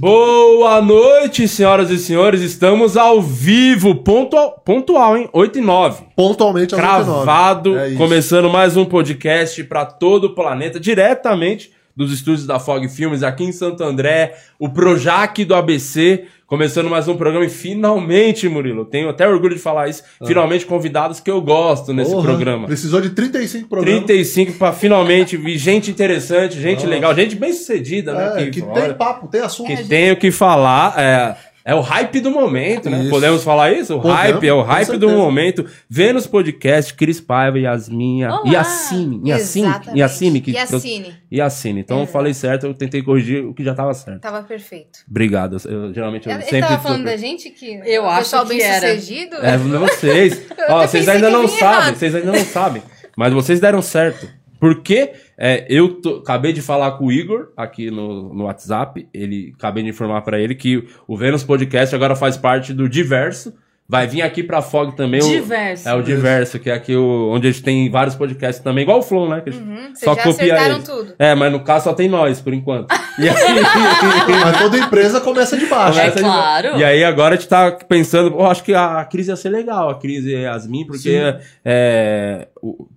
[0.00, 2.40] Boa noite, senhoras e senhores.
[2.40, 5.28] Estamos ao vivo, pontual, pontual hein?
[5.32, 6.04] 8 e 9.
[6.14, 7.94] Pontualmente às Cravado, 89.
[7.94, 13.24] É começando mais um podcast para todo o planeta, diretamente dos estúdios da Fog Filmes
[13.24, 18.86] aqui em Santo André, o Projac do ABC, começando mais um programa e finalmente, Murilo,
[18.86, 22.14] tenho até orgulho de falar isso, finalmente convidados que eu gosto nesse Ah.
[22.14, 22.66] Porra, programa.
[22.66, 24.04] Precisou de 35 programas.
[24.06, 28.44] 35 para finalmente vir gente interessante, gente legal, gente bem sucedida, né?
[28.44, 29.66] É, que olha, tem papo, tem assunto.
[29.68, 30.98] que tem o que falar.
[30.98, 33.00] É, é o hype do momento, né?
[33.00, 33.10] Isso.
[33.10, 33.96] Podemos falar isso?
[33.96, 35.66] O Podemos, hype, é o hype do momento.
[35.88, 38.20] Vênus Podcast, Cris Paiva, Yasmin.
[38.46, 39.68] Yacine, Yacine.
[39.94, 41.14] Yacine, que Yacine.
[41.32, 41.80] Yacine.
[41.80, 42.12] Então eu Exato.
[42.12, 44.20] falei certo, eu tentei corrigir o que já estava certo.
[44.20, 45.00] Tava perfeito.
[45.08, 45.56] Obrigado.
[45.66, 48.42] Eu, geralmente eu Ele sempre tava tô- falando da gente que Eu o acho pessoal
[48.44, 48.88] que bem era.
[48.94, 49.36] sucedido.
[49.36, 50.42] É, vocês.
[50.68, 51.94] Eu Ó, vocês ainda eu não sabem, errado.
[51.96, 52.82] vocês ainda não sabem.
[53.16, 54.28] Mas vocês deram certo.
[54.60, 59.06] Porque é, eu tô- acabei de falar com o Igor aqui no, no WhatsApp.
[59.14, 63.54] Ele acabei de informar pra ele que o Vênus Podcast agora faz parte do Diverso.
[63.90, 65.18] Vai vir aqui pra Fog também.
[65.22, 65.88] o- Diverso.
[65.88, 68.98] é o Diverso, que é aqui o, onde a gente tem vários podcasts também, igual
[68.98, 69.40] o Flow, né?
[69.40, 70.84] Que Uhum, vocês só já copia acertaram eles.
[70.86, 71.14] tudo.
[71.18, 72.92] É, mas no caso só tem nós, por enquanto.
[73.18, 73.34] E aí,
[74.44, 75.98] Mas toda empresa começa de baixo.
[75.98, 76.76] Começa de- claro.
[76.78, 79.88] E aí agora a gente tá pensando, eu acho que a crise ia ser legal,
[79.88, 81.18] a crise Yasmin, porque
[81.64, 82.88] é, o-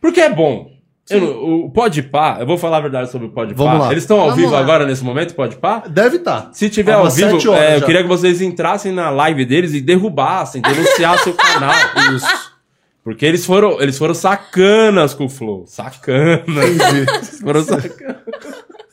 [0.00, 0.71] porque é bom.
[1.10, 3.56] Eu o Podpah, eu vou falar a verdade sobre o Podpah.
[3.64, 3.90] Vamos lá.
[3.90, 4.60] Eles estão ao Vamos vivo lá.
[4.60, 5.82] agora nesse momento, Podpah?
[5.88, 6.50] Deve estar.
[6.52, 7.86] Se tiver ao umas vivo, sete horas é, eu já.
[7.86, 11.74] queria que vocês entrassem na live deles e derrubassem, denunciassem o canal.
[12.14, 12.52] Isso.
[13.04, 15.64] Porque eles foram, eles foram sacanas com o Flow.
[15.66, 16.46] Sacanas.
[16.46, 18.21] Eles foram sacanas.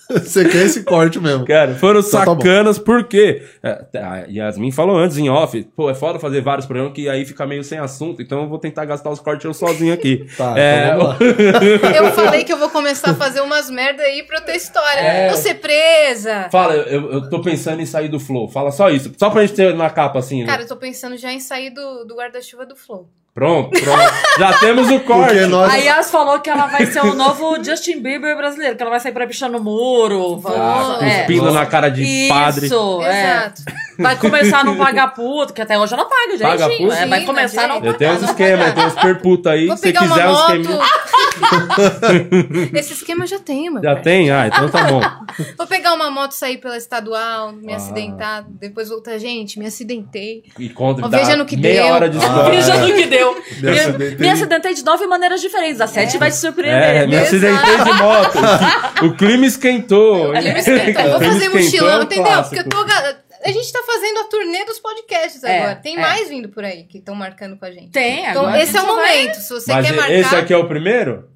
[0.19, 1.45] Você quer esse corte mesmo.
[1.45, 5.93] Cara, foram Então tá sacanas porque é, a Yasmin falou antes em off, pô, é
[5.93, 9.11] foda fazer vários programas que aí fica meio sem assunto, então eu vou tentar gastar
[9.11, 10.27] os cortes eu sozinho aqui.
[10.39, 11.19] Tá, É, então vamos lá.
[11.99, 14.99] Eu falei que eu vou começar a fazer umas merda aí pra eu ter história.
[14.99, 15.33] É.
[15.33, 16.47] Ser presa.
[16.51, 18.47] Fala, eu, eu tô pensando em sair do Flow.
[18.47, 19.11] Fala só isso.
[19.17, 20.41] Só pra gente ter na capa assim.
[20.41, 20.45] né?
[20.47, 23.09] Cara, eu tô pensando já em sair do, do guarda-chuva do Flow.
[23.39, 24.13] Pronto, pronto.
[24.37, 25.39] Já temos o corte.
[25.45, 25.73] Nós.
[25.73, 28.99] A Yas falou que ela vai ser o novo Justin Bieber brasileiro, que ela vai
[28.99, 30.41] sair pra pichar no muro.
[30.45, 31.51] Ah, vai- é.
[31.53, 32.65] na cara de Isso, padre.
[32.65, 32.67] é.
[33.23, 33.61] Exato.
[33.97, 36.41] Vai começar a não pagar puto, que até hoje ela paga, gente.
[36.41, 36.91] Paga puto?
[36.93, 37.85] É, vai Sim, começar a não gente.
[37.87, 37.97] Eu pagar.
[37.97, 38.69] tenho uns esquemas, pagar.
[38.69, 39.67] eu tenho uns perputa aí.
[39.67, 40.79] Vou Se pegar uma quiser um moto.
[42.73, 44.01] Esse esquema eu já tenho, meu Já pai.
[44.03, 44.31] tem?
[44.31, 45.01] Ah, então tá bom.
[45.57, 47.77] Vou pegar uma moto, sair pela estadual, me Ah.
[47.77, 49.17] acidentar, depois voltar.
[49.17, 50.43] Gente, me acidentei.
[50.57, 51.93] E conta, veja no que meia deu.
[51.93, 52.21] hora de Ah.
[52.21, 52.49] história.
[52.61, 53.28] Veja no que deu.
[53.35, 54.15] Me Me, acidentei.
[54.17, 55.79] me acidentei de nove maneiras diferentes.
[55.81, 56.81] A sete vai te surpreender.
[57.03, 57.27] É, me Exato.
[57.27, 58.39] acidentei de moto.
[59.05, 60.29] O clima esquentou.
[60.31, 61.01] O clima esquentou.
[61.03, 62.23] Eu vou fazer mochilão, é entendeu?
[62.25, 62.63] clássico.
[62.69, 63.19] Porque eu tô.
[63.41, 65.75] A gente tá fazendo a turnê dos podcasts É, agora.
[65.75, 65.99] Tem é.
[66.01, 67.89] mais vindo por aí que estão marcando com a gente.
[67.91, 68.61] Tem, Então, agora.
[68.61, 69.35] esse é o gente vai- momento.
[69.35, 70.11] Se você Mas quer marcar.
[70.13, 71.29] esse aqui é o primeiro?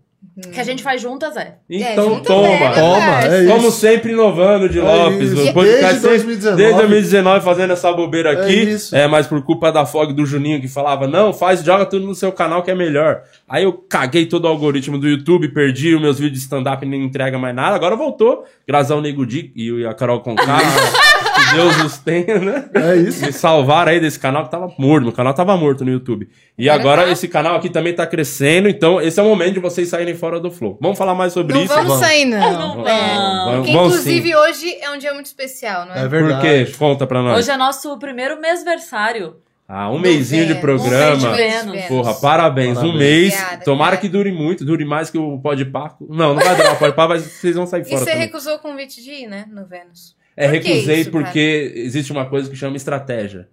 [0.51, 1.57] Que a gente faz juntas, é.
[1.69, 2.47] Então junto toma.
[2.47, 2.73] mesmo.
[2.73, 3.77] Toma, é Como isso.
[3.79, 5.29] sempre inovando de É Lopes.
[5.51, 6.57] podcast Desde sempre- 2019.
[6.57, 8.53] Desde 2019 fazendo essa bobeira É aqui.
[8.71, 8.95] isso.
[8.95, 12.15] É, mas por culpa da Fog do Juninho que falava, não, faz, joga tudo no
[12.15, 13.21] seu canal que é melhor.
[13.47, 16.89] Aí eu caguei todo o algoritmo do YouTube, perdi os meus vídeos de stand-up e
[16.89, 17.75] nem entrega mais nada.
[17.75, 20.57] Agora voltou, graças ao Nego Di e a Carol Conká.
[21.49, 22.69] que Deus os tenha, né?
[22.73, 23.25] É isso.
[23.25, 25.03] Me salvaram aí desse canal que tava morto.
[25.03, 26.29] Meu canal tava morto no YouTube.
[26.57, 27.11] E Agora agora tá.
[27.13, 28.67] esse canal aqui também tá crescendo.
[28.69, 30.77] Então esse é o momento de vocês saírem fora do flow.
[30.81, 31.73] Vamos falar mais sobre Não isso?
[31.73, 32.05] vamos Vamos.
[32.05, 32.77] sair, não.
[32.77, 33.55] Não, É.
[33.57, 33.99] Porque, Vamos sim.
[34.17, 35.99] inclusive, hoje é um dia muito especial, não é?
[35.99, 36.41] É Por verdade.
[36.41, 36.71] quê?
[36.77, 37.37] Conta pra nós.
[37.39, 39.35] Hoje é nosso primeiro mêsversário.
[39.67, 40.61] Ah, um mêsinho de Vênus.
[40.61, 41.15] programa.
[41.15, 41.87] Um mês de Vênus.
[41.87, 42.71] Porra, parabéns.
[42.77, 42.99] Um Parabéns.
[42.99, 43.33] mês.
[43.33, 44.01] Obrigada, Tomara obrigada.
[44.01, 45.95] que dure muito, dure mais que o Podpah.
[46.01, 48.19] Não, não vai durar o Podpah, mas vocês vão sair E fora você também.
[48.19, 49.45] recusou o convite de ir, né?
[49.49, 50.15] No Vênus.
[50.35, 53.47] É, Por que recusei isso, porque existe uma coisa que chama estratégia.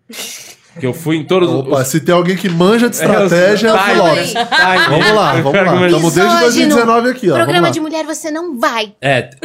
[0.78, 1.88] que eu fui em todos Opa, os...
[1.88, 3.76] se tem alguém que manja de estratégia, é o.
[4.88, 5.86] Vamos lá, vamos lá.
[5.86, 6.40] Estamos desde Misógino.
[6.40, 7.34] 2019 aqui, ó.
[7.34, 7.70] Programa Vamos lá.
[7.70, 8.94] de mulher você não vai.
[9.00, 9.38] É, te-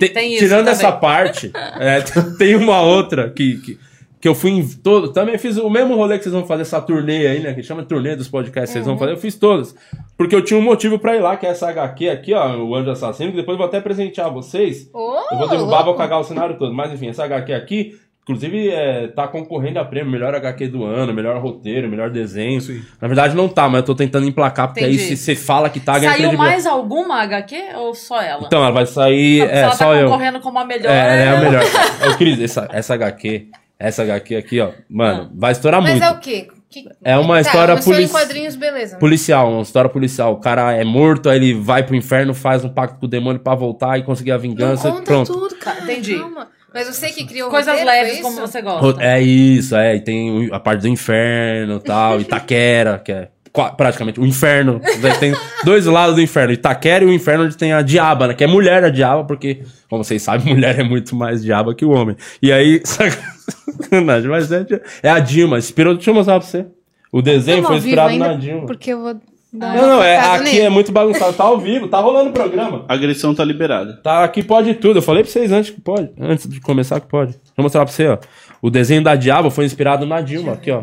[0.12, 0.72] Tem isso tirando também.
[0.72, 2.00] essa parte, é,
[2.38, 3.78] tem uma outra que, que,
[4.24, 5.12] que eu fui em todo.
[5.12, 7.52] Também fiz o mesmo rolê que vocês vão fazer, essa turnê aí, né?
[7.52, 9.12] Que chama turnê dos podcasts, vocês vão fazer.
[9.12, 9.76] Eu fiz todas.
[10.16, 12.74] Porque eu tinha um motivo pra ir lá, que é essa HQ aqui, ó, o
[12.74, 14.88] Anjo Assassino, que depois eu vou até presentear vocês.
[14.94, 15.98] Ô, Eu vou derrubar, vou louco.
[15.98, 16.72] cagar o cenário todo.
[16.72, 21.12] Mas enfim, essa HQ aqui, inclusive, é, tá concorrendo a prêmio, melhor HQ do ano,
[21.12, 22.62] melhor roteiro, melhor desenho.
[22.62, 22.82] Sim.
[23.02, 25.18] Na verdade não tá, mas eu tô tentando emplacar, porque aí Entendi.
[25.18, 28.44] se você fala que tá, ganha Saiu mais alguma HQ ou só ela?
[28.46, 30.06] Então, ela vai sair, Não, é, ela só tá eu.
[30.06, 30.90] concorrendo como a melhor.
[30.90, 31.62] É, é a melhor.
[32.10, 33.48] Ô, Cris, essa, essa HQ,
[33.78, 36.04] essa HQ aqui, ó, mano, vai estourar Mas muito.
[36.04, 36.48] é o quê?
[36.70, 38.96] Que- É uma Tá, história uma história em polici- quadrinhos, beleza.
[38.98, 40.32] Policial, uma história policial.
[40.32, 43.40] O cara é morto, aí ele vai pro inferno, faz um pacto com o demônio
[43.40, 44.90] pra voltar e conseguir a Não vingança.
[44.90, 45.32] conta pronto.
[45.32, 45.80] tudo, cara.
[45.82, 46.18] Entendi.
[46.18, 46.48] Calma.
[46.72, 49.00] Mas você que criou Coisas roteiro, leves foi como você gosta.
[49.04, 49.94] É isso, é.
[49.94, 53.28] E tem a parte do inferno e tal, Itaquera, que é
[53.76, 54.80] praticamente, o inferno.
[55.20, 55.32] Tem
[55.64, 58.34] dois lados do inferno, Itaquera e o inferno onde tem a diaba, né?
[58.34, 61.84] Que é mulher a diaba, porque, como vocês sabem, mulher é muito mais diaba que
[61.84, 62.16] o homem.
[62.42, 64.66] E aí, sacanagem, mas é,
[65.02, 65.58] é a Dilma.
[65.58, 66.66] Inspirou, deixa eu mostrar pra você.
[67.12, 68.66] O desenho foi inspirado na Dilma.
[68.66, 69.14] Porque eu vou
[69.52, 70.60] dar Não, não, é, aqui nele.
[70.62, 71.32] é muito bagunçado.
[71.32, 72.84] Tá ao vivo, tá rolando o programa.
[72.88, 74.00] A agressão tá liberada.
[74.02, 74.98] Tá, aqui pode tudo.
[74.98, 76.10] Eu falei pra vocês antes que pode.
[76.18, 77.34] Antes de começar que pode.
[77.34, 78.18] Deixa eu mostrar pra você, ó.
[78.60, 80.82] O desenho da Diaba foi inspirado na Dilma, aqui, ó.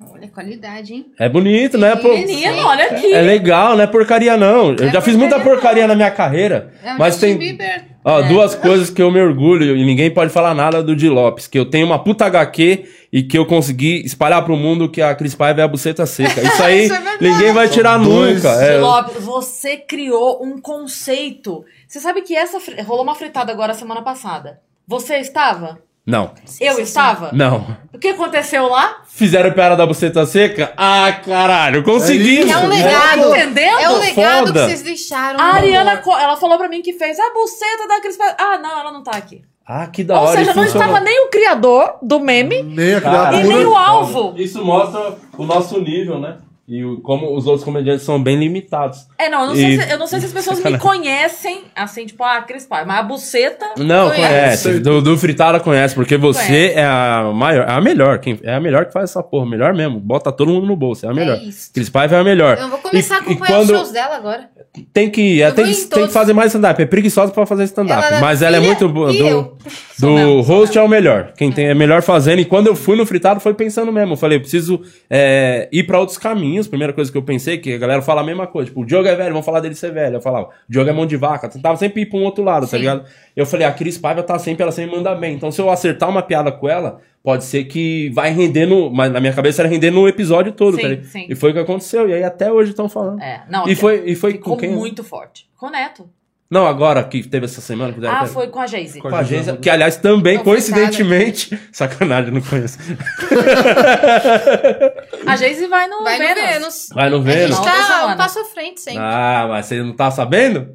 [0.00, 1.06] Olha a qualidade, hein?
[1.18, 1.96] É bonito, né?
[1.96, 2.08] Pô?
[2.08, 3.12] Menino, olha aqui.
[3.14, 4.74] É legal, não é porcaria não.
[4.74, 7.84] Eu É já fiz muita porcaria porcaria na minha carreira, É mas tem Bieber.
[8.04, 11.46] ó, duas coisas que eu me orgulho e ninguém pode falar nada do Di Lopes,
[11.46, 15.14] que eu tenho uma puta HQ e que eu consegui espalhar pro mundo que a
[15.14, 16.42] Cris Paiva é a buceta seca.
[16.42, 18.48] Isso aí Isso é ninguém vai tirar dois- nunca.
[18.62, 21.64] É, Lopes, você criou um conceito.
[21.86, 24.60] Você sabe que essa rolou uma fritada agora semana passada.
[24.86, 25.78] Você estava?
[26.06, 27.30] Não, Eu estava?
[27.32, 27.66] não.
[27.92, 28.98] O que aconteceu lá?
[29.08, 30.72] Fizeram piada da buceta seca?
[30.76, 32.50] Ah, caralho, conseguimos.
[32.50, 32.76] É um né?
[32.76, 33.30] legado.
[33.30, 33.78] Entendendo?
[33.80, 34.52] É o legado Foda.
[34.52, 35.40] que vocês deixaram.
[35.40, 38.36] A Ariana, ela falou pra mim que fez a buceta da Cris Paiva.
[38.38, 39.42] Ah, não, ela não tá aqui.
[39.66, 40.36] Ah, que da Ou hora.
[40.36, 40.86] seja, e não funcionou.
[40.88, 42.62] estava nem o criador do meme.
[42.62, 44.34] Nem a Cara, E nem o alvo.
[44.36, 46.36] Isso mostra o nosso nível, né?
[46.66, 49.06] E como os outros comediantes são bem limitados.
[49.18, 51.64] É, não, eu não, sei E- se, eu não sei se as pessoas me conhecem,
[51.76, 52.86] assim, tipo, ah, Cris Paiva.
[52.86, 53.66] Mas a buceta...
[53.76, 54.62] Não, Conhece.
[54.62, 54.80] conhece.
[54.80, 56.74] Do, do Fritada conhece, porque você Conhece.
[56.78, 58.18] é a maior, é a melhor.
[58.18, 59.44] Quem, é a melhor que faz essa porra.
[59.44, 60.00] Melhor mesmo.
[60.00, 61.04] Bota todo mundo no bolso.
[61.04, 61.36] É a melhor.
[61.42, 61.70] isso.
[61.72, 62.56] Cris Paiva é a melhor.
[62.58, 64.48] Eu vou começar E- a acompanhar quando- os shows dela agora.
[64.92, 66.12] Tem que, Eu tem, que- tem que todos.
[66.14, 66.82] fazer mais stand-up.
[66.82, 68.02] É preguiçosa pra fazer stand-up.
[68.06, 69.12] Ela- Mas ela é muito boa.
[69.12, 69.56] Do, eu?
[70.00, 71.32] Do mesmo, sou host é o melhor.
[71.36, 72.40] Quem tem é melhor fazendo.
[72.40, 74.14] E quando eu fui no fritado, foi pensando mesmo.
[74.14, 74.80] Eu falei, eu preciso
[75.10, 76.53] é, ir pra outros caminhos.
[76.62, 78.68] Primeira coisa que eu pensei, que a galera fala a mesma coisa.
[78.68, 80.16] Tipo, o Diogo é velho, vamos falar dele ser velho.
[80.16, 81.48] Eu falava, o Diogo é mão de vaca.
[81.48, 82.78] Tentava sempre ir pra um outro lado, tá Sim.
[82.78, 83.04] ligado?
[83.34, 85.34] Eu falei, a Cris Paiva tá sempre, ela sempre manda bem.
[85.34, 88.90] Então, se eu acertar uma piada com ela, pode ser que vai render no.
[88.90, 91.04] Mas na minha cabeça era render no episódio todo, Sim, tá ligado?
[91.06, 91.26] sim.
[91.28, 92.08] E foi o que aconteceu.
[92.08, 93.20] E aí até hoje estão falando.
[93.20, 94.70] É, não, E foi, e foi ficou com quem?
[94.70, 95.48] muito forte.
[95.56, 96.08] Com o Neto.
[96.54, 98.26] Não, agora que teve essa semana que Ah, piada.
[98.28, 99.00] foi com a Geise.
[99.00, 101.58] Com a agência, que aliás também, Não, coincidentemente.
[101.72, 102.78] Sacanagem, não conheço.
[105.26, 106.44] A Geise vai no Vai no Vênus.
[106.52, 106.88] Vênus.
[106.94, 107.56] Vai no A Vênus?
[107.56, 108.14] gente Outra tá semana.
[108.14, 109.02] um passo à frente sempre.
[109.02, 110.68] Ah, mas você não tá sabendo?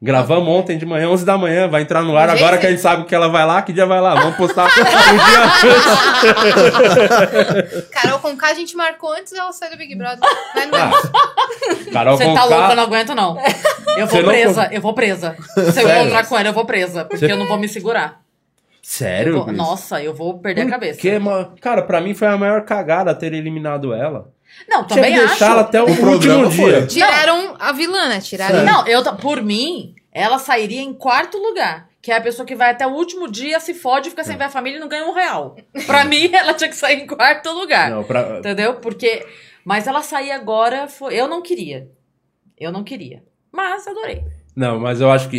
[0.00, 2.38] Gravamos ontem de manhã, 11 da manhã, vai entrar no ar Gente.
[2.38, 4.14] agora que a gente sabe que ela vai lá, que dia vai lá?
[4.14, 4.68] Vamos postar um
[5.24, 5.42] dia
[7.72, 7.88] antes.
[7.90, 10.18] Carol com K a gente marcou antes dela sair do Big Brother.
[10.54, 10.90] Vai no Ah.
[11.92, 13.38] Carol Você tá K- louca, eu não aguento, não.
[13.96, 15.34] Eu Você vou não presa, eu vou presa.
[15.72, 17.04] Se eu encontrar com ela, eu vou presa.
[17.06, 18.20] Porque Você- eu não vou me segurar.
[18.20, 19.32] Eu Sério?
[19.34, 19.56] vou- Cris?
[19.56, 21.00] Nossa, eu vou perder a Por cabeça.
[21.00, 21.54] quê, mano?
[21.60, 24.28] Cara, pra mim foi a maior cagada ter eliminado ela.
[24.68, 25.28] Não, Tinha também que acho.
[25.28, 26.50] deixar ela até o, O último dia.
[26.50, 26.86] foi.
[26.86, 28.20] Tiraram a vilã, né?
[28.20, 28.64] Tiraram.
[28.64, 31.88] Não, eu, por mim, ela sairia em quarto lugar.
[32.02, 34.44] Que é a pessoa que vai até o último dia, se fode, fica sem ver
[34.44, 35.56] a família e não ganha um real.
[35.86, 37.90] Pra mim, ela tinha que sair em quarto lugar.
[37.90, 38.38] Não, pra...
[38.38, 38.74] Entendeu?
[38.74, 39.26] Porque.
[39.64, 41.14] Mas ela sair agora foi.
[41.14, 41.88] Eu não queria.
[42.56, 43.24] Eu não queria.
[43.52, 44.22] Mas adorei.
[44.54, 45.36] Não, mas eu acho que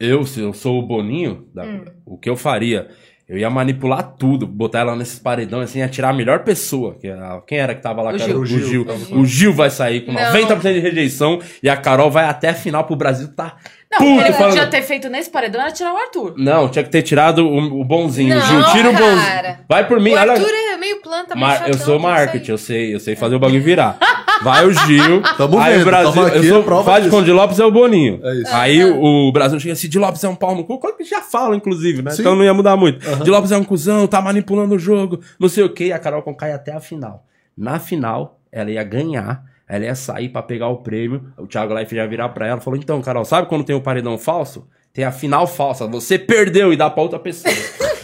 [0.00, 1.84] eu, eu se eu sou o Boninho, da- Hum.
[2.06, 2.88] o que eu faria?
[3.28, 6.94] Eu ia manipular tudo, botar ela nesses paredões, assim, ia tirar a melhor pessoa.
[7.00, 8.10] Que a- quem era que tava lá?
[8.12, 8.24] O cara?
[8.30, 8.40] Gil.
[8.40, 8.60] O Gil.
[8.60, 9.18] O Gil.
[9.18, 10.20] O Gil vai sair com Não.
[10.20, 13.56] 90% de rejeição e a Carol vai até a final pro Brasil tá.
[13.90, 16.34] Não, puto, o que ele falando- podia ter feito nesse paredão era tirar o Arthur.
[16.36, 18.34] Não, tinha que ter tirado o, o bonzinho.
[18.34, 19.04] Não, o Gil, tira o cara.
[19.04, 19.58] bonzinho.
[19.68, 20.32] Vai por mim, O olha.
[20.32, 23.38] Arthur é meio planta, mas eu sou que marketing, eu sei, eu sei fazer o
[23.40, 23.96] bagulho virar.
[24.42, 27.02] Vai o Gil, Tamo aí vendo, o Brasil, aqui, eu sou, é prova faz de
[27.04, 27.10] disso.
[27.16, 28.20] conta de Lopes é o Boninho.
[28.22, 28.54] É isso.
[28.54, 31.04] Aí o, o Brasil chega assim, de Lopes é um pau no cu, coisa que
[31.04, 32.10] já fala, inclusive, né?
[32.10, 32.22] Sim.
[32.22, 32.98] Então não ia mudar muito.
[33.24, 36.22] De Lopes é um cuzão, tá manipulando o jogo, não sei o que, a Carol
[36.22, 37.24] Conká ia até a final.
[37.56, 41.94] Na final, ela ia ganhar, ela ia sair pra pegar o prêmio, o Thiago Life
[41.94, 44.66] ia virar pra ela e falou, então, Carol, sabe quando tem o paredão falso?
[44.92, 47.54] Tem a final falsa, você perdeu e dá pra outra pessoa.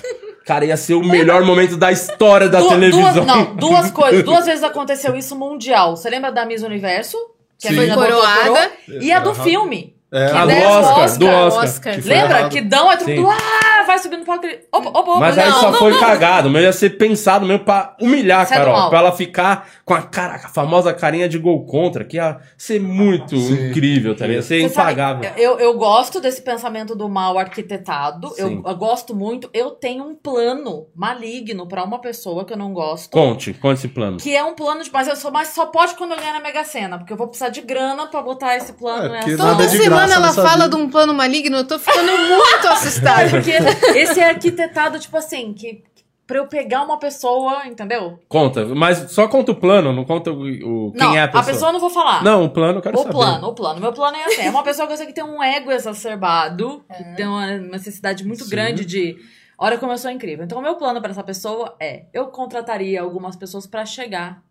[0.44, 3.12] Cara, ia ser o melhor momento da história da Du- televisão.
[3.12, 4.22] Duas, não, duas coisas.
[4.24, 5.96] Duas vezes aconteceu isso mundial.
[5.96, 7.16] Você lembra da Miss Universo?
[7.58, 7.74] Que Sim.
[7.74, 8.42] a menina botou Coroada.
[8.44, 8.70] coroa?
[9.00, 9.94] E a do filme.
[10.12, 11.64] É, Que A do deram Oscar, do Oscar.
[11.64, 11.94] Oscar.
[11.94, 12.38] Que Lembra?
[12.38, 12.50] errado.
[12.52, 13.06] Que dão é tudo.
[13.10, 13.24] Sim.
[13.26, 14.46] Ah, vai subindo no palco.
[14.70, 15.18] Opa, opa, opa.
[15.20, 16.00] Mas aí não, só não, foi não.
[16.00, 18.90] cagado, mas ia ser pensado mesmo pra humilhar a Sai Carol.
[18.90, 22.78] Pra ela ficar com a, cara, a famosa carinha de gol contra, que ia ser
[22.80, 23.70] muito Sim.
[23.70, 24.36] incrível, tá ligado?
[24.36, 25.30] Ia ser Você sabe, impagável.
[25.36, 28.32] eu, eu gosto desse pensamento do mal arquitetado.
[28.36, 29.48] Eu, eu gosto muito.
[29.54, 33.10] Eu tenho um plano maligno pra uma pessoa que eu não gosto.
[33.10, 34.18] Conte, conte esse plano.
[34.18, 34.90] Que é um plano de.
[34.92, 36.98] Mas, eu só, mas só pode quando eu ganhar na Mega Sena.
[36.98, 39.18] Porque eu vou precisar de grana pra botar esse plano É, nessa.
[39.24, 39.64] porque Toda Nada
[40.06, 40.76] graça ela fala vida.
[40.76, 43.30] de um plano maligno, eu tô ficando muito assustada.
[43.30, 43.50] Porque
[43.98, 45.82] esse é arquitetado, tipo assim, que
[46.26, 48.18] pra eu pegar uma pessoa, entendeu?
[48.28, 50.42] Conta, mas só conta o plano, não conta o,
[50.88, 51.42] o- quem não, é a pessoa.
[51.42, 52.22] a pessoa eu não vou falar.
[52.24, 53.12] Não, o plano eu quero O saber.
[53.12, 53.80] plano, o plano.
[53.80, 56.84] Meu plano é assim: é uma pessoa que eu sei que tem um ego exacerbado,
[56.96, 59.16] que tem uma necessidade muito grande de
[59.58, 60.44] Olha como eu sou incrível.
[60.44, 64.42] Então, o meu plano pra essa pessoa é: eu contrataria algumas pessoas pra chegar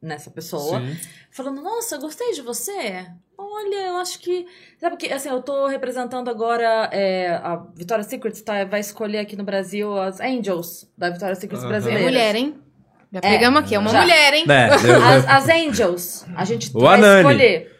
[0.00, 0.96] nessa pessoa, Sim.
[1.30, 3.06] falando: Nossa, eu gostei de você.
[3.54, 4.46] Olha, eu acho que.
[4.80, 9.36] Sabe que, assim, eu tô representando agora é, a Victoria's Secret, tá, vai escolher aqui
[9.36, 11.62] no Brasil as Angels da Victoria's Secret.
[11.62, 12.02] É brasileira.
[12.04, 12.54] mulher, hein?
[13.12, 14.00] Já pegamos aqui, é uma já.
[14.00, 14.44] mulher, hein?
[14.48, 16.24] É, eu- As, as Angels.
[16.34, 17.20] A gente O vai Anani.
[17.20, 17.76] escolher.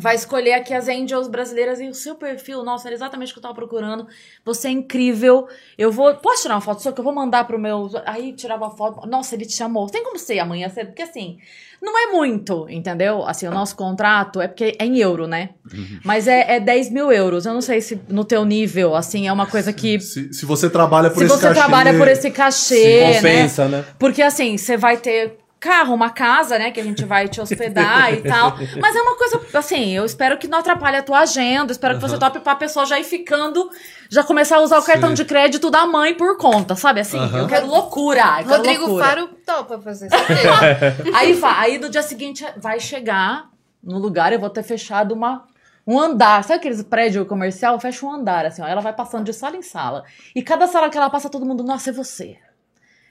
[0.00, 2.62] Vai escolher aqui as Angels brasileiras e o seu perfil.
[2.62, 4.06] Nossa, era exatamente o que eu tava procurando.
[4.44, 5.48] Você é incrível.
[5.76, 6.14] Eu vou.
[6.14, 7.90] Posso tirar uma foto sua que eu vou mandar pro meu.
[8.06, 9.04] Aí tirava a foto.
[9.08, 9.88] Nossa, ele te chamou.
[9.88, 10.86] Tem como ser amanhã cedo?
[10.86, 11.38] Porque assim,
[11.82, 13.26] não é muito, entendeu?
[13.26, 15.50] Assim, o nosso contrato é porque é em euro, né?
[15.72, 15.98] Uhum.
[16.04, 17.44] Mas é, é 10 mil euros.
[17.44, 19.98] Eu não sei se no teu nível, assim, é uma coisa que.
[19.98, 21.58] Se, se você trabalha por Se esse você cachê...
[21.58, 23.14] trabalha por esse cachê, né?
[23.14, 23.84] compensa, né?
[23.98, 26.70] Porque assim, você vai ter carro, uma casa, né?
[26.70, 28.56] Que a gente vai te hospedar e tal.
[28.80, 31.72] Mas é uma coisa, assim, eu espero que não atrapalhe a tua agenda.
[31.72, 33.70] Espero que você tope pra pessoa já ir ficando,
[34.08, 35.14] já começar a usar o cartão Sim.
[35.16, 37.00] de crédito da mãe por conta, sabe?
[37.00, 38.20] Assim, eu quero loucura.
[38.20, 39.04] Eu quero Rodrigo loucura.
[39.04, 41.12] Faro topa fazer certeza.
[41.14, 43.50] Aí, vai, aí no dia seguinte vai chegar
[43.82, 45.46] no lugar, eu vou ter fechado uma.
[45.86, 47.80] Um andar, sabe aqueles prédios comercial?
[47.80, 48.66] Fecha um andar, assim, ó.
[48.66, 50.04] Ela vai passando de sala em sala.
[50.36, 52.36] E cada sala que ela passa, todo mundo, nossa, é você.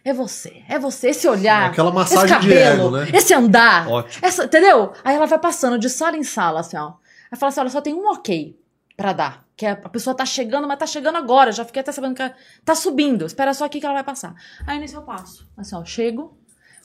[0.07, 1.69] É você, é você, esse olhar.
[1.69, 3.09] Aquela esse massagem de cabelo, ego, né?
[3.13, 3.89] Esse andar.
[3.89, 4.25] Ótimo.
[4.25, 4.93] Essa, entendeu?
[5.03, 6.93] Aí ela vai passando de sala em sala, assim, ó.
[7.29, 8.57] Aí fala assim: olha, só tem um ok
[8.95, 9.43] pra dar.
[9.57, 11.51] Que é, a pessoa tá chegando, mas tá chegando agora.
[11.51, 12.33] Já fiquei até sabendo que ela
[12.63, 13.25] tá subindo.
[13.25, 14.33] Espera só aqui que ela vai passar.
[14.65, 15.45] Aí nisso eu passo.
[15.57, 16.37] Assim, ó, chego,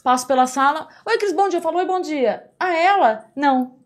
[0.02, 0.88] passo pela sala.
[1.06, 1.60] Oi, Cris, bom dia.
[1.60, 2.50] Falou, oi, bom dia.
[2.58, 3.26] Ah, ela?
[3.36, 3.76] Não.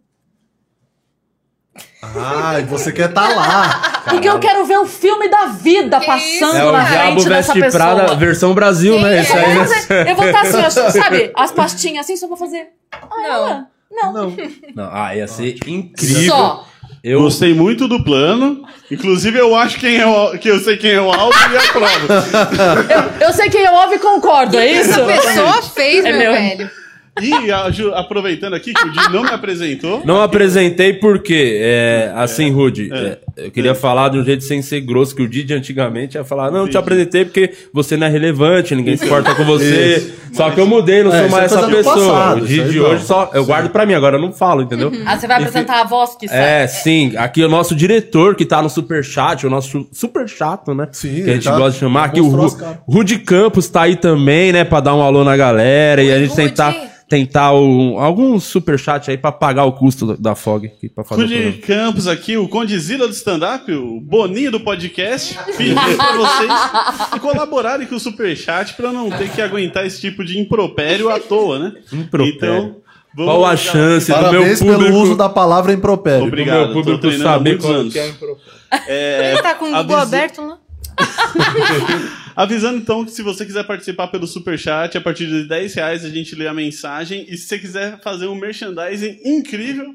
[2.02, 4.02] Ah, e você quer estar lá.
[4.08, 7.28] Porque eu quero ver o filme da vida Que passando É o na Diabo frente
[7.28, 7.94] dessa Veste pessoa.
[7.96, 9.20] Prada, versão Brasil, né?
[9.22, 10.10] Isso Eu aí, vou, né?
[10.10, 11.32] eu vou estar assim, ó, sabe?
[11.36, 12.68] As pastinhas assim, só vou fazer.
[12.92, 13.24] Ah, Não.
[13.24, 13.66] ela?
[13.90, 14.12] Não.
[14.12, 14.36] Não.
[14.74, 16.34] Não, ah, ia ser incrível.
[16.34, 16.66] Só.
[17.02, 18.62] Eu, Gostei muito do plano.
[18.90, 23.14] Inclusive, eu acho quem é o, que eu sei quem é o alvo e aprovo.
[23.20, 24.90] Eu sei quem eu ouvo e concordo, é isso?
[25.00, 26.32] Essa pessoa fez, É meu meu.
[26.32, 26.70] velho.
[27.20, 30.02] E a Ju- aproveitando aqui que o Di não me apresentou.
[30.04, 34.80] Não apresentei porque, é, assim, Rude, é, eu queria falar de um jeito sem ser
[34.80, 38.10] grosso, que o Didi antigamente ia falar, não, eu te apresentei porque você não é
[38.10, 40.14] relevante, ninguém se importa com você.
[40.32, 41.94] Só que eu mudei, não É, sou isso mais é essa pessoa.
[41.94, 44.90] passado, o isso Didi hoje só, eu guardo pra mim, agora eu não falo, entendeu?
[45.04, 46.62] Ah, você vai apresentar a voz que sai.
[46.62, 47.14] É, sim.
[47.16, 50.88] Aqui o nosso diretor que tá no Superchat, o nosso super chato, né?
[50.92, 52.04] Sim, Que a gente tá- gosta de chamar.
[52.04, 52.46] Aqui o Ru.
[52.88, 54.64] Rudy Campos tá aí também, né?
[54.64, 56.02] Pra dar um alô na galera.
[56.02, 56.42] e a gente Rudy.
[56.42, 56.74] tentar,
[57.08, 60.66] tentar um, algum superchat aí pra pagar o custo da- da FOG.
[60.66, 61.58] Aqui, pra fazer o Rudy.
[61.58, 67.96] Campos aqui, o Condizila do stand-up, o Boninho do podcast, pedindo pra vocês colaborarem com
[67.96, 71.72] o Superchat pra não ter que aguentar esse tipo de impropério à toa, né?
[71.92, 72.36] Impropério.
[72.36, 72.76] Então,
[73.16, 74.82] vamos Qual a chance do meu Parabéns público...
[74.84, 76.20] pelo uso da palavra impropério.
[76.22, 77.92] do Obrigado, meu tô público saber muitos qual anos.
[77.92, 78.56] que é impropério.
[78.88, 80.58] É, Ele tá com o Google avisa- aberto lá.
[82.34, 86.08] Avisando então que se você quiser participar pelo Superchat, a partir de 10 reais a
[86.10, 87.24] gente lê a mensagem.
[87.28, 89.94] E se você quiser fazer um merchandising incrível,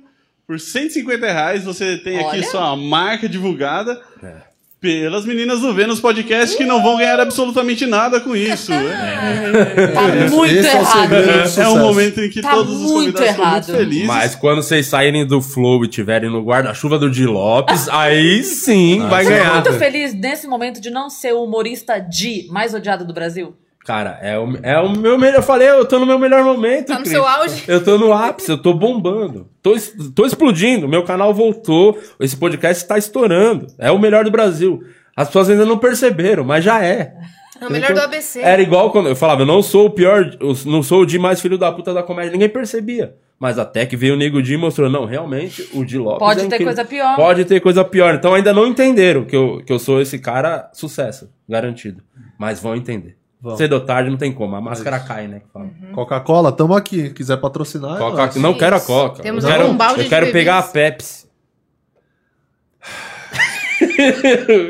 [0.51, 2.43] por 150 reais você tem aqui Olha.
[2.43, 4.01] sua marca divulgada.
[4.21, 4.51] É.
[4.81, 8.71] Pelas meninas do Vênus Podcast que não vão ganhar absolutamente nada com isso.
[8.75, 11.13] É, Tá muito Esse é o errado.
[11.15, 11.69] é sucesso.
[11.71, 14.07] um momento em que Tá todos os convidados estão muito felizes.
[14.07, 18.99] Mas quando vocês saírem do Flow e tiverem no guarda-chuva do Di Lopes, aí sim
[19.07, 19.53] vai Você tá ganhar.
[19.53, 23.55] muito feliz nesse momento de não ser o humorista de mais odiado do Brasil?
[23.85, 25.37] Cara, é o, é o meu melhor.
[25.37, 26.87] Eu falei, eu tô no meu melhor momento.
[26.87, 27.11] Tá no Cris.
[27.11, 27.63] seu auge.
[27.67, 29.49] Eu tô no ápice, eu tô bombando.
[29.61, 29.73] Tô,
[30.13, 30.87] tô explodindo.
[30.87, 31.97] Meu canal voltou.
[32.19, 33.67] Esse podcast tá estourando.
[33.79, 34.83] É o melhor do Brasil.
[35.15, 37.13] As pessoas ainda não perceberam, mas já é.
[37.59, 38.39] É o melhor do ABC.
[38.41, 41.19] Era igual quando eu falava, eu não sou o pior, eu não sou o Di
[41.19, 42.31] mais filho da puta da comédia.
[42.31, 43.15] Ninguém percebia.
[43.39, 46.19] Mas até que veio o Nego Di e mostrou, não, realmente, o Di Lopes.
[46.19, 47.15] Pode é ter coisa pior.
[47.15, 48.13] Pode ter coisa pior.
[48.13, 52.03] Então ainda não entenderam que eu, que eu sou esse cara sucesso, garantido.
[52.37, 53.20] Mas vão entender.
[53.41, 53.57] Vão.
[53.57, 54.55] Cedo ou tarde não tem como.
[54.55, 55.41] A máscara cai, né?
[55.51, 55.67] fala.
[55.93, 57.09] Coca-Cola, tamo aqui.
[57.09, 57.95] Quiser patrocinar.
[57.95, 58.87] é Coca, não quero a Isso.
[58.87, 59.23] Coca.
[59.23, 61.30] Temos eu quero, um balde eu de quero pegar a Pepsi.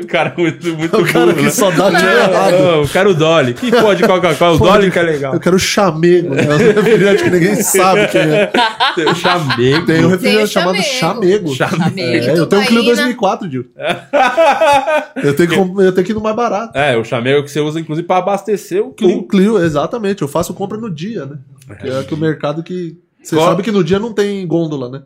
[0.02, 1.50] O cara muito, muito O cara burro, que né?
[1.50, 2.52] só dá de errado.
[2.52, 3.54] Não, eu quero o Dolly.
[3.54, 4.54] Que pode Coca-Cola?
[4.56, 5.34] O Dolly que é legal.
[5.34, 6.34] Eu quero chamego.
[6.34, 6.42] né?
[6.44, 8.50] É um refrigerante que ninguém sabe quem é.
[8.96, 9.80] Eu chamei.
[9.84, 11.54] Tem um refrigerante Tem o chamado chamego.
[11.54, 12.00] chamego.
[12.00, 12.94] É, eu tenho um Clio Tubaína.
[12.96, 13.66] 2004, Gil.
[15.22, 16.76] Eu tenho, que, eu tenho que ir no mais barato.
[16.76, 19.22] É, o chamego que você usa, inclusive, pra abastecer o Clio.
[19.28, 20.22] Clio, exatamente.
[20.22, 21.36] Eu faço compra no dia, né?
[21.80, 22.96] Que é que o mercado que.
[23.22, 25.02] Você Qual- sabe que no dia não tem gôndola, né?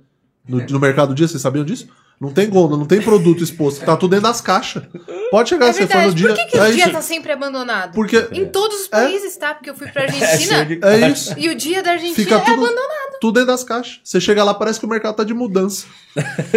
[0.49, 1.89] No, no mercado dia, vocês sabiam disso?
[2.19, 3.85] Não tem gôndola, não tem produto exposto.
[3.85, 4.83] Tá tudo dentro das caixas.
[5.31, 6.29] Pode chegar, É você for no dia.
[6.29, 6.93] Por que, que é o dia isso.
[6.93, 7.93] tá sempre abandonado?
[7.93, 9.55] Porque Em todos os países, tá?
[9.55, 11.35] Porque eu fui pra Argentina cheio de- é isso.
[11.37, 13.07] e o dia da Argentina Fica é tudo- abandonado.
[13.21, 14.01] Tudo dentro das caixas.
[14.05, 15.87] Você chega lá, parece que o mercado tá de mudança.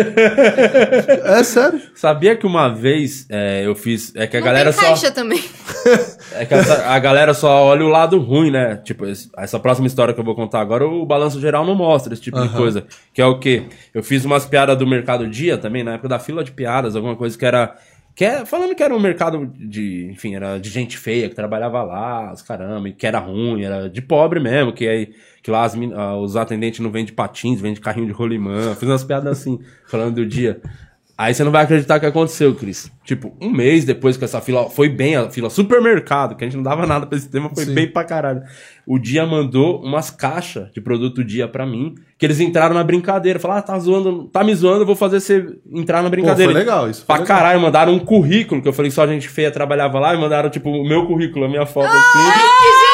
[1.26, 1.82] é sério.
[1.96, 4.14] Sabia que uma vez é, eu fiz.
[4.16, 4.88] É que a Não galera tem só.
[4.90, 5.42] caixa também.
[6.34, 8.76] É que essa- a galera só olha o lado ruim, né?
[8.84, 9.06] Tipo,
[9.38, 12.40] essa próxima história que eu vou contar agora, o balanço geral não mostra esse tipo
[12.40, 12.86] de coisa.
[13.14, 13.64] Que é o quê?
[13.94, 17.16] Eu fiz umas piadas do Mercado Dia também, na época da fila de piadas, alguma
[17.16, 17.76] coisa que era.
[18.16, 20.10] Que é, falando que era um mercado de.
[20.12, 23.90] Enfim, era de gente feia que trabalhava lá, os caramba, e que era ruim, era
[23.90, 25.14] de pobre mesmo, que aí.
[25.42, 28.76] Que lá as ah, os atendentes não vendem patins, vendem carrinho de rolimã.
[28.76, 30.62] Fiz umas piadas assim, falando do dia.
[31.22, 32.90] Aí você não vai acreditar o que aconteceu, Cris.
[33.04, 36.56] Tipo, um mês depois que essa fila foi bem, a fila supermercado, que a gente
[36.56, 37.74] não dava nada pra esse tema, foi Sim.
[37.74, 38.42] bem pra caralho.
[38.88, 43.38] O Dia mandou umas caixas de produto Dia pra mim, que eles entraram na brincadeira.
[43.38, 46.54] Falaram, ah, tá zoando, tá me zoando, eu vou fazer você entrar na brincadeira.
[46.54, 47.38] foi legal, isso foi Pra legal.
[47.38, 50.50] caralho, mandaram um currículo, que eu falei que só gente feia trabalhava lá, e mandaram,
[50.50, 52.89] tipo, o meu currículo, a minha foto Ah, assim.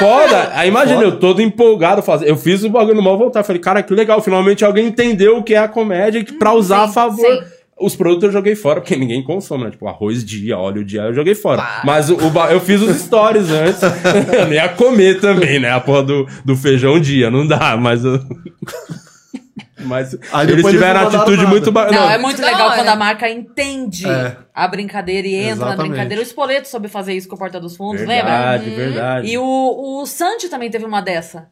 [0.00, 0.50] Foda!
[0.54, 2.28] Aí imagina, eu todo empolgado fazer.
[2.28, 3.42] Eu fiz o bagulho no mal voltar.
[3.44, 4.20] Falei, cara, que legal.
[4.20, 7.24] Finalmente alguém entendeu o que é a comédia que pra usar a sim, favor.
[7.26, 7.40] sim.
[7.82, 9.70] Os produtos eu joguei fora, porque ninguém consome, né?
[9.70, 11.80] Tipo, arroz dia, óleo dia, eu joguei fora.
[11.82, 13.80] Mas o, o ba- eu fiz os stories antes.
[14.36, 15.70] eu nem ia comer também, né?
[15.70, 18.04] A porra do, do feijão dia, não dá, mas.
[18.04, 18.20] eu-
[19.84, 21.72] mas Aí eles tiveram eles não atitude muito.
[21.72, 22.76] ba- Não, é muito legal hora.
[22.76, 24.36] quando a marca entende É.
[24.54, 25.88] a brincadeira e entra na Exatamente.
[25.90, 26.22] brincadeira.
[26.22, 28.30] O Espoleto soube fazer isso com o Porta dos Fundos, lembra?
[28.30, 29.26] Verdade, verdade.
[29.28, 29.44] E o,
[30.02, 31.48] o Santi também teve uma dessa.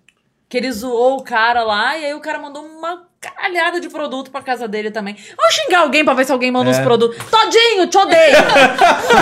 [0.48, 4.30] Que ele zoou o cara lá e aí o cara mandou uma caralhada de produto
[4.30, 5.16] pra casa dele também.
[5.36, 6.72] Vamos xingar alguém pra ver se alguém manda É.
[6.72, 7.16] os produtos.
[7.30, 8.36] Todinho, te odeio!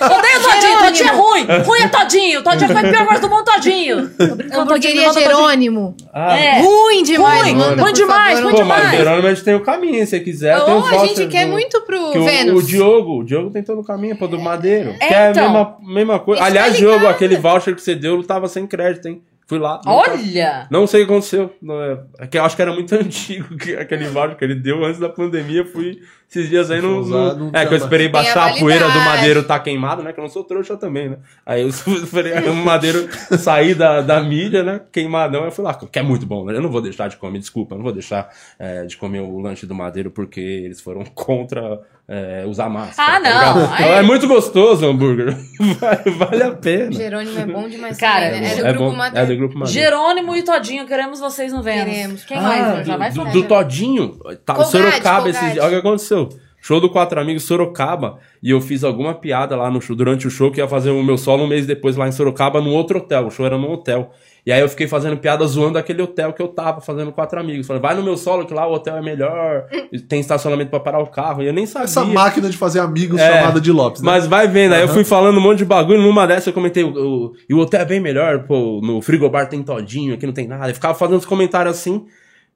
[0.00, 1.46] odeio Todinho, Todinho é ruim!
[1.64, 2.42] Ruim é Todinho!
[2.42, 3.96] Todinho foi a pior coisa do mundo, Todinho!
[4.50, 5.12] Manda Todinho.
[5.12, 5.94] Jerônimo.
[6.12, 6.60] Ah, É.
[6.60, 8.98] Ruim demais, Ruim, manda, ruim demais, favor, ruim Pô, mas demais.
[8.98, 10.58] Jerônimo a gente tem o caminho, se quiser.
[10.58, 12.64] Ô, os a gente quer do- muito pro Que o, Vênus.
[12.64, 14.94] o Diogo, o Diogo tem todo o caminho, pô, do Madeiro.
[15.00, 15.44] É, que é a então.
[15.44, 16.42] mesma, mesma coisa.
[16.42, 19.22] Aliás, tá Diogo, aquele voucher que você deu tava sem crédito, hein?
[19.50, 19.80] Fui lá.
[19.84, 20.68] Olha!
[20.70, 21.52] Não sei o que aconteceu.
[21.60, 24.54] Não é, é que eu acho que era muito antigo que- aquele voucher que ele
[24.54, 25.64] deu antes da pandemia.
[25.66, 27.04] Fui esses dias aí no.
[27.04, 30.12] No- não é que eu esperei baixar a poeira do madeiro tá queimado, né?
[30.12, 31.16] Que eu não sou trouxa também, né?
[31.44, 31.66] Aí eu
[31.98, 34.80] esperei o madeiro sair da, da mídia, né?
[34.92, 35.44] Queimadão.
[35.44, 36.54] Eu fui lá, que é muito bom, né?
[36.56, 39.40] Eu não vou deixar de comer, desculpa, eu não vou deixar é, de comer o
[39.40, 41.80] lanche do madeiro porque eles foram contra
[42.12, 43.18] é, usar máscara.
[43.18, 43.72] Ah, tá não.
[43.72, 45.36] Aí- É muito gostoso o hambúrguer.
[45.78, 46.90] Vale, vale a pena.
[46.90, 48.52] Jerônimo é bom demais Cara, né?
[48.52, 48.96] É do é grupo bom.
[48.96, 49.26] Madeira.
[49.26, 49.80] É do grupo madeiro.
[49.80, 51.84] Jerônimo e Todinho, queremos vocês no Vênus.
[51.84, 52.24] Queremos.
[52.24, 52.86] Quem Ah, mais?
[52.86, 54.08] Já do, vai do, do Todinho.
[54.44, 55.28] Tá, Colgate, Sorocaba Colgate.
[55.36, 55.64] esses dias.
[55.64, 56.28] Olha o que aconteceu.
[56.62, 58.18] Show do Quatro Amigos Sorocaba.
[58.42, 61.02] E eu fiz alguma piada lá no show, durante o show que ia fazer o
[61.02, 63.26] meu solo um mês depois lá em Sorocaba, num outro hotel.
[63.26, 64.10] O show era num hotel.
[64.46, 67.66] E aí eu fiquei fazendo piada zoando aquele hotel que eu tava fazendo quatro amigos.
[67.66, 69.66] Falei, vai no meu solo que lá o hotel é melhor,
[70.08, 71.42] tem estacionamento pra parar o carro.
[71.42, 71.84] E eu nem sabia.
[71.84, 74.06] Essa máquina de fazer amigos É, chamada de Lopes, né?
[74.10, 76.82] Mas vai vendo, aí eu fui falando um monte de bagulho, numa dessas eu comentei,
[76.84, 80.32] o, o- e o hotel é bem melhor, pô, no frigobar tem todinho, aqui não
[80.32, 80.68] tem nada.
[80.70, 82.06] Eu ficava fazendo uns comentários assim,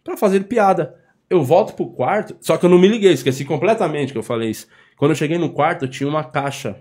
[0.03, 0.95] pra fazer piada.
[1.29, 4.51] Eu volto pro quarto, só que eu não me liguei, esqueci completamente que eu falei
[4.51, 4.67] isso.
[4.97, 6.77] Quando eu cheguei no quarto, tinha uma caixa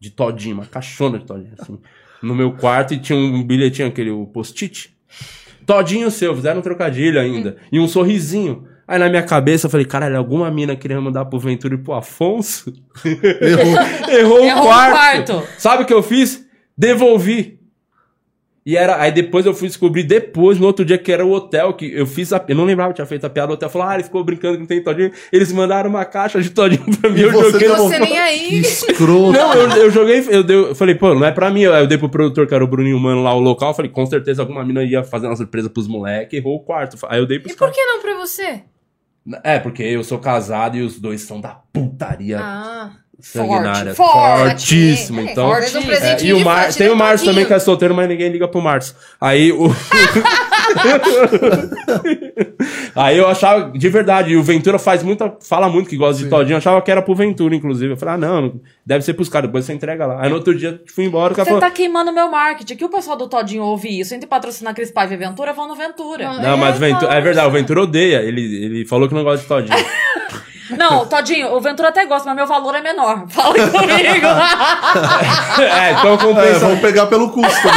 [0.00, 1.78] de todinho, uma caixona de todinho, assim,
[2.22, 4.94] no meu quarto, e tinha um bilhetinho, aquele post-it.
[5.66, 7.56] Todinho seu, fizeram um trocadilho ainda.
[7.70, 8.66] E um sorrisinho.
[8.86, 11.94] Aí na minha cabeça eu falei, caralho, alguma mina queria mandar pro Ventura e pro
[11.94, 12.72] Afonso?
[13.40, 14.10] Errou.
[14.10, 15.32] Errou, o Errou o quarto.
[15.32, 15.48] quarto.
[15.58, 16.44] Sabe o que eu fiz?
[16.76, 17.61] Devolvi.
[18.64, 21.74] E era, aí depois eu fui descobrir depois, no outro dia, que era o hotel,
[21.74, 23.88] que eu fiz a, eu não lembrava que tinha feito a piada, o hotel falou,
[23.88, 25.10] ah, ele ficou brincando que não tem todinho.
[25.32, 28.18] Eles mandaram uma caixa de todinho pra mim, E eu você joguei no Você nem
[28.18, 28.60] aí.
[28.62, 29.32] Escroto.
[29.32, 31.66] não, eu, eu joguei, eu, dei, eu falei, pô, não é pra mim.
[31.66, 33.70] Aí eu dei pro produtor, que era o Bruninho Mano lá, o local.
[33.70, 36.96] Eu falei, com certeza alguma mina ia fazer uma surpresa pros moleques, errou o quarto.
[37.08, 38.62] Aí eu dei pros E por que não pra você?
[39.42, 42.90] É, porque eu sou casado e os dois são da putaria Ah.
[43.22, 43.94] Sanguinária.
[43.94, 44.48] forte, forte.
[44.50, 45.20] fortíssimo.
[45.20, 46.72] É, Então, um é, e o Mar...
[46.72, 48.94] tem o Márcio também que é solteiro, mas ninguém liga pro Márcio.
[49.20, 49.68] Aí o.
[52.94, 55.34] Aí eu achava, de verdade, e o Ventura faz muita.
[55.40, 56.54] Fala muito que gosta de Todinho.
[56.54, 57.92] Eu achava que era pro Ventura, inclusive.
[57.92, 60.22] Eu falei, ah, não, deve ser pros caras, depois você entrega lá.
[60.22, 61.60] Aí no outro dia fui embora, Você falou.
[61.60, 62.76] tá queimando meu marketing.
[62.76, 64.14] Que o pessoal do Todinho ouve isso.
[64.14, 66.32] Entre patrocinar Cris Paiva e Ventura, vão no Ventura.
[66.34, 66.42] Não.
[66.42, 68.22] Não, mas Ventura, é verdade, o Ventura odeia.
[68.22, 69.76] Ele, ele falou que não gosta de Todinho.
[70.76, 73.26] Não, Todinho, o Ventura até gosta, mas meu valor é menor.
[73.30, 74.26] Fala comigo.
[75.60, 76.58] é, então É, compensa.
[76.60, 77.72] vamos pegar pelo custo, né?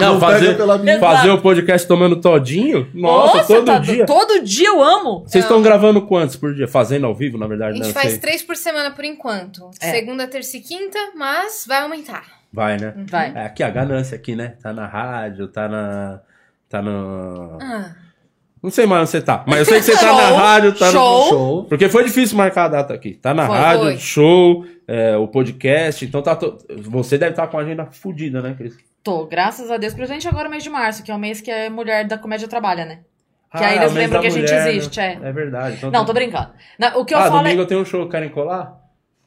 [0.00, 0.98] não, não fazer, pega pela minha.
[1.00, 2.88] fazer o podcast tomando Todinho?
[2.94, 4.06] Nossa, todo tá- dia.
[4.06, 5.24] Todo dia eu amo.
[5.26, 6.68] Vocês estão gravando quantos por dia?
[6.68, 8.18] Fazendo ao vivo, na A verdade, gente não faz sei.
[8.18, 9.70] três por semana por enquanto.
[9.80, 9.90] É.
[9.90, 12.24] Segunda, terça e quinta, mas vai aumentar.
[12.52, 12.94] Vai, né?
[13.10, 13.32] Vai.
[13.34, 14.54] É, aqui a ganância aqui, né?
[14.62, 16.20] Tá na rádio, tá na.
[16.68, 17.58] Tá no.
[17.60, 17.90] Ah.
[18.62, 19.44] Não sei mais onde você tá.
[19.46, 21.22] Mas eu sei que você tá na rádio, tá show.
[21.24, 21.64] no Show.
[21.64, 23.14] Porque foi difícil marcar a data aqui.
[23.14, 23.96] Tá na Foi, rádio, foi.
[23.98, 26.04] show, é, o podcast.
[26.04, 26.34] Então tá.
[26.34, 28.76] to- Você deve estar com a agenda fodida, né, Cris?
[29.02, 29.92] Tô, graças a Deus.
[29.94, 32.84] Principalmente agora, mês de março, que é o mês que a mulher da comédia trabalha,
[32.84, 33.00] né?
[33.56, 35.18] Que aí Ah, eles o mês lembram que a gente mulher, existe, né?
[35.22, 35.28] é.
[35.28, 35.76] É verdade.
[35.76, 36.50] Então Não, tem- tô brincando.
[36.78, 37.62] Não, o que eu ah, falo domingo é...
[37.62, 38.76] eu tenho um show, querem colar?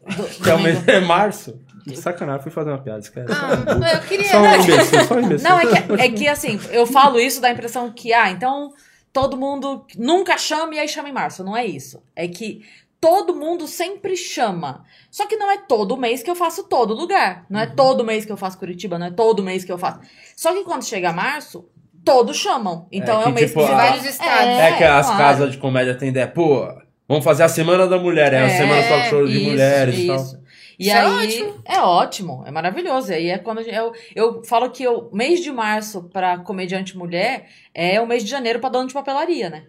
[0.06, 1.60] Do- Que é, o mês, é março.
[1.84, 3.28] Que sacanagem, fui fazer uma piada, esquece.
[3.32, 4.28] Ah, eu queria.
[4.28, 5.50] Só um imbecil, só um imbecil.
[5.50, 8.70] Não, é que, é que assim, eu falo isso, dá a impressão que, ah, então
[9.14, 11.44] todo mundo nunca chama e aí chama em março.
[11.44, 12.02] Não é isso.
[12.16, 12.62] É que
[13.00, 14.84] todo mundo sempre chama.
[15.10, 17.46] Só que não é todo mês que eu faço todo lugar.
[17.50, 17.76] Não é Uhum.
[17.76, 20.00] todo mês que eu faço Curitiba, não é todo mês que eu faço.
[20.36, 21.68] Só que quando chega março,
[22.06, 22.88] todos chamam.
[22.92, 24.48] Então é, que, o mês tipo, que a- vários estados.
[24.60, 25.22] É, que as claro.
[25.24, 26.68] casas de comédia têm ideia, pô,
[27.08, 29.98] vamos fazer a Semana da Mulher, é, a É, Semana Talk Show de Isso, Mulheres
[30.00, 30.41] e tal.
[30.82, 31.62] E Isso é aí, ótimo.
[31.64, 33.12] é ótimo, é maravilhoso.
[33.12, 36.98] E aí é quando gente- eu, eu falo que o mês de março pra comediante
[36.98, 39.66] mulher é o mês de janeiro pra dona de papelaria, né?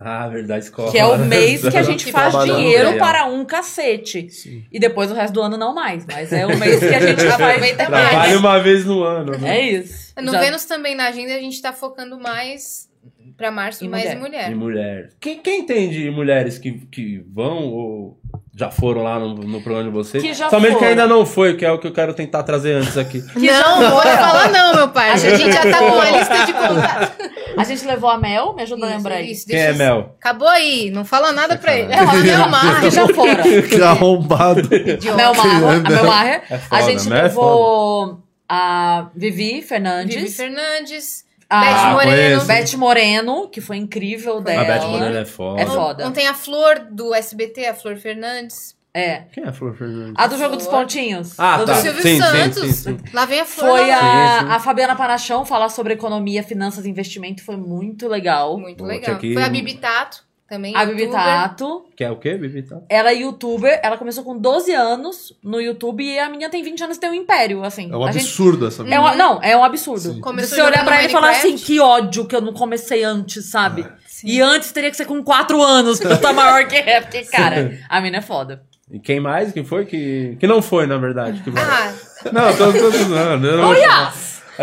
[0.00, 0.90] Ah, verdade, escola.
[0.90, 4.28] Que é o mês que a gente faz dinheiro para um cacete.
[4.30, 4.64] Sim.
[4.72, 6.06] E depois o resto do ano não mais.
[6.06, 8.08] Mas é o mês que a gente Aproveita faz.
[8.10, 9.58] Trabalha uma vez no ano, né?
[9.58, 10.14] É isso.
[10.20, 12.90] No Já- Vênus também, na agenda, a gente tá focando mais
[13.36, 14.16] pra março, Em mais mulher.
[14.16, 14.48] em mulher.
[14.48, 15.10] De mulher.
[15.20, 18.18] Quem, quem tem de mulheres que, que vão ou
[18.56, 20.22] já foram lá no, no programa de vocês?
[20.22, 20.88] Que já Somente que foram.
[20.90, 23.20] ainda não foi, que é o que eu quero tentar trazer antes aqui.
[23.34, 24.16] Que não, não vou foram.
[24.16, 25.10] falar não, meu pai.
[25.10, 27.26] A gente já tá com uma lista de contatos.
[27.56, 29.30] A gente levou a Mel, me ajuda a lembrar aí.
[29.32, 30.14] isso, Quem deixa é eu- Mel?
[30.20, 31.92] Acabou aí, não fala nada pra ele.
[31.92, 33.42] Ela, a Mel que já foram.
[33.68, 34.60] Que arrombado.
[34.60, 36.42] A Mel Maher, a Mel Maher.
[36.50, 37.18] É A gente né?
[37.18, 40.14] É levou a Vivi Fernandes.
[40.16, 42.44] Vivi Fernandes, a Beth Ah, Moreno.
[42.44, 44.64] Beth Moreno, que foi incrível A dela.
[44.64, 45.62] Beth Moreno é foda.
[45.62, 46.06] É foda.
[46.08, 48.74] Ontem a Flor do SBT, a Flor Fernandes.
[48.96, 49.22] É.
[49.32, 50.14] Quem é a Flor Fernandes?
[50.16, 51.38] A do jogo dos pontinhos.
[51.38, 51.72] Ah, do tá.
[51.72, 52.62] Do do- Silvio sim, Santos.
[52.62, 52.98] sim, sim.
[53.12, 53.70] Lá vem a Flor.
[53.78, 53.96] Foi a,
[54.40, 54.52] Sim, sim.
[54.52, 57.42] a Fabiana Panachão falar sobre economia, finanças e investimento.
[57.42, 58.56] Foi muito legal.
[58.58, 59.18] Muito legal.
[59.18, 60.74] Foi a Bibi Tato também.
[60.76, 61.08] A Bibi.
[61.08, 61.86] Tato.
[61.96, 62.62] Que é o quê, Bibi?
[62.62, 62.78] Tá?
[62.88, 63.80] Ela é youtuber.
[63.82, 67.10] Ela começou com 12 anos no YouTube e a menina tem 20 anos e tem
[67.10, 67.90] um império, assim.
[67.90, 70.00] É um a gente- absurdo essa É um, não, é um absurdo.
[70.00, 73.46] Se você olhar pra ele e falar assim, que ódio que eu não comecei antes,
[73.46, 73.86] sabe?
[74.06, 74.28] Sim.
[74.28, 77.00] E antes teria que ser com 4 anos, pra eu estar maior que é.
[77.00, 78.62] Porque, cara, a mina é foda.
[78.90, 79.50] E quem mais?
[79.52, 79.86] Quem foi?
[79.86, 81.42] Que, que não foi, na verdade.
[81.42, 81.50] Que...
[81.58, 81.92] Ah,
[82.30, 83.46] Não, tô, tô zoando.
[83.46, 84.12] eu não- Olha!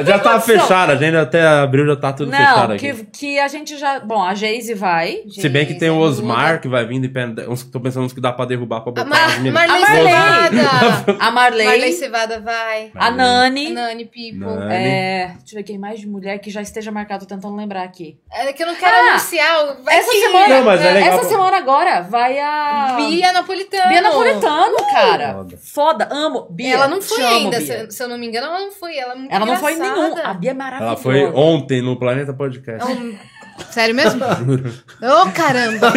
[0.05, 2.93] Já tá fechado, a agenda até abril já tá tudo fechado Não, aqui.
[2.93, 3.99] que, que a gente já.
[3.99, 5.23] Bom, a Geise vai.
[5.29, 7.79] Se bem que tem o Geise, Osmar que vai vindo e pende- uns que tô
[7.79, 9.53] pensando uns que dá pra derrubar pra a botar Mar as meninas.
[9.67, 10.59] Marley A Marley.
[10.61, 11.17] Cevada.
[11.19, 11.65] A Marley.
[11.67, 12.91] Marley Cevada vai.
[12.95, 13.69] A Nani.
[13.71, 14.39] Nani People.
[14.59, 14.73] Nani.
[14.73, 17.83] É, deixa eu ver quem mais de mulher que já esteja marcado, tô tentando lembrar
[17.83, 18.17] aqui.
[18.31, 19.77] É que eu não quero Ah, anunciar.
[19.83, 22.95] Vai essa que- semana- Não, mas é legal Essa pra- semana agora vai a.
[22.97, 23.89] Bia Napolitano.
[23.89, 25.33] Bia Napolitano, cara.
[25.33, 25.57] Foda.
[25.61, 26.47] Foda, amo.
[26.49, 26.75] Bia.
[26.75, 28.95] Ela não foi ainda, se, se eu não me engano, ela não foi.
[28.97, 29.80] Ela, é muito Ela não foi.
[29.81, 30.17] Nenhum.
[30.23, 30.91] A Bia é maravilhosa.
[30.93, 32.89] Ela foi ontem no Planeta Podcast.
[32.89, 33.15] É um-
[33.69, 34.21] Sério mesmo?
[35.01, 35.91] Ô, caramba!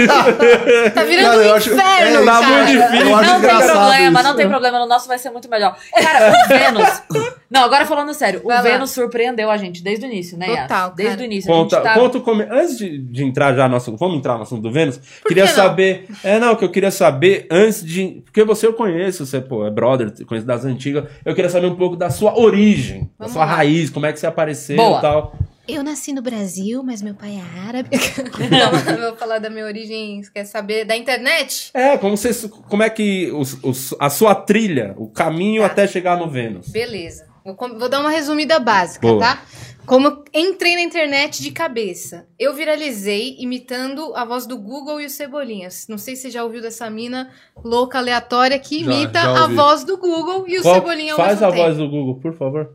[0.95, 2.47] tá virando Cara, eu um acho- inferno, é, tá cara.
[2.47, 3.07] muito difícil.
[3.07, 4.29] Não tem problema, isso.
[4.29, 4.79] não tem problema.
[4.79, 5.77] No nosso vai ser muito melhor.
[5.95, 7.03] Cara, o Vênus.
[7.51, 8.63] Não, agora falando sério, o Vai lá.
[8.63, 10.47] Vênus surpreendeu a gente desde o início, né?
[10.63, 11.23] Total, Desde cara.
[11.23, 11.51] o início.
[11.51, 12.01] Conta, a gente tá...
[12.01, 12.47] conta o come...
[12.51, 15.01] Antes de, de entrar já no assunto, vamos entrar no assunto do Vênus?
[15.27, 16.07] queria que saber.
[16.23, 18.23] É, não, que eu queria saber antes de.
[18.25, 21.05] Porque você eu conheço, você, pô, é brother, conheço das antigas.
[21.25, 23.55] Eu queria saber um pouco da sua origem, da Vamos sua lá.
[23.57, 24.99] raiz, como é que você apareceu Boa.
[24.99, 25.35] e tal.
[25.67, 27.89] Eu nasci no Brasil, mas meu pai é árabe.
[28.51, 30.85] Não, eu vou falar da minha origem, você quer saber?
[30.85, 31.71] Da internet?
[31.73, 35.67] É, como, você, como é que os, os- a sua trilha, o caminho Tá.
[35.69, 36.69] até chegar no Vênus.
[36.69, 37.27] Beleza.
[37.45, 39.21] Vou, vou dar uma resumida básica, Boa.
[39.21, 39.43] tá?
[39.87, 42.27] Como entrei na internet de cabeça.
[42.39, 45.87] Eu viralizei imitando a voz do Google e o Cebolinhas.
[45.89, 47.31] Não sei se você já ouviu dessa mina
[47.63, 49.55] louca, aleatória, que Já, imita já a ouvi.
[49.55, 51.63] voz do Google e o Qual- Cebolinha ao faz a tempo.
[51.63, 52.71] voz do Google, por favor.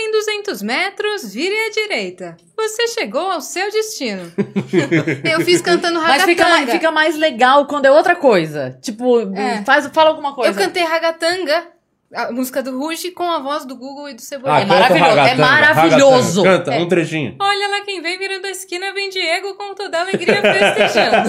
[0.00, 2.36] Em 200 metros, vire à direita.
[2.56, 4.32] Você chegou ao seu destino.
[5.28, 6.48] eu fiz cantando Mas fica, ragatanga.
[6.66, 8.78] mais- fica mais legal quando é outra coisa.
[8.80, 9.62] Tipo, É.
[9.64, 10.50] faz, fala alguma coisa.
[10.50, 11.66] Eu cantei ragatanga,
[12.14, 14.62] a música do Ruge, com a voz do Google e do Cebolinha.
[14.62, 16.42] É maravilhoso, é maravilhoso.
[16.44, 16.80] Canta, canta É.
[16.80, 17.36] um trechinho.
[17.40, 21.28] Olha lá quem vem virando a esquina, vem Diego com toda a alegria festejando.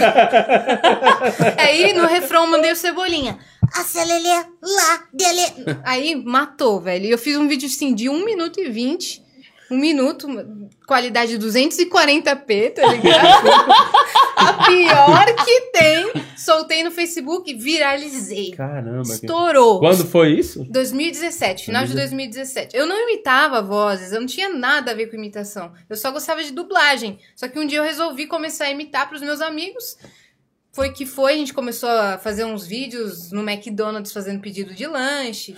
[1.58, 3.38] Aí no refrão mandei o Cebolinha.
[3.74, 4.28] Acelele
[4.62, 5.42] lá, dele.
[5.84, 7.06] Aí matou, velho.
[7.06, 9.28] E eu fiz um vídeo assim de 1 minuto e 20.
[9.72, 10.28] Um minuto,
[10.88, 13.48] qualidade 240p, tá ligado?
[14.36, 16.12] a pior que tem.
[16.36, 18.52] Soltei no Facebook, viralizei.
[18.52, 19.04] Caramba.
[19.04, 19.80] que- Estourou.
[19.80, 20.66] Quando foi isso?
[20.70, 22.76] 2017, final de 2017.
[22.76, 25.72] Eu não imitava vozes, eu não tinha nada a ver com imitação.
[25.88, 27.20] Eu só gostava de dublagem.
[27.36, 29.98] Só que um dia eu resolvi começar a imitar pros meus amigos.
[30.72, 34.86] Foi que foi, a gente começou a fazer uns vídeos no McDonald's fazendo pedido de
[34.86, 35.56] lanche.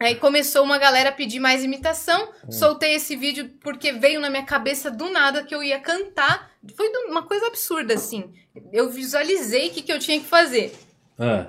[0.00, 2.30] Aí começou uma galera a pedir mais imitação.
[2.48, 6.88] Soltei esse vídeo porque veio na minha cabeça do nada que eu ia cantar Foi
[7.06, 8.30] uma coisa absurda, assim.
[8.72, 10.72] Eu visualizei o que, que eu tinha que fazer.
[11.18, 11.48] Ah,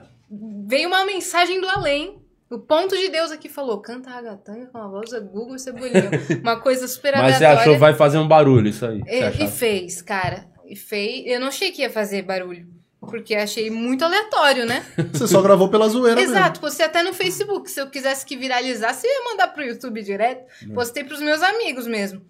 [0.65, 2.21] Veio uma mensagem do além.
[2.49, 6.11] O ponto de Deus aqui falou: canta ragatanga com a voz da Google e Cebolinha.
[6.43, 9.01] Uma coisa super Mas você achou vai fazer um barulho isso aí?
[9.07, 10.50] E, e fez, cara.
[10.71, 11.23] E fez.
[11.25, 12.65] Eu não achei que ia fazer barulho.
[13.01, 14.85] Porque achei muito aleatório, né?
[15.11, 17.69] Você só gravou pela zoeira Exato, postei até no Facebook.
[17.69, 20.45] Se eu quisesse que viralizasse, eu ia mandar pro YouTube direto.
[20.63, 20.73] Hum.
[20.73, 22.21] Postei pros meus amigos mesmo.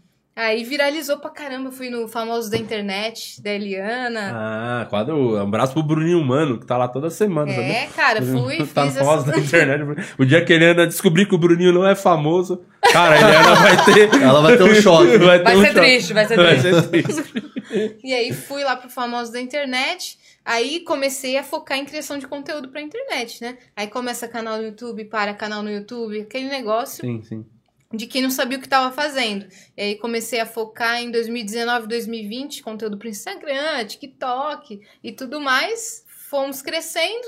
[0.41, 1.71] Aí viralizou pra caramba.
[1.71, 4.31] Fui no famoso da internet, da Eliana.
[4.33, 5.35] Ah, quadro.
[5.35, 8.97] Um abraço pro Bruninho Mano, que tá lá toda semana, é, cara, fui, tá fiz
[8.97, 9.31] famoso essa...
[9.31, 10.13] na internet.
[10.17, 13.55] O dia que a Eliana descobrir que o Bruninho não é famoso, cara, a Eliana
[13.55, 14.19] vai ter.
[14.19, 15.17] Ela vai ter um choque.
[15.19, 15.79] Vai, ter Vai um ser choque.
[15.79, 16.81] triste, vai ser Vai triste.
[16.81, 17.51] ser triste.
[18.03, 20.17] E aí fui lá pro famoso da internet.
[20.43, 23.57] Aí comecei a focar em criação de conteúdo pra internet, né?
[23.75, 27.01] Aí começa canal no YouTube, para canal no YouTube, aquele negócio.
[27.01, 27.45] Sim, sim.
[27.93, 29.47] De quem não sabia o que estava fazendo.
[29.75, 36.05] E aí comecei a focar em 2019, 2020, conteúdo para Instagram, TikTok e tudo mais.
[36.29, 37.27] Fomos crescendo.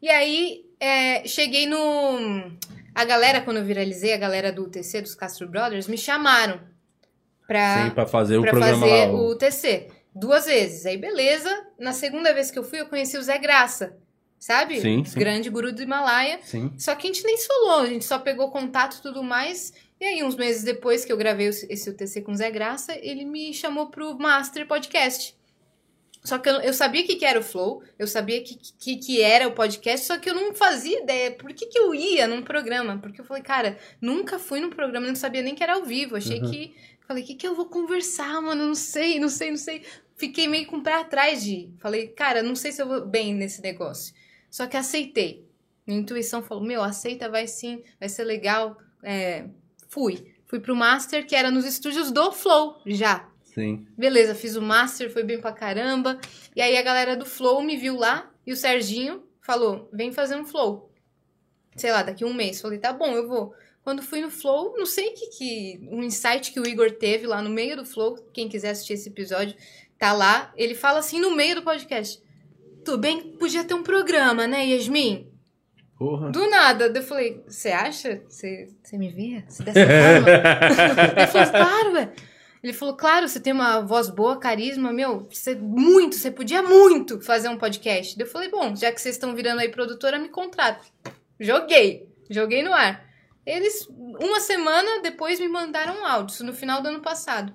[0.00, 2.52] E aí é, cheguei no.
[2.94, 6.60] A galera, quando eu viralizei, a galera do UTC, dos Castro Brothers, me chamaram
[7.46, 9.12] pra, Sim, pra fazer o pra programa fazer lá.
[9.12, 9.88] o UTC.
[10.14, 10.86] Duas vezes.
[10.86, 11.50] Aí, beleza.
[11.78, 13.98] Na segunda vez que eu fui, eu conheci o Zé Graça.
[14.38, 14.80] Sabe?
[14.80, 15.18] Sim, sim.
[15.18, 16.38] grande guru do Himalaia.
[16.42, 16.72] Sim.
[16.78, 19.72] Só que a gente nem se falou, a gente só pegou contato e tudo mais.
[20.00, 23.24] E aí, uns meses depois que eu gravei esse UTC com o Zé Graça, ele
[23.24, 25.34] me chamou pro Master Podcast.
[26.22, 28.56] Só que eu, eu sabia o que, que era o Flow, eu sabia o que,
[28.56, 31.94] que, que era o podcast, só que eu não fazia ideia por que, que eu
[31.94, 32.98] ia num programa.
[32.98, 36.16] Porque eu falei, cara, nunca fui num programa, não sabia nem que era ao vivo.
[36.16, 36.50] Achei Uhum.
[36.50, 36.74] que.
[37.06, 38.66] Falei, o que, que eu vou conversar, mano?
[38.66, 39.82] Não sei, não sei, não sei.
[40.16, 41.74] Fiquei meio com o pé atrás de ir.
[41.78, 44.12] Falei, cara, não sei se eu vou bem nesse negócio.
[44.50, 45.46] Só que aceitei.
[45.86, 48.76] Minha intuição falou: Meu, aceita, vai sim, vai ser legal.
[49.02, 49.46] É,
[49.88, 50.34] fui.
[50.46, 53.28] Fui pro Master, que era nos estúdios do Flow, já.
[53.42, 53.86] Sim.
[53.96, 56.20] Beleza, fiz o Master, foi bem pra caramba.
[56.54, 60.36] E aí a galera do Flow me viu lá e o Serginho falou: Vem fazer
[60.36, 60.90] um Flow.
[61.74, 62.60] Sei lá, daqui um mês.
[62.60, 63.54] Falei: Tá bom, eu vou.
[63.82, 65.88] Quando fui no Flow, não sei que, que.
[65.90, 68.16] Um insight que o Igor teve lá no meio do Flow.
[68.32, 69.56] Quem quiser assistir esse episódio,
[69.98, 70.52] tá lá.
[70.56, 72.22] Ele fala assim no meio do podcast:
[72.84, 75.32] Tudo bem, podia ter um programa, né, Yasmin?
[75.98, 76.30] Porra.
[76.30, 76.92] Do nada.
[76.94, 78.22] Eu falei, você acha?
[78.28, 79.42] Você você me vê?
[79.48, 80.30] Se dessa forma?
[81.16, 82.12] Ele falou, claro, ué.
[82.62, 87.20] Ele falou, claro, você tem uma voz boa, carisma, meu, você muito, você podia muito
[87.20, 88.18] fazer um podcast.
[88.18, 90.84] Eu falei, bom, já que vocês estão virando aí produtora, me contrata.
[91.38, 93.06] Joguei, joguei no ar.
[93.44, 97.54] Eles, uma semana depois, me mandaram um áudio, isso no final do ano passado.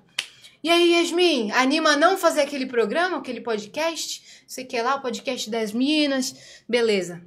[0.64, 4.42] E aí, Yasmin, anima a não fazer aquele programa, aquele podcast?
[4.46, 6.62] Você quer lá, o podcast das Minas?
[6.66, 7.22] Beleza.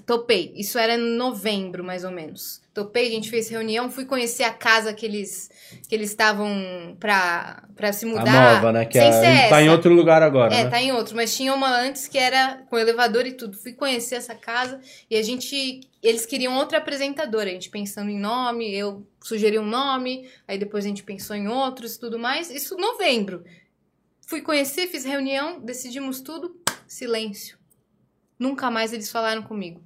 [0.00, 0.52] Topei.
[0.56, 2.60] Isso era em novembro, mais ou menos.
[2.72, 5.50] Topei, a gente fez reunião, fui conhecer a casa que eles
[5.88, 8.54] que eles estavam pra, pra se A mudar.
[8.54, 8.84] nova, né?
[8.86, 9.72] Que sem a, ser ele tá em essa.
[9.72, 10.70] outro lugar agora, É, né?
[10.70, 13.56] tá em outro, mas tinha uma antes que era com elevador e tudo.
[13.58, 15.80] Fui conhecer essa casa e a gente.
[16.02, 20.84] Eles queriam outra apresentadora, a gente pensando em nome, eu sugeri um nome, aí depois
[20.84, 22.50] a gente pensou em outros e tudo mais.
[22.50, 23.44] Isso em novembro.
[24.26, 26.56] Fui conhecer, fiz reunião, decidimos tudo,
[26.88, 27.58] silêncio.
[28.42, 29.80] Nunca mais eles falaram comigo.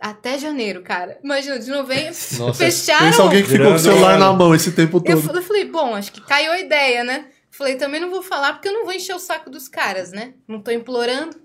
[0.00, 1.18] Até janeiro, cara.
[1.24, 3.06] Imagina, de novembro, Nossa, fecharam.
[3.06, 5.22] Pensa alguém que ficou com o celular na mão esse tempo Eu, todo.
[5.22, 7.26] fa- eu falei, bom, acho que caiu a ideia, né?
[7.50, 10.34] Falei, também não vou falar porque eu não vou encher o saco dos caras, né?
[10.46, 11.36] Não tô implorando.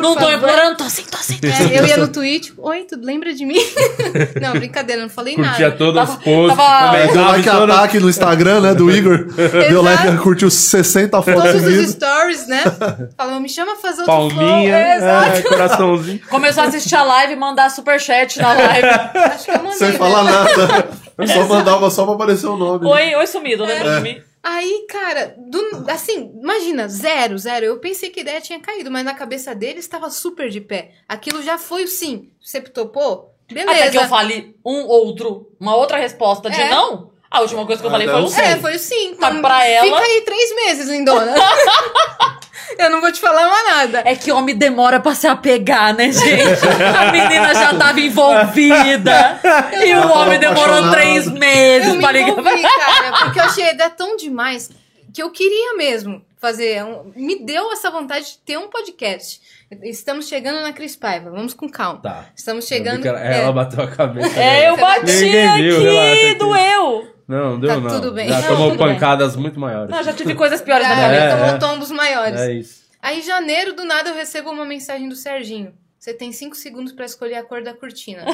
[0.00, 1.38] Não tô implorando, tô assim, tô assim.
[1.42, 3.58] É, eu ia no Twitch, oi, tu lembra de mim?
[4.40, 5.76] não, brincadeira, não falei Curtia nada.
[5.76, 9.26] todos os Tava- posts, tava- Deu comentava like todas- ataque no Instagram, né, do Igor.
[9.68, 12.62] Deu like, curtiu 60 fotos Todos os stories, né?
[13.16, 14.74] Falou, me chama pra fazer outro Palminha, flow.
[14.74, 15.38] É, exato.
[15.38, 16.20] é, coraçãozinho.
[16.28, 18.88] Começou a assistir a live e mandar superchat na live.
[18.88, 19.72] Acho que eu mandei.
[19.78, 19.98] Sem né?
[19.98, 20.88] falar nada.
[21.16, 22.86] Eu só mandava só pra aparecer o nome.
[22.86, 24.20] Oi, oi sumido, lembra de mim?
[24.42, 27.66] Aí, cara, do- assim, imagina, zero, zero.
[27.66, 30.92] Eu pensei que a ideia tinha caído, mas na cabeça dele estava super de pé.
[31.08, 32.30] Aquilo já foi o sim.
[32.40, 33.34] Você topou?
[33.50, 33.70] Beleza.
[33.70, 36.70] Até que eu fale um outro, uma outra resposta de É.
[36.70, 37.10] não.
[37.30, 38.40] A última coisa que eu falei Até foi o sim.
[38.40, 39.16] É, foi o sim.
[39.20, 41.34] Mas Então, pra ela- Fica aí três meses, lindona.
[42.78, 44.02] eu não vou te falar mais nada.
[44.04, 46.60] É que homem demora pra se apegar, né, gente?
[46.96, 49.40] A menina já tava envolvida.
[49.84, 50.92] e o homem demorou apaixonado.
[50.92, 52.28] três Eu meses me pra ligar.
[52.30, 54.70] envolvi, cara, porque eu achei a ideia tão demais
[55.12, 56.84] que eu queria mesmo fazer.
[56.84, 59.40] um- me deu essa vontade de ter um podcast.
[59.84, 62.00] Estamos chegando na Cris Paiva, vamos com calma.
[62.02, 62.24] Tá.
[62.34, 63.06] Estamos Eu chegando.
[63.06, 64.36] Ela, é, ela bateu a cabeça.
[64.40, 66.34] É, eu bati viu, relaxa aqui, aqui.
[66.34, 67.06] doeu.
[67.30, 67.88] Não, deu Tá não.
[67.90, 68.28] tudo bem.
[68.28, 68.94] Já Não, tomou tudo bem.
[68.94, 69.88] pancadas muito maiores.
[69.94, 71.22] Não, já tive coisas piores na já cabeça.
[71.22, 71.58] É, tomou é.
[71.58, 72.40] tombos maiores.
[72.40, 72.84] É isso.
[73.00, 75.72] Aí, em janeiro, do nada, eu recebo uma mensagem do Serginho.
[75.96, 78.24] Você tem 5 segundos pra escolher a cor da cortina.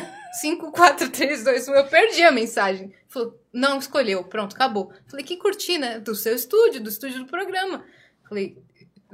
[0.41, 1.75] 5, 4, 3, 2, 1.
[1.75, 2.91] Eu perdi a mensagem.
[3.07, 4.25] Falou, não escolheu.
[4.25, 4.91] Pronto, acabou.
[5.07, 5.99] Falei, que cortina?
[6.01, 7.85] Do seu estúdio, do estúdio do programa.
[8.27, 8.57] Falei,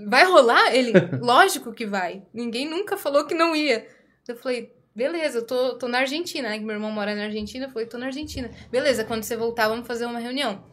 [0.06, 0.72] vai rolar?
[0.74, 2.22] Ele, lógico que vai.
[2.32, 3.86] Ninguém nunca falou que não ia.
[4.28, 6.58] Eu falei, beleza, eu tô, tô na Argentina, né?
[6.58, 7.66] Que meu irmão mora na Argentina.
[7.66, 8.50] Eu falei, tô na Argentina.
[8.70, 10.64] Beleza, quando você voltar, vamos fazer uma reunião.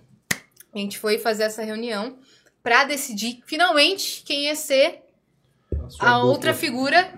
[0.74, 2.20] A gente foi fazer essa reunião
[2.62, 5.02] pra decidir, finalmente, quem ia ser
[6.00, 6.24] a dupla.
[6.24, 7.12] outra figura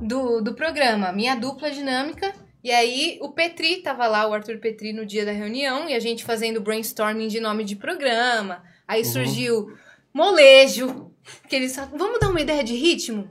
[0.00, 2.34] do, do programa, minha dupla dinâmica.
[2.64, 6.00] E aí o Petri tava lá, o Arthur Petri, no dia da reunião, e a
[6.00, 8.64] gente fazendo brainstorming de nome de programa.
[8.88, 9.72] Aí surgiu
[10.12, 11.12] molejo,
[11.48, 13.28] que eles falaram, vamos dar uma ideia de ritmo?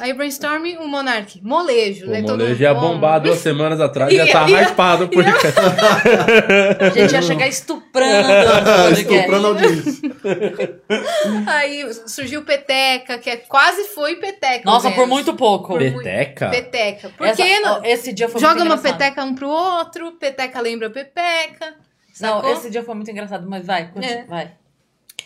[0.00, 2.06] Aí brainstorming, o Monark, molejo.
[2.06, 2.20] Pô, né?
[2.20, 4.62] o Todo molejo ia "Bom." bombar duas semanas atrás, ia Ia, estar ia.
[4.62, 5.58] hypado o podcast.
[6.80, 8.28] A gente ia chegar estuprando.
[8.96, 10.10] Estuprando a audiência.
[11.46, 14.62] Aí surgiu Peteca, que é, quase foi Peteca.
[14.64, 15.68] Nossa, por muito pouco.
[15.68, 16.48] Por muito- Peteca?
[16.50, 17.08] Peteca.
[17.16, 17.84] Por Essa- que não?
[17.84, 21.74] Esse dia foi Joga uma peteca um pro outro, peteca lembra pepeca.
[22.20, 22.52] Não, sacou?
[22.52, 24.24] esse dia foi muito engraçado, mas vai, continua, É.
[24.24, 24.50] vai.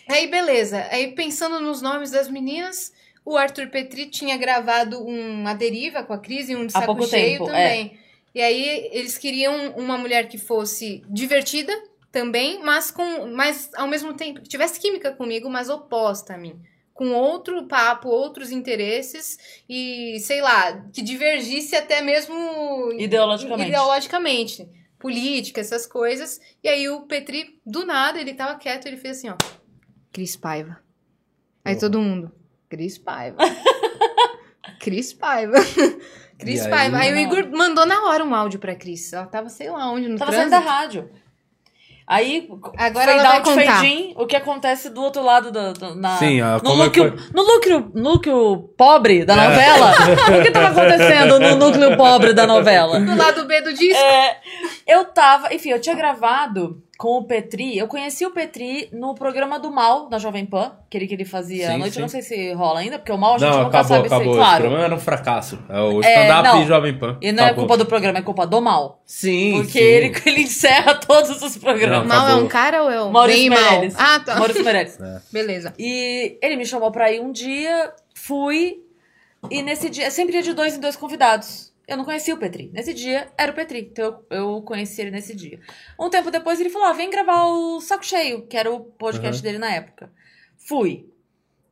[0.09, 0.85] Aí, beleza.
[0.91, 2.91] Aí, pensando nos nomes das meninas,
[3.25, 7.01] o Arthur Petri tinha gravado um A Deriva com a Cris e um de Saco
[7.07, 7.97] Cheio tempo, também.
[8.35, 11.71] E aí, eles queriam uma mulher que fosse divertida
[12.11, 16.59] também, mas com mas ao mesmo tempo, que tivesse química comigo, mas oposta a mim.
[16.93, 22.35] Com outro papo, outros interesses e, sei lá, que divergisse até mesmo
[22.99, 23.69] Ideologicamente.
[23.69, 24.69] ideologicamente.
[24.99, 26.39] Política, essas coisas.
[26.63, 29.35] E aí o Petri, do nada, ele tava quieto, ele fez assim, ó.
[30.11, 30.79] Cris Paiva.
[31.65, 32.31] Aí todo mundo,
[32.73, 33.37] Cris Paiva.
[34.81, 35.53] Cris Paiva.
[36.39, 36.69] Cris aí?
[36.71, 36.97] Paiva.
[36.97, 39.13] Aí o Igor mandou na hora um áudio pra Cris.
[39.13, 40.73] Ela tava, sei lá onde, no Tava saindo da trânsito.
[40.75, 41.09] rádio.
[42.05, 43.75] Aí, Agora fade ela vai out, contar.
[43.75, 46.75] fade in, o que acontece do outro lado do, do- na, Sim, ah, no, é
[46.75, 49.93] núcleo, no, núcleo, núcleo pobre da novela.
[50.37, 52.99] o que tava acontecendo no núcleo pobre da novela?
[52.99, 54.03] Do lado B do disco.
[54.03, 54.37] É,
[54.85, 59.59] eu tava, enfim, eu tinha gravado com o Petri, eu conheci o Petri no programa
[59.59, 61.99] do Mal, da Jovem Pan, aquele que ele fazia Sim, à noite, sim.
[61.99, 64.07] eu não sei se rola ainda, porque o Mal a gente Não, nunca acabou, sabe
[64.07, 64.23] acabou.
[64.25, 64.61] se, Esse claro.
[64.61, 65.59] programa era um fracasso.
[65.69, 66.65] É o É, stand-up não.
[66.65, 67.17] Jovem Pan.
[67.19, 67.65] E não é Acabou.
[67.65, 69.01] culpa do programa, é culpa do Mal.
[69.05, 69.79] Sim, Porque sim.
[69.79, 72.07] ele, ele encerra todos os programas.
[72.07, 73.71] Não, Mal é um cara ou é um Maurício bem mal?
[73.71, 73.95] Meirelles.
[73.97, 74.35] Ah, tá.
[74.35, 74.97] Maurício Meirelles.
[75.33, 75.73] Beleza.
[75.79, 78.77] E ele me chamou pra ir um dia, fui,
[79.49, 81.72] e nesse dia, sempre ia de dois em dois convidados.
[81.87, 82.69] Eu não conhecia o Petri.
[82.73, 83.89] Nesse dia, era o Petri.
[83.91, 85.59] Então eu, eu conheci ele nesse dia.
[85.99, 89.37] Um tempo depois, ele falou: ah, vem gravar o Saco Cheio, que era o podcast
[89.37, 89.43] Uhum.
[89.43, 90.11] dele na época.
[90.57, 91.05] Fui.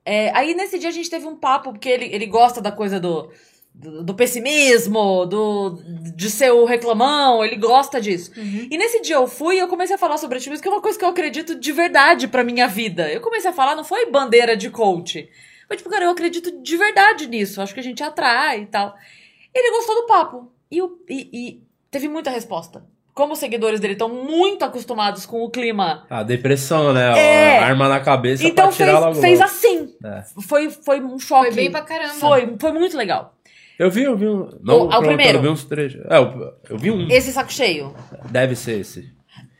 [0.03, 2.99] É, aí nesse dia a gente teve um papo, porque ele, ele gosta da coisa
[2.99, 3.31] do,
[3.73, 5.79] do, do pessimismo, do,
[6.15, 8.31] de ser o reclamão, ele gosta disso.
[8.35, 10.81] E nesse dia eu fui e eu comecei a falar sobre otimismo, que é uma
[10.81, 13.09] coisa que eu acredito de verdade pra minha vida.
[13.11, 15.29] Eu comecei a falar, não foi bandeira de coach.
[15.67, 17.61] Foi tipo, cara, eu acredito de verdade nisso.
[17.61, 18.93] Acho que a gente atrai e tal.
[19.53, 20.51] Ele gostou do papo.
[20.69, 22.83] E, o- e- e teve muita resposta.
[23.13, 26.05] Como os seguidores dele estão muito acostumados com o clima.
[26.09, 27.19] A depressão, né?
[27.19, 27.59] É.
[27.59, 29.15] A arma na cabeça Então pra tirar fez, logo.
[29.21, 29.95] fez assim.
[30.03, 30.23] É.
[30.47, 31.47] Foi, foi um choque.
[31.47, 32.13] Foi bem pra caramba.
[32.13, 33.35] Foi, foi muito legal.
[33.77, 34.49] Eu vi, eu vi um.
[34.63, 35.39] Não, O- ah, o primeiro.
[35.39, 36.01] Eu vi uns trechos.
[36.09, 37.09] É, eu, eu vi um.
[37.09, 37.93] Esse saco cheio.
[38.29, 39.11] Deve ser esse.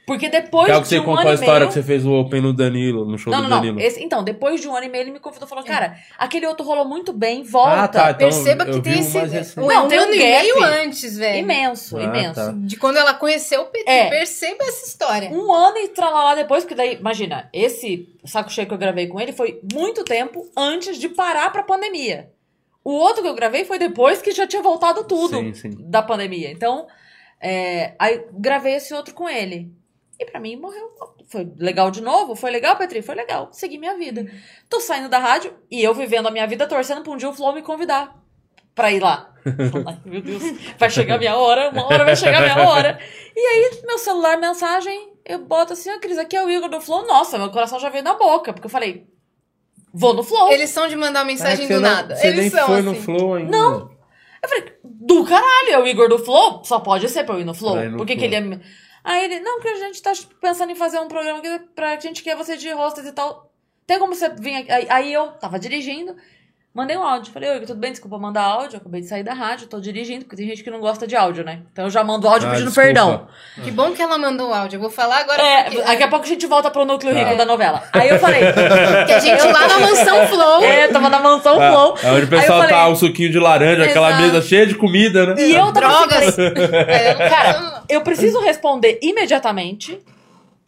[0.05, 1.67] Porque depois que é o que de você um contou a história meio...
[1.67, 3.75] que você fez o Open no Danilo, no show Não, do não, Danilo.
[3.77, 3.81] não.
[3.85, 6.45] Esse, então, depois de um ano e meio, ele me convidou e falou: Cara, aquele
[6.47, 7.83] outro rolou muito bem, volta.
[7.83, 8.11] Ah, tá.
[8.11, 9.59] Então, Perceba que tem esse.
[9.59, 11.37] Não, tem um ano e meio antes, velho.
[11.39, 12.33] Imenso, Ah, imenso.
[12.33, 12.51] tá.
[12.51, 13.91] De quando ela conheceu o Petri.
[13.93, 14.09] É.
[14.09, 15.29] Perceba essa história.
[15.29, 19.19] Um ano e tralalá depois, porque daí, imagina, esse saco cheio que eu gravei com
[19.19, 22.31] ele foi muito tempo antes de parar pra pandemia.
[22.83, 25.69] O outro que eu gravei foi depois que já tinha voltado tudo Sim, sim.
[25.79, 26.51] da pandemia.
[26.51, 26.87] Então,
[27.39, 29.71] é, aí gravei esse outro com ele.
[30.21, 30.88] E pra mim morreu.
[31.27, 32.36] Foi legal de novo?
[32.36, 33.01] Foi legal, Petri?
[33.01, 33.49] Foi legal.
[33.51, 34.29] Segui minha vida.
[34.69, 37.34] Tô saindo da rádio e eu vivendo a minha vida torcendo pra um dia o
[37.34, 38.15] Flow me convidar
[38.75, 39.34] pra ir lá.
[39.88, 40.43] Ai, meu Deus,
[40.77, 42.99] vai chegar a minha hora, uma hora vai chegar a minha hora.
[43.36, 46.79] E aí, meu celular, mensagem, eu boto assim, ó, Cris, aqui é o Igor do
[46.79, 47.07] Flow.
[47.07, 49.07] Nossa, meu coração já veio na boca, porque eu falei,
[49.91, 50.51] vou no Flow.
[50.51, 52.15] Eles são de mandar mensagem que do não- nada.
[52.15, 52.86] Você Eles nem são foi assim.
[52.86, 53.49] no Flow ainda.
[53.51, 53.89] Não.
[54.43, 56.63] Eu falei, do caralho, é o Igor do Flow?
[56.63, 57.75] Só pode ser pra eu ir no Flow.
[57.97, 58.60] Por que, ele é.
[59.03, 62.23] Aí ele, não, porque a gente tá pensando em fazer um programa que, pra gente
[62.23, 63.51] quer você de hostess e tal.
[63.85, 64.87] Tem como você vir aqui?
[64.89, 66.15] Aí eu tava dirigindo,
[66.73, 67.34] mandei um áudio.
[67.34, 67.91] Falei, oi, tudo bem?
[67.91, 68.77] Desculpa mandar áudio.
[68.77, 71.43] Acabei de sair da rádio, tô dirigindo, porque tem gente que não gosta de áudio,
[71.43, 71.60] né?
[71.71, 72.86] Então eu já mando áudio Ah, pedindo desculpa.
[72.88, 73.27] perdão.
[73.63, 74.77] Que bom que ela mandou o áudio.
[74.77, 75.41] Eu vou falar agora.
[75.41, 77.36] É, porque- daqui a pouco a gente volta pro núcleo rico Tá.
[77.36, 77.84] da novela.
[77.93, 78.41] Aí eu falei,
[79.05, 80.63] que a gente lá na mansão Flow.
[80.63, 81.97] é, tava na mansão É, Flow.
[82.03, 84.23] é onde o pessoal falei, tá o suquinho de laranja, aquela Exato.
[84.23, 85.36] mesa cheia de comida, né?
[85.41, 86.36] E eu tava assim, Drogas.
[86.36, 89.99] falei, É, Cara, eu preciso responder imediatamente.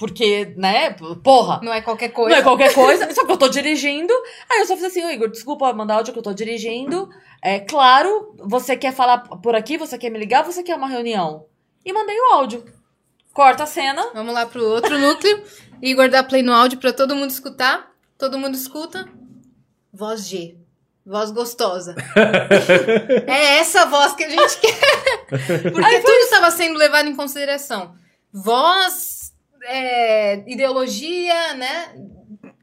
[0.03, 1.61] Porque, né, porra.
[1.63, 2.35] Não é qualquer Não coisa.
[2.35, 4.13] é qualquer coisa, só que eu tô dirigindo.
[4.51, 7.09] Aí eu só fiz assim, ô Igor, desculpa mandar áudio que eu tô dirigindo.
[7.41, 11.45] É claro, você quer falar por aqui, você quer me ligar, você quer uma reunião?
[11.85, 12.65] E mandei o áudio.
[13.31, 14.11] Corta a cena.
[14.13, 15.41] Vamos lá pro outro núcleo.
[15.81, 17.89] Igor dá play no áudio pra todo mundo escutar.
[18.17, 19.07] Todo mundo escuta.
[19.93, 20.57] Voz G.
[21.05, 21.95] Voz gostosa.
[23.25, 25.25] é essa voz que a gente quer.
[25.29, 27.95] Porque tudo estava sendo levado em consideração.
[28.33, 29.12] Voz,
[29.65, 31.93] é, ideologia, né?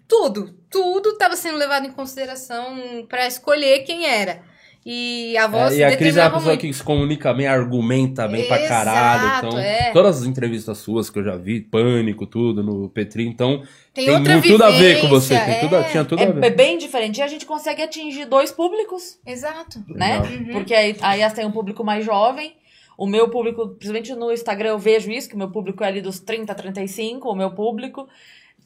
[0.09, 0.55] Tudo.
[0.71, 4.43] Tudo estava sendo levado em consideração pra escolher quem era.
[4.85, 6.61] E a voz É, e a Cris é uma pessoa muito.
[6.63, 9.25] que se comunica bem, argumenta bem pra caralho.
[9.27, 9.91] Exato, Então, é.
[9.93, 14.15] todas as entrevistas suas que eu já vi, pânico, tudo, no Petri, então Tem tem,
[14.15, 15.35] outra muito tudo a ver com você.
[15.35, 15.85] vivência, Tem tudo, a- é.
[15.85, 16.45] tinha tudo a É, ver.
[16.47, 17.19] é bem diferente.
[17.19, 19.19] E a gente consegue atingir dois públicos.
[19.27, 19.85] Exato.
[19.87, 20.21] né?
[20.23, 20.53] Legal.
[20.55, 22.55] Porque aí, aí têm um público mais jovem.
[23.01, 26.03] O meu público, principalmente no Instagram, eu vejo isso, que o meu público é ali
[26.03, 28.07] dos 30 a 35, o meu público.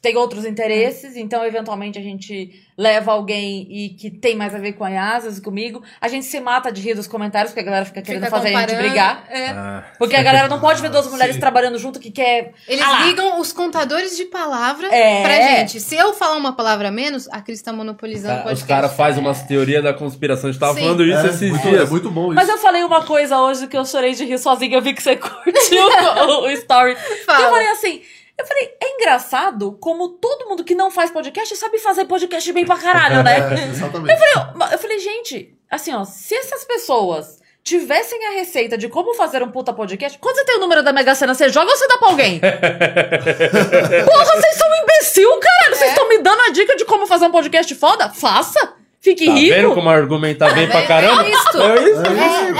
[0.05, 4.73] Tem outros interesses, então eventualmente a gente leva alguém e que tem mais a ver
[4.73, 5.81] com a Yasas e comigo.
[5.99, 8.53] A gente se mata de rir dos comentários, porque a galera fica querendo Fica fazer
[8.53, 9.25] a gente brigar.
[9.31, 9.47] é.
[9.49, 11.39] Ah, Porque a galera não pode ver duas mulheres sim.
[11.41, 12.53] trabalhando junto que quer.
[12.67, 15.23] Eles Ah ligam os contadores de palavra É.
[15.23, 15.79] pra gente.
[15.79, 19.21] Se eu falar uma palavra menos, a Cris tá monopolizando o tá, os caras fazem
[19.23, 20.49] umas teorias da conspiração.
[20.49, 20.81] A gente tava Sim.
[20.81, 21.87] falando isso É, esses muito, dias.
[21.87, 22.35] é muito bom isso.
[22.35, 25.01] Mas eu falei uma coisa hoje que eu chorei de rir sozinha, eu vi que
[25.01, 25.81] você curtiu
[26.27, 26.95] o, o story.
[27.25, 27.45] Fala.
[27.45, 28.01] Eu falei assim,
[28.37, 32.65] eu falei, é engraçado como todo mundo que não faz podcast sabe fazer podcast bem
[32.65, 33.37] pra caralho, né?
[33.37, 34.21] É, exatamente.
[34.35, 39.41] eu, eu falei, gente, assim, ó, se essas pessoas tivessem a receita de como fazer
[39.41, 41.87] um puta podcast, quando você tem o número da Mega Sena, você joga ou você
[41.87, 42.39] dá pra alguém?
[44.05, 45.75] Porra, vocês são um imbecil, caralho!
[45.75, 48.09] Vocês estão me dando a dica de como fazer um podcast foda?
[48.09, 48.75] Faça!
[49.05, 49.55] Fique Tá rico!
[49.55, 51.23] vendo como argumentar bem pra É, caramba?
[51.23, 51.61] é isso.
[51.61, 52.01] É isso,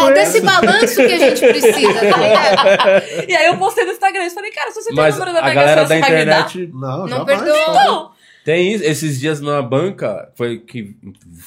[0.05, 3.25] É, é desse balanço que a gente precisa, tá ligado?
[3.27, 5.33] E aí eu postei no Instagram e falei, cara, se você tem o Mas número
[5.33, 6.39] da a Mega galera Sena, da você vai me dar?
[6.41, 7.73] internet Não, Não perdoa.
[7.73, 8.11] Não!
[8.45, 10.95] Tem isso, esses dias na banca, foi que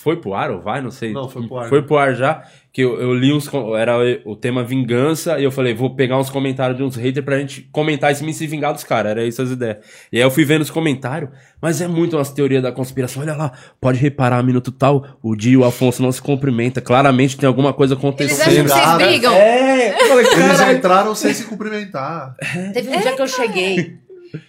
[0.03, 1.13] foi pro ar ou vai, não sei.
[1.13, 1.69] Não, foi pro ar.
[1.69, 2.43] Foi pro ar já,
[2.79, 6.31] que eu, eu li uns, era o tema vingança, e eu falei, vou pegar uns
[6.31, 9.43] comentários de uns haters pra gente comentar e me se vingar dos caras, era isso
[9.43, 9.79] as ideias.
[10.13, 11.29] E aí eu fui vendo os comentários,
[11.61, 13.51] mas é muito umas teorias da conspiração, olha lá,
[13.81, 17.73] pode reparar, minuto tal, o Di e o Afonso não se cumprimentam, claramente tem alguma
[17.73, 18.43] coisa Eles acontecendo.
[18.43, 19.33] acham que vocês brigam.
[19.35, 22.37] É, falei, Eles entraram sem se cumprimentar.
[22.73, 23.99] Teve um dia que eu cheguei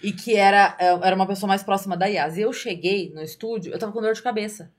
[0.04, 2.36] e que era, é, era uma pessoa mais próxima da Yas.
[2.36, 4.70] E eu cheguei no estúdio, eu tava com dor de cabeça.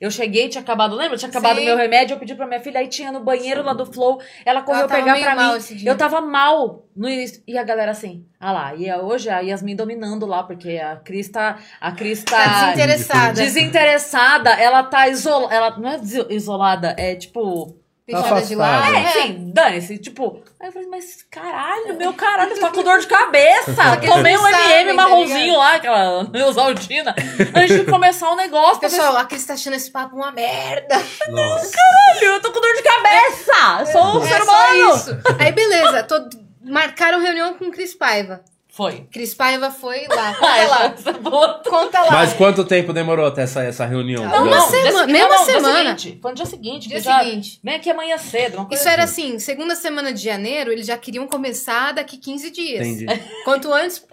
[0.00, 1.16] Eu cheguei, tinha acabado, lembra?
[1.16, 1.64] Tinha acabado Sim.
[1.64, 4.62] meu remédio, eu pedi pra minha filha, aí tinha no banheiro lá do Flow, ela
[4.62, 5.58] correu Ela pegar pra mal mim.
[5.58, 5.90] esse dia.
[5.90, 7.42] Eu tava mal no início.
[7.46, 10.96] E a galera assim, ah lá, e é hoje a Yasmin dominando lá, porque a
[10.96, 11.58] Cris tá.
[11.80, 12.36] A Cris tá.
[12.36, 13.32] Tá desinteressada.
[13.32, 15.54] desinteressada, ela tá isolada.
[15.54, 17.76] Ela não é isolada, é tipo.
[18.06, 18.94] Deixada de lado.
[18.94, 19.98] É, enfim, dane-se.
[19.98, 23.74] Tipo, aí eu falei, mas caralho, meu caralho, você tá com dor de cabeça.
[24.06, 25.58] Tomei um MM tá marronzinho ligado?
[25.58, 27.14] lá, aquela Neusaldina,
[27.54, 28.78] antes de começar o negócio.
[28.78, 30.96] Pessoal, a Cris tá achando esse papo uma merda.
[31.28, 31.72] Nossa.
[31.72, 33.76] Caralho, eu tô com dor de cabeça.
[33.80, 34.96] Eu sou um é ser só humano.
[34.96, 35.18] isso.
[35.38, 36.02] Aí, beleza.
[36.04, 38.40] tô- Marcaram reunião com Cris Paiva.
[38.76, 39.06] Foi.
[39.10, 40.36] Cris Paiva foi lá.
[40.38, 40.94] Ah, Conta lá.
[41.06, 41.62] é boa.
[41.66, 42.10] Conta lá.
[42.12, 44.22] Mas quanto tempo demorou até essa, essa reunião?
[44.24, 45.98] Não, não, semana- mesma não, dia semana.
[45.98, 46.18] seguinte.
[46.20, 46.88] Foi no dia seguinte.
[46.88, 47.60] Dia que já- seguinte.
[47.64, 48.56] Vem aqui amanhã cedo.
[48.58, 49.28] Uma coisa Isso era assim.
[49.28, 52.86] assim, segunda semana de janeiro, eles já queriam começar daqui 15 dias.
[52.86, 53.06] Entendi.
[53.44, 54.04] Quanto antes,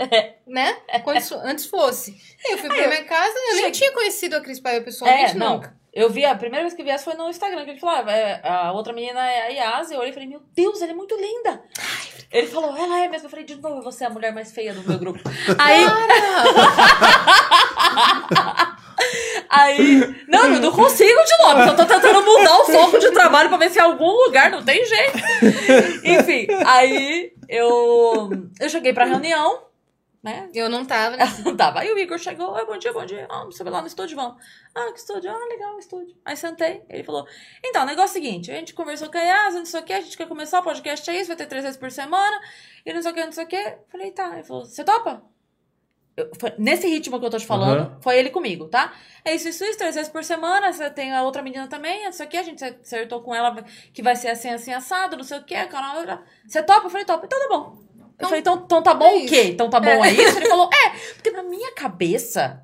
[0.47, 0.77] né?
[1.03, 2.15] Quanto antes fosse.
[2.49, 5.61] Eu fui pra minha casa, eu nem tinha conhecido a Cris Paiva pessoalmente É, não.
[5.93, 8.67] Eu vi, a primeira vez que vi essa foi no Instagram, que ele falou, ah,
[8.67, 11.15] a outra menina é a Yas, eu olhei e falei, meu Deus, ela é muito
[11.15, 11.61] linda.
[12.31, 13.27] Ele falou, ela é mesmo.
[13.27, 15.19] Eu falei, de novo, você é a mulher mais feia do meu grupo.
[15.59, 15.85] Aí,
[19.47, 23.49] aí, não, eu não consigo de novo, eu tô tentando mudar o foco de trabalho
[23.49, 25.19] pra ver se em algum lugar não tem jeito.
[26.03, 29.61] Enfim, aí eu, eu cheguei pra reunião,
[30.23, 30.49] né?
[30.53, 31.25] Eu não tava, né?
[31.43, 31.81] Não tava.
[31.81, 33.27] Aí o Igor chegou, oi, bom dia, bom dia.
[33.29, 34.41] Ah, você vai lá no estúdio, vamos.
[34.73, 35.29] Ah, que estúdio?
[35.29, 36.15] Ah, legal, estúdio.
[36.23, 37.27] Aí sentei, ele falou,
[37.63, 39.83] então, o negócio é o seguinte, a gente conversou com a Yasa, não sei o
[39.83, 42.39] que, a gente quer começar o podcast, é isso, vai ter três vezes por semana,
[42.85, 43.77] e não sei o que, não sei o que.
[43.91, 44.33] Falei, tá.
[44.33, 45.23] Ele falou, você topa?
[46.15, 47.99] Eu- foi nesse ritmo que eu tô te falando, Aham.
[48.01, 48.93] foi ele comigo, tá?
[49.25, 52.11] É isso, isso, isso, três vezes por semana, você tem a outra menina também, não
[52.11, 55.23] sei o que, a gente acertou com ela que vai ser assim, assim, assado, não
[55.23, 55.95] sei o que, canal...
[56.47, 56.85] Você topa?
[56.85, 57.25] Eu falei, topa.
[57.25, 57.83] Então tá bom.
[58.19, 59.41] Eu falei, então, então tá bom é o quê?
[59.41, 59.51] isso.
[59.51, 60.11] Então tá bom é.
[60.11, 60.37] isso?
[60.37, 62.59] Ele falou, é, porque na minha cabeça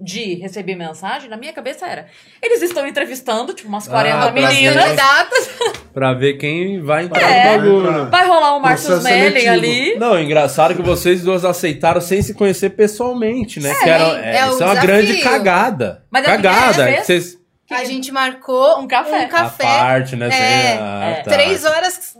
[0.00, 2.06] de receber mensagem, na minha cabeça era,
[2.42, 5.50] eles estão entrevistando, tipo, umas 40 Ah, meninas, candidatas.
[5.94, 7.56] Pra ver quem vai entrar É.
[7.56, 8.10] no bagulho.
[8.10, 9.94] vai rolar um Marcos Melling ali.
[9.96, 13.72] Não, engraçado que vocês duas aceitaram sem se conhecer pessoalmente, né?
[13.72, 16.02] que era, é é, o isso é uma grande cagada.
[16.10, 16.92] Mas é cagada.
[16.94, 17.38] que vocês,
[17.70, 19.26] A gente marcou Um café.
[19.26, 19.64] Um café.
[19.64, 20.28] A parte, né?
[20.28, 21.22] É, ah, é.
[21.22, 21.30] tá.
[21.30, 22.16] Três horas,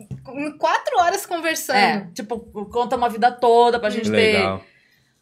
[0.58, 2.12] quatro horas É, conversando.
[2.12, 2.38] tipo,
[2.70, 4.58] conta uma vida toda pra gente Legal.
[4.58, 4.64] ter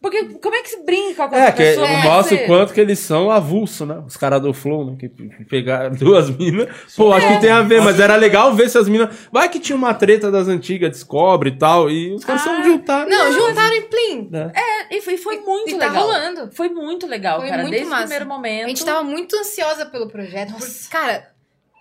[0.00, 1.88] Porque como é que se brinca com É, essa que pessoa?
[1.88, 4.02] mostra o quanto que eles são avulso, né?
[4.04, 4.96] Os caras do Flow, né?
[4.98, 5.08] Que
[5.44, 6.68] pegaram duas minas.
[6.96, 9.14] Pô, acho que tem a ver, mas era legal ver se as minas.
[9.30, 11.88] Vai que tinha uma treta das antigas, descobre e tal.
[11.88, 13.08] E os caras Ah, são juntados.
[13.14, 14.28] Não, juntaram em plim.
[14.30, 14.50] né?
[14.90, 16.02] E foi, foi muito e tá legal.
[16.04, 16.50] rolando.
[16.52, 17.62] Foi muito legal, Foi cara.
[17.62, 18.02] muito Desde massa.
[18.02, 18.64] o primeiro momento.
[18.64, 20.52] A gente tava muito ansiosa pelo projeto.
[20.52, 21.30] Porque, cara,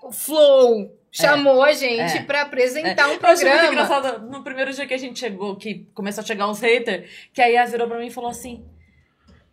[0.03, 2.21] o Flow chamou a gente É.
[2.23, 3.67] pra apresentar um Eu achei muito programa.
[3.71, 7.41] engraçado, no primeiro dia que a gente chegou, que começou a chegar uns haters, que
[7.41, 8.63] a Yas virou pra mim e falou assim: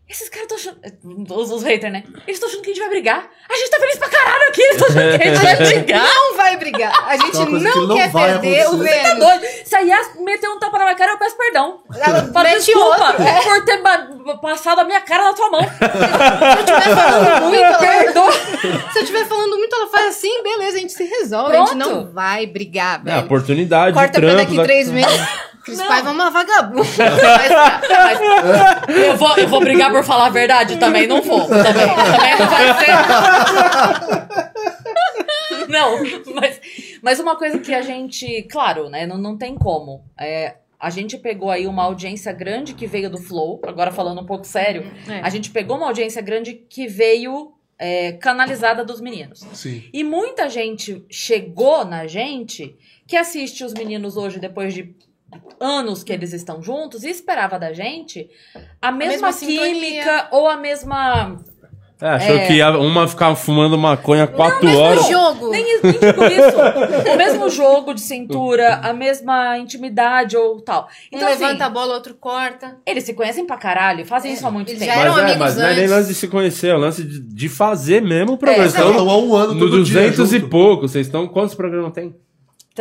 [0.09, 1.34] esses caras estão achando.
[1.36, 2.02] Os, os haters, né?
[2.26, 3.28] Eles estão achando que a gente vai brigar.
[3.48, 6.02] A gente tá feliz pra caralho aqui, eles estão achando que a gente vai brigar.
[6.14, 7.04] Não vai brigar.
[7.09, 8.94] A gente É coisa não, que não quer perder o acontecer.
[9.02, 9.18] Tá Vênus.
[9.18, 9.46] doido?
[9.66, 11.82] Se a Yas meteu um tapa na minha cara, eu peço perdão.
[11.94, 13.22] Ela Fala, mete desculpa outro.
[13.22, 13.40] É.
[13.42, 15.61] por ter ba- passado a minha cara na tua mão.
[15.62, 17.78] Se eu estiver falando muito, ela...
[17.78, 18.32] Perdoa.
[18.92, 21.54] Se eu estiver falando muito, ela faz assim, beleza, a gente se resolve.
[21.56, 21.90] A gente Pronto.
[21.90, 23.26] não vai brigar, É, velho.
[23.26, 25.11] oportunidade Corta pra daqui da- três meses.
[25.76, 25.82] Cris.
[25.86, 26.84] Paiva é uma vagabunda.
[27.88, 28.20] Mas
[28.96, 30.76] eu, vou, eu vou brigar por falar a verdade?
[30.76, 31.46] Também não vou.
[31.46, 32.88] Também, também não vai ser.
[35.68, 35.98] Não,
[36.34, 36.60] mas,
[37.02, 38.42] mas uma coisa que a gente.
[38.44, 39.06] Claro, né?
[39.06, 40.02] Não, não tem como.
[40.18, 44.26] É, a gente pegou aí uma audiência grande que veio do Flow, agora falando um
[44.26, 44.90] pouco sério.
[45.06, 45.20] É.
[45.20, 49.40] A gente pegou uma audiência grande que veio é, canalizada dos meninos.
[49.52, 49.84] Sim.
[49.92, 54.94] E muita gente chegou na gente que assiste os meninos hoje, depois de
[55.61, 58.29] anos que eles estão juntos, e esperava da gente
[58.81, 59.72] a mesma, mesma sintonia.
[59.74, 61.37] química ou a mesma.
[62.01, 62.47] É, achou É.
[62.47, 65.09] que uma ficava fumando maconha quatro Mesmo horas.
[65.09, 65.51] jogo.
[65.51, 67.12] Nem, nem digo isso.
[67.12, 70.85] O mesmo jogo de cintura, a mesma intimidade ou tal.
[71.12, 72.76] Um Então, assim, levanta a bola, outro corta.
[72.87, 74.93] eles se conhecem pra caralho, fazem isso há muito Eles tempo.
[74.95, 75.91] já eram Mas, é, amigos mas não é nem antes.
[75.91, 78.62] lance de se conhecer, é o lance de, de fazer mesmo o programa.
[78.62, 80.87] É, estão estão há um ano no todo dia 200 e pouco.
[80.87, 81.26] Vocês estão.
[81.26, 82.14] Quantos programas tem?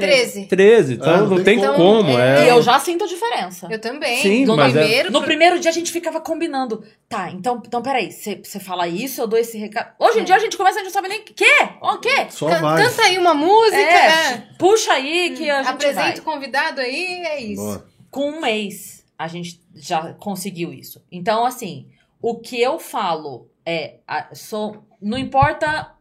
[0.01, 0.45] 13.
[0.45, 0.93] 13.
[0.95, 1.73] Então É, não, tem, como.
[1.75, 2.09] como.
[2.11, 2.45] Então, É.
[2.45, 3.67] E eu já sinto a diferença.
[3.69, 4.21] Eu também.
[4.21, 5.11] Sim, no mas é- primeiro.
[5.11, 6.83] No primeiro dia a gente ficava combinando.
[7.09, 9.93] Tá, então, então peraí, você fala isso, eu dou esse recado.
[9.99, 11.23] Hoje em dia a gente começa, a gente não sabe nem.
[11.23, 11.45] Quê?
[11.81, 12.27] O quê?
[12.29, 12.83] Só Can- vai.
[12.83, 13.77] Canta aí uma música.
[13.77, 14.47] É, né?
[14.57, 16.17] puxa aí que a gente Apresenta vai.
[16.19, 17.61] o convidado aí, é isso.
[17.61, 17.85] Boa.
[18.11, 21.03] Com um mês a gente já conseguiu isso.
[21.11, 21.87] Então, assim,
[22.21, 23.95] o que eu falo é.
[24.07, 25.91] a- sou, não importa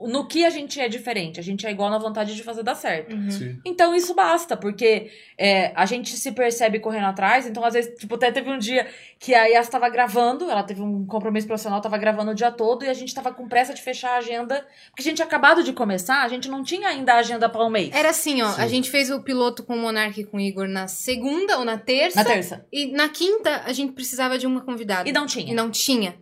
[0.00, 2.74] no que a gente é diferente, a gente é igual na vontade de fazer dar
[2.74, 3.14] certo.
[3.30, 3.60] Sim.
[3.64, 7.46] Então isso basta, porque é, a gente se percebe correndo atrás.
[7.46, 8.86] Então, às vezes, tipo, até teve um dia
[9.18, 12.84] que a Yas tava gravando, ela teve um compromisso profissional, tava gravando o dia todo,
[12.84, 15.62] e a gente tava com pressa de fechar a agenda, porque a gente tinha acabado
[15.62, 17.90] de começar, a gente não tinha ainda a agenda para um mês.
[17.92, 18.50] Era assim, ó.
[18.52, 18.62] Sim.
[18.62, 21.64] A gente fez o piloto com o Monark e com o Igor na segunda ou
[21.64, 22.22] na terça.
[22.22, 22.66] Na terça.
[22.72, 25.08] E na quinta a gente precisava de uma convidada.
[25.08, 25.52] E não tinha.
[25.52, 26.16] E não tinha.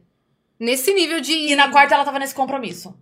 [0.59, 1.32] Nesse nível de.
[1.32, 2.94] E na quarta ela tava nesse compromisso.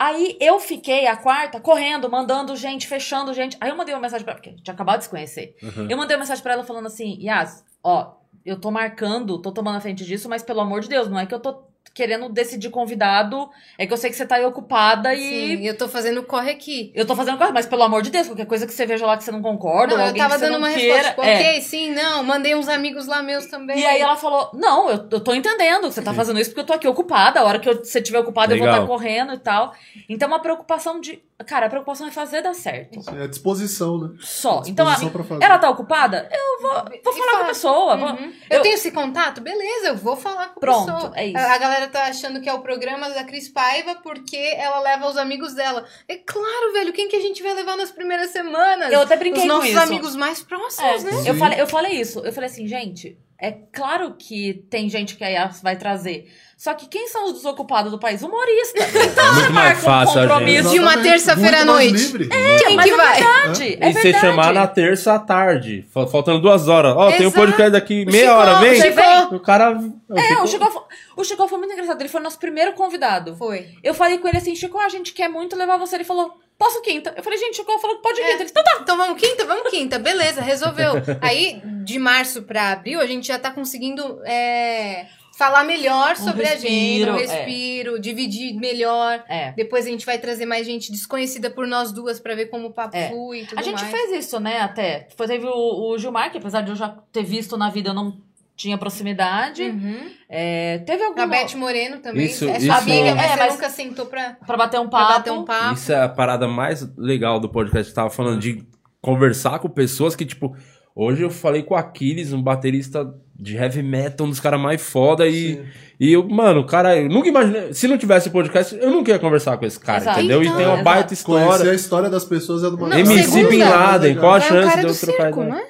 [0.00, 3.54] Aí eu fiquei a quarta correndo, mandando gente, fechando gente.
[3.60, 5.54] Aí eu mandei uma mensagem pra ela, porque a gente acabado de se conhecer.
[5.90, 9.76] Eu mandei uma mensagem pra ela falando assim: Yas, ó, eu tô marcando, tô tomando
[9.76, 12.70] a frente disso, mas pelo amor de Deus, não é que eu tô querendo decidir
[12.70, 15.18] convidado, é que eu sei que você tá aí ocupada e.
[15.58, 16.92] Sim, eu tô fazendo corre aqui.
[16.94, 19.16] Eu tô fazendo coisa, mas pelo amor de Deus, qualquer coisa que você veja lá
[19.16, 20.94] que você não concorda, Não, ou eu tava dando uma queira.
[20.98, 21.34] resposta, tipo, é.
[21.50, 22.22] ok, sim, não.
[22.22, 23.78] Mandei uns amigos lá meus também.
[23.78, 26.60] E aí ela falou: Não, eu, eu tô entendendo que você tá fazendo isso porque
[26.60, 27.40] eu tô aqui ocupada.
[27.40, 28.82] A hora que eu- você estiver ocupada, eu vou Legal.
[28.82, 29.74] estar correndo e tal.
[30.08, 31.22] Então, uma preocupação de.
[31.46, 32.98] Cara, a preocupação é fazer dar certo.
[33.16, 34.10] É a disposição, né?
[34.20, 34.62] Só.
[34.66, 35.44] Então, a- Disposição pra fazer.
[35.44, 36.28] ela tá ocupada?
[36.30, 36.72] Eu vou,
[37.04, 37.46] vou falar com a fala.
[37.46, 37.96] pessoa.
[37.96, 38.32] vou- Uhum.
[38.50, 39.40] Eu, eu- tenho esse contato?
[39.40, 41.12] Beleza, eu vou falar com a Pronto, pessoa.
[41.16, 41.38] é isso.
[41.38, 45.08] A, a galera tá achando que é o programa da Cris Paiva porque ela leva
[45.08, 45.84] os amigos dela.
[46.08, 48.92] É claro, velho, quem que a gente vai levar nas primeiras semanas?
[48.92, 49.80] Eu até brinquei Os com nossos isso.
[49.80, 51.22] amigos mais próximos, É, né?
[51.26, 52.20] eu, falei, eu falei isso.
[52.20, 55.30] Eu falei assim, gente, é claro que tem gente que a
[55.62, 56.30] vai trazer.
[56.56, 58.22] Só que quem são os desocupados do país?
[58.22, 58.78] Humorista.
[58.80, 60.70] Então, muito você mais marca fácil um compromisso.
[60.70, 61.92] De uma terça-feira Muito à noite.
[61.92, 62.28] livre.
[62.28, 63.14] Quem Mas que é vai?
[63.22, 63.78] verdade.
[63.80, 66.94] É e você chamar na terça à tarde, fa- faltando duas horas.
[66.94, 68.72] Ó, tem um podcast daqui O meia Chico- hora, vem.
[68.72, 69.80] o Chico- O cara.
[70.14, 70.82] É, o Chico, foi-
[71.16, 72.00] o Chico foi muito engraçado.
[72.02, 73.34] Ele foi nosso primeiro convidado.
[73.36, 73.68] Foi.
[73.82, 75.96] Eu falei com ele assim, Chico, a gente quer muito levar você.
[75.96, 77.14] Ele falou, posso quinta?
[77.16, 78.24] Eu falei, gente, Chico falou que pode É.
[78.32, 78.42] quinta.
[78.42, 78.78] Ele então tá.
[78.82, 79.46] Então vamos quinta?
[79.46, 79.98] Vamos quinta.
[79.98, 80.92] Beleza, resolveu.
[81.22, 85.06] Aí, de março pra abril, a gente já tá conseguindo é,
[85.38, 87.20] falar melhor Um sobre a agenda, respiro, um é.
[87.22, 89.24] respiro, dividir melhor.
[89.26, 89.52] É.
[89.52, 92.72] Depois a gente vai trazer mais gente desconhecida por nós duas pra ver como o
[92.72, 93.08] papo É.
[93.08, 93.90] flui e tudo A gente mais.
[93.90, 95.08] fez isso, né, até.
[95.16, 97.94] Foi, teve o, o Gilmar, que apesar de eu já ter visto na vida, eu
[97.94, 98.20] não
[98.60, 99.62] tinha proximidade.
[99.62, 100.10] Uhum.
[100.28, 101.26] É, teve A alguma...
[101.26, 102.26] Beth Moreno também.
[102.26, 104.88] Isso- é isso- sua amiga, mas É, você mas- nunca sentou pra, Pra bater um
[104.88, 105.12] pra papo.
[105.14, 105.74] bater um papo.
[105.74, 108.62] Isso é a parada mais legal do podcast que tava falando, de
[109.00, 110.54] conversar com pessoas que, tipo,
[110.94, 114.82] hoje eu falei com o Aquiles, um baterista de heavy metal, um dos caras mais
[114.82, 115.64] foda, e,
[115.98, 119.18] e eu, mano, o cara, eu nunca imaginei, se não tivesse podcast, eu nunca ia
[119.18, 120.18] conversar com esse cara, Exato.
[120.18, 120.42] entendeu?
[120.42, 120.84] Então, e tem uma exato.
[120.84, 121.72] baita Conhecer história.
[121.72, 124.68] a história das pessoas é de uma Não, MC Bin Laden, qual a um chance
[124.68, 125.54] cara de do eu trocar circo, ideia?
[125.54, 125.62] né?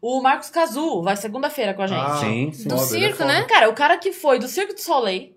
[0.00, 1.98] O Marcos Cazu vai segunda-feira com a gente.
[2.00, 2.68] Ah, Sim, sim.
[2.68, 3.32] Do é circo, foda.
[3.32, 3.44] né?
[3.44, 5.34] Cara, o cara que foi do Circo du Soleil,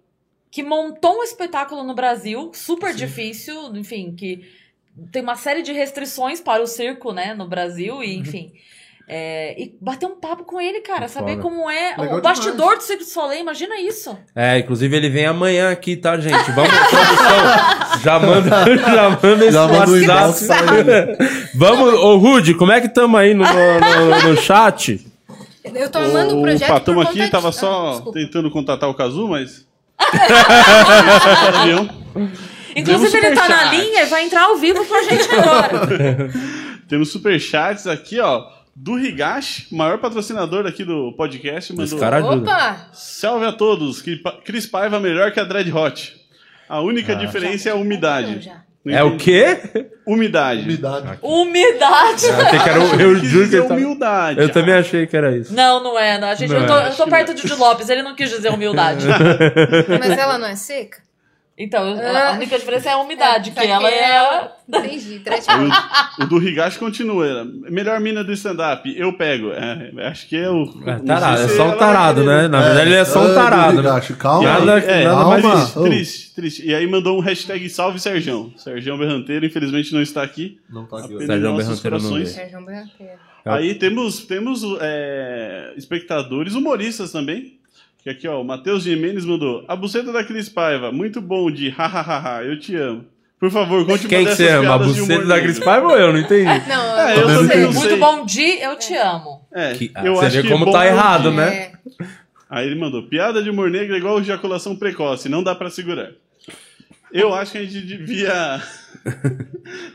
[0.51, 4.49] que montou um espetáculo no Brasil, super difícil, enfim, que
[5.11, 8.51] tem uma série de restrições para o circo, né, no Brasil, e enfim.
[9.11, 11.41] É, e bater um papo com ele, cara, Muito saber foda.
[11.41, 12.77] como é Legal o bastidor demais.
[12.77, 14.15] do Circo du Soleil, imagina isso.
[14.35, 16.51] É, inclusive ele vem amanhã aqui, tá, gente?
[16.51, 17.99] Vamos, produção.
[18.03, 20.67] Já manda, já manda esse Já o WhatsApp.
[21.55, 25.03] Vamos, ô Rude, como é que tamo aí no, no, no chat?
[25.65, 26.83] Eu tô amando o projeto.
[26.85, 28.19] Tamo conta aqui, de- tava Ah, só desculpa.
[28.19, 29.65] tentando contatar o Cazu, mas.
[32.75, 33.75] Inclusive, ele tá na superchat.
[33.75, 36.29] linha e vai entrar ao vivo com a gente agora.
[36.87, 38.45] Temos superchats aqui, ó.
[38.81, 41.99] Do Higashi, maior patrocinador aqui do podcast, Esse mandou.
[41.99, 42.35] cara ajuda.
[42.49, 42.87] Opa!
[42.93, 44.01] Salve a todos!
[44.01, 46.15] Cri- Cris Paiva melhor que a Dread Hot.
[46.69, 48.39] A única diferença é a umidade.
[48.45, 48.61] Já.
[48.85, 49.59] Não É o quê?
[50.07, 50.61] Umidade.
[50.61, 51.19] Umidade.
[51.21, 52.25] Umidade.
[52.25, 54.39] Eu achei que era o- eu juro que humildade.
[54.39, 55.53] Eu também achei que era isso.
[55.53, 56.17] Não, não é.
[56.17, 56.29] Não.
[56.29, 56.87] A gente, Não eu tô, é.
[56.87, 59.05] eu tô perto do Didi Lopes, ele não quis dizer humildade.
[59.99, 60.99] Mas ela não é seca?
[61.61, 64.49] Então, a única diferença é a umidade, Tá que ela é.
[64.69, 65.21] Entendi.
[66.19, 67.43] O, o do Higashi continua.
[67.69, 69.51] Melhor mina do stand-up, eu pego.
[69.51, 70.63] É, acho que é o.
[70.85, 72.47] É não tarado, é só um vai tarado, né?
[72.47, 73.73] Na verdade, ele é só um Ah, tarado.
[73.73, 73.79] né?
[73.81, 74.47] Higashi, Calma.
[74.59, 76.65] Nada- é, nada mas mais- triste, triste, triste.
[76.67, 78.53] E aí mandou um hashtag salve Serjão.
[78.55, 80.59] Serjão Berranteiro, infelizmente não está aqui.
[80.69, 81.13] Não tá aqui.
[81.13, 82.25] Em nossos Berranteiro não.
[82.25, 83.13] Sérgio Berranteiro.
[83.45, 83.49] É.
[83.51, 87.58] Aí temos, temos é, espectadores humoristas também.
[88.03, 89.63] Que aqui, ó, o Matheus Jimenez mandou.
[89.67, 93.05] A buceta da Cris Paiva, muito bom de hahaha, eu te amo.
[93.39, 94.59] Por favor, conte Quem que você ama?
[94.59, 95.41] A piadas de buceta humor da.
[95.41, 96.11] Cris Paiva ou eu?
[96.13, 96.67] Não entendi.
[96.67, 97.67] Não, É, eu não sei.
[97.67, 99.41] Muito bom dia, eu te amo.
[99.51, 101.53] É, Que- ah, eu você acho vê que como tá é errado, né?
[101.53, 101.71] É.
[102.49, 106.09] Aí ele mandou, piada de humor negro é igual ejaculação precoce, não dá pra segurar.
[107.13, 108.61] Eu acho que a gente devia...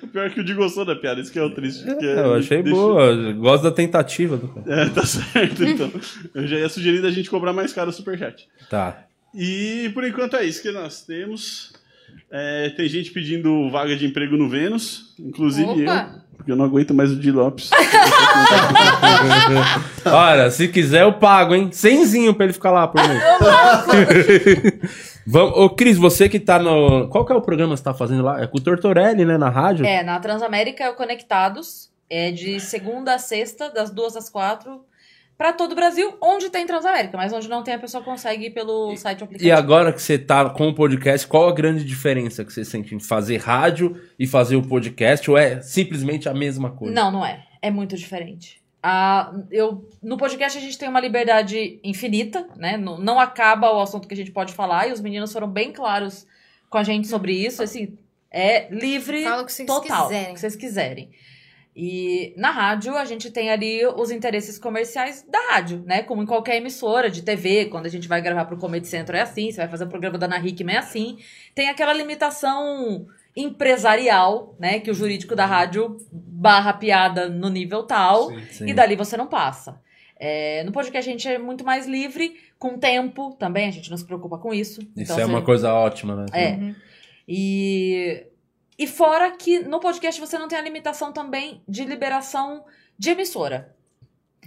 [0.02, 1.84] o pior é que o Di gostou da piada, isso que é o triste.
[1.88, 3.32] é- Eu achei deixa- boa.
[3.32, 4.82] Gosto da tentativa do cara.
[4.82, 5.90] É, tá certo, então.
[6.34, 8.46] Eu já ia sugerir da gente cobrar mais caro o superchat.
[8.70, 9.05] Tá.
[9.34, 11.72] E por enquanto é isso que nós temos.
[12.30, 15.82] É, tem gente pedindo vaga de emprego no Vênus, inclusive Opa!
[15.82, 17.70] eu, porque eu não aguento mais o Di Lopes.
[20.05, 21.70] Olha, se quiser eu pago, hein?
[21.72, 23.14] Cenzinho pra ele ficar lá por mim.
[25.27, 27.09] Vamos, ô Cris, você que tá no.
[27.09, 28.43] Qual que é o programa que você tá fazendo lá?
[28.43, 29.39] É com o Tortorelli, né?
[29.39, 29.87] Na rádio?
[29.87, 31.93] É, na Transamérica é o Conectados.
[32.09, 34.85] É de segunda a sexta, das duas às quatro,
[35.39, 38.51] pra todo o Brasil, onde tem Transamérica, mas onde não tem a pessoa consegue ir
[38.51, 39.49] pelo site aplicativo.
[39.49, 42.95] E agora que você tá com o podcast, qual a grande diferença que você sente
[42.95, 45.29] em fazer rádio e fazer o podcast?
[45.31, 46.95] Ou é simplesmente a mesma coisa?
[46.95, 47.43] Não, não é.
[47.62, 48.62] É muito diferente.
[48.87, 52.76] Ah, eu, no podcast a gente tem uma liberdade infinita, né?
[52.76, 55.72] Não, não acaba o assunto que a gente pode falar, e os meninos foram bem
[55.72, 56.26] claros
[56.68, 57.62] com a gente sobre isso.
[57.62, 57.97] Assim,
[58.30, 60.32] é livre Fala o que vocês total, quiserem.
[60.32, 61.11] o que vocês quiserem.
[61.74, 66.03] E na rádio a gente tem ali os interesses comerciais da rádio, né?
[66.03, 69.22] Como em qualquer emissora de TV, quando a gente vai gravar pro Comedy Central é
[69.22, 71.16] assim, você vai fazer o programa da Ana Hickman é assim.
[71.55, 73.07] Tem aquela limitação
[73.37, 74.78] empresarial, né?
[74.80, 78.66] Que o jurídico da rádio barra piada no nível tal, Sim.
[78.68, 79.80] e dali você não passa.
[80.16, 83.97] É, no podcast a gente é muito mais livre, com tempo também, a gente não
[83.97, 84.80] se preocupa com isso.
[84.80, 86.26] Isso Então, é você- uma coisa ótima, né?
[86.32, 86.59] É.
[87.28, 88.24] E,
[88.78, 92.64] e fora que no podcast você não tem a limitação também de liberação
[92.99, 93.74] de emissora.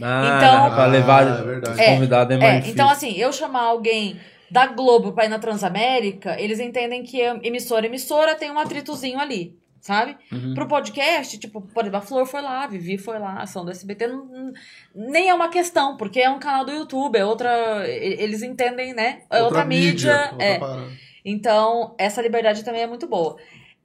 [0.01, 1.81] Ah, Então- pra levar Ah, é verdade.
[1.81, 4.19] os convidados é mais É, então assim, eu chamar alguém
[4.49, 9.19] da Globo pra ir na Transamérica, eles entendem que é emissora, emissora tem um atritozinho
[9.19, 10.17] ali, sabe?
[10.31, 10.53] Uhum.
[10.53, 13.65] Pro podcast, tipo, por exemplo, a Flor foi lá, a Vivi foi lá, a ação
[13.65, 14.53] do SBT não, não-
[14.95, 17.85] nem é uma questão, porque é um canal do YouTube, é outra.
[17.87, 19.23] Eles entendem, né?
[19.29, 20.29] É outra, mídia.
[20.31, 20.59] outra é.
[20.59, 20.87] parada.
[21.25, 23.35] Então, essa liberdade também é muito boa.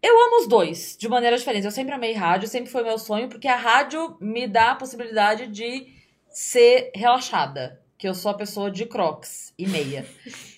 [0.00, 1.64] Eu amo os dois, de maneira diferente.
[1.64, 5.48] Eu sempre amei rádio, sempre foi meu sonho, porque a rádio me dá a possibilidade
[5.48, 5.86] de
[6.28, 7.81] ser relaxada.
[8.02, 10.04] Que eu sou a pessoa de crocs e meia.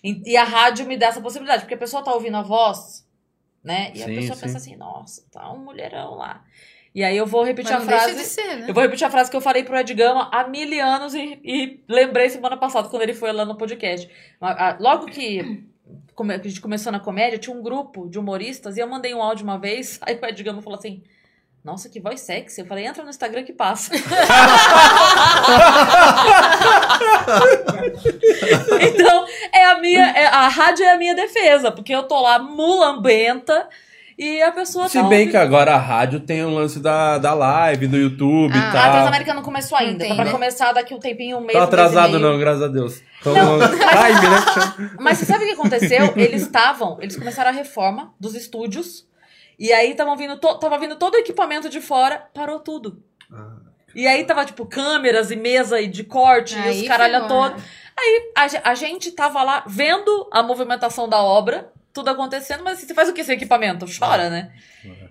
[0.03, 3.07] e, e a rádio me dá essa possibilidade, porque a pessoa tá ouvindo a voz,
[3.63, 3.93] né?
[3.95, 4.41] E a Sim, pessoa sim.
[4.47, 6.43] pensa assim, nossa, tá um mulherão lá.
[6.95, 8.15] E aí eu vou repetir Mas a frase.
[8.15, 8.65] de ser, né?
[8.71, 11.39] Eu vou repetir a frase que eu falei pro Ed Gama há mil anos e,
[11.45, 14.09] e lembrei semana passada quando ele foi lá no podcast.
[14.41, 15.67] A- a- Logo que
[16.19, 19.45] a gente começou na comédia, tinha um grupo de humoristas e eu mandei um áudio
[19.45, 21.03] uma vez, aí o Ed Gama falou assim.
[21.65, 22.61] Nossa, que voz sexy.
[22.61, 23.91] Eu falei, entra no Instagram que passa.
[28.81, 30.05] então, é a minha.
[30.11, 33.69] é- a rádio é a minha defesa, porque eu tô lá mulambenta
[34.19, 37.19] e a pessoa Se tá bem ouvindo- que agora a rádio tem o lance da,
[37.19, 38.93] da live, do YouTube Ah, e A tal.
[38.93, 39.93] Transamérica não começou ainda.
[39.93, 40.31] Não tem, tá pra né?
[40.33, 41.53] começar daqui um tempinho, um mês.
[41.55, 43.01] Tá um atrasado não, graças a Deus.
[43.21, 44.91] Então, Não, time, né?
[45.01, 46.13] Mas você sabe o que aconteceu?
[46.15, 49.07] Eles estavam, eles começaram a reforma dos estúdios.
[49.59, 53.03] E aí estavam vindo, to, tava vindo todo o equipamento de fora, parou tudo.
[53.33, 53.57] Ah,
[53.95, 57.57] E aí tava, tipo, câmeras e mesa e de corte e Aí os caralho todo.
[57.57, 57.63] né?
[57.97, 62.89] Aí a, a gente tava lá vendo a movimentação da obra, tudo acontecendo, mas assim,
[62.89, 63.87] você faz o que sem equipamento?
[63.99, 64.53] Chora, né?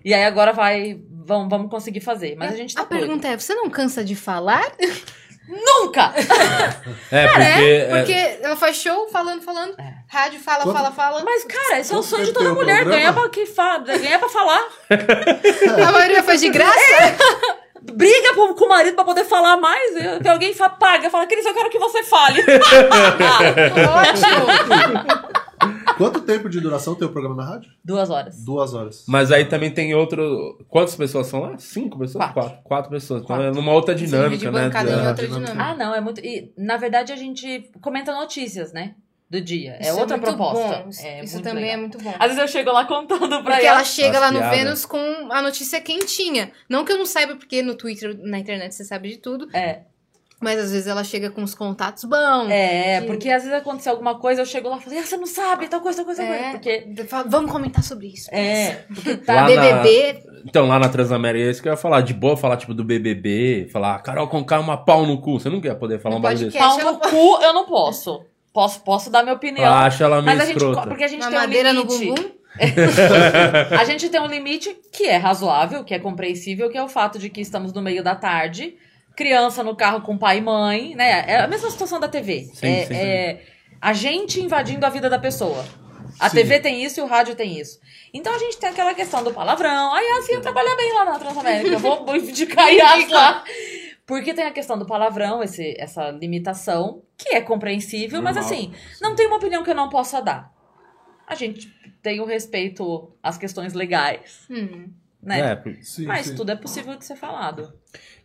[0.04, 1.00] E aí agora vai.
[1.26, 2.36] Vamos, vamos conseguir fazer.
[2.36, 3.00] Mas a gente tá A doido.
[3.00, 4.62] pergunta é, você não cansa de falar?
[5.48, 6.12] Nunca!
[7.10, 7.42] É, porque.
[7.42, 9.76] É, é, porque ela faz show falando, falando,
[10.08, 11.22] rádio fala, Quanto- fala, fala.
[11.24, 13.78] Mas, cara, esse é o sonho de toda tem mulher, ganhar pra, que fa...
[13.78, 14.62] ganhar pra falar.
[15.86, 17.16] A maioria faz de graça?
[17.82, 19.94] Briga com, o marido pra poder falar mais.
[19.96, 22.40] e- Que alguém fa- paga, fala, Cris, eu quero que você fale.
[24.00, 25.43] Ótimo.
[25.96, 27.70] Quanto tempo de duração tem o programa na rádio?
[27.84, 28.44] Duas horas.
[28.44, 29.04] Duas horas.
[29.08, 30.58] Mas aí também tem outro.
[30.68, 31.56] Quantas pessoas são lá?
[31.58, 32.32] Cinco pessoas?
[32.32, 32.58] Quatro.
[32.64, 33.22] Quatro, pessoas.
[33.22, 33.52] Então Quatro.
[33.52, 34.68] é numa outra dinâmica, né?
[34.68, 35.54] Da- outra dinâmica.
[35.56, 36.20] Ah, não, é muito.
[36.20, 38.94] E, na verdade, a gente comenta notícias, né?
[39.30, 39.76] Do dia.
[39.80, 40.78] É Isso outra muito proposta.
[40.82, 40.88] bom.
[40.90, 41.78] Isso, É isso também legal.
[41.78, 42.10] é muito bom.
[42.18, 43.76] Às vezes eu chego lá contando pra Porque ela.
[43.78, 44.50] ela chega As lá no.
[44.50, 44.98] Vênus com
[45.32, 46.52] a notícia quentinha.
[46.68, 49.48] Não que eu não saiba, porque no Twitter, na internet, você sabe de tudo.
[49.56, 49.82] É.
[50.44, 52.48] Mas às vezes ela chega com os contatos bons.
[52.50, 55.16] É, Que- porque às vezes acontece alguma coisa, eu chego lá e falo, ah, você
[55.16, 56.44] não sabe, tal coisa, tal coisa, tal coisa.
[56.46, 56.86] É, Porque.
[57.26, 58.28] Vamos comentar sobre isso.
[58.32, 60.22] É, porque Tá, Lá na- BBB.
[60.46, 62.02] Então, lá na Transamérica, é isso que eu ia falar.
[62.02, 65.40] De boa, falar tipo do BBB, falar Carol Conká é uma pau no cu.
[65.40, 66.58] Você não ia poder falar No um bagulho desse.
[66.58, 68.22] pau no cu eu não posso.
[68.52, 69.64] Posso, posso dar minha opinião.
[69.72, 70.56] Acha ela meio mas a gente.
[70.58, 70.86] escrota.
[70.86, 72.06] Porque a gente Uma tem um madeira no limite.
[72.06, 72.30] bumbum.
[73.78, 77.18] A gente tem um limite que é razoável, que é compreensível, que é o fato
[77.18, 78.74] de que estamos no meio da tarde,
[79.16, 81.24] criança no carro com pai e mãe, né?
[81.28, 82.50] É a mesma situação da TV.
[82.54, 83.42] Sim, é, sim, é
[83.80, 85.64] a gente invadindo a vida da pessoa.
[86.20, 86.36] A Sim.
[86.36, 87.80] TV tem isso e o rádio tem isso.
[88.12, 89.92] Então a gente tem aquela questão do palavrão.
[89.92, 91.68] A Yas ia trabalhar bem lá na Transamérica.
[91.74, 93.44] Eu vou vou indicar a Yas lá.
[94.06, 98.52] Porque tem a questão do palavrão, esse, essa limitação, que é compreensível, mas Normal.
[98.54, 100.52] assim, não tem uma opinião que eu não possa dar.
[101.26, 101.68] A gente
[102.02, 104.90] tem o respeito às questões legais, Hum.
[105.22, 105.40] né?
[105.40, 106.34] É, Sim, mas sim.
[106.36, 107.72] tudo é possível de ser falado.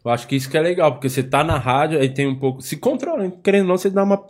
[0.04, 2.36] Eu acho que isso que é legal, porque você tá na rádio, aí tem um
[2.40, 2.62] pouco.
[2.62, 3.34] Se controla, hein?
[3.44, 4.26] querendo ou não, você dá uma.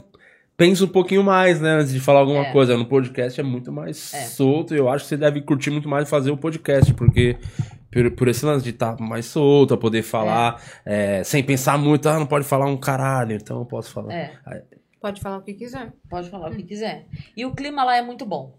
[0.57, 1.76] Pensa um pouquinho mais, né?
[1.76, 2.51] Antes de falar alguma É.
[2.51, 2.76] coisa.
[2.78, 4.24] No podcast é muito mais É.
[4.26, 4.76] solto.
[4.76, 7.38] E eu acho que você deve curtir muito mais fazer o podcast, porque.
[7.91, 12.07] Por, por esse lance de estar mais solto, a poder falar é, sem pensar muito,
[12.07, 14.13] ah, não pode falar um caralho, então eu posso falar.
[14.13, 14.32] É.
[15.01, 15.91] Pode falar o que quiser.
[16.07, 17.07] Pode falar o que quiser.
[17.36, 18.53] E o clima lá é muito bom.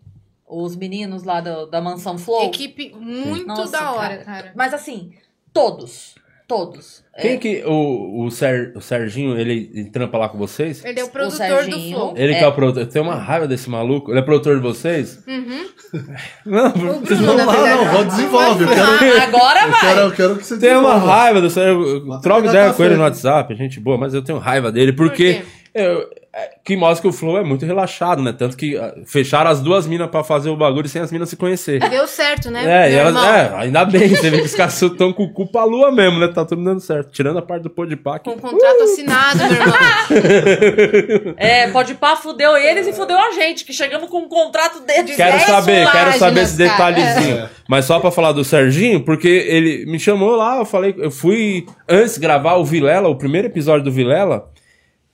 [0.45, 2.47] Os meninos lá do- da Mansão Flow.
[2.47, 4.25] Equipe muito Nossa, da hora, cara.
[4.25, 4.53] cara.
[4.57, 5.13] Mas assim,
[5.53, 6.17] todos.
[6.51, 7.05] Todos.
[7.21, 7.63] Quem É, que.
[7.65, 10.85] O, o, Ser, o Serginho, ele, ele trampa lá com vocês?
[10.85, 11.97] Ele é o O produtor do Serginho.
[11.97, 12.15] Flow.
[12.17, 12.39] Ele É.
[12.39, 12.87] que é o produtor.
[12.87, 14.11] Tem uma raiva desse maluco.
[14.11, 15.23] Ele é produtor de vocês?
[15.29, 15.67] Uhum.
[16.47, 18.65] Não, O vocês não na Não, não, vou desenvolve.
[18.65, 19.81] Eu quero, Ah, agora eu vai!
[19.81, 22.05] quero, eu quero que você Tem uma raiva do Sérgio.
[22.07, 23.03] Mas Troca ideia com ele no.
[23.03, 25.35] WhatsApp, gente boa, mas eu tenho raiva dele porque.
[25.35, 25.43] quê?
[25.75, 26.20] eu- é,
[26.64, 28.33] que mostra que o Flow é muito relaxado, né?
[28.33, 31.37] Tanto que ah, fecharam as duas minas pra fazer o bagulho sem as minas se
[31.37, 31.81] conhecer.
[31.91, 32.87] Deu certo, né?
[32.87, 35.51] É, e elas, é, ainda bem, você vê que os caras estão com o cu
[35.51, 36.28] pra lua mesmo, né?
[36.28, 37.11] Tá tudo dando certo.
[37.11, 38.20] Tirando a parte do Podpah.
[38.20, 41.35] que- Com contrato assinado, meu irmão.
[41.37, 45.14] É, pode pá, fudeu eles e fudeu a gente, que chegamos com um contrato de
[45.16, 47.37] Quero saber, quero saber esse detalhezinho.
[47.39, 47.51] É.
[47.68, 51.66] Mas só pra falar do Serginho, porque ele me chamou lá, eu falei, eu fui
[51.89, 54.49] antes gravar o Vilela, o primeiro episódio do Vilela,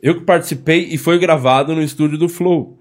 [0.09, 2.78] eu que participei e foi gravado no estúdio do Flow.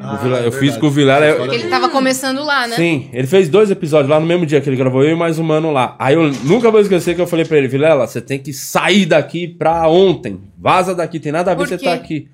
[0.00, 2.76] Ah, é eu fiz com o Vilela, eu- é Ele tava começando lá, né?
[2.76, 5.40] Sim, ele fez dois episódios lá no mesmo dia que ele gravou, eu e mais
[5.40, 5.96] um mano lá.
[5.98, 9.06] Aí eu nunca vou esquecer que eu falei pra ele, Vilela, você tem que sair
[9.06, 10.40] daqui pra ontem.
[10.56, 12.28] Vaza daqui, tem nada a ver você tá aqui.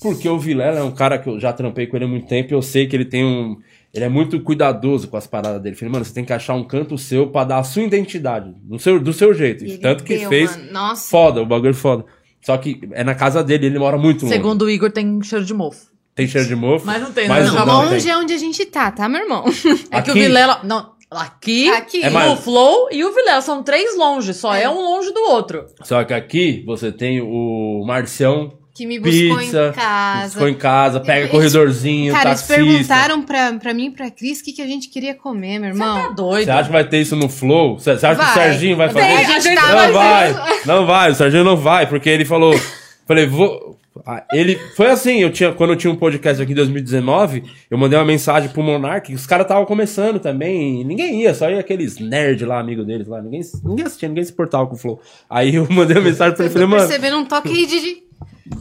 [0.00, 2.54] Porque o Vilela é um cara que eu já trampei com ele há muito tempo
[2.54, 3.58] e eu sei que ele tem um.
[3.92, 5.74] Ele é muito cuidadoso com as paradas dele.
[5.76, 8.78] Falei, mano, você tem que achar um canto seu pra dar a sua identidade, do
[8.78, 9.62] seu, do seu jeito.
[9.64, 10.72] E ele Tanto que deu, fez mano.
[10.72, 11.10] Nossa.
[11.10, 12.04] foda, o bagulho foda.
[12.42, 14.34] Só que é na casa dele, ele mora muito longe.
[14.34, 15.86] Segundo o Igor, tem cheiro de mofo.
[16.14, 16.84] Tem cheiro de mofo.
[16.86, 17.58] Mas não tem, mas né?
[17.58, 18.12] não, Longe tem.
[18.12, 19.44] é onde a gente tá, tá, meu irmão?
[19.90, 20.60] É que o Aqui- Vilela.
[20.64, 22.02] Não, aqui, Aqui.
[22.02, 24.62] É o mais- Flow e o Vilela são três longe, só é.
[24.64, 24.70] É.
[24.70, 25.66] um longe do outro.
[25.82, 30.32] Só que aqui você tem o Marcião, Que me buscou pizza, em casa.
[30.32, 32.54] ficou em casa, pega Eles- corredorzinho, Cara, eles taxista.
[32.64, 35.72] perguntaram pra, pra mim e pra Cris o que, que a gente queria comer, meu
[35.74, 36.14] Você tá irmão.
[36.14, 36.44] doido.
[36.46, 37.78] Você acha que vai ter isso no Flow?
[37.78, 38.32] Você acha que o Vai.
[38.34, 39.54] Serginho vai fazer Tem, isso?
[39.54, 40.66] tá Não vai, isso.
[40.66, 42.58] não vai, o Serginho não vai, porque ele falou.
[43.06, 43.76] Falei, vou.
[44.06, 47.76] Ah, Ele foi assim, eu tinha, quando eu tinha um podcast aqui em 2019, eu
[47.76, 51.58] mandei uma mensagem pro Monark, os caras estavam começando também, e ninguém ia, só ia
[51.58, 55.00] aqueles nerd lá, amigo deles lá, ninguém, ninguém assistia, ninguém se importava com o Flow.
[55.28, 58.02] Aí eu mandei uma mensagem pra ele, tô falei, mano, percebendo um toque aí de,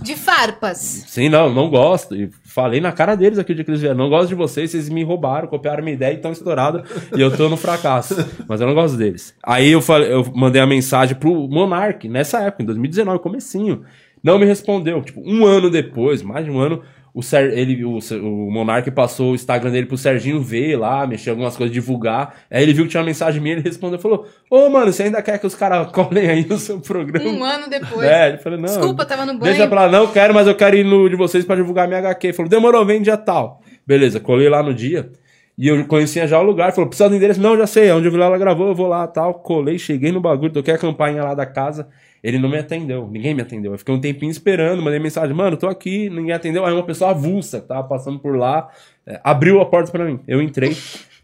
[0.02, 0.78] de, farpas.
[0.78, 2.16] Sim, não, não gosto.
[2.16, 3.98] E falei na cara deles aqui de que eles vieram.
[3.98, 6.90] Não gosto de vocês, vocês me roubaram, copiaram minha ideia e estão estourados.
[7.16, 8.16] e eu tô no fracasso.
[8.48, 9.36] Mas eu não gosto deles.
[9.44, 13.84] Aí eu, falei, eu mandei a mensagem pro Monark, nessa época, em 2019, comecinho.
[14.24, 15.02] Não me respondeu.
[15.02, 16.84] Tipo, um ano depois, mais de um ano,
[17.14, 21.32] o, Ser, ele, o, o Monark passou o Instagram dele pro Serginho ver lá, mexer
[21.32, 22.36] algumas coisas, divulgar.
[22.50, 25.22] Aí ele viu que tinha uma mensagem minha, ele respondeu, falou, ô mano, você ainda
[25.22, 27.30] quer que os caras colhem aí no seu programa?
[27.30, 28.08] Um ano depois.
[28.08, 28.66] É, ele falou, não.
[28.66, 29.54] Desculpa, tava no banho.
[29.54, 32.00] Deixa pra lá, não quero, mas eu quero ir no de vocês pra divulgar minha
[32.00, 32.28] HQ.
[32.28, 33.62] Ele falou, demorou, vem dia tal.
[33.86, 35.12] Beleza, colei lá no dia.
[35.60, 36.72] E eu conhecia já o lugar.
[36.72, 37.42] Falou, precisa do endereço?
[37.42, 37.92] Não, já sei.
[37.92, 39.34] Onde o Vilela gravou, eu vou lá tal.
[39.34, 41.90] Colei, cheguei no bagulho, toquei a campainha lá da casa.
[42.24, 43.72] Ele não me atendeu, ninguém me atendeu.
[43.74, 46.66] Eu fiquei um tempinho esperando, mandei mensagem, mano, tô aqui, ninguém atendeu.
[46.66, 48.70] Aí uma pessoa avulsa que tava passando por lá,
[49.08, 50.20] é, abriu a porta pra mim.
[50.28, 50.76] Eu entrei.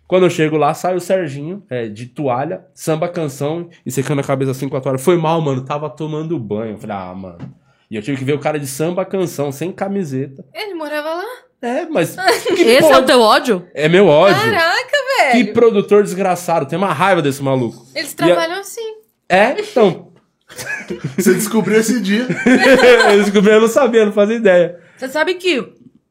[0.07, 4.23] Quando eu chego lá, sai o Serginho, é, de toalha, samba canção e secando a
[4.23, 4.99] cabeça assim com a toalha.
[4.99, 6.73] Foi mal, mano, tava tomando banho.
[6.73, 7.53] Eu falei, ah, mano.
[7.89, 10.45] E eu tive que ver o cara de samba canção, sem camiseta.
[10.53, 11.23] Ele morava lá?
[11.61, 12.15] É, mas.
[12.47, 13.67] que Esse é porra- o teu ódio?
[13.73, 14.39] É meu ódio.
[14.39, 14.91] Caraca,
[15.31, 15.53] Que velho.
[15.53, 16.67] produtor desgraçado.
[16.67, 17.85] Tem uma raiva desse maluco.
[17.95, 18.95] Eles E a- trabalham assim.
[19.27, 20.11] É, então.
[21.17, 22.27] Você descobriu esse dia.
[23.11, 24.79] eu descobri, eu não sabia, não fazia ideia.
[24.97, 25.59] Você sabe que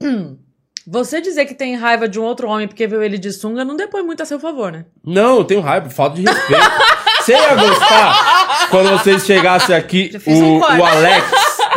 [0.02, 0.36] hum,
[0.86, 3.76] você dizer que tem raiva de um outro homem porque viu ele de sunga não
[3.76, 4.84] depõe muito a seu favor, né?
[5.04, 6.62] Não, eu tenho raiva, falta de respeito.
[7.24, 11.26] Você ia gostar quando vocês chegassem aqui, o, um o Alex,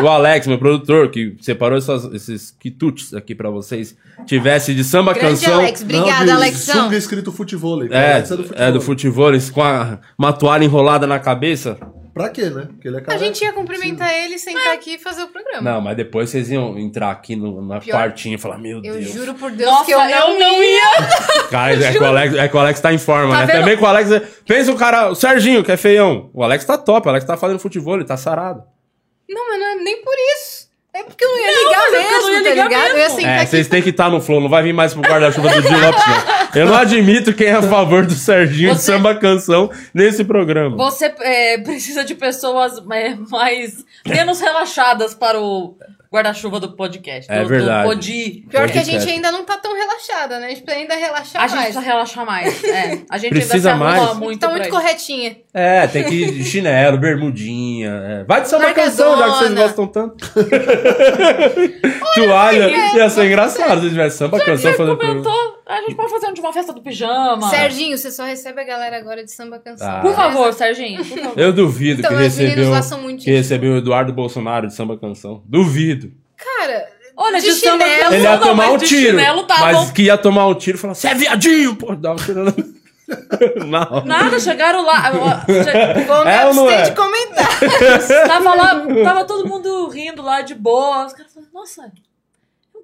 [0.02, 3.96] o Alex, meu produtor, que separou essas- esses quitutes aqui pra vocês,
[4.26, 5.60] tivesse de samba Grande canção.
[5.60, 6.84] Alex, obrigada, Não, de Alexão.
[6.84, 7.82] Sunga escrito futebol.
[7.86, 11.78] É, Alex é do futebol, com a, uma toalha enrolada na cabeça.
[12.18, 12.68] Pra quê, né?
[12.72, 13.24] Porque ele é A careca.
[13.26, 15.62] gente ia cumprimentar ele, sentar aqui e fazer o programa.
[15.62, 17.96] Não, mas depois vocês iam entrar aqui no- na Pior.
[17.98, 19.06] quartinha e falar, meu Eu Deus.
[19.12, 20.82] juro por Deus Nossa, que eu não, ia.
[21.50, 23.46] Cara, é que, o Alex, é que o Alex tá em forma, Tá né?
[23.48, 23.60] vendo?
[23.62, 24.10] Também com o Alex.
[24.46, 26.30] Pensa o cara, o Serginho, que é feião.
[26.34, 28.64] O Alex tá top, o Alex tá fazendo futebol, ele tá sarado.
[29.30, 30.68] Não, mas não é nem por isso.
[30.94, 32.64] É porque eu não ia ligar mas é porque eu mesmo, não ia tá ligar
[32.70, 32.84] ligado?
[32.84, 33.16] Eu ia mesmo.
[33.18, 33.50] sentar É, aqui.
[33.52, 36.04] vocês têm que estar no flow, não vai vir mais pro guarda-chuva do Gil Lopes,
[36.08, 36.37] não.
[36.56, 40.76] Eu não admito quem é a favor do Serginho de Você- samba canção nesse programa.
[40.78, 45.76] Você é, precisa de pessoas é, mais menos relaxadas para o
[46.12, 47.30] guarda-chuva do podcast.
[47.32, 47.84] É do, verdade.
[47.84, 48.46] Do podi.
[48.50, 48.92] Pior que a Podcast.
[48.92, 50.46] gente ainda não tá tão relaxada, né?
[50.46, 51.68] A gente precisa ainda relaxar A gente mais.
[51.74, 52.64] precisa relaxar mais.
[52.64, 54.18] É, a gente Precisa ainda se arruma mais.
[54.18, 54.72] muito tá muito isso.
[54.72, 55.38] corretinha.
[55.54, 57.90] É, tem que ir de chinelo, bermudinha.
[57.90, 58.24] é.
[58.24, 60.16] Vai de samba canção, já que vocês gostam tanto.
[62.16, 66.28] Toalha, ia ser engraçado se tivesse samba canção Você fazendo comentou, a gente pode fazer
[66.28, 67.50] um uma festa do pijama.
[67.50, 69.88] Serginho, você só recebe a galera agora de samba canção.
[69.90, 70.00] Ah.
[70.02, 71.40] Por favor, Serginho, por favor.
[71.40, 74.68] Eu duvido Então, que os meninos recebeu, lá são muito que recebeu o Eduardo Bolsonaro
[74.68, 75.44] de samba canção.
[75.46, 76.12] Duvido.
[76.38, 78.00] Cara, Olha, de de samba chinelo.
[78.02, 79.08] canção Ele ia não, tomar mas um tiro.
[79.18, 79.94] chinelo tá mas bom.
[79.94, 81.96] que ia tomar um tiro e falar, você é viadinho, pô.
[81.96, 82.54] Dá um tiro na...
[83.66, 84.04] Não.
[84.06, 85.10] Nada, chegaram lá.
[85.10, 86.82] vou me É não abster é?
[86.90, 87.60] de comentar.
[88.28, 91.06] Tava lá, tava todo mundo rindo lá de boa.
[91.06, 91.92] Os caras falaram, nossa,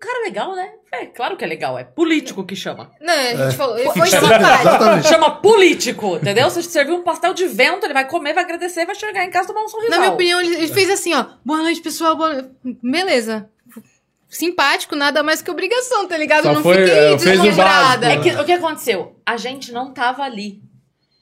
[0.06, 0.72] cara legal, né?
[0.92, 2.92] É, claro que é legal, é político que chama.
[3.02, 3.38] Não, a É.
[3.38, 4.08] gente falou, ele foi.
[4.08, 5.08] Exatamente.
[5.08, 6.50] Chama político, entendeu?
[6.50, 9.46] Se servir um pastel de vento, ele vai comer, vai agradecer, vai chegar em casa
[9.50, 9.92] e tomar um sorrisal.
[9.92, 11.26] Na minha opinião, ele, ele fez assim, ó.
[11.44, 12.16] Boa noite, pessoal.
[12.16, 12.50] Boa noite.
[12.84, 13.50] Beleza.
[14.30, 16.44] Simpático, nada mais que obrigação, tá ligado?
[16.44, 18.12] Só Eu não foi, fiquei é, deslumbrada.
[18.12, 19.16] É que, o que aconteceu?
[19.26, 20.62] A gente não tava ali.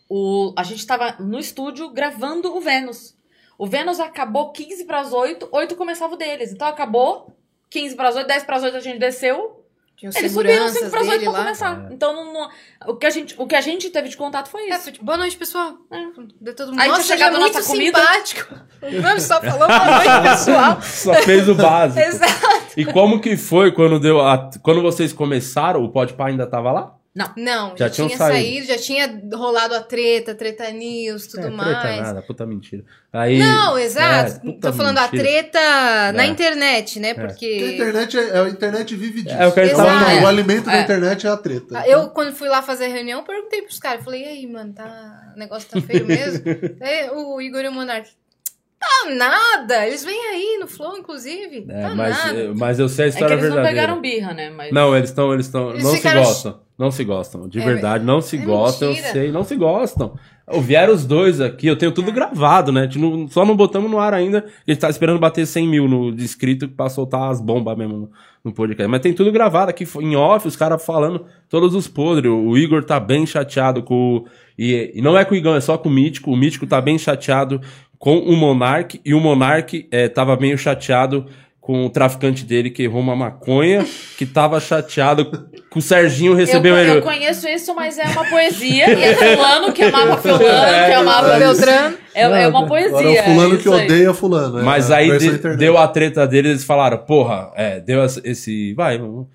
[0.10, 3.16] O, a gente tava no estúdio gravando o Vênus.
[3.58, 6.52] O Vênus acabou 15 pras 8, 8 começava o deles.
[6.52, 7.36] Então acabou
[7.72, 9.58] 15 pras 8, 10 pras 8 a gente desceu.
[9.98, 11.40] Tinha Eles subiram 5 seguranças pras 8 dele pra lá.
[11.46, 11.88] começar.
[11.92, 12.50] Então não, não-
[12.88, 14.84] o, que a gente, o que a gente teve de contato foi É, isso.
[14.84, 15.74] foi tipo, boa noite, pessoal.
[15.92, 15.98] É.
[16.42, 16.80] Deu todo mundo.
[16.82, 18.00] Aí Nossa, é chegado a muito nossa comida.
[18.00, 18.56] simpático.
[19.02, 20.82] Mano, só falou boa noite, pessoal.
[20.82, 22.00] Só fez o básico.
[22.08, 22.74] Exato.
[22.76, 24.50] E como que foi quando deu a...
[24.64, 26.96] quando vocês começaram, o Podpah ainda tava lá?
[27.36, 28.34] Não, Já já, tinham tinha saído.
[28.42, 28.68] saído.
[28.68, 31.82] já tinha rolado a treta, treta news, tudo é, mais.
[31.82, 32.86] Treta nada, puta mentira.
[33.12, 34.48] Aí, Não, exato.
[34.48, 35.24] É, Tô falando a mentira.
[35.24, 35.60] treta
[36.14, 36.28] na É.
[36.28, 37.14] internet, né?
[37.14, 39.36] Porque a internet é, a internet vive disso.
[39.36, 40.24] É o que a gente tava Então, falando.
[40.24, 40.82] O alimento da É.
[40.84, 41.84] internet é a treta.
[41.86, 44.06] eu, quando fui lá fazer a reunião, perguntei pros caras.
[44.06, 45.34] Falei, e aí, mano, tá...
[45.36, 46.44] o negócio tá feio mesmo?
[46.80, 48.08] Aí, o Igor e o Monark.
[48.82, 49.86] Tá nada!
[49.88, 51.66] Eles vêm aí no Flow, inclusive.
[51.70, 52.40] É, tá mas, nada.
[52.40, 53.82] eu- mas eu sei a É que história eles não verdadeira.
[53.82, 54.50] pegaram birra, né?
[54.50, 54.72] Mas...
[54.74, 57.64] Não, eles estão, eles estão, Eles não ficaram- se gostam, não se gostam, de É,
[57.64, 59.08] verdade, não se é gostam, mentira.
[59.08, 60.14] eu sei, não se gostam.
[60.62, 62.90] Vieram os dois aqui, eu tenho tudo gravado, né?
[62.96, 66.12] Não- só não botamos no ar ainda, a gente tá esperando bater 100 mil no
[66.12, 68.12] de inscrito pra soltar as bombas mesmo no,
[68.44, 68.90] no podcast.
[68.90, 72.32] Mas tem tudo gravado aqui em off, os caras falando todos os podres.
[72.32, 74.26] O Igor tá bem chateado com o.
[74.58, 76.32] E, e não é com o Igão, é só com o Mítico.
[76.32, 77.62] O Mítico tá bem chateado
[78.02, 81.28] com o Monark, e o Monark é, tava meio chateado
[81.60, 83.86] com o traficante dele que errou uma maconha,
[84.18, 87.02] que tava chateado com o Serginho Eu, recebeu eu ele.
[87.04, 88.90] conheço isso, mas é uma poesia.
[88.90, 91.98] E é fulano que amava fulano, É, que amava é Beltrano.
[92.16, 92.90] É, é uma poesia.
[92.98, 94.58] Agora é o fulano é que odeia fulano.
[94.60, 98.74] é Mas aí de- deu a treta deles, eles falaram, porra, é, deu esse.
[98.74, 99.28] Vai, vamos-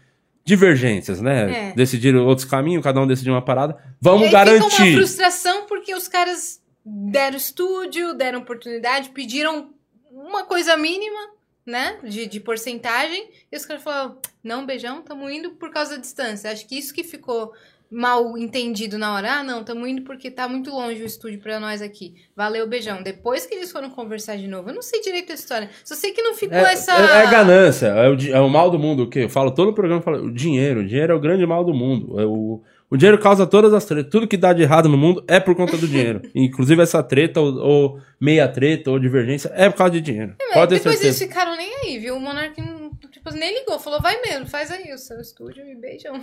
[0.44, 1.70] divergências, né?
[1.70, 1.72] É.
[1.76, 3.76] Decidiram outros caminhos, cada um decidiu uma parada.
[3.80, 4.94] E Vamos aí fica uma garantir.
[4.94, 9.70] frustração porque os caras deram estúdio, deram oportunidade, pediram
[10.10, 11.98] uma coisa mínima né?
[12.04, 13.28] De, de porcentagem.
[13.50, 16.50] E os caras falaram, não, beijão, tamo indo por causa da distância.
[16.50, 17.52] Acho que isso que ficou
[17.90, 19.38] mal entendido na hora.
[19.38, 22.14] Ah, não, tamo indo porque tá muito longe o estúdio pra nós aqui.
[22.36, 23.02] Valeu, beijão.
[23.02, 25.68] Depois que eles foram conversar de novo, eu não sei direito a história.
[25.84, 26.92] Só sei que não ficou É, essa...
[26.92, 29.02] é- é ganância, é o, é o mal do mundo.
[29.02, 29.24] O quê?
[29.24, 30.80] Eu falo todo o programa, eu falo, o dinheiro.
[30.80, 32.20] O dinheiro é o grande mal do mundo.
[32.20, 34.10] É o, o dinheiro causa todas as tretas.
[34.10, 36.22] Tudo que dá de errado no mundo é por conta do dinheiro.
[36.34, 40.34] Inclusive essa treta, ou, ou meia treta, ou divergência, é por causa de dinheiro.
[40.38, 41.32] Mas Pode ter depois eles certeza.
[41.40, 42.16] ficaram nem aí, viu?
[42.16, 43.78] O Monark não- tipo, nem ligou.
[43.78, 46.20] Falou, vai mesmo, faz aí o seu estúdio e beijão.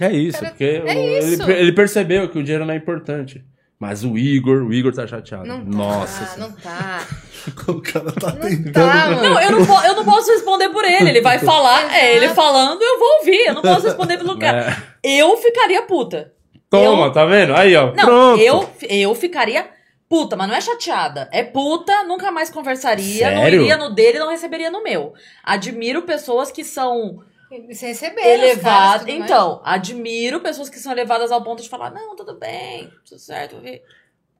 [0.00, 1.42] É isso, Cara, porque é o- isso.
[1.44, 3.44] Ele, ele percebeu que o dinheiro não é importante.
[3.80, 5.46] Mas o Igor, o Igor tá chateado.
[5.46, 6.40] Não tá, Nossa Senhora.
[6.52, 7.06] não tá.
[7.68, 8.72] O cara tá Não tentando.
[8.72, 9.06] tá.
[9.10, 11.08] Não, eu não, eu não posso responder por ele.
[11.10, 13.46] Ele vai falar, é ele falando, eu vou ouvir.
[13.46, 14.76] Eu não posso responder pelo cara.
[15.02, 16.32] Eu ficaria puta.
[16.68, 17.54] Toma, Eu- tá vendo?
[17.54, 17.86] Aí, ó.
[17.94, 18.42] Não, pronto.
[18.42, 19.64] eu, eu ficaria
[20.08, 21.28] puta, mas não é chateada.
[21.32, 23.62] É puta, nunca mais conversaria, não Sério?
[23.62, 25.14] iria no dele, não receberia no meu.
[25.44, 29.24] Admiro pessoas que são Eles receberam os caras, tudo mais.
[29.30, 33.56] Então, admiro pessoas que são elevadas ao ponto de falar: não, tudo bem, tudo certo.
[33.56, 33.82] eu vi."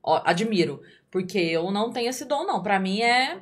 [0.03, 0.81] Ó, admiro.
[1.11, 2.63] Porque eu não tenho esse dom, não.
[2.63, 3.39] Pra mim é.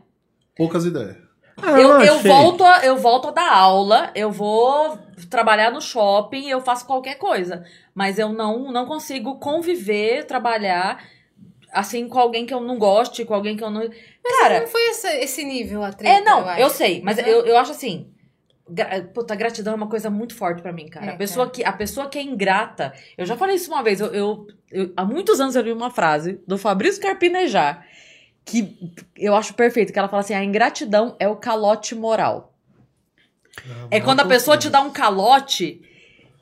[0.56, 1.16] Poucas ideias.
[1.58, 4.98] Ah, Eu, eu, volto a, eu volto a dar aula, eu vou
[5.30, 7.64] trabalhar no shopping, eu faço qualquer coisa.
[7.94, 11.02] Mas eu não, não consigo conviver, trabalhar
[11.72, 13.82] assim com alguém que eu não goste, com alguém que eu não.
[14.40, 16.60] Cara, Não foi essa- esse nível a treta, é, não, acho.
[16.60, 17.24] eu sei, mas Uhum.
[17.24, 18.12] eu, eu acho assim.
[18.68, 21.06] Gra puta, gratidão é uma coisa muito forte pra mim, cara.
[21.06, 22.92] É, a, pessoa que, a pessoa que é ingrata.
[23.16, 24.00] Eu já falei isso uma vez.
[24.00, 27.86] Eu, eu- eu- há muitos anos eu li uma frase do Fabrício Carpinejar
[28.44, 28.76] que
[29.16, 29.92] eu acho perfeito.
[29.92, 32.52] Que ela fala assim: a ingratidão é o calote moral.
[33.90, 35.80] É quando a pessoa te dá um calote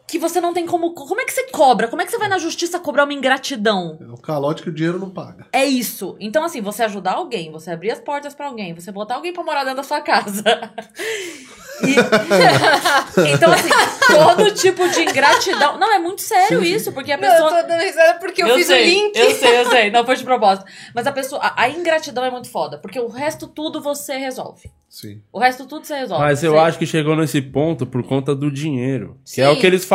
[0.06, 0.92] que você não tem como.
[0.94, 1.88] Como é que você cobra?
[1.88, 3.98] Como é que você vai na justiça cobrar uma ingratidão?
[4.00, 5.46] É o calote que o dinheiro não paga.
[5.52, 6.16] É isso.
[6.20, 9.42] Então, assim, você ajudar alguém, você abrir as portas pra alguém, você botar alguém pra
[9.42, 10.42] morar dentro da sua casa.
[11.82, 11.96] E-
[13.34, 13.68] então, assim,
[14.06, 15.78] todo tipo de ingratidão.
[15.78, 17.50] Não, é muito sério isso, porque a Não, pessoa.
[17.50, 19.16] eu tô dando risada porque eu, fiz sei, o link.
[19.16, 19.90] Eu sei, eu sei.
[19.90, 20.66] Não foi de propósito.
[20.94, 21.40] Mas a pessoa.
[21.56, 24.70] A, ingratidão é muito foda, porque o resto tudo você resolve.
[24.88, 25.20] Sim.
[25.32, 26.22] O resto tudo você resolve.
[26.22, 29.18] Mas eu acho que chegou nesse ponto por conta do dinheiro.
[29.24, 29.52] Que é Sim.
[29.52, 29.93] o que eles falam.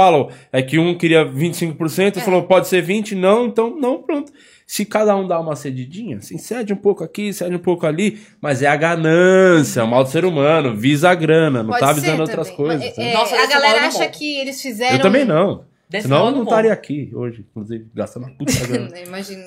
[0.51, 4.31] É que um queria 25% e falou, pode ser 20%, não, então não, pronto.
[4.65, 8.19] Se cada um dá uma cedidinha, assim, cede um pouco aqui, cede um pouco ali,
[8.39, 11.79] mas é a ganância, é o mal do ser humano, visa a grana, não Pode
[11.79, 12.79] tá ser visando outras coisas.
[12.79, 13.07] Mas, sabe?
[13.07, 14.97] é, Nossa, a desse galera acha que eles fizeram.
[14.97, 15.63] Eu também não.
[15.89, 16.43] Desse Senão eu não morro.
[16.49, 18.99] estaria aqui hoje, inclusive, gastando uma puta grana.
[19.01, 19.43] Imagina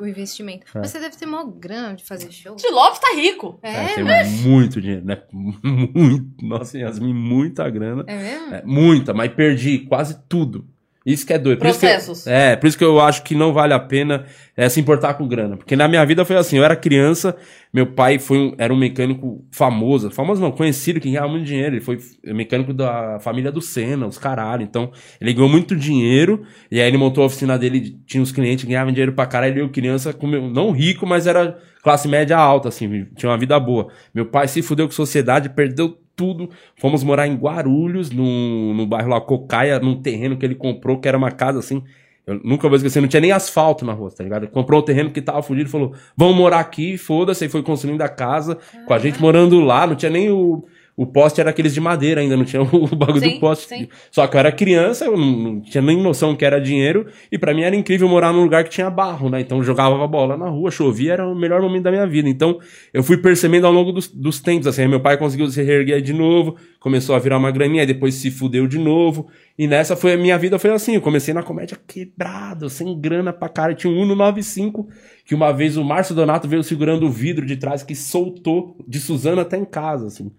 [0.00, 0.66] o investimento.
[0.74, 0.80] É.
[0.80, 2.56] Mas você deve ter maior grana de fazer show.
[2.56, 3.60] De Lopes tá rico.
[3.62, 5.22] É, É, tem muito dinheiro, né?
[5.32, 6.44] Muito.
[6.44, 8.04] Nossa, Yasmin, muita grana.
[8.08, 8.54] é mesmo?
[8.54, 10.66] É, muita, mas perdi quase tudo.
[11.04, 11.58] Isso que é doido.
[11.58, 12.26] Por isso que eu- Processos.
[12.26, 14.24] é, por isso que eu acho que não vale a pena
[14.56, 15.56] é, se importar com grana.
[15.56, 17.36] Porque na minha vida foi assim, eu era criança,
[17.72, 21.74] meu pai foi um- era um mecânico famoso, famoso não, conhecido, que ganhava muito dinheiro.
[21.74, 24.62] Ele foi mecânico da família do Senna, os caralho.
[24.62, 24.90] Então,
[25.20, 28.70] ele ganhou muito dinheiro, e aí ele montou a oficina dele, tinha uns clientes que
[28.70, 32.68] ganhavam dinheiro pra caralho, e eu criança, comeu, não rico, mas era classe média alta,
[32.68, 33.88] assim, tinha uma vida boa.
[34.14, 36.50] Meu pai se fudeu com sociedade, perdeu tudo.
[36.76, 41.08] Fomos morar em Guarulhos, no, no bairro lá Cocaia, num terreno que ele comprou, que
[41.08, 41.82] era uma casa assim.
[42.26, 44.44] Eu nunca vou esquecer, não tinha nem asfalto na rua, tá ligado?
[44.44, 47.44] Ele comprou um terreno que tava fudido e falou: vamos morar aqui, foda-se.
[47.44, 50.64] Aí foi construindo a casa, com a gente morando lá, não tinha nem o.
[50.96, 53.66] O poste era aqueles de madeira ainda, não tinha o bagulho Sim, do poste.
[53.66, 53.88] sim.
[54.12, 57.06] Só que eu era criança, eu não, tinha nem noção que era dinheiro.
[57.32, 59.40] E pra mim era incrível morar num lugar que tinha barro, né?
[59.40, 62.28] Então jogava bola na rua, chovia, era o melhor momento da minha vida.
[62.28, 62.60] Então
[62.92, 64.86] eu fui percebendo ao longo dos, dos tempos, assim.
[64.86, 68.68] meu pai conseguiu se reerguer de novo, começou a virar uma graninha, depois se fudeu
[68.68, 69.28] de novo.
[69.58, 70.94] E nessa foi a minha vida foi assim.
[70.94, 73.74] Eu comecei na comédia quebrado, sem grana pra cara.
[73.74, 74.88] Tinha um Uno 95,
[75.24, 79.00] que uma vez o Márcio Donato veio segurando o vidro de trás que soltou de
[79.00, 80.30] Suzana até em casa, assim.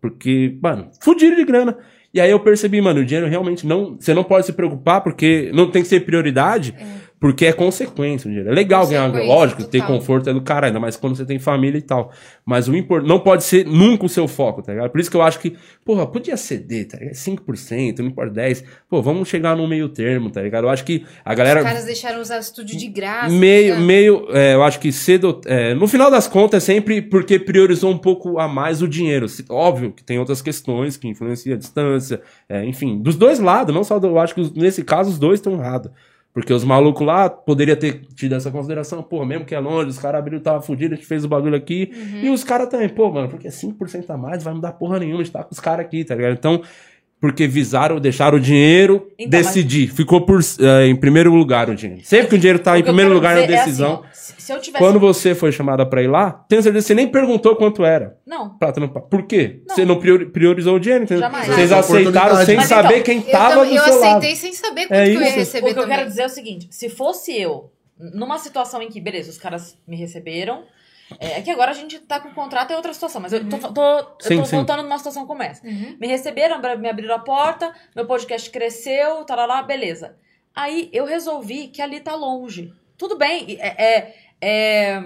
[0.00, 1.76] Porque, mano, fudido de grana.
[2.12, 3.96] E aí eu percebi, mano, o dinheiro realmente não.
[3.98, 6.74] Você não pode se preocupar porque não tem que ser prioridade,
[7.20, 8.50] porque é consequência o dinheiro.
[8.50, 11.78] É legal ganhar, lógico, ter conforto é do caralho, ainda mais quando você tem família
[11.78, 12.12] e tal.
[12.44, 14.90] Mas o importante não pode ser nunca o seu foco, tá ligado?
[14.90, 17.14] Por isso que eu acho que, porra, podia ceder, tá ligado?
[17.14, 18.64] 5%, não importa 10%.
[18.88, 20.64] Pô, vamos chegar no meio termo, tá ligado?
[20.64, 21.60] Eu acho que a galera.
[21.60, 23.34] Os caras deixaram usar o estúdio de graça.
[23.34, 23.86] Meio, sabe?
[23.86, 25.40] meio, é, eu acho que cedo.
[25.46, 29.26] é, no final das contas, é sempre porque priorizou um pouco a mais o dinheiro.
[29.50, 33.82] Óbvio que tem outras questões que influenciam a distância, é, enfim, dos dois lados, não
[33.82, 34.06] só do.
[34.06, 35.90] Eu acho que nesse caso os dois estão errados.
[36.32, 39.98] Porque os malucos lá poderia ter tido essa consideração, pô, mesmo que é longe, os
[39.98, 41.90] caras abriram, tava fudido, a gente fez o bagulho aqui.
[42.22, 45.20] E os caras também, pô, mano, porque 5% a mais vai não dar porra nenhuma,
[45.20, 46.34] a gente tá com os caras aqui, tá ligado?
[46.34, 46.62] Então,
[47.20, 49.88] porque visaram, deixaram o dinheiro Então, decidir.
[49.92, 52.02] Ficou por, eh, em primeiro lugar o dinheiro.
[52.04, 54.04] Sempre que o dinheiro tá O em eu primeiro lugar na é assim, decisão.
[54.04, 54.84] ó, se, se eu tivesse.
[54.84, 58.16] Quando você foi chamada pra ir lá, tenho certeza que você nem perguntou quanto era.
[58.26, 58.50] Não.
[58.56, 58.72] Pra.
[58.72, 59.60] Por quê?
[59.68, 59.74] Não.
[59.74, 61.22] Você não priori- priorizou o dinheiro, entendeu?
[61.22, 61.46] Jamais.
[61.46, 64.04] Vocês Mas aceitaram sem Mas saber então, quem Eu, tava também- do eu seu lado.
[64.18, 65.96] aceitei sem saber quanto É que eu ia receber O que eu também.
[65.96, 67.72] quero dizer é o seguinte: se fosse eu,
[68.14, 70.62] numa situação em que, beleza, os caras me receberam.
[71.18, 73.58] É, é que agora a gente tá com contrato é outra situação, mas eu tô,
[73.58, 74.56] tô, eu Sim, tô sim.
[74.56, 75.66] voltando numa situação como essa.
[75.66, 75.96] Uhum.
[75.98, 80.16] Me receberam, me abriram a porta, meu podcast cresceu, tá lá, beleza.
[80.54, 82.72] Aí eu resolvi que ali tá longe.
[82.96, 83.84] Tudo bem, é.
[83.84, 85.02] é, é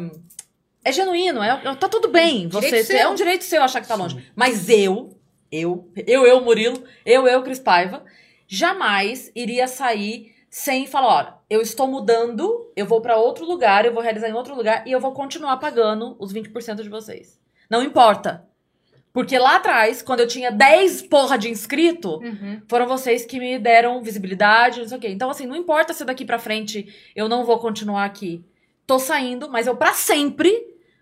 [0.84, 2.48] é genuíno, é, é- tá tudo bem.
[2.48, 4.24] Você é um direito seu achar que tá longe.
[4.34, 5.16] Mas eu,
[5.50, 8.04] eu, eu, eu, Murilo, eu, eu, Cris Paiva,
[8.48, 13.92] jamais iria sair sem falar, olha, eu estou mudando, eu vou pra outro lugar, eu
[13.94, 17.40] vou realizar em outro lugar e eu vou continuar pagando os 20% de vocês.
[17.70, 18.46] Não importa.
[19.14, 22.60] Porque lá atrás, quando eu tinha 10 porra de inscrito, Uhum.
[22.68, 25.08] foram vocês que me deram visibilidade, não sei o quê.
[25.08, 26.86] Então, assim, não importa se daqui pra frente
[27.16, 28.44] eu não vou continuar aqui.
[28.86, 30.52] Tô saindo, mas eu pra sempre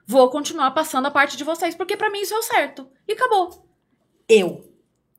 [0.06, 2.88] vou continuar passando a parte de vocês, porque pra mim isso é o certo.
[3.08, 3.64] E acabou.
[4.28, 4.69] Eu.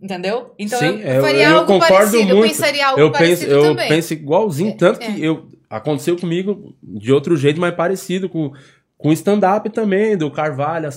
[0.01, 0.53] Entendeu?
[0.57, 2.49] Então Sim, eu, eu, faria eu algo concordo parecido, eu muito.
[2.49, 3.87] pensaria algo eu penso, parecido eu também.
[3.87, 5.11] penso igualzinho, tanto é.
[5.11, 8.51] que eu aconteceu comigo de outro jeito, mas parecido com
[9.01, 10.87] com stand-up também, do Carvalho,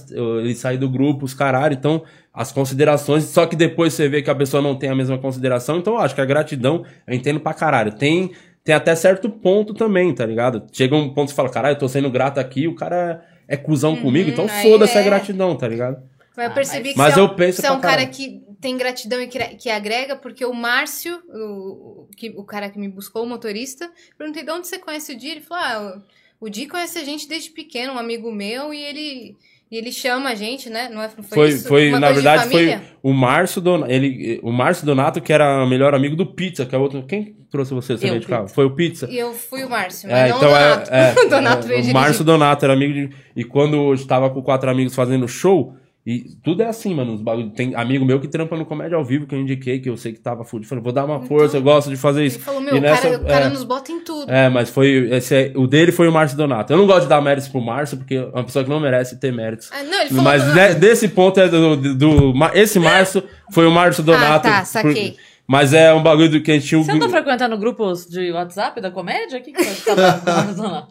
[0.41, 2.03] ele sair do grupo, os caralho, então
[2.35, 5.79] as considerações, só que depois você vê que a pessoa não tem a mesma consideração,
[5.79, 8.33] então eu acho que a gratidão, eu entendo pra caralho, tem,
[8.63, 10.65] tem até certo ponto também, tá ligado?
[10.71, 13.57] Chega um ponto que você fala, caralho, eu tô sendo grato aqui, o cara é
[13.57, 15.05] cuzão comigo, então Uhum, foda-se a é.
[15.05, 16.03] gratidão, tá ligado?
[16.37, 18.05] Mas eu Ah, percebi que mas você é um, eu penso você é um cara
[18.07, 22.79] que tem gratidão e que, que agrega, porque o Márcio, o, que, o cara que
[22.79, 25.29] me buscou, o motorista, perguntei de onde você conhece o Di?
[25.29, 26.03] Ele falou, ah,
[26.41, 29.37] o, Di conhece a gente desde pequeno, um amigo meu, e ele,
[29.71, 30.89] e ele chama a gente, né?
[30.91, 31.69] Não é, foi, Foi, isso?
[31.69, 32.83] foi Uma na verdade, foi família?
[33.03, 36.75] o Márcio Donato, ele, o Márcio Donato, que era o melhor amigo do Pizza, que
[36.75, 37.05] é outro.
[37.07, 37.95] Quem trouxe você?
[37.97, 38.45] De carro?
[38.45, 38.55] Pizza.
[38.55, 39.09] Foi o Pizza.
[39.11, 40.91] E eu fui o Márcio, mas É, não então o Donato.
[40.93, 41.93] é, é, Donato é, veio o.
[41.93, 43.11] Márcio Donato era amigo de.
[43.37, 45.75] E quando eu estava com quatro amigos fazendo show,
[46.07, 47.15] e tudo é assim, mano.
[47.15, 49.89] Os bagulho, tem amigo meu que trampa no comédia ao vivo, que eu indiquei, que
[49.89, 50.69] eu sei que tava fudido.
[50.69, 52.37] Falei, vou dar uma força, eu gosto de fazer isso.
[52.37, 53.49] Ele falou, meu, E o nessa- cara, o cara é.
[53.49, 54.31] nos bota em tudo.
[54.31, 55.09] É, mas foi.
[55.11, 56.73] Esse o dele foi o Márcio Donato.
[56.73, 59.19] Eu não gosto de dar méritos pro Márcio, porque é uma pessoa que não merece
[59.19, 59.71] ter méritos.
[59.73, 60.25] Ah, não, ele falou...
[60.25, 64.47] Mas de- desse ponto é do, do, do- Esse Márcio foi o Márcio Donato.
[64.47, 65.13] tá, saquei.
[65.13, 66.79] por- mas é um bagulho do que a gente tinha.
[66.79, 69.39] um- Você não tá frequentando grupos de WhatsApp da comédia?
[69.39, 70.87] O que, que você tá falando?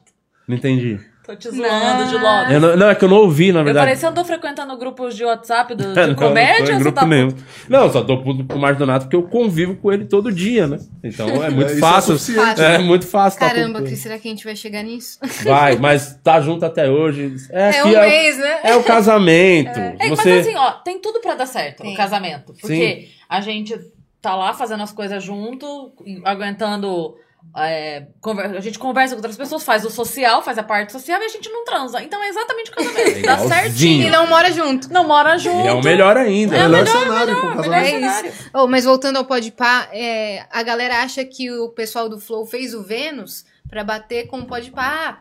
[0.47, 0.99] Não entendi.
[1.25, 2.51] Tô te zoando de logo.
[2.51, 3.85] Eu não, não, é que eu não ouvi, na Eu verdade.
[3.85, 6.73] falei, você andou frequentando grupos de WhatsApp do, de É, não, comédia?
[6.73, 7.29] Não, grupo tá nenhum.
[7.69, 10.67] Não, só tô puto com o Márcio Donato porque eu convivo com ele todo dia,
[10.67, 10.79] né?
[11.01, 12.17] Então é muito Isso é fácil.
[12.61, 12.77] É, né?
[12.79, 13.39] muito fácil.
[13.39, 13.85] tá Caramba, puto.
[13.85, 15.17] Cris, será que a gente vai chegar nisso?
[15.45, 17.33] Vai, mas tá junto até hoje.
[17.51, 18.59] É, É que um é, o- mês, né?
[18.63, 19.79] é o casamento.
[19.79, 20.29] É, Você...
[20.29, 21.93] Mas assim, ó, tem tudo pra dar certo Tem.
[21.93, 22.53] o casamento.
[22.59, 23.79] Porque a gente
[24.21, 25.93] tá lá fazendo as coisas junto,
[26.25, 27.15] aguentando.
[27.55, 31.21] É, conver- a gente conversa com outras pessoas, faz o social, faz a parte social
[31.21, 32.01] e a gente não transa.
[32.01, 33.21] Então é exatamente o casamento.
[33.21, 34.07] dá certinho.
[34.07, 34.91] E não mora junto.
[34.91, 35.67] Não mora junto.
[35.67, 36.55] É o melhor ainda.
[36.57, 38.05] É o melhor melhor, cenário melhor casamento.
[38.05, 38.49] É isso.
[38.53, 42.73] Oh, mas voltando ao Podpah, é, a galera acha que o pessoal do Flow fez
[42.73, 45.19] o Vênus pra bater com o Podpah.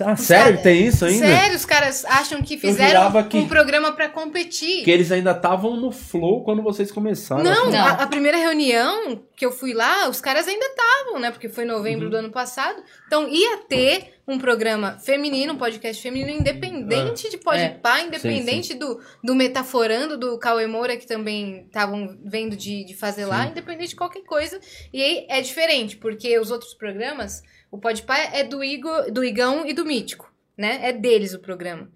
[0.00, 1.26] Ah, sério que tem isso Ah, ainda?
[1.26, 4.84] Sério, os caras acham que fizeram que- um programa pra competir.
[4.84, 7.42] Que eles ainda estavam no flow quando vocês começaram.
[7.44, 7.78] Não, Não.
[7.78, 11.30] A, a primeira reunião que eu fui lá, os caras ainda estavam, né?
[11.30, 11.76] Porque foi em Uhum.
[11.76, 12.82] novembro do ano passado.
[13.06, 19.34] Então ia ter um programa feminino, um podcast feminino independente de Podpah, independente Do, do
[19.34, 24.22] Metaforando, do Cauê Moura, que também estavam vendo de, de fazer lá, independente de qualquer
[24.24, 24.58] coisa.
[24.92, 27.40] E aí é diferente, porque os outros programas,
[27.76, 30.80] o Podpah é do, Igor, do Igão e do Mítico, né?
[30.82, 31.90] É deles o programa.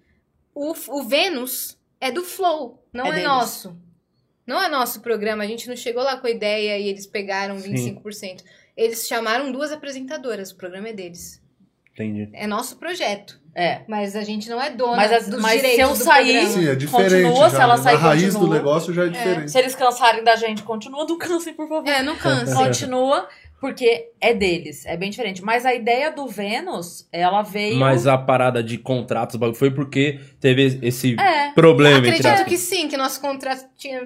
[0.53, 3.27] O, o Vênus é do Flow, não É é, deles.
[3.27, 3.77] nosso.
[4.45, 7.57] Não é nosso programa, a gente não chegou lá com a ideia e eles pegaram
[7.59, 7.73] Sim.
[7.95, 8.43] 25%.
[8.75, 11.41] Eles chamaram duas apresentadoras, o programa é deles.
[11.93, 12.29] Entendi.
[12.33, 13.81] É nosso projeto, É.
[13.87, 16.31] mas a gente não é dona Mas as- dos mas se direitos eu do sair-
[16.39, 16.49] programa.
[16.61, 17.11] Sim, é diferente.
[17.27, 17.83] Continua, se já, ela né?
[17.83, 18.47] sair, A raiz continua.
[18.47, 19.51] do negócio já é diferente.
[19.51, 21.05] Se eles cansarem da gente, continua.
[21.05, 21.87] Não cansem, por favor.
[21.87, 22.55] É, não cansa.
[22.55, 23.27] Continua,
[23.61, 24.85] porque é deles.
[24.87, 25.41] É bem diferente.
[25.43, 27.77] Mas a ideia do Vênus, ela veio.
[27.77, 31.51] Mas a parada de contratos bagulho, foi porque teve esse É.
[31.53, 34.01] problema entre Acredito que sim, que nosso contrato tinha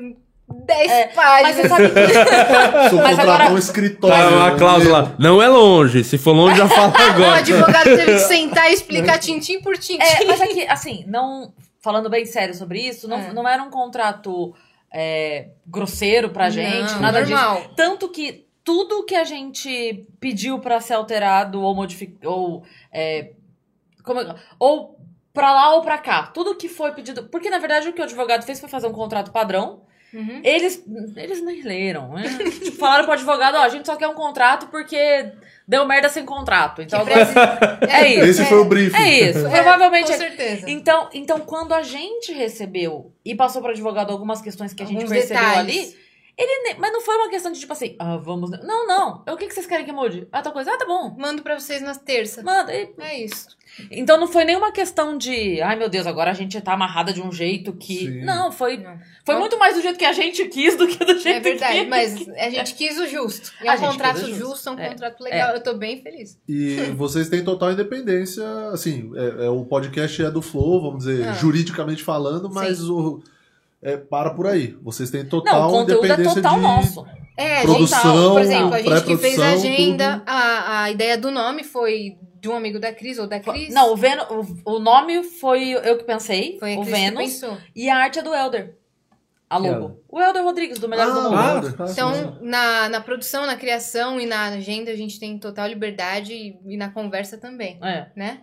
[0.47, 1.55] 10 É, Mas páginas.
[1.55, 1.99] você sabe que.
[2.95, 4.15] Eu Mas agora- um escritório.
[4.29, 5.15] Tá uma um cláusula.
[5.17, 6.03] Não é longe.
[6.03, 7.35] Se for longe, já fala o agora.
[7.39, 10.03] advogado teve que sentar e explicar tintim por tintim.
[10.03, 11.53] É, mas é que, assim, não.
[11.81, 13.31] Falando bem sério sobre isso, não, É.
[13.33, 14.53] não era um contrato
[14.93, 17.55] é, grosseiro pra gente, Não, nada normal.
[17.57, 17.69] disso.
[17.75, 22.29] Tanto que tudo que a gente pediu pra ser alterado ou modificado.
[22.29, 22.63] Ou.
[22.91, 23.29] é,
[24.03, 24.99] como é- ou
[25.33, 26.23] pra lá ou pra cá.
[26.27, 27.25] Tudo que foi pedido.
[27.25, 29.81] Porque, na verdade, o que o advogado fez foi fazer um contrato padrão.
[30.13, 30.39] Uhum.
[30.45, 30.81] Eles,
[31.17, 32.13] eles nem leram.
[32.13, 32.23] Né?
[32.63, 35.33] Tipo, falaram pro advogado, ó, a gente só quer um contrato porque
[35.67, 36.81] deu merda sem contrato.
[36.81, 37.79] Então Que agora...
[37.91, 38.23] É isso.
[38.41, 38.95] Esse foi o briefing.
[38.95, 39.45] É isso.
[39.45, 40.69] É, Provavelmente Com é- certeza.
[40.69, 44.85] Então, então, quando a gente recebeu e passou para o advogado algumas questões que a
[44.85, 45.77] gente Alguns percebeu detalhes.
[45.77, 45.97] ali,
[46.37, 48.51] ele ne- mas não foi uma questão de tipo assim, ah, vamos.
[48.63, 49.23] Não, não.
[49.27, 50.27] O que, que vocês querem que mude?
[50.31, 50.71] Ah, tal coisa.
[50.73, 51.15] Ah, tá bom.
[51.17, 52.43] Mando pra vocês na terça.
[52.43, 52.73] Manda.
[52.73, 53.47] E- É isso.
[53.91, 57.21] Então não foi nenhuma questão de, ai meu Deus, agora a gente tá amarrada de
[57.21, 57.97] um jeito que.
[57.99, 58.23] Sim.
[58.23, 58.77] Não, foi.
[58.77, 58.97] Não.
[59.25, 61.79] Foi muito mais do jeito que a gente quis do que do jeito É verdade,
[61.81, 61.85] que.
[61.87, 63.51] mas a gente quis o justo.
[63.61, 64.69] E é A um contrato justo, justo.
[64.69, 64.89] é um É.
[64.89, 65.53] contrato legal.
[65.55, 66.39] Eu tô bem feliz.
[66.47, 71.27] E vocês têm total independência, assim, é, é- o podcast é do Flow, vamos dizer,
[71.27, 71.33] Ah.
[71.33, 73.21] juridicamente falando, mas o
[73.81, 74.75] é, para por aí.
[74.81, 77.05] Vocês têm Não, total o conteúdo é independência total de nosso.
[77.37, 81.17] É, a produção, gente, por exemplo, a gente que fez a agenda, a, a ideia
[81.17, 83.73] do nome foi de um amigo da Cris ou da Cris.
[83.73, 84.25] Não, o, Vênus,
[84.63, 87.19] o, o nome foi eu que pensei, foi a o Cris que Vênus.
[87.23, 87.57] pensou.
[87.75, 88.77] E a arte é do Elder.
[89.49, 89.99] A logo.
[90.09, 91.35] O Elder Rodrigues, do Melhores do Mundo.
[91.35, 91.93] Ah, Ah, tá, sim.
[91.93, 96.57] Então, na, na produção, na criação e na agenda, a gente tem total liberdade e,
[96.65, 98.07] e na conversa também, É.
[98.15, 98.39] né?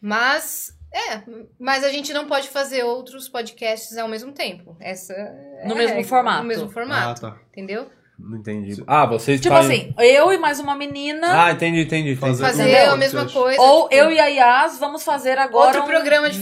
[0.00, 1.22] Mas, é,
[1.58, 4.76] mas a gente não pode fazer outros podcasts ao mesmo tempo.
[4.80, 6.42] Essa é No a mesmo regra, formato.
[6.42, 7.36] No mesmo Ah, formato, tá.
[7.50, 7.86] entendeu?
[8.16, 8.80] Não entendi.
[8.86, 11.46] Ah, vocês Tipo fazem- assim, eu e mais uma menina.
[11.46, 12.10] Ah, entendi, entendi.
[12.12, 12.20] entendi.
[12.20, 13.60] Fazer- Fazer a mesma coisa.
[13.60, 15.66] ou tipo, eu e a Yas vamos fazer agora.
[15.66, 16.34] Outro um- programa Não.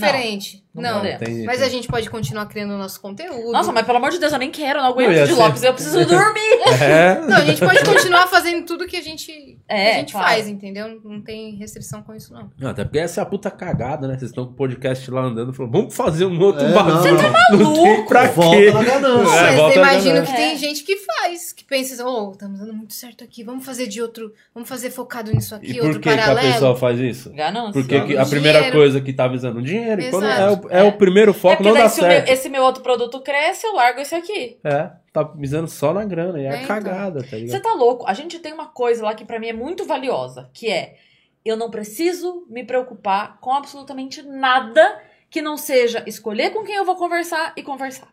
[0.74, 1.22] Não Não, podemos.
[1.22, 3.52] Entendi, mas a gente pode continuar criando o nosso conteúdo.
[3.52, 5.62] Nossa, mas pelo amor de Deus, eu nem quero, não aguento Não, de ser- Lopes,
[5.62, 6.62] eu preciso dormir.
[6.82, 7.20] É.
[7.20, 10.26] Não, a gente pode continuar fazendo tudo que a gente, É, que a gente claro.
[10.28, 11.00] faz, entendeu?
[11.04, 12.50] Não tem restrição com isso, não.
[12.58, 14.14] Não, até porque essa é a puta cagada, né?
[14.18, 16.94] Vocês estão com o podcast lá andando e falaram, vamos fazer um outro É, bagulho.
[16.94, 17.12] não, não.
[17.12, 18.08] Não tem maluco?
[18.08, 18.70] pra Volta quê?
[18.72, 19.34] na ganância.
[19.36, 20.56] É, mas volta eu imagino que tem É.
[20.56, 24.00] gente que faz, que pensa, assim, oh, estamos dando muito certo aqui, vamos fazer de
[24.00, 26.52] outro, vamos fazer focado nisso aqui, E por outro que, que a paralelo.
[26.54, 27.30] pessoa faz isso?
[27.32, 27.72] Ganância.
[27.72, 28.30] Porque que a Dinheiro.
[28.30, 30.00] primeira coisa que tá visando o dinheiro.
[30.00, 30.61] e Quando é, Exato.
[30.61, 32.28] o, é o primeiro É foco, porque não daí dá se o meu- certo.
[32.28, 34.58] esse meu outro produto cresce, eu largo esse aqui.
[34.64, 36.40] É, tá visando só na grana.
[36.40, 36.68] E é, É, a então.
[36.68, 37.62] cagada, tá Você ligado?
[37.62, 38.04] tá louco?
[38.06, 40.96] A gente tem uma coisa lá que pra mim é muito valiosa, que é
[41.44, 46.84] eu não preciso me preocupar com absolutamente nada que não seja escolher com quem eu
[46.84, 48.08] vou conversar e conversar.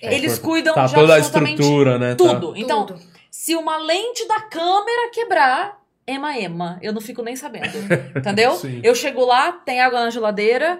[0.00, 2.14] É, Eles cuidam Tá de toda a absolutamente estrutura, né?
[2.14, 2.16] Tá.
[2.16, 2.56] tudo.
[2.56, 3.00] Então, Tudo.
[3.30, 7.66] se uma lente da câmera quebrar, ema ema, eu não fico nem sabendo.
[8.16, 8.52] Entendeu?
[8.56, 8.80] Sim.
[8.82, 10.78] Eu chego lá, tem água na geladeira,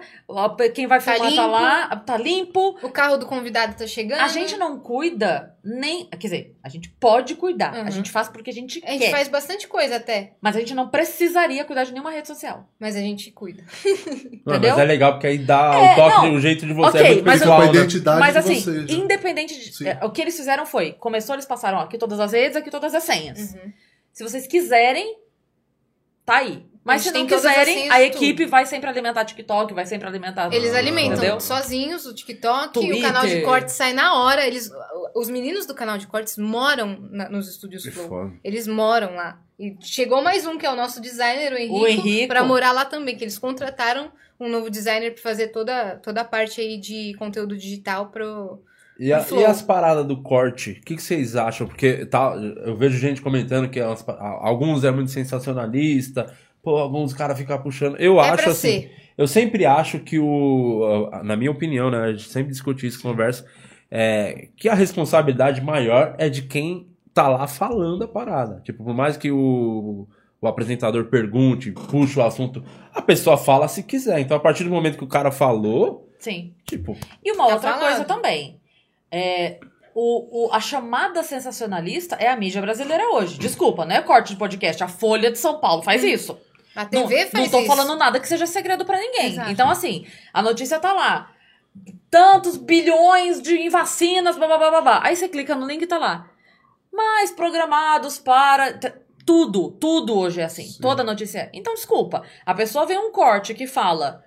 [0.73, 1.51] quem vai Tá filmar tá limpo.
[1.51, 2.79] lá, tá limpo.
[2.81, 4.19] O carro do convidado tá chegando.
[4.21, 6.05] A gente não cuida nem.
[6.07, 7.73] Quer dizer, a gente pode cuidar.
[7.73, 7.83] Uhum.
[7.87, 9.11] A gente faz porque a gente A gente quer.
[9.11, 12.67] faz bastante coisa até, Mas a gente não precisaria cuidar de nenhuma rede social.
[12.79, 13.63] mas a gente cuida.
[14.45, 14.71] Não, entendeu?
[14.71, 16.33] mas é legal porque aí dá É, o toque, não.
[16.35, 16.97] o jeito de você.
[16.97, 17.71] Ok, é muito mas pessoal, a né?
[17.71, 18.75] identidade Mas de assim, vocês.
[18.77, 18.85] né?
[18.89, 19.73] independente de.
[19.73, 19.87] Sim.
[19.87, 22.69] é, O que eles fizeram foi: começou, eles passaram ó, aqui todas as redes, aqui
[22.69, 23.53] todas as senhas.
[23.53, 23.71] Uhum.
[24.13, 25.17] Se vocês quiserem,
[26.25, 26.65] tá aí.
[26.85, 30.53] Mas se não quiserem, senhas a equipe vai sempre alimentar TikTok, vai sempre alimentar.
[30.53, 31.39] Eles alimentam Entendeu?
[31.39, 32.97] sozinhos o TikTok, Twitter.
[32.97, 34.45] o canal de cortes sai na hora.
[34.45, 34.69] Eles,
[35.15, 38.33] os meninos do canal de cortes moram na- nos estúdios Flow.
[38.43, 39.39] Eles moram lá.
[39.57, 42.27] E chegou mais um, que é o nosso designer, o Henrique, O Henrico.
[42.27, 43.15] pra morar lá também.
[43.15, 47.55] Que eles contrataram um novo designer pra fazer toda, toda a parte aí de conteúdo
[47.55, 48.61] digital pro.
[48.99, 51.65] E, a- e as paradas do corte, o que, que vocês acham?
[51.67, 52.33] Porque tá,
[52.65, 57.57] eu vejo gente comentando que umas pa- alguns é muito sensacionalista, pô, alguns caras ficam
[57.61, 57.97] puxando.
[57.97, 58.91] Eu é acho pra assim, ser.
[59.17, 63.45] eu sempre acho que o, na minha opinião, né, a gente sempre discute isso, conversa,
[63.89, 68.61] é, que a responsabilidade maior é de quem tá lá falando a parada.
[68.63, 70.07] Tipo, por mais que o,
[70.41, 72.63] o apresentador pergunte, puxa o assunto,
[72.93, 74.19] a pessoa fala se quiser.
[74.19, 76.53] Então, a partir do momento que o cara falou, Sim.
[76.65, 78.59] tipo, E uma Tá outra coisa também.
[79.15, 79.59] É,
[79.93, 83.37] o, o- a chamada sensacionalista é a mídia brasileira hoje.
[83.37, 84.83] Desculpa, não é corte de podcast.
[84.83, 86.35] A Folha de São Paulo faz isso.
[86.75, 87.67] A Não, TV faz não tô isso.
[87.67, 89.33] falando nada que seja segredo pra ninguém.
[89.33, 89.51] Exato.
[89.51, 91.29] Então, assim, a notícia tá lá.
[92.09, 94.99] Tantos bilhões de em vacinas, blá, blá, blá, blá, blá.
[95.03, 96.27] Aí você clica no link e tá lá.
[96.91, 98.79] Mais programados para...
[99.25, 100.65] Tudo, tudo hoje é assim.
[100.65, 100.81] Sim.
[100.81, 101.49] Toda notícia é.
[101.53, 102.23] Então, desculpa.
[102.45, 104.23] A pessoa vê um corte que fala...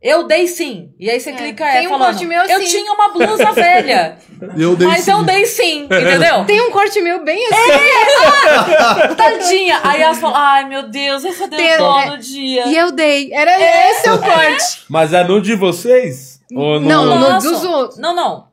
[0.00, 0.92] Eu dei sim.
[0.98, 2.10] E aí você É, clica tem é um falando...
[2.10, 4.16] corte meu eu assim." tinha uma blusa velha.
[4.56, 5.10] Eu dei mas sim.
[5.10, 5.84] eu dei sim.
[5.86, 6.44] Entendeu?
[6.44, 9.14] Tem um corte meu bem assim.
[9.16, 9.80] Tadinha.
[9.82, 10.36] Aí elas falam...
[10.36, 11.24] Ai, meu Deus.
[11.24, 12.10] Essa deu Tem- dó é.
[12.10, 12.66] no dia.
[12.68, 13.32] E eu dei.
[13.32, 13.50] Era
[13.90, 14.84] esse o corte.
[14.88, 16.40] mas é no de vocês?
[16.54, 16.88] Ou no...
[16.88, 17.98] Não, no dos outros.
[17.98, 18.46] Não, não.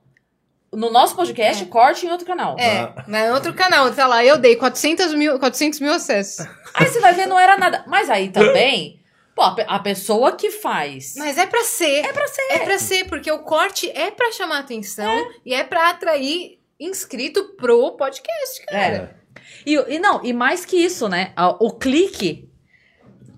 [0.73, 2.55] No nosso podcast, corte em outro canal.
[2.59, 6.45] É, mas é outro canal, tá lá, eu dei 400 mil, 400 mil acessos.
[6.73, 7.85] Aí você vai ver, não era nada.
[7.87, 8.99] Mas aí também,
[9.35, 11.13] pô, a, pe- a pessoa que faz.
[11.17, 12.05] Mas é pra ser.
[12.05, 12.41] É pra ser.
[12.51, 15.11] É pra ser, porque o corte é pra chamar atenção
[15.45, 19.17] e é pra atrair inscrito pro podcast, cara.
[19.21, 19.25] É.
[19.65, 21.33] E, e não, e mais que isso, né?
[21.59, 22.49] O clique,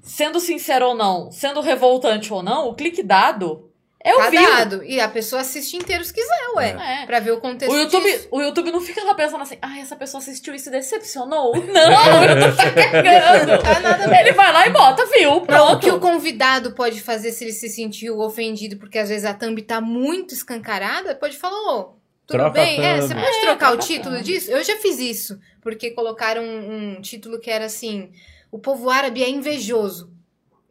[0.01, 3.66] sendo sincero ou não, sendo revoltante ou não, o clique dado
[4.09, 4.93] Eu vi.
[4.93, 7.01] E a pessoa assiste inteiro se quiser, ué.
[7.01, 7.05] É.
[7.05, 8.27] Pra ver o contexto O YouTube, disso.
[8.31, 11.53] o YouTube não fica lá pensando assim, ah, essa pessoa assistiu isso e decepcionou.
[11.55, 13.61] Não, eu tô cagando.
[13.63, 15.29] Tá nada Ele vai lá e bota, viu?
[15.31, 15.79] Não, o Pronto.
[15.79, 19.61] que o convidado pode fazer se ele se sentiu ofendido, porque às vezes a thumb
[19.61, 21.83] tá muito escancarada, pode falar, ô,
[22.25, 22.83] tudo Troca bem?
[22.83, 24.23] É, você pode É, trocar o título thumb.
[24.25, 24.51] disso?
[24.51, 28.11] Eu já fiz isso, porque colocaram um, um título que era assim,
[28.51, 30.11] o povo árabe é invejoso.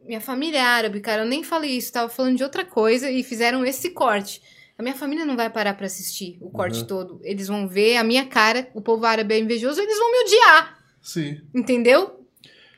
[0.07, 3.21] Minha família é árabe, cara, eu nem falei isso, tava falando de outra coisa e
[3.23, 4.41] fizeram esse corte.
[4.77, 7.19] A minha família não vai parar pra assistir o corte todo.
[7.23, 10.77] Eles vão ver a minha cara, o povo árabe é invejoso, eles vão me odiar.
[11.01, 11.41] Sim.
[11.53, 12.25] Entendeu?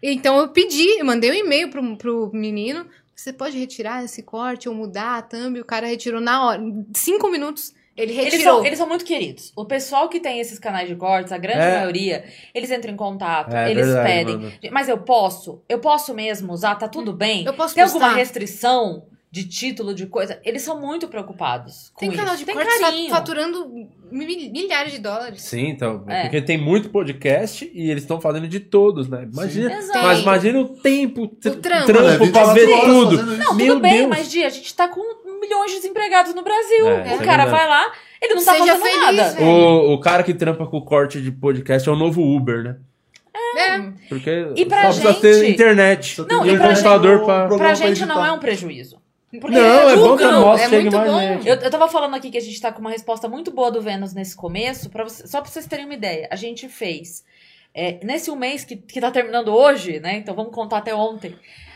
[0.02, 2.88] Então eu pedi, eu mandei um e-mail pro, pro menino.
[3.14, 5.60] Você pode retirar esse corte ou mudar a thumb?
[5.60, 6.64] O cara retirou na hora.
[6.96, 8.58] Cinco minutos, ele Eles retirou.
[8.58, 9.52] são, eles são muito queridos.
[9.56, 11.78] O pessoal que tem esses canais de cortes, a grande É.
[11.78, 12.24] maioria,
[12.54, 14.38] eles entram em contato, É eles verdade, pedem.
[14.38, 14.52] mano.
[14.72, 15.62] Mas eu posso?
[15.68, 16.76] Eu posso mesmo usar?
[16.76, 17.46] Tá tudo bem?
[17.46, 18.00] Eu posso Tem postar.
[18.00, 20.40] alguma restrição de título, de coisa?
[20.44, 22.18] Eles são muito preocupados com Tem isso.
[22.18, 23.10] canal de tem carinho.
[23.12, 23.70] faturando
[24.12, 25.44] mi- milhares de dólares.
[25.44, 26.04] Sim, então.
[26.08, 26.24] É.
[26.24, 29.28] Porque tem muito podcast e eles estão fazendo de todos, né?
[29.32, 29.80] Imagina.
[30.02, 31.62] Mas imagina o tempo, O trampo.
[31.62, 33.26] trampo É, 24 pra ver horas tudo.
[33.38, 34.10] Não, Meu tudo bem, Deus.
[34.10, 35.00] mas Dia, a gente tá com
[35.40, 36.88] milhões de desempregados no Brasil.
[36.88, 37.50] É, o é cara verdade.
[37.52, 37.92] vai lá,
[38.22, 39.30] ele não tá Seja fazendo feliz, nada.
[39.36, 39.48] velho.
[39.48, 42.78] O, o cara que trampa com corte de podcast é o novo Uber, né?
[43.58, 43.80] É.
[44.10, 47.26] Porque E pra só precisa gente- ter internet Não, e e um pra computador gente-
[47.26, 47.48] pra...
[47.48, 49.02] Pra pra gente não é um prejuízo.
[49.40, 51.20] Porque Não, é bom que a é chegue mais bom.
[51.46, 53.80] Eu, eu tava falando aqui que a gente tá com uma resposta muito boa do
[53.82, 56.28] Vênus nesse começo, pra você- só pra vocês terem uma ideia.
[56.32, 57.24] A gente fez,
[57.74, 60.18] é, nesse um mês que, que tá terminando hoje, né?
[60.18, 61.36] Então vamos contar até ontem.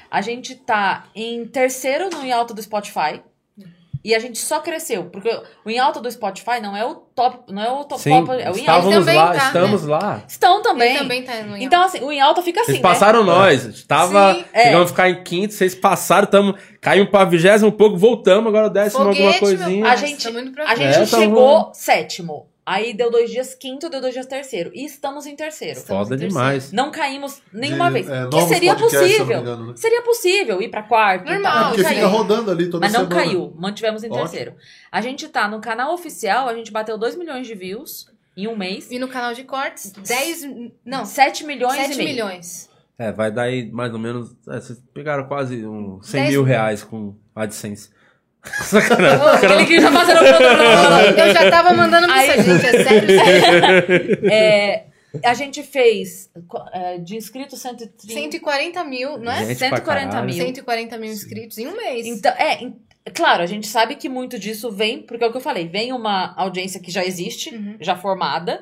[0.10, 3.22] A gente tá em terceiro no em alta do Spotify.
[4.04, 5.30] E a gente só cresceu, porque
[5.64, 8.32] o em alta do Spotify não é o top, não é o top, Sim, top
[8.32, 8.60] é o em alta.
[8.60, 10.24] estávamos também lá, tá, estamos lá.
[10.28, 10.90] Estão também.
[10.90, 12.90] Ele também tá no Então, assim, o em alta fica assim, Vocês né?
[12.90, 13.66] passaram nós.
[13.66, 14.34] A gente tava.
[14.36, 14.46] Sim.
[14.52, 14.64] É.
[14.66, 19.04] Chegamos a ficar em quinto, vocês passaram, tamo, caímos pra vigésimo pouco, voltamos, agora décimo
[19.08, 19.88] alguma Foguete, meu coisinha.
[19.90, 20.24] A gente-
[20.54, 22.48] tá A gente É, chegou sétimo.
[22.66, 24.72] Aí deu dois dias quinto, deu dois dias terceiro.
[24.74, 25.78] E estamos em terceiro.
[25.80, 26.72] Estamos Foda em demais.
[26.72, 28.10] Não caímos nenhuma De, vez.
[28.10, 29.42] é, que seria podcasts, se não possível.
[29.42, 29.74] engano, né?
[29.76, 31.28] Seria possível ir pra quarto.
[31.30, 31.54] e Normal, tal.
[31.54, 31.96] É, Não porque caiu.
[31.96, 33.22] fica rodando ali toda Mas não semana.
[33.26, 33.54] caiu.
[33.58, 34.22] Mantivemos em Ótimo.
[34.24, 34.56] terceiro.
[34.92, 38.56] A gente tá no canal oficial, a gente bateu 2 milhões de views em um
[38.56, 38.90] mês.
[38.90, 40.48] E no canal de cortes, 10.
[40.86, 42.70] Não, 7 milhões 7 e milhões.
[42.98, 44.32] É, vai dar aí mais ou menos.
[44.48, 46.48] é, vocês pegaram quase um 100 Dez mil mil.
[46.48, 47.90] reais com AdSense.
[48.64, 49.52] Sacanagem.
[49.52, 50.20] Ele que já fazendo
[51.18, 54.32] Eu já tava mandando Aí- mensagem, gente, é sério.
[54.32, 54.84] é,
[55.24, 56.30] A gente fez
[56.74, 58.14] é, de inscritos 130.
[58.14, 59.46] 140 mil, não é?
[59.46, 60.26] Gente pra 140 caralho.
[60.26, 60.46] mil.
[60.46, 62.06] 140 mil inscritos em um mês.
[62.06, 62.72] Então, é,
[63.14, 65.94] claro, a gente sabe que muito disso vem, porque é o que eu falei, vem
[65.94, 67.78] uma audiência que já existe, Uhum.
[67.80, 68.62] já formada,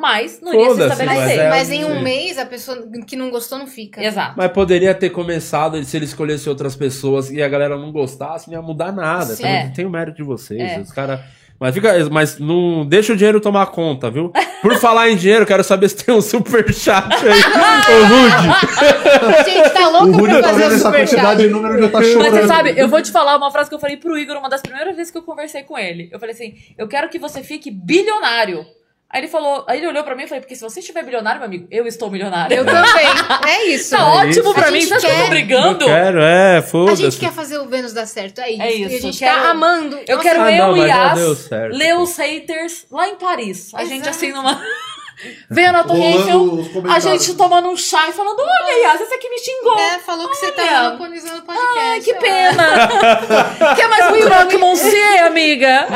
[0.00, 1.38] mas não iria se Foda-se, Mas, estabelecer.
[1.44, 2.02] é- mas em um sim.
[2.02, 4.02] mês, a pessoa que não gostou não fica.
[4.02, 4.34] Exato.
[4.36, 8.54] Mas poderia ter começado se ele escolhesse outras pessoas e a galera não gostasse, não
[8.54, 9.34] ia mudar nada.
[9.34, 9.42] Sim.
[9.42, 9.64] Também É.
[9.66, 10.60] Não tem o mérito de vocês.
[10.60, 10.80] É.
[10.80, 11.24] Os cara...
[11.62, 11.92] Mas fica.
[12.10, 14.32] Mas não deixa o dinheiro tomar conta, viu?
[14.62, 17.38] Por falar em dinheiro, quero saber se tem um superchat aí.
[17.92, 19.44] Ô, Rude.
[19.44, 21.88] Gente, tá O louco Rudy pra tá fazer vendo o essa quantidade de número já
[21.90, 22.30] tá Mas chorando.
[22.32, 24.62] você sabe, eu vou te falar uma frase que eu falei pro Igor uma das
[24.62, 26.08] primeiras vezes que eu conversei com ele.
[26.10, 28.64] Eu falei assim: eu quero que você fique bilionário.
[29.12, 31.40] Aí ele falou, aí ele olhou pra mim e falei, porque se você estiver bilionário,
[31.40, 32.56] meu amigo, eu estou milionário.
[32.56, 33.06] Eu também.
[33.48, 33.90] É isso.
[33.90, 34.54] Tá É ótimo isso.
[34.54, 35.84] pra A mim, gente você acha que eu tô quer- brigando?
[35.84, 37.02] Eu quero, é, A foda-se.
[37.02, 38.40] gente quer fazer o Vênus dar certo.
[38.40, 38.62] É isso.
[38.62, 39.98] É E isso, a gente quero- tá amando.
[40.06, 43.72] Eu Nossa, quero Ah, eu não, e Yas ler os haters lá em Paris.
[43.74, 44.10] A gente Exato.
[44.10, 44.60] assim numa.
[45.50, 49.28] Vendo a Torre Eiffel, a gente tomando um chá e falando: Olha, Yas, esse aqui
[49.28, 49.78] me xingou.
[49.78, 50.82] É, falou que você tá Olha.
[50.84, 51.78] monopolizando o podcast.
[51.80, 52.18] Ai, que ó.
[52.18, 52.88] pena.
[53.76, 55.86] Quer mais um croque, monsieur, amiga?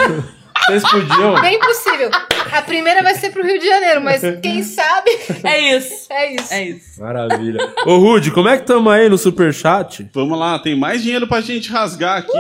[0.67, 1.41] Vocês podiam.
[1.41, 2.11] Bem possível.
[2.53, 5.11] A primeira vai ser pro Rio de Janeiro, mas quem sabe
[5.43, 6.07] É isso.
[6.13, 6.55] é isso.
[6.55, 7.01] É isso.
[7.01, 7.59] Maravilha.
[7.85, 10.09] Ô, Rude, como é que tamo aí no superchat?
[10.13, 12.39] Vamos lá, tem mais dinheiro pra gente rasgar aqui.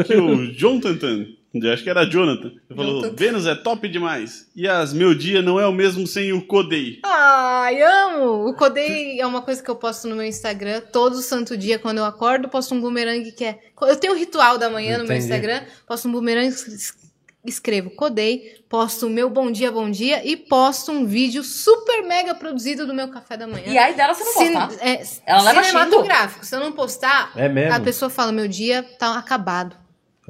[0.00, 3.16] Aqui o Jonathan, eu acho que era Jonathan, ele falou: Jonathan.
[3.16, 4.48] Vênus é top demais.
[4.54, 7.00] E as meu dia não é o mesmo sem o Codei.
[7.04, 8.48] Ai, amo!
[8.48, 11.98] O Codei é uma coisa que eu posto no meu Instagram todo santo dia quando
[11.98, 13.58] eu acordo, posto um bumerangue que é.
[13.82, 15.24] Eu tenho um ritual da manhã no meu Entendi.
[15.24, 16.98] Instagram, posto um bumerangue, es-
[17.44, 22.34] escrevo Codei, posto o meu bom dia, bom dia e posto um vídeo super mega
[22.34, 23.64] produzido do meu café da manhã.
[23.66, 24.86] E aí dela você não Cin- postar.
[24.86, 26.44] é, Ela leva cinematográfico.
[26.44, 27.74] Se eu não postar, É mesmo?
[27.74, 29.74] a pessoa fala: meu dia tá acabado.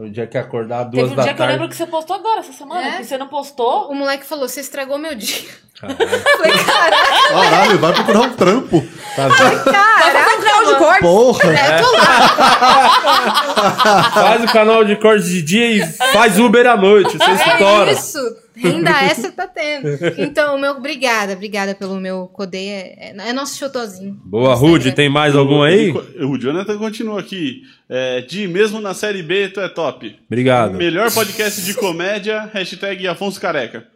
[0.02, 1.52] O dia que acordar Teve duas um da dia que eu tarde.
[1.52, 2.86] lembro que você postou agora, essa semana.
[2.88, 2.96] É?
[2.98, 3.90] Que você não postou.
[3.90, 5.42] O moleque falou: você estragou meu dia.
[5.78, 5.98] Caralho,
[6.38, 8.80] Falei, caralho, Caralho, vai procurar um trampo.
[9.16, 9.64] tá vendo?
[9.64, 11.00] caraca, um canal de corte.
[11.00, 11.52] Porra.
[11.58, 12.04] É, eu tô lá.
[14.14, 17.16] Faz o canal de cortes de dia e faz Uber à noite.
[17.18, 17.92] Você É estoura.
[17.92, 18.36] isso.
[18.60, 19.88] Renda essa tá tendo.
[20.18, 22.66] Então, meu, obrigada, obrigada pelo meu codê.
[22.66, 24.20] É, é- é nosso chotozinho.
[24.24, 24.94] Boa, Rude, Instagram.
[24.96, 25.90] tem mais algum aí?
[26.20, 27.62] O Jonathan continua aqui.
[27.88, 30.16] É, Di, mesmo na série B, tu é top.
[30.26, 30.74] Obrigado.
[30.74, 33.86] Melhor podcast de comédia, hashtag Afonso Careca.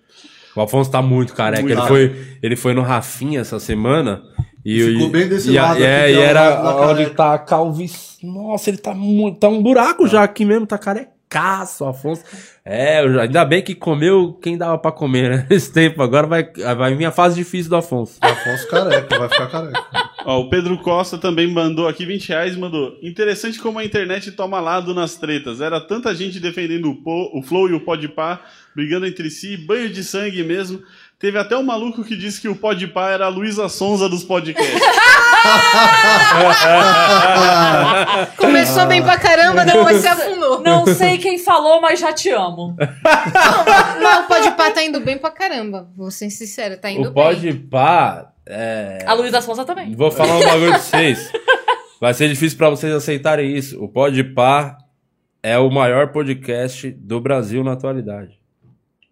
[0.56, 1.62] O Afonso tá muito careca.
[1.62, 1.76] Muito.
[1.78, 4.22] Ele, foi, ele foi no Rafinha essa semana.
[4.64, 7.14] E, Ficou e- bem desse e, lado É, aqui, e é o era onde careca.
[7.16, 8.24] tá a calvície.
[8.24, 9.38] Nossa, ele tá muito.
[9.40, 12.22] Tá um buraco já aqui mesmo, tá carecaço, o Afonso.
[12.64, 15.46] É, ainda bem que comeu quem dava pra comer, né?
[15.50, 16.02] Esse tempo.
[16.02, 16.44] Agora vai,
[16.76, 18.18] vai vir a fase difícil do Afonso.
[18.20, 19.84] Afonso careca, vai ficar careca.
[20.26, 22.96] Ó, o Pedro Costa também mandou aqui 20 reais e mandou.
[23.02, 25.60] Interessante como a internet toma lado nas tretas.
[25.60, 28.40] Era tanta gente defendendo o, Po- o Flow e o Podpah,
[28.74, 30.80] brigando entre si, banho de sangue mesmo.
[31.18, 34.80] Teve até um maluco que disse que o Podpah era a Luísa Sonza dos podcasts.
[38.36, 40.62] Começou bem pra caramba, depois se afundou.
[40.62, 42.76] Não sei quem falou, mas já te amo.
[44.02, 45.88] Mas o Podpah tá indo bem pra caramba.
[45.96, 47.14] Vou ser sincera, tá indo O bem.
[47.14, 48.30] pode pá.
[48.46, 48.98] É...
[49.06, 49.94] A Luísa Sonza também.
[49.94, 51.30] Vou falar um bagulho pra vocês.
[52.00, 53.82] Vai ser difícil pra vocês aceitarem isso.
[53.82, 54.76] O Podpah
[55.42, 58.38] é o maior podcast do Brasil na atualidade.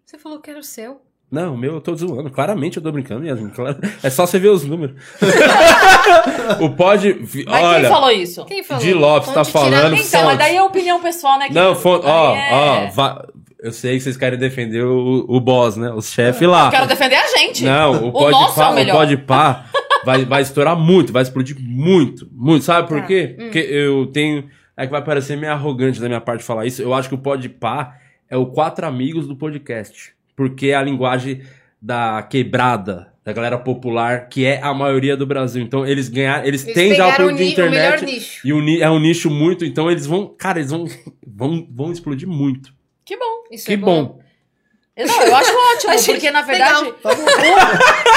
[0.05, 1.01] Você falou que era o seu.
[1.33, 2.29] Não, o meu eu tô zoando.
[2.29, 3.49] Claramente eu tô brincando, Yasmin.
[3.49, 3.77] Claro.
[4.03, 4.95] É só você ver os números.
[6.61, 7.17] o Pod.
[7.47, 8.45] Mas Olha, quem falou isso?
[8.45, 8.83] Quem falou?
[8.83, 9.95] Di Lopes tá Fonte falando.
[9.95, 11.47] Então, mas daí é opinião pessoal, né?
[11.47, 12.05] que- Não, fonte.
[12.05, 12.91] Ó, é- ó.
[12.91, 13.25] va-
[13.63, 15.91] Eu sei que vocês querem defender o, o boss, né?
[15.91, 16.65] Os chefes lá.
[16.65, 17.63] Eu quero defender a gente.
[17.63, 19.65] Não, o o nosso é Podpah o o Podpah
[20.05, 22.63] vai, vai estourar muito, vai explodir muito, muito.
[22.65, 23.07] Sabe por Tá.
[23.07, 23.35] quê?
[23.37, 24.47] Porque eu tenho...
[24.75, 26.81] É que vai parecer meio arrogante da minha parte falar isso.
[26.81, 27.93] Eu acho que o Podpah
[28.29, 30.13] é o quatro amigos do podcast.
[30.35, 31.41] Porque é a linguagem
[31.81, 35.61] da quebrada, da galera popular, que é a maioria do Brasil.
[35.61, 36.45] Então eles ganharam...
[36.45, 38.05] Eles, Eles têm já o produto de internet.
[38.05, 38.47] nicho.
[38.47, 39.65] E o é um nicho muito...
[39.65, 40.27] Então eles vão...
[40.27, 40.85] Cara, eles vão...
[41.35, 42.71] Vão, vão explodir muito.
[43.03, 43.43] Que bom.
[43.51, 44.19] Isso que é bom.
[44.95, 46.83] Não, eu acho ótimo, A gente- porque na verdade.
[46.83, 46.95] legal.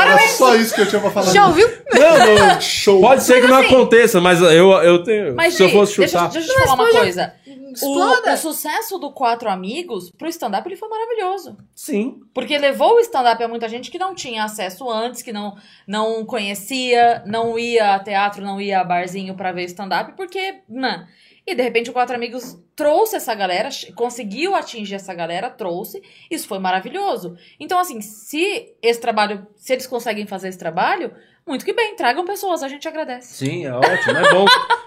[0.00, 1.32] Era só isso que eu tinha pra falar.
[1.32, 1.68] Já ouviu?
[1.92, 3.00] Não, não, Show.
[3.00, 5.34] Pode ser que não aconteça, mas eu, eu tenho.
[5.34, 6.30] Mas, se eu fosse deixa, chutar.
[6.30, 7.34] deixa eu te falar uma coisa.
[7.82, 11.56] O, o sucesso do Quatro Amigos pro stand-up ele foi maravilhoso.
[11.74, 12.20] Sim.
[12.34, 15.56] Porque levou o stand-up a muita gente que não tinha acesso antes, que não,
[15.86, 20.56] não conhecia, não ia a teatro, não ia a barzinho pra ver stand-up, porque.
[20.68, 21.04] Não.
[21.50, 26.02] E de repente o Quatro Amigos trouxe essa galera, conseguiu atingir essa galera, trouxe.
[26.30, 27.36] Isso foi maravilhoso.
[27.58, 31.10] Então, assim, se esse trabalho, se eles conseguem fazer esse trabalho,
[31.46, 33.34] muito que bem, tragam pessoas, a gente agradece.
[33.46, 34.44] Sim, é ótimo, é bom.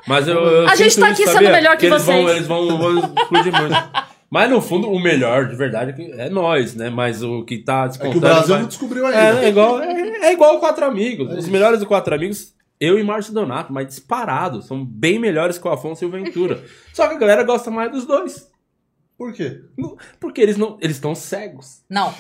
[0.07, 0.35] Mas eu.
[0.35, 1.51] eu A gente tá aqui sendo sabia?
[1.51, 2.35] melhor que eles Vão, vocês.
[2.37, 4.11] eles vão, vão explodir muito.
[4.29, 6.89] Mas no fundo, o melhor, de verdade, é que é nós, né?
[6.89, 9.43] Mas o que tá É que o Brasil vai- não descobriu É, ainda.
[9.45, 11.33] é igual, é, é igual o Quatro Amigos.
[11.37, 14.65] Os melhores do Quatro Amigos, eu e Márcio Donato, mas disparados.
[14.65, 16.61] São bem melhores que o Afonso e o Ventura.
[16.91, 18.49] Só que a galera gosta mais dos dois.
[19.15, 19.61] Por quê?
[20.19, 20.79] Porque eles não.
[20.81, 21.83] Eles estão cegos.
[21.87, 22.11] Não.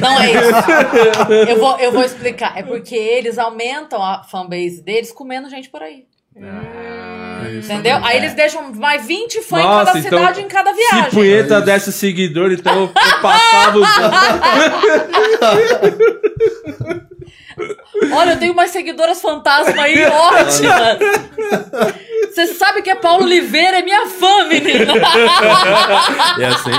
[0.00, 1.50] Não é isso.
[1.50, 2.56] Eu vou, eu vou explicar.
[2.56, 6.06] É porque eles aumentam a fanbase deles comendo gente por aí.
[6.36, 7.23] É
[7.58, 7.94] isso Entendeu?
[7.96, 8.10] também.
[8.10, 11.10] Aí eles deixam mais 20 fãs em Nossa, cada então, cidade, em cada Se viagem.
[11.10, 12.88] punheta É desse seguidor, então eu
[13.22, 13.88] passava os.
[18.12, 20.98] Olha, eu tenho umas seguidoras fantasma aí, ótimas.
[22.34, 24.92] Você sabe que é Paulo Oliveira, é minha fã, menina.
[26.40, 26.70] É assim.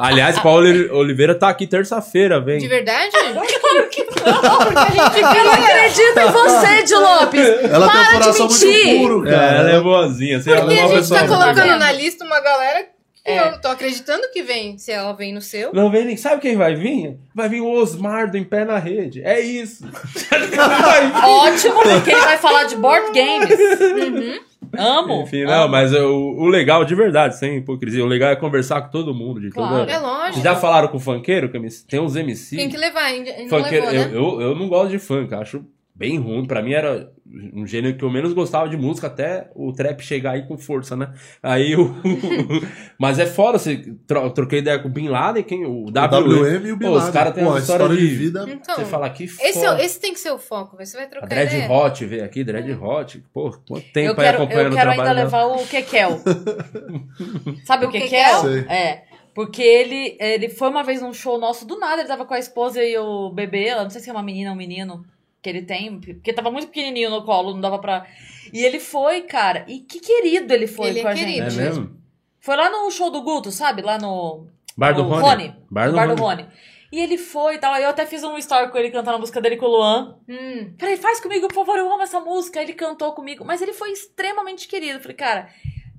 [0.00, 0.64] Aliás, Paulo
[0.96, 2.58] Oliveira tá aqui terça-feira, vem.
[2.58, 3.10] De verdade?
[3.64, 7.40] Claro que não, porque a gente eu não acredito em você, Di Lopes.
[7.70, 8.86] Ela tem um Para coração de mentir.
[8.86, 9.56] muito puro, É, cara.
[9.58, 10.38] ela é boazinha.
[10.38, 12.82] Assim, Porque é a gente tá colocando na lista uma galera
[13.24, 13.48] que É.
[13.48, 14.76] eu tô acreditando que vem.
[14.78, 15.72] Se ela vem no seu.
[15.72, 16.16] Não vem nem.
[16.16, 17.16] Sabe quem vai vir?
[17.34, 19.22] Vai vir o Osmar do Em Pé na Rede.
[19.22, 19.84] É isso.
[20.30, 20.40] Vai
[21.10, 21.24] vir.
[21.24, 23.58] Ótimo, porque ele vai falar de board games.
[24.76, 25.22] Amo.
[25.22, 25.68] Enfim, não, amo.
[25.72, 26.06] mas o,
[26.36, 29.40] o legal, de verdade, sem hipocrisia, o legal é conversar com todo mundo.
[29.40, 29.78] De Claro.
[29.80, 29.92] toda...
[29.92, 30.42] É lógico.
[30.42, 31.48] Já falaram com o funkeiro?
[31.48, 31.58] Que
[31.88, 32.56] tem uns MC.
[32.56, 34.10] Tem que levar, ainda não Funkeiro, levou, né?
[34.16, 35.64] eu, eu, eu não gosto de funk, acho
[35.94, 36.44] bem ruim.
[36.44, 37.08] Pra mim era
[37.52, 40.94] um gênero que eu menos gostava de música até o trap chegar aí com força,
[40.96, 41.12] né?
[41.42, 41.94] Aí o.
[42.98, 46.40] Mas é foda, você tro troquei ideia com o Bin Laden, quem, o O WM.
[46.40, 47.12] WM e o Bin Pô, os Laden.
[47.12, 48.06] caras têm uma a história, de...
[48.06, 48.46] vida.
[48.48, 49.48] Então, Você fala que foda.
[49.48, 51.70] esse, é- esse tem que ser o foco, você vai A trocar Dread ideia.
[51.72, 53.24] Hot veio aqui, Dread Hot.
[53.32, 55.44] Pô, quanto tempo Eu aí quero, acompanhando eu o quero ainda trabalho dela.
[55.46, 56.20] levar o Kekel.
[57.64, 58.40] Sabe o, O Kekel?
[58.40, 58.60] Sei.
[58.68, 59.02] É.
[59.34, 62.38] Porque ele, ele foi uma vez num show nosso do nada, ele tava com a
[62.38, 65.04] esposa e o bebê, eu não sei se é uma menina ou um menino
[65.44, 68.06] que ele tem, porque tava muito pequenininho no colo, não dava pra.
[68.50, 71.46] E ele foi, cara, e que querido ele foi Ele é com a querido.
[71.46, 71.62] É gente.
[71.62, 72.00] mesmo?
[72.40, 73.82] Foi lá no show do Guto, sabe?
[73.82, 74.46] Lá no.
[74.74, 75.54] Bar do no Rony.
[75.70, 76.42] Bar do Bar do Rony.
[76.42, 76.54] Rony.
[76.90, 77.74] E ele foi e tal.
[77.74, 80.16] Aí eu até fiz um story com ele cantando a música dele com o Luan.
[80.28, 82.62] Hum, Falei, faz comigo, por favor, eu amo essa música.
[82.62, 85.00] Ele cantou comigo, mas ele foi extremamente querido.
[85.00, 85.50] Falei, cara,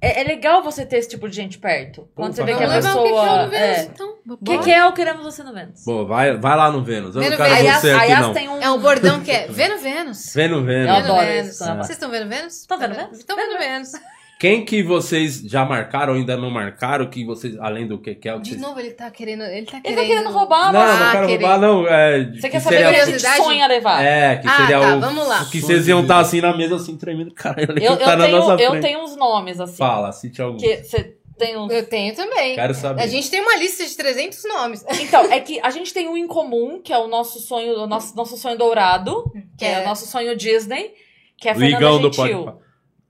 [0.05, 2.07] é, é legal você ter esse tipo de gente perto.
[2.13, 3.55] Quando você vê que a o pessoa.
[3.55, 3.83] É.
[3.83, 4.15] então.
[4.27, 5.83] O que, é o Queremos Você no Vênus?
[5.83, 7.15] Pô, vai, vai lá no Vênus.
[7.15, 7.81] Eu não Vênus, quero Vênus.
[7.81, 8.33] você a aqui, Yas não.
[8.33, 8.61] tem um.
[8.61, 10.33] É o bordão que é Vênus, Vênus.
[10.33, 10.89] Vênus, Eu Vênus.
[10.97, 11.51] adoro Vênus.
[11.51, 11.63] isso.
[11.63, 12.53] Vocês estão vendo Vênus?
[12.61, 13.17] Estão vendo Vênus?
[13.17, 13.91] Estão vendo Vênus.
[14.37, 18.27] Quem que vocês já marcaram ou ainda não marcaram, que vocês, além do que que
[18.27, 18.61] é o que De vocês...
[18.61, 19.43] novo, ele tá querendo.
[19.43, 19.97] Ele tá Ele querendo.
[20.01, 20.99] tá querendo roubar, Não, mas.
[20.99, 21.45] não Ah, quero querer.
[21.45, 21.87] roubar, não.
[21.87, 24.03] É, Você que quer saber o seria- que sonha levar?
[24.03, 24.99] É, que Ah, seria tá, o...
[24.99, 25.45] vamos lá.
[25.45, 27.31] Que vocês iam estar assim na mesa, assim, tremendo.
[27.33, 29.77] Caralho, ele Eu, tá eu, na nossa tenho, eu tenho uns nomes, assim.
[29.77, 30.57] Fala, cite algum.
[30.57, 31.71] Que você tem uns.
[31.71, 32.55] Eu tenho também.
[32.55, 33.01] Quero saber.
[33.03, 34.85] A gente tem uma lista de 300 nomes.
[35.01, 37.87] Então, é que a gente tem um em comum, que é o nosso sonho, o
[37.87, 39.81] nosso, nosso sonho dourado, que é, É.
[39.81, 40.91] o nosso sonho Disney,
[41.37, 42.64] que é a Fernanda Ligão do Gentil.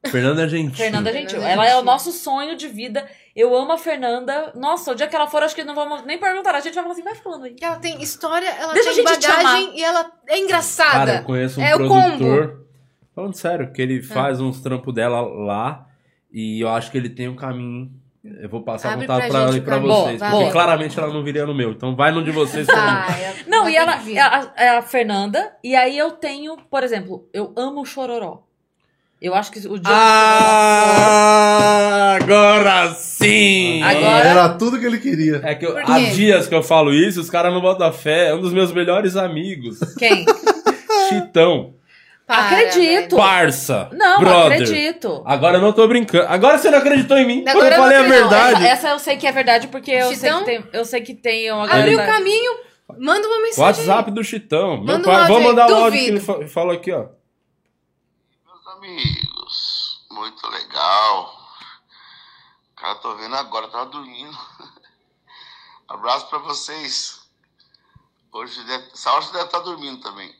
[0.05, 0.75] Pode Fernanda Gentil.
[0.75, 1.41] Fernanda Fernanda Gentil.
[1.41, 3.05] Ela é o nosso sonho de vida.
[3.35, 4.51] Eu amo a Fernanda.
[4.55, 6.55] Nossa, o dia que ela for, acho que não vamos nem perguntar.
[6.55, 7.55] A gente vai falar assim, vai falando aí.
[7.61, 10.91] Ela tem história, ela Deixa tem a gente te bagagem e ela é engraçada.
[10.91, 12.65] Cara, eu conheço um É o produtor.
[13.13, 15.85] Falando sério, que ele faz uns trampos dela lá.
[16.31, 17.89] E eu acho que ele tem um caminho.
[18.41, 19.93] Eu vou passar Abre a contato pra pra, ela gente e pra caminho.
[19.93, 20.19] vocês.
[20.19, 21.71] Boa, porque claramente ela não viria no meu.
[21.71, 22.83] Então vai no de vocês também.
[22.83, 25.55] Ah, é- Não, e ela é a, é a Fernanda.
[25.63, 28.44] E aí eu tenho, por exemplo, eu amo o Chororó.
[29.21, 29.93] Eu acho que o dia
[31.25, 33.81] Ah, agora sim!
[33.81, 35.41] Agora- Era tudo que ele queria.
[35.43, 38.29] É que eu- há dias que eu falo isso, os caras não botam fé.
[38.29, 39.79] É um dos meus melhores amigos.
[39.97, 40.25] Quem?
[41.09, 41.73] Chitão.
[42.27, 43.15] Para, Acredito.
[43.15, 43.87] Parça.
[43.93, 44.53] Não, brother.
[44.63, 45.21] acredito.
[45.25, 46.25] Agora eu não tô brincando.
[46.27, 47.43] Agora você não acreditou em mim.
[47.47, 48.29] Agora quando eu eu falei a não acredito.
[48.29, 48.63] verdade.
[48.65, 51.13] Essa, essa eu sei que é verdade, porque eu sei que, tem, eu sei que
[51.13, 51.65] tem uma.
[51.69, 52.51] Abriu o galera- caminho,
[52.99, 53.61] manda uma mensagem.
[53.87, 54.77] WhatsApp do Chitão.
[54.77, 57.05] Meu Manda um pai, áudio vou mandar o áudio que ele fa- falou aqui, ó.
[58.89, 61.35] Amigos, muito legal.
[62.75, 64.37] Cara, tô vendo agora, tava dormindo.
[65.89, 67.19] Abraço pra vocês.
[68.31, 70.31] Hoje deve, você deve estar dormindo também.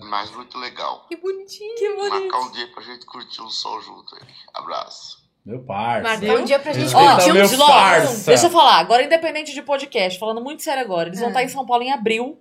[0.00, 1.06] Mas muito legal.
[1.06, 1.76] Que bonitinho.
[1.76, 2.20] Que bonito.
[2.20, 4.34] Marcar um dia pra gente curtir um sol junto aí.
[4.52, 5.22] Abraço.
[5.44, 6.02] Meu parça.
[6.08, 8.26] Marcar um dia pra gente curtir um parça.
[8.26, 8.78] deixa eu falar.
[8.78, 11.30] Agora, independente de podcast, falando muito sério agora, eles vão É.
[11.32, 12.40] estar em São Paulo em abril.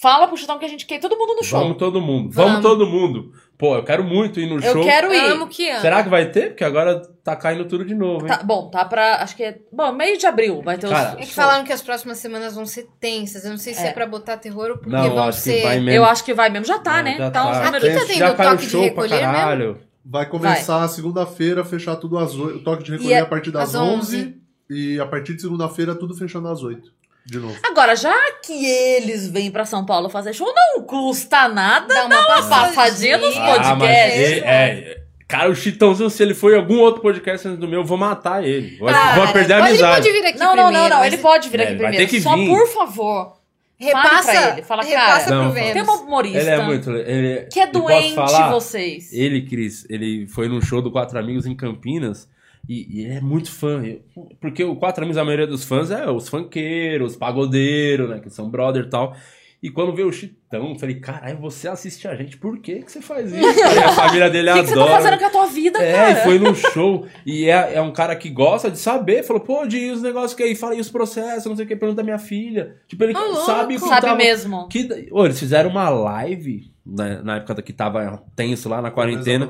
[0.00, 1.58] Fala pro Chutão que a gente quer todo mundo no show.
[1.60, 2.30] Vamos todo mundo.
[2.30, 2.52] Vamos.
[2.52, 2.62] Vamos.
[2.62, 3.32] todo mundo.
[3.58, 4.84] Pô, eu quero muito ir no Eu show.
[4.84, 5.18] quero ir.
[5.32, 5.80] Amo que amo.
[5.80, 6.50] Será que vai ter?
[6.50, 8.28] Porque agora tá caindo tudo de novo, hein?
[8.28, 9.16] Tá, bom, tá pra.
[9.16, 9.58] Acho que é.
[9.72, 10.92] Bom, meio de abril vai ter os.
[10.92, 11.34] Cara, É que show.
[11.34, 13.44] falaram que as próximas semanas vão ser tensas.
[13.44, 13.92] Eu não sei se é, É.
[13.92, 15.56] pra botar terror ou porque Não, vão acho ser.
[15.56, 15.90] que vai mesmo.
[15.90, 16.64] Eu acho que vai mesmo.
[16.66, 17.16] Já tá, Não, né?
[17.18, 17.64] já tá uns tá.
[17.64, 17.88] números.
[17.88, 19.32] Aqui tá tendo já caiu toque de show pra recolher mesmo?
[19.32, 19.78] caralho.
[20.04, 22.58] Vai começar segunda-feira, fechar tudo às 8.
[22.58, 24.36] O toque de recolher E é- a partir das às 11.
[24.70, 26.96] E a partir de segunda-feira, tudo fechando às 8.
[27.30, 27.54] De novo.
[27.62, 32.20] Agora, já que eles vêm pra São Paulo fazer show, não custa nada Dá uma
[32.20, 33.60] uma passadinha nos passadinha.
[33.60, 34.20] Ah, mas podcasts.
[34.20, 34.98] ele, é,
[35.28, 37.98] Cara, o Chitãozinho, se ele for em algum outro podcast antes do meu, eu vou
[37.98, 38.78] matar ele.
[38.78, 39.96] Vou, Cara, vou perder a Ele amizade.
[40.08, 40.72] pode vir aqui Não, não, primeiro.
[40.72, 40.98] não, não.
[41.00, 42.10] mas Ele pode vir É, aqui ele vai primeiro.
[42.10, 42.48] ter que Só vir.
[42.48, 43.38] por favor.
[43.80, 45.52] Repassa, Fale ele, fala, repassa cara, Não.
[45.54, 46.90] Tem uma humorista Ele é muito.
[46.90, 48.50] Ele, que é doente falar?
[48.50, 49.12] vocês.
[49.12, 52.26] Ele, Cris, ele foi num show do Quatro Amigos em Campinas
[52.68, 53.82] e, e ele é muito fã.
[53.84, 54.02] Eu-
[54.40, 58.20] Porque o Quatro Amigos, a maioria dos fãs é os funkeiros, os pagodeiros, né?
[58.20, 59.16] Que são brother e tal.
[59.60, 62.92] E quando veio o Chitão, eu falei, caralho, você assiste a gente, por que, que
[62.92, 63.42] você faz isso?
[63.64, 64.90] Aí a família dele O que, que você adora.
[64.90, 66.10] tá fazendo com a tua vida, É, cara?
[66.12, 67.06] e foi num show.
[67.26, 69.24] E é, é um cara que gosta de saber.
[69.24, 71.74] Falou, pô, de os negócios que aí, fala aí os processos, não sei o que,
[71.74, 72.76] pergunta da minha filha.
[72.86, 73.46] Tipo, ele louco.
[73.46, 74.68] sabe o que Sabe tava- mesmo.
[74.68, 79.48] Que, ô, eles fizeram uma live na, na época que tava tenso lá na quarentena.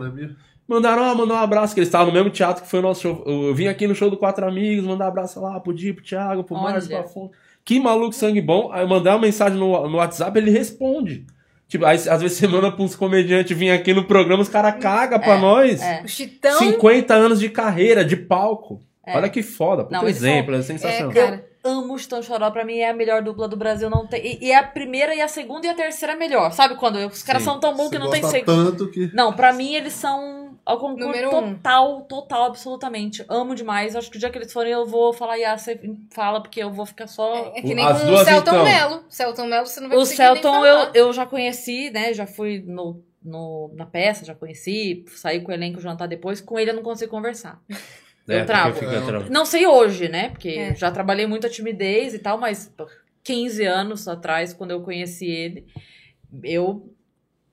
[0.68, 3.00] Mandaram, ah, mandar um abraço, que eles estavam no mesmo teatro que foi o nosso
[3.00, 3.24] show.
[3.26, 6.04] Eu vim aqui no show do Quatro Amigos, mandar um abraço lá pro Di, pro
[6.04, 6.56] Thiago, pro.
[6.56, 7.30] Márcio, pro Afonso.
[7.64, 8.70] Que maluco sangue bom.
[8.72, 11.24] Aí eu mandei uma mensagem no, no WhatsApp, ele responde.
[11.66, 14.76] Tipo, aí às vezes você manda pra uns comediantes vir aqui no programa, os caras
[14.80, 15.80] cagam pra nós.
[15.82, 16.02] é.
[16.04, 16.58] O Chitão.
[16.58, 18.82] 50 anos de carreira, de palco.
[19.06, 19.16] É.
[19.16, 19.86] Olha que foda.
[20.02, 21.12] Eles exemplo, é É, sensacional.
[21.14, 21.48] cara.
[21.64, 24.24] Amo o Chitão Choró, pra mim é a melhor dupla do Brasil, não tem.
[24.24, 26.52] E, e é a primeira e a segunda e a terceira melhor.
[26.52, 28.70] Sabe quando os caras são tão bons que não tem segundo.
[28.70, 29.10] tanto que.
[29.14, 30.37] Não, pra mim eles são
[30.70, 31.54] ao concurso Número um.
[31.54, 33.24] total, total, absolutamente.
[33.28, 33.96] Amo demais.
[33.96, 35.80] Acho que o dia que eles forem eu vou falar, e você
[36.12, 37.52] fala, porque eu vou ficar só.
[37.56, 38.64] É que nem As com duas, o Celton então.
[38.64, 39.04] Mello.
[39.08, 40.68] Celton Mello você não vai O Celton falar.
[40.94, 42.12] eu, eu já conheci, né?
[42.12, 46.40] Já fui no, no, na peça, já conheci, saí com o elenco jantar depois.
[46.40, 47.60] Com ele eu não consigo conversar.
[48.30, 48.74] É, eu travo.
[48.78, 50.28] fica tra- Não sei hoje, né?
[50.28, 50.74] Porque É.
[50.74, 52.86] já trabalhei muito a timidez e tal, mas pô,
[53.24, 55.66] 15 anos atrás, quando eu conheci ele,
[56.44, 56.92] eu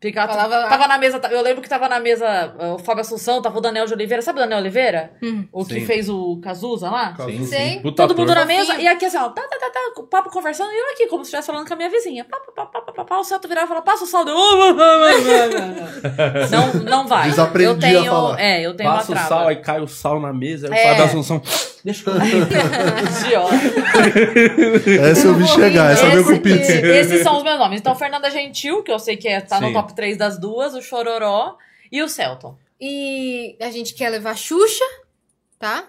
[0.01, 0.33] ficava.
[0.33, 1.21] Falava- Tava na mesa.
[1.31, 4.21] Eu lembro que tava na mesa uh, o Fábio Assunção, tava o Daniel de Oliveira.
[4.21, 5.11] Sabe o Daniel Oliveira?
[5.23, 5.45] Hum.
[5.51, 5.85] O que Sim.
[5.85, 7.15] fez o Cazuza lá?
[7.25, 7.69] Sim, Sei.
[7.75, 7.79] sim.
[7.81, 10.71] Puta Todo mundo na mesa, e aqui assim, ó, tá, tá, tá, tá, papo conversando,
[10.71, 12.25] e eu aqui, como se estivesse falando com a minha vizinha.
[12.25, 14.31] Pá, pá, pá, pá, pá, pá, pá, o Celto virava e falava, passa o saldo.
[16.51, 17.29] Não, não vai.
[17.29, 18.39] Desaprendi eu tenho, a falar.
[18.39, 20.85] É, eu tenho Passa uma o sal, aí cai o sal na mesa, aí É.
[20.85, 21.41] o Fábio Assunção.
[21.83, 22.15] Deixa eu.
[22.15, 23.55] Idiota.
[25.11, 26.71] Essa eu vi chegar, essa veio com Esse- pizza.
[26.73, 27.79] Esses são os meus nomes.
[27.79, 29.73] Então, Fernanda Gentil, que eu sei que é, tá no Sim.
[29.85, 31.57] Top 3 das duas, o Chororó
[31.91, 32.57] e o Celton.
[32.79, 34.83] E a gente quer levar Xuxa,
[35.59, 35.85] tá?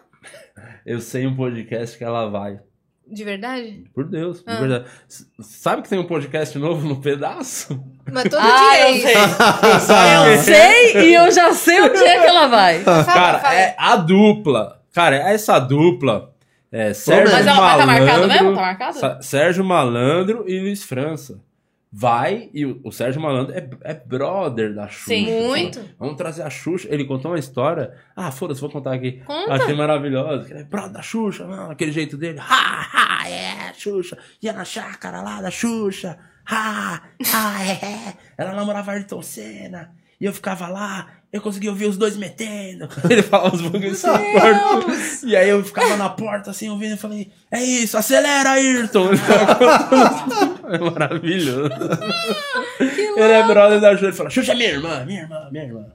[0.85, 2.61] Eu sei um podcast que ela vai.
[3.09, 3.85] De verdade?
[3.95, 4.61] Por Deus, de Ah.
[4.61, 4.85] verdade.
[5.09, 7.81] S- Sabe que tem um podcast novo no pedaço?
[8.11, 9.07] Mas todo Ah, dia é eu isso.
[9.07, 10.35] sei.
[10.35, 12.83] Eu sei e eu já sei onde é que ela vai.
[12.83, 14.83] Cara, é a dupla.
[14.93, 16.33] Cara, essa dupla.
[16.73, 18.05] É Sérgio Mas ela- mas tá Malandro.
[18.07, 18.55] marcado mesmo?
[18.55, 19.25] Tá marcado?
[19.25, 21.41] Sérgio Malandro e Luiz França.
[21.93, 25.15] Vai e o, o Sérgio Malandro é, é brother da Xuxa.
[25.15, 25.47] Sim.
[25.47, 25.81] Muito.
[25.99, 26.89] Vamos trazer a Xuxa.
[26.91, 27.95] Ele contou uma história.
[28.15, 29.23] Ah, foda-se, vou contar aqui.
[29.25, 29.55] Conta.
[29.55, 30.51] Achei maravilhosa.
[30.51, 32.39] Ele é brother da Xuxa, não, aquele jeito dele.
[32.41, 34.19] Ha, ha, é, Xuxa.
[34.43, 36.19] Ia na chácara lá da Xuxa.
[36.45, 37.03] Ha,
[37.33, 38.15] ha, é, é.
[38.37, 39.93] Ela namorava Ayrton Senna.
[40.21, 42.89] E eu ficava lá, eu conseguia ouvir os dois metendo.
[43.09, 45.27] Ele falava uns bagulhos assim porta.
[45.27, 49.11] E aí eu ficava na porta assim, ouvindo, e falei, é isso, acelera, Ayrton.
[50.69, 51.71] É maravilhoso.
[52.81, 54.07] Ele é brother da Xuxa.
[54.07, 55.87] Ele fala, Xuxa é minha irmã, minha irmã, minha irmã.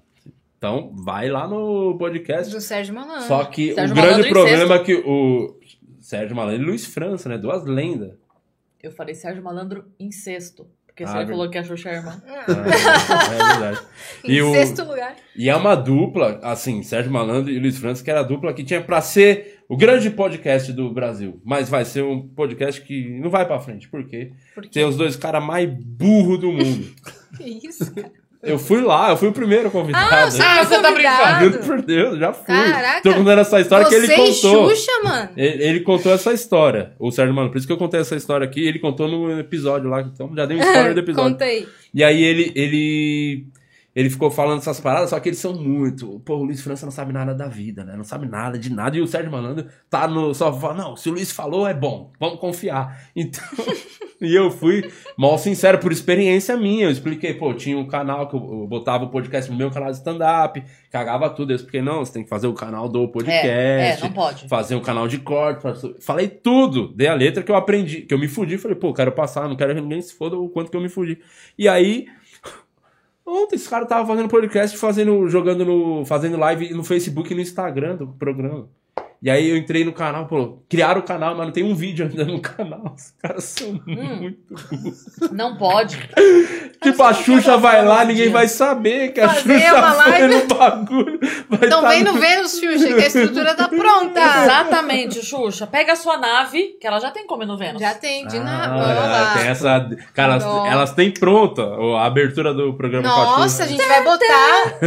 [0.58, 2.54] Então, vai lá no podcast.
[2.54, 3.28] Do Sérgio Malandro.
[3.28, 5.60] Só que Sérgio o grande Malandro problema é que o
[6.00, 7.38] Sérgio Malandro e Luiz França, né?
[7.38, 8.12] Duas lendas.
[8.82, 10.68] Eu falei Sérgio Malandro em sexto.
[11.06, 12.22] Porque você Ah, falou que a Xuxa é irmã.
[12.26, 13.80] É, é verdade.
[14.24, 15.16] Em E, o, sexto lugar.
[15.36, 18.64] e é uma dupla, assim, Sérgio Malandro e Luiz França, que era a dupla que
[18.64, 21.42] tinha pra ser o grande podcast do Brasil.
[21.44, 23.88] Mas vai ser um podcast que não vai pra frente.
[23.90, 24.32] Por quê?
[24.54, 24.70] Por quê?
[24.72, 26.88] Tem os dois caras mais burros do mundo.
[27.38, 28.12] Que isso, cara?
[28.44, 30.14] Eu fui lá, eu fui o primeiro convidado.
[30.16, 31.40] Ah, você Ah, você tá.
[31.44, 32.46] Juro por Deus, já fui.
[32.56, 33.02] Caraca.
[33.02, 34.70] Tô contando essa história que ele Você contou.
[34.70, 35.30] Xuxa, mano.
[35.38, 37.52] Ele, ele contou essa história, o Sérgio Mano.
[37.52, 38.66] Por isso que eu contei essa história aqui.
[38.68, 40.02] Ele contou no episódio lá.
[40.02, 41.32] Então já dei um spoiler do episódio.
[41.32, 41.68] Contei.
[41.94, 43.46] E aí ele, ele,
[43.94, 46.22] ele ficou falando essas paradas, só que eles são muito.
[46.22, 47.98] Pô, o Luiz França não sabe nada da vida, né?
[47.98, 48.96] Não sabe nada de nada.
[48.96, 50.34] E o Sérgio Malandro tá no.
[50.34, 53.02] Só fala, não, se o Luiz falou é bom, vamos confiar.
[53.14, 53.44] Então.
[54.22, 56.86] e eu fui mal sincero, por experiência minha.
[56.86, 59.98] Eu expliquei, pô, tinha um canal que eu, botava o podcast no meu canal de
[59.98, 61.52] stand-up, cagava tudo.
[61.52, 63.48] Eu expliquei, não, você tem que fazer o canal do podcast.
[63.48, 64.48] É, é, não pode.
[64.48, 65.62] Fazer um canal de corte.
[66.00, 66.94] Falei tudo.
[66.94, 68.58] Dei a letra que eu aprendi, que eu me fudi.
[68.58, 70.90] Falei, pô, quero passar, não quero que ninguém se foda o quanto que eu me
[70.90, 71.20] fudi.
[71.58, 72.08] E aí.
[73.26, 76.06] Ontem esse cara tava fazendo podcast, fazendo, jogando no.
[76.06, 78.70] fazendo live no Facebook e no Instagram do programa.
[79.24, 82.08] E aí eu entrei no canal, pô, criaram o canal, mas não tem um vídeo
[82.08, 82.96] ainda no canal.
[82.98, 85.32] Os caras são muito burros.
[85.32, 85.96] Não pode.
[86.82, 90.48] Tipo, a Xuxa vai lá, ninguém vai saber que a Fazer Xuxa uma foi no
[90.48, 91.20] bagulho.
[91.48, 94.20] Vai Então tá vem no- Vênus, Xuxa, que a estrutura tá pronta.
[94.20, 95.68] Exatamente, Xuxa.
[95.68, 97.80] Pega a sua nave, que ela já tem como ir no Vênus.
[97.80, 98.42] Já tem, de Ah,
[98.76, 99.34] lá.
[99.38, 99.88] tem essa.
[100.16, 101.62] Cara, elas, elas têm pronta
[102.00, 103.78] a abertura do programa com a Nossa, a Xuxa.
[103.78, 104.80] gente vai botar.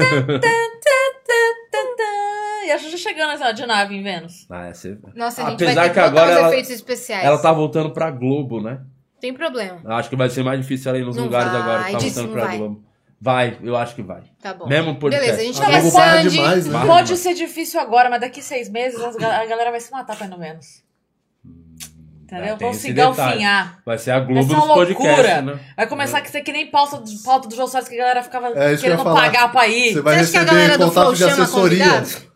[2.67, 4.47] E a Xuxa chegando essa de nave em Vênus.
[4.51, 6.71] Ah, é, você- Nossa, a gente Apesar vai ter que que agora os ela- efeitos
[6.71, 7.25] especiais.
[7.25, 8.81] Ela tá voltando pra Globo, né?
[9.21, 9.81] Tem problema.
[9.87, 11.99] Acho que vai ser mais difícil ela ir nos Não lugares vai, agora que tá
[11.99, 12.59] voltando pra vai.
[12.59, 12.85] Globo.
[13.21, 14.23] Vai, eu acho que vai.
[14.43, 14.67] Tá bom.
[14.67, 15.25] Mesmo podcast.
[15.33, 15.59] Beleza, a gente
[15.91, 15.91] paga
[16.23, 16.29] Sandy.
[16.37, 16.73] demais, né?
[16.79, 16.87] Vai.
[16.87, 20.31] Pode ser difícil agora, mas daqui seis meses a galera vai se matar pra ir
[20.31, 20.85] no Vênus.
[22.25, 22.55] Entendeu?
[22.55, 23.79] Ah, Vão se galfinhar.
[23.85, 25.43] Vai ser a Vai Globo ser dos uma podcasts, loucura.
[25.43, 25.61] né?
[25.77, 28.23] Vai começar a ser que nem pauta, do- pauta do Jô Soares que a galera
[28.23, 29.21] ficava É que querendo falar.
[29.23, 29.93] pagar pra ir.
[29.93, 32.34] Você vai Você acha que a receber galera do contato Flow de assessoria convidado?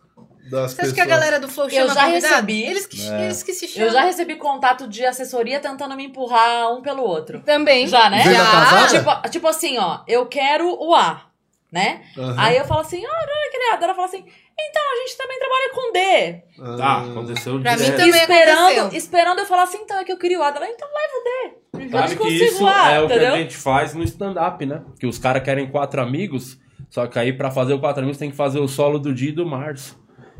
[0.49, 0.79] Das Você pessoas.
[0.87, 2.33] acha que a galera do Flow chama Eu já convidado?
[2.33, 2.63] recebi.
[2.63, 3.23] Eles que, É.
[3.25, 3.87] eles que se chamam.
[3.87, 7.41] Eu já recebi contato de assessoria tentando me empurrar um pelo outro.
[7.41, 7.87] Também.
[7.87, 8.23] Já, né?
[8.23, 8.87] Casada?
[8.87, 11.25] Tipo, tipo assim, ó, eu quero o A,
[11.71, 12.01] né?
[12.17, 12.35] Aham.
[12.37, 13.75] Aí eu falo assim, ah, não é aquele A.
[13.75, 14.25] Daí Ela fala assim,
[14.61, 16.43] então a gente também trabalha com D.
[16.83, 18.97] Ah, aconteceu Pra mim também esperando, aconteceu.
[18.97, 20.47] esperando eu falar assim, então é que eu queria o A.
[20.49, 21.59] Ela, então leva o D.
[21.97, 23.33] Eu que consigo isso o A, é o que entendeu?
[23.35, 24.81] a gente faz no stand-up, né?
[24.99, 26.57] Que os caras querem quatro amigos,
[26.89, 29.29] só que aí pra fazer o quatro amigos tem que fazer o solo do dia
[29.29, 29.95] e do Márcio.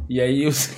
[0.10, 0.72] E aí os.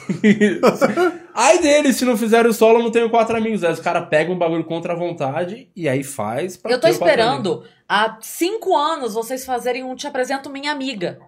[1.33, 3.63] Ai deles, se não fizer o solo, eu não tenho quatro amigos.
[3.63, 6.87] Aí os caras pegam um bagulho contra a vontade e aí faz pra Eu tô
[6.87, 11.19] esperando há cinco anos vocês fazerem um Te Apresento Minha Amiga.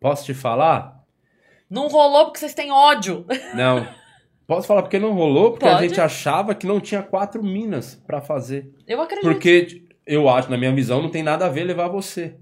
[0.00, 1.00] Posso te falar?
[1.68, 3.26] Não rolou porque vocês têm ódio.
[3.54, 3.86] Não.
[4.46, 5.52] Posso falar porque não rolou?
[5.52, 5.88] Porque a Pode.
[5.88, 8.70] gente achava que não tinha quatro minas pra fazer.
[8.86, 9.24] Eu acredito.
[9.30, 12.34] Porque eu acho, na minha visão, não tem nada a ver levar você.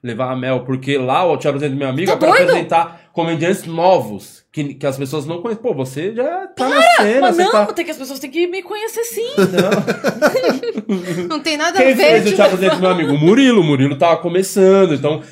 [0.00, 0.64] Levar a Mel.
[0.64, 2.42] Porque lá o Te Apresento Meu Amigo Tá é pra doido?
[2.50, 4.38] apresentar comediantes novos.
[4.50, 5.62] Que, que as pessoas não conhecem.
[5.62, 7.20] Pô, você já tá na cena.
[7.20, 7.66] Mas não, tá...
[7.66, 9.28] tem que as pessoas têm que me conhecer sim.
[11.28, 12.02] Não tem nada Quem a ver.
[12.02, 13.12] fez o tipo, Te Apresento Meu Amigo?
[13.12, 13.60] O Murilo.
[13.60, 14.94] O Murilo tava começando.
[14.94, 15.22] Então,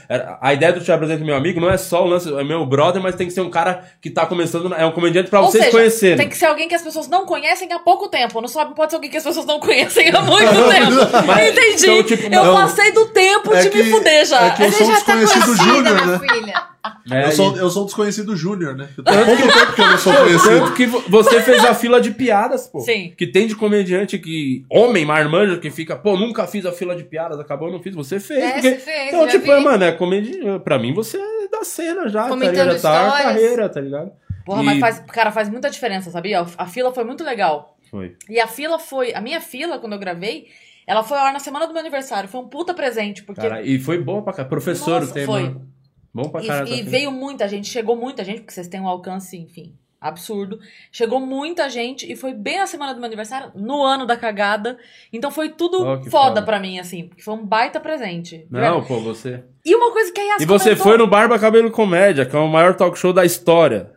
[0.41, 3.03] a ideia do Te Apresento Meu Amigo não é só o lance, é meu brother,
[3.03, 4.73] mas tem que ser um cara que tá começando.
[4.75, 6.17] É um comediante pra Ou vocês seja, conhecerem.
[6.19, 8.41] tem que ser alguém que as pessoas não conhecem há pouco tempo.
[8.41, 11.27] Não sabe, pode ser alguém que as pessoas não conhecem há muito tempo.
[11.27, 11.85] Mas, Entendi.
[11.91, 12.55] então, tipo, eu não.
[12.55, 14.45] passei do tempo É de que- me fuder já.
[14.47, 16.19] é que eu Você sou já tá desconhecido conhecida, júnior, minha né?
[16.29, 16.77] filha.
[17.11, 18.89] É, Eu sou, eu sou um desconhecido júnior, né?
[18.97, 20.59] Eu tô há pouco tempo que eu não sou conhecido.
[20.61, 22.81] Tanto que vo- você fez a fila de piadas, pô.
[22.81, 23.13] Sim.
[23.17, 24.65] Que tem de comediante que.
[24.71, 27.95] Homem, marmanjo, que fica, pô, nunca fiz a fila de piadas, acabou, não fiz.
[27.95, 28.43] Você fez.
[28.43, 29.51] É, porque- você fez, Então, já tipo, vi.
[29.51, 30.59] é, mano, é comédia.
[30.61, 32.73] Pra mim, você é da cena já, tá Comentando ligado?
[32.79, 34.11] Já tá a carreira, tá ligado?
[34.45, 36.45] Porra, E- mas faz, cara, faz muita diferença, sabia?
[36.57, 37.77] A fila foi muito legal.
[37.91, 38.15] Foi.
[38.29, 39.13] E a fila foi.
[39.15, 40.47] A minha fila, quando eu gravei,
[40.87, 42.29] ela foi a hora na semana do meu aniversário.
[42.29, 43.41] Foi um puta presente, porque.
[43.41, 44.49] Cara, e foi bom pra caralho.
[44.51, 45.43] Professor Nossa, tem, foi.
[45.43, 45.69] mano.
[46.17, 46.69] Bom pra E, caralho.
[46.75, 50.59] e tá veio muita gente, chegou muita gente, porque vocês têm um alcance, enfim, absurdo.
[50.91, 54.79] Chegou muita gente e foi bem na semana do meu aniversário, no ano da cagada.
[55.13, 56.43] Então foi tudo Oh, foda foda.
[56.43, 58.47] pra mim, assim, porque foi um baita presente.
[58.51, 59.43] Não, pô, você.
[59.65, 62.37] E uma coisa que a Yas E você comentou- foi no Barba Cabelo Comédia, que
[62.37, 63.91] é o maior talk show da história.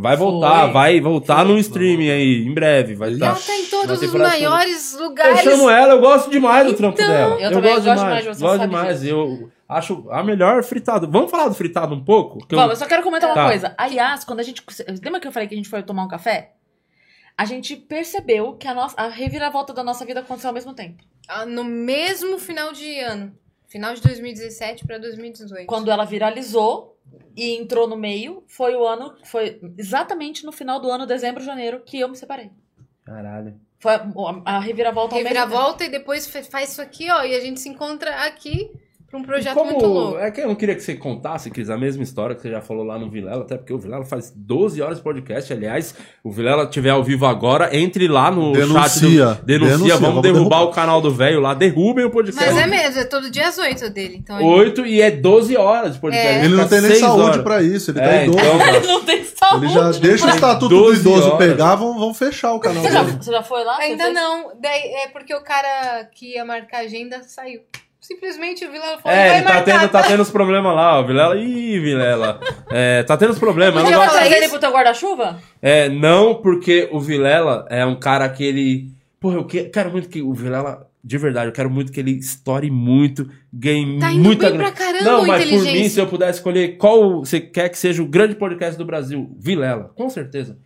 [0.00, 0.72] Vai voltar, Foi.
[0.72, 2.96] vai voltar no streaming aí, em breve.
[2.96, 3.46] Vai Ela estar.
[3.46, 5.40] tá em todos os maiores Eu lugares.
[5.42, 7.08] chamo ela, eu gosto demais do trampo Então.
[7.12, 7.40] dela.
[7.40, 9.00] Eu também gosto demais demais, de você, gosto sabe demais.
[9.00, 9.12] disso.
[9.14, 11.06] Eu acho a melhor fritada.
[11.06, 12.38] Vamos falar do fritado um pouco?
[12.46, 13.46] Que eu- Vamos, eu só quero comentar uma Tá.
[13.48, 13.74] coisa.
[13.78, 14.62] A Yas, quando a gente.
[15.02, 16.52] Lembra que eu falei que a gente foi tomar um café?
[17.36, 21.02] A gente percebeu que a, nossa, a reviravolta da nossa vida aconteceu ao mesmo tempo.
[21.26, 23.32] Ah, No mesmo final de ano.
[23.68, 25.66] Final de 2017 pra 2018.
[25.66, 26.98] Quando ela viralizou
[27.34, 29.14] e entrou no meio, foi o ano.
[29.24, 32.50] Foi exatamente no final do ano, dezembro, janeiro, que eu me separei.
[33.04, 33.58] Caralho.
[33.78, 34.04] Foi a,
[34.44, 35.40] a reviravolta ao mesmo tempo.
[35.46, 37.24] Reviravolta e depois fa- faz isso aqui, ó.
[37.24, 38.70] E a gente se encontra aqui
[39.12, 40.18] pra um projeto Como- muito louco.
[40.18, 42.62] É que eu não queria que você contasse, Cris, a mesma história que você já
[42.62, 45.52] falou lá no Vilela, até porque o Vilela faz 12 horas de podcast.
[45.52, 45.94] Aliás,
[46.24, 48.80] o Vilela estiver ao vivo agora, entre lá no Denuncia.
[48.80, 49.00] chat.
[49.40, 50.62] Do, denuncia, Denuncia, vamos, vamos derrubar, derrubar.
[50.62, 52.50] o canal do velho lá, derrubem o podcast.
[52.52, 54.16] Mas é mesmo, é todo dia às 8 dele.
[54.18, 56.26] Então ele- 8 e é 12 horas de podcast.
[56.28, 56.44] É.
[56.46, 57.42] Ele não Fica tem nem saúde horas.
[57.42, 58.38] pra isso, ele tá É, idoso.
[58.38, 58.74] então-.
[58.74, 59.64] Ele não tem saúde.
[59.66, 61.38] Ele já deixa o estatuto do 12 idoso horas.
[61.48, 63.76] pegar, vão, vão fechar o canal Você já, você já foi lá?
[63.78, 64.52] Ainda não.
[64.58, 67.60] Daí é porque o cara que ia marcar a agenda saiu.
[68.02, 69.78] Simplesmente o Vila falou, É, vai ele tá marcar.
[69.78, 71.02] tendo, tá tendo os problemas lá, ó.
[71.04, 71.36] Vilela.
[71.36, 72.40] Ih, Vilela.
[72.68, 73.80] É, tá tendo os problemas.
[73.82, 75.38] Falar gosta- Trazer ele pro teu guarda-chuva?
[75.62, 78.90] É, não, porque o Vilela é um cara que ele.
[79.20, 80.86] Porra, eu que- quero muito que o Vilela.
[81.04, 84.70] De verdade, eu quero muito que ele estoure muito, ganhe Tá indo muita bem pra
[84.70, 88.00] caramba Não, o mas por mim, se eu pudesse escolher qual você quer que seja
[88.00, 90.58] o grande podcast do Brasil, Vilela, com certeza.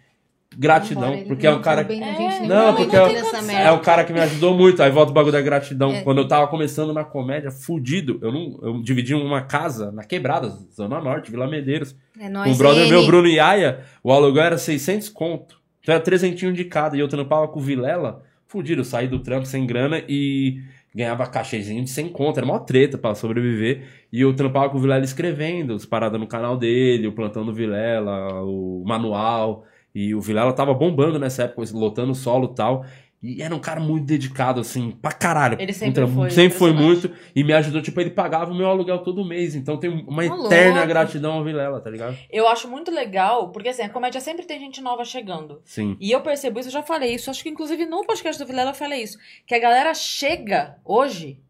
[0.59, 1.85] Gratidão, Embora ele porque é um cara.
[1.85, 4.83] bem na É, gente, nem Não, porque é- É um cara que me ajudou muito.
[4.83, 5.93] Aí volta o bagulho da gratidão.
[5.93, 6.03] É.
[6.03, 8.59] Quando eu tava começando na comédia, fudido, eu não.
[8.63, 11.95] Eu dividi uma casa na quebrada, Zona Norte, Vila Medeiros.
[12.19, 12.91] É Com nóis, o brother N.
[12.91, 15.61] meu, Bruno Iaia, o aluguel era 600 conto.
[15.83, 16.97] Então era trezentinho de cada.
[16.97, 18.81] E eu trampava com o Vilela, fudido.
[18.81, 20.61] Eu saí do trampo sem grana e
[20.95, 22.39] ganhava cachezinho de 100 conto.
[22.39, 23.83] Era mó treta pra sobreviver.
[24.13, 27.53] E eu trampava com o Vilela escrevendo as paradas no canal dele, o plantão do
[27.53, 29.65] Vilela, o manual.
[29.99, 32.85] E o Vilela tava bombando nessa época, lotando solo e tal.
[33.23, 35.57] E era um cara muito dedicado, assim, pra caralho.
[35.59, 37.11] Ele sempre trampo- foi Sempre foi muito.
[37.35, 39.55] E me ajudou, tipo, ele pagava o meu aluguel todo mês.
[39.55, 40.87] Então tem uma eterna louco.
[40.89, 42.15] gratidão ao Vilela, tá ligado?
[42.31, 45.63] Eu acho muito legal, porque assim, a comédia sempre tem gente nova chegando.
[45.65, 45.97] Sim.
[45.99, 48.71] E eu percebo isso, eu já falei isso, acho que inclusive no podcast do Vilela
[48.73, 49.17] eu falei isso,
[49.47, 51.41] que a galera chega hoje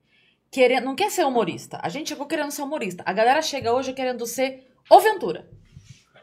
[0.52, 1.80] querendo, não quer ser humorista.
[1.82, 3.02] A gente chegou querendo ser humorista.
[3.04, 5.46] A galera chega hoje querendo ser o Ventura,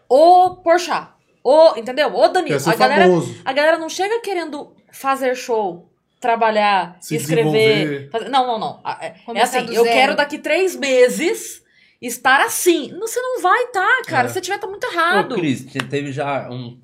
[0.09, 1.09] o Porchat,
[1.43, 2.13] o, entendeu?
[2.15, 2.57] O Danilo.
[2.65, 3.35] A galera, famoso.
[3.43, 8.09] a galera não chega querendo fazer show, trabalhar, Se escrever.
[8.11, 8.81] fazer- Não, não, não.
[9.01, 11.61] É, é assim, eu quero daqui três meses
[12.01, 12.91] estar assim.
[12.93, 14.25] Não, Você não vai tá, cara.
[14.25, 14.27] É.
[14.29, 15.35] Se você tiver, tá muito Ô, errado.
[15.35, 16.79] Cris, te- teve já um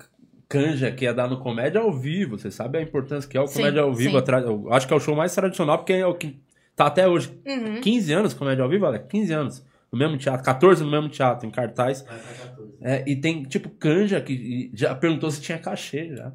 [0.48, 2.38] canja que ia dar no Comédia ao Vivo.
[2.38, 4.18] Você sabe a importância que é o Sim, Comédia ao Vivo.
[4.18, 6.38] Eu acho que é o show mais tradicional, porque é o que
[6.76, 7.32] tá até hoje.
[7.46, 7.80] Uhum.
[7.80, 9.64] 15 anos Comédia ao Vivo, olha, 15 anos.
[9.92, 12.04] No mesmo teatro, 14 no mesmo teatro, em cartaz.
[12.80, 16.32] É, e tem, tipo, canja que já perguntou se tinha cachê já.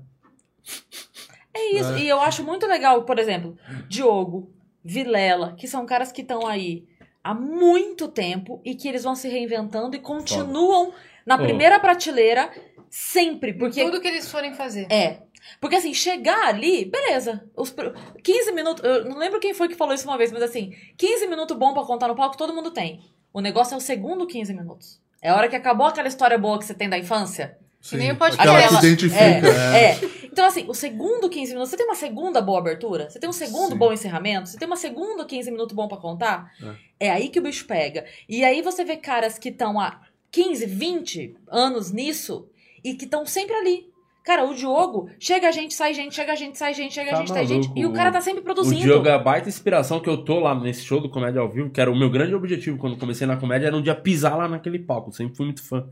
[1.54, 1.98] É isso.
[1.98, 3.58] E eu acho muito legal, por exemplo,
[3.88, 4.52] Diogo,
[4.84, 6.86] Vilela, que são caras que estão aí
[7.24, 10.94] há muito tempo e que eles vão se reinventando e continuam
[11.26, 11.40] na Ô.
[11.40, 12.52] primeira prateleira
[12.90, 13.54] sempre.
[13.54, 14.92] Porque Tudo que eles forem fazer.
[14.92, 15.22] É.
[15.62, 17.48] Porque assim, chegar ali, beleza.
[17.56, 17.92] Os pr-
[18.22, 18.84] 15 minutos.
[18.84, 21.74] Eu não lembro quem foi que falou isso uma vez, mas assim, 15 minutos bom
[21.74, 23.00] pra contar no palco, todo mundo tem.
[23.36, 24.98] O negócio é o segundo 15 minutos.
[25.22, 27.58] É a hora que acabou aquela história boa que você tem da infância.
[27.82, 28.48] Sim, nem o podcast.
[28.48, 29.22] Aquela que identifica.
[29.22, 29.42] É,
[29.76, 29.92] é.
[29.92, 30.00] é.
[30.24, 33.10] Então, assim, o segundo 15 minutos, você tem uma segunda boa abertura?
[33.10, 33.78] Você tem um segundo Sim.
[33.78, 34.48] bom encerramento?
[34.48, 36.50] Você tem uma segunda 15 minutos bom pra contar?
[36.98, 37.12] É.
[37.12, 38.06] aí que o bicho pega.
[38.30, 40.00] E aí você vê caras que estão há
[40.32, 42.48] 15, 20 anos nisso
[42.82, 43.90] e que estão sempre ali.
[44.26, 47.46] Cara, o Diogo, chega gente, sai gente, chega gente, sai gente, chega Tá gente, sai
[47.46, 47.70] gente.
[47.76, 48.82] E o cara tá sempre O produzindo.
[48.82, 51.70] Diogo é a baita inspiração que eu tô lá nesse show do Comédia ao Vivo,
[51.70, 54.48] que era o meu grande objetivo quando comecei na comédia, era um dia pisar lá
[54.48, 55.10] naquele palco.
[55.10, 55.86] Eu sempre fui muito fã.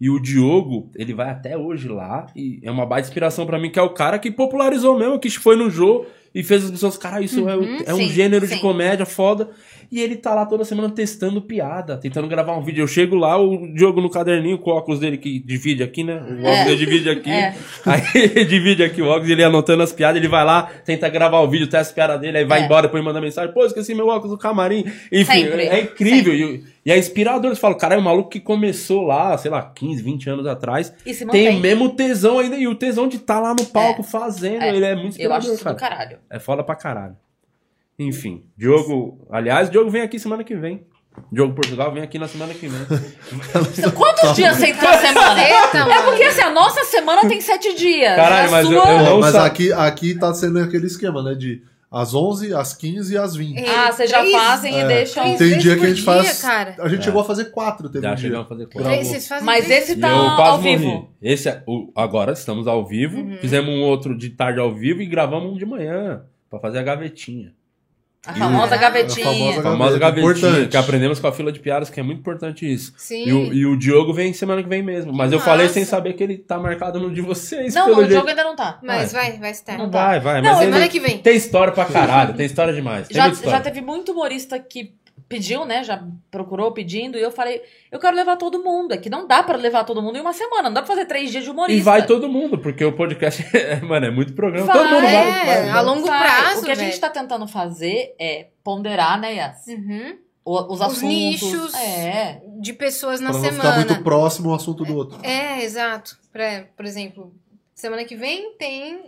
[0.00, 3.70] E o Diogo, ele vai até hoje lá e é uma baita inspiração pra mim,
[3.70, 6.96] que é o cara que popularizou mesmo, que foi no jogo e fez as pessoas,
[6.98, 8.60] cara, isso é, o- Uhum, é um sim, gênero de sim.
[8.60, 9.50] comédia foda.
[9.90, 12.82] E ele tá lá toda semana testando piada, tentando gravar um vídeo.
[12.82, 16.14] Eu chego lá, o Diogo no caderninho com o óculos dele que divide aqui, né?
[16.16, 17.30] O óculos dele divide aqui.
[17.30, 17.54] É.
[17.84, 21.40] Aí ele divide aqui o óculos, ele anotando as piadas, ele vai lá, tenta gravar
[21.40, 22.64] o vídeo, testa as piadas dele, aí vai É.
[22.64, 24.84] embora, depois manda mensagem, pô, esqueci meu óculos no camarim.
[25.12, 26.34] Enfim, é incrível.
[26.34, 27.54] E, E é inspirador.
[27.54, 30.92] Você fala, cara, é um maluco que começou lá, sei lá, 15, 20 anos atrás.
[31.30, 32.56] Tem o mesmo tesão ainda.
[32.58, 34.62] E o tesão de estar lá no palco fazendo.
[34.62, 34.68] É.
[34.76, 35.94] Ele é muito Eu acho inspirador, isso do cara.
[35.96, 36.18] caralho.
[36.28, 37.16] É foda pra caralho.
[37.98, 39.26] Enfim, Diogo.
[39.30, 40.86] Aliás, Diogo vem aqui semana que vem.
[41.30, 42.80] Diogo Portugal vem aqui na semana que vem.
[43.78, 45.40] Então, quantos dias você tem na semana?
[45.40, 48.16] É porque assim, a nossa semana tem sete dias.
[48.16, 48.74] Caralho, mas sua...
[48.74, 51.34] eu- eu É, não mas aqui, aqui tá sendo aquele esquema, né?
[51.36, 53.56] De às 11, às 15 e às 20.
[53.60, 54.86] É, Ah, vocês já três- fazem e É.
[54.88, 55.22] deixam.
[55.22, 56.42] três Tem dia que a gente dia, faz.
[56.42, 56.74] cara.
[56.80, 58.22] A gente chegou a fazer quatro, teve Já um dia.
[58.22, 58.82] chegamos a fazer quatro.
[58.82, 60.84] Três, vocês fazem Mas três- esse E tá eu ao quase vivo.
[60.84, 61.08] morri.
[61.22, 63.18] Esse é o, agora estamos ao vivo.
[63.20, 63.36] Uhum.
[63.40, 66.22] Fizemos um outro de tarde ao vivo e gravamos um de manhã.
[66.50, 67.52] Pra fazer a gavetinha.
[68.26, 69.26] A famosa gavetinha.
[69.28, 70.30] a famosa A famosa gavetinha.
[70.32, 70.68] importante.
[70.70, 72.92] Que aprendemos com a fila de piadas, que é muito importante isso.
[72.96, 73.24] Sim.
[73.26, 75.12] E o, e o Diogo vem semana que vem mesmo.
[75.12, 75.50] Mas eu Massa.
[75.50, 77.74] falei sem saber que ele tá marcado no de vocês.
[77.74, 78.12] Não, o jeito.
[78.14, 78.78] jogo ainda não tá.
[78.82, 79.76] Mas vai, vai estar.
[79.76, 80.06] Não tá.
[80.06, 80.42] Vai, vai.
[80.42, 81.18] Não, mas ele semana que vem.
[81.18, 82.34] tem história pra caralho.
[82.34, 83.08] Tem história demais.
[83.08, 83.58] Tem Já, história.
[83.58, 84.92] já teve muito humorista que
[85.34, 85.82] pediu, né?
[85.82, 87.18] Já procurou pedindo.
[87.18, 88.92] E eu falei, eu quero levar todo mundo.
[88.92, 90.64] É que não dá pra levar todo mundo em uma semana.
[90.64, 91.78] Não dá pra fazer três dias de humorista.
[91.80, 94.66] E vai todo mundo, porque o podcast, é, mano, é muito programa.
[94.66, 95.14] Vai, todo mundo vai.
[95.14, 95.70] é, vai, vai.
[95.70, 96.20] a longo Vai.
[96.20, 97.00] prazo, O que a gente velho.
[97.00, 99.66] tá tentando fazer é ponderar, né, Yas?
[99.66, 100.18] Uhum.
[100.44, 101.02] O- Os assuntos.
[101.02, 101.74] nichos.
[101.74, 102.40] É.
[102.60, 103.62] De pessoas na Pra não semana.
[103.72, 105.18] ficar muito próximo um assunto do outro.
[105.22, 106.16] É, exato.
[106.32, 107.34] Pra, por exemplo,
[107.74, 109.00] semana que vem tem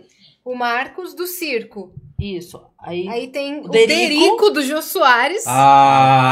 [0.49, 1.91] o Marcos do Circo.
[2.19, 2.59] Isso.
[2.81, 3.07] Aí.
[3.09, 3.87] Aí tem o Derico.
[3.99, 5.43] Derico, do Jô Soares.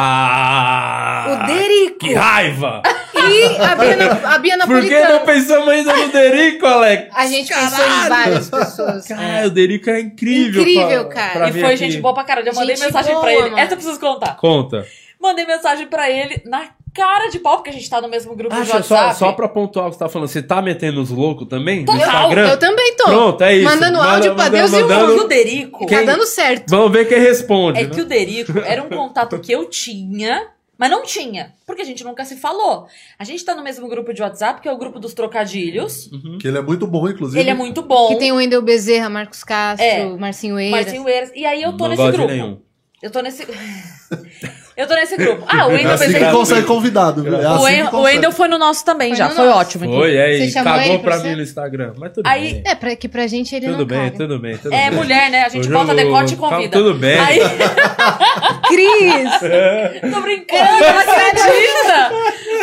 [0.06, 1.26] Ah!
[1.28, 1.98] o Derico.
[2.00, 2.82] Que raiva!
[3.14, 3.18] E
[3.62, 7.10] a Bia, a Bia Por que não pensamos ainda no Derico, Alex?
[7.16, 9.08] A gente pensou em várias pessoas.
[9.08, 10.62] Cara, o Derico é incrível.
[10.62, 11.32] Incrível, pra- cara.
[11.40, 11.78] pra E foi aqui.
[11.78, 12.48] gente boa pra caralho.
[12.48, 13.42] Eu mandei Gente mensagem boa, pra ele.
[13.44, 13.58] mano.
[13.58, 14.38] Essa eu preciso contar.
[14.38, 14.86] Conta.
[15.26, 18.56] Mandei mensagem pra ele na cara de pau, porque a gente tá no mesmo grupo
[18.56, 19.18] de Acha, só, WhatsApp.
[19.20, 21.82] só pra pontuar o que você tá falando, você tá metendo os loucos também?
[21.82, 22.48] No Total, Instagram?
[22.52, 23.04] Eu também tô.
[23.06, 23.66] Pronto, é isso.
[23.66, 25.22] Mandando Manda- áudio pra Deus e o mandando- mundo.
[25.22, 25.80] E o Derico.
[25.86, 26.70] Tá Quem- dando certo.
[26.70, 27.80] Vamos ver quem responde.
[27.80, 27.90] É né?
[27.94, 30.48] que o Derico era um contato que eu tinha,
[30.78, 31.54] mas não tinha.
[31.66, 32.88] Porque a gente nunca se falou.
[33.20, 36.10] A gente tá no mesmo grupo de WhatsApp, que é o grupo dos trocadilhos.
[36.40, 37.38] Que ele é muito bom, inclusive.
[37.42, 38.08] Ele é muito bom.
[38.08, 40.06] Que tem o Wendel Bezerra, Marcos Castro, É.
[40.18, 40.86] Marcinho Eiras.
[40.86, 41.32] Marcinho Eiras.
[41.36, 42.32] E aí eu tô Não nesse grupo.
[42.32, 42.62] nenhum.
[43.04, 43.46] Eu tô nesse.
[44.78, 45.46] eu tô nesse grupo.
[45.48, 47.36] Ah, o É Wendel assim que consegue convidado, viu?
[47.36, 48.04] É O, assim o consegue.
[48.16, 49.30] Wendel foi no nosso também Foi já.
[49.30, 49.60] no Foi nosso.
[49.60, 49.86] ótimo.
[49.96, 51.28] Foi, aí, Você chamou cagou ele pra pra você?
[51.30, 51.94] mim no Instagram.
[51.98, 52.64] Mas tudo Aí- bem.
[52.66, 54.18] É, pra, que pra gente ele Tudo não bem, caga.
[54.18, 54.98] tudo bem, tudo É bem.
[55.00, 55.44] mulher, né?
[55.46, 56.78] A gente Hoje bota decote e Calma, convida.
[56.78, 57.20] tudo bem.
[57.20, 57.40] Aí,
[58.68, 59.32] Cris!
[60.14, 62.12] tô brincando, não acredita!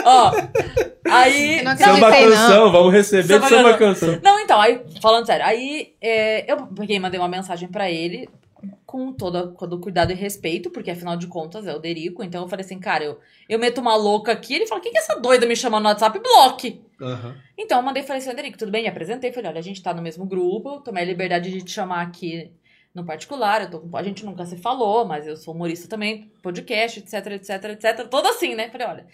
[0.05, 0.33] Ó,
[1.11, 1.63] aí.
[1.63, 2.19] Não Samba não.
[2.31, 4.09] canção, vamos receber Samba de samba canção.
[4.09, 4.21] canção.
[4.23, 8.29] Não, então, aí, falando sério, aí é, eu peguei e mandei uma mensagem pra ele
[8.93, 12.49] com toda, todo cuidado e respeito, porque afinal de contas é o Derico, então eu
[12.49, 15.19] falei assim, cara, eu, eu meto uma louca aqui, ele fala, o que, que essa
[15.19, 16.19] doida me chama no WhatsApp?
[16.19, 16.83] Bloque!
[17.01, 17.35] Aham.
[17.57, 18.83] Então eu mandei e falei assim, Derico, tudo bem?
[18.83, 21.71] Me apresentei, falei, olha, a gente tá no mesmo grupo, tomei a liberdade de te
[21.71, 22.53] chamar aqui
[22.95, 26.31] no particular, eu tô, com- a gente nunca se falou, mas eu sou humorista também,
[26.43, 28.69] podcast, etc, etc, etc, todo assim, né?
[28.69, 29.07] Falei, olha,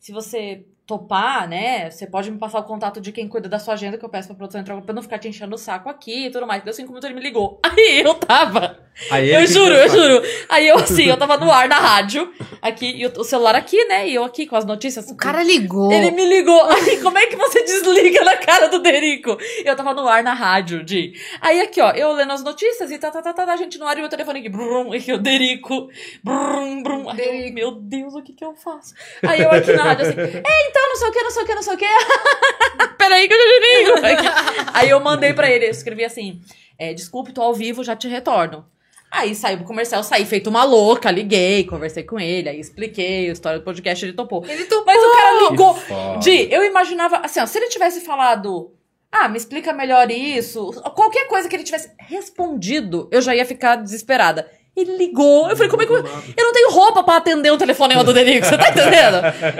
[0.00, 3.74] se você topar, né, você pode me passar o contato de quem cuida da sua
[3.74, 5.88] agenda, que eu peço pra produção entrar, pra eu não ficar te enchendo o saco
[5.88, 6.64] aqui e tudo mais.
[6.64, 7.60] Deu cinco minutos, ele me ligou.
[7.64, 10.22] Aí eu tava Aí eu juro, eu juro.
[10.48, 12.30] Aí eu assim, eu tava no ar na rádio,
[12.60, 14.08] aqui, e o celular aqui, né?
[14.08, 15.10] E eu aqui com as notícias.
[15.10, 15.90] O cara ligou.
[15.90, 16.60] Ele me ligou.
[16.68, 19.38] Aí, como é que você desliga na cara do Derico?
[19.64, 21.14] Eu tava no ar na rádio, de.
[21.40, 23.86] Aí aqui, ó, eu lendo as notícias e tá, tá, tá, tá, a gente no
[23.86, 25.88] ar e meu telefone aqui, brum, e o Derico,
[26.22, 27.08] brum, brum.
[27.08, 28.94] Aí eu, meu Deus, o que que eu faço?
[29.22, 31.46] Aí eu aqui na rádio assim, é, então, não sei o que, não sei o
[31.46, 31.86] que, não sei o que.
[32.96, 34.30] Peraí que eu já ligo.
[34.72, 36.40] Aí eu mandei pra ele, eu escrevi assim,
[36.78, 38.64] é, desculpe, tô ao vivo, já te retorno.
[39.12, 43.32] Aí saiu pro comercial, saí feito uma louca, liguei, conversei com ele, aí expliquei a
[43.32, 44.44] história do podcast, ele topou.
[44.46, 44.86] Ele topou.
[44.86, 46.18] Mas o cara ligou.
[46.20, 48.72] Di, eu imaginava, assim, ó, se ele tivesse falado,
[49.10, 53.76] ah, me explica melhor isso, qualquer coisa que ele tivesse respondido, eu já ia ficar
[53.76, 54.48] desesperada.
[54.76, 55.48] Ele ligou.
[55.50, 55.96] Eu falei, como é que eu.
[55.98, 59.18] Eu não tenho roupa pra atender o telefonema do Derico, você tá entendendo?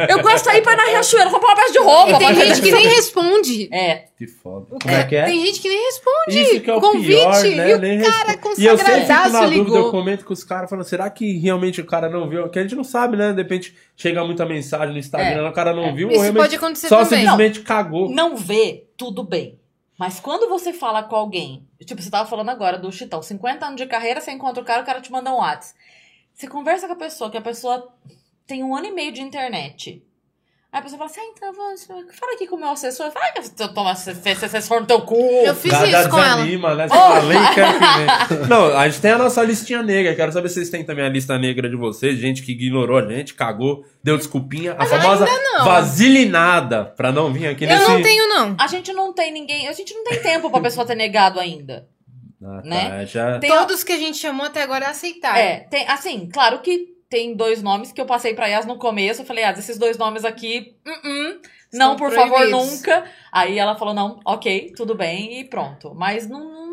[0.09, 2.13] Eu gosto de sair pra ir na Riachuelo, comprar uma peça de roupa.
[2.13, 3.69] E tem gente que nem responde.
[3.73, 4.67] É, Que foda.
[4.81, 5.25] Como é que é?
[5.25, 6.41] Tem gente que nem responde.
[6.41, 7.09] Isso que é o convite.
[7.09, 7.71] pior, né?
[7.71, 8.63] E o Nem cara responde.
[8.63, 9.91] E eu sempre fico consagradaço na dúvida, eu ligou.
[9.91, 12.49] comento com os caras, falando, será que realmente o cara não viu?
[12.49, 13.33] Que a gente não sabe, né?
[13.33, 16.57] De repente chega muita mensagem no Instagram, o cara não viu, Isso ou realmente pode
[16.57, 17.21] acontecer só também.
[17.21, 18.09] simplesmente cagou.
[18.11, 19.60] não vê, tudo bem.
[20.01, 23.79] Mas quando você fala com alguém, tipo, você tava falando agora do Chitão, 50 anos
[23.79, 25.79] de carreira, você encontra o cara, o cara te manda um WhatsApp.
[26.33, 27.93] Você conversa com a pessoa, que a pessoa
[28.47, 30.03] tem um ano e meio de internet.
[30.73, 31.77] Aí a pessoa fala assim, ah, então, vou-
[32.13, 33.11] fala aqui com o meu assessor.
[33.11, 35.17] Fala que eu tomo assessor no teu cu.
[35.45, 36.37] Eu fiz isso com ela.
[36.37, 36.87] desanima, né?
[36.87, 38.47] Você Oh!
[38.49, 40.15] Não, a gente tem a nossa listinha negra.
[40.15, 42.17] Quero saber se vocês têm também a lista negra de vocês.
[42.21, 44.77] Gente que ignorou a gente, cagou, deu desculpinha.
[44.79, 45.65] A famosa não.
[45.65, 47.89] vaselinada pra não vir aqui Eu nesse...
[47.91, 48.57] não tenho, não.
[48.59, 51.89] A gente não tem ninguém, a gente não tem tempo pra pessoa ter negado ainda.
[52.43, 53.07] Ah, tá, né?
[53.07, 53.39] Já...
[53.41, 55.37] Tem- Todos que a gente chamou até agora aceitaram.
[55.37, 59.21] É, tem, assim, claro que tem dois nomes que eu passei pra Yas no começo.
[59.23, 61.41] Eu falei, Yas, esses dois nomes aqui, uh-uh,
[61.73, 62.71] não, Estão por favor, proibidos.
[62.79, 63.05] nunca.
[63.33, 65.93] Aí ela falou, não, ok, tudo bem e pronto.
[65.95, 66.70] Mas não,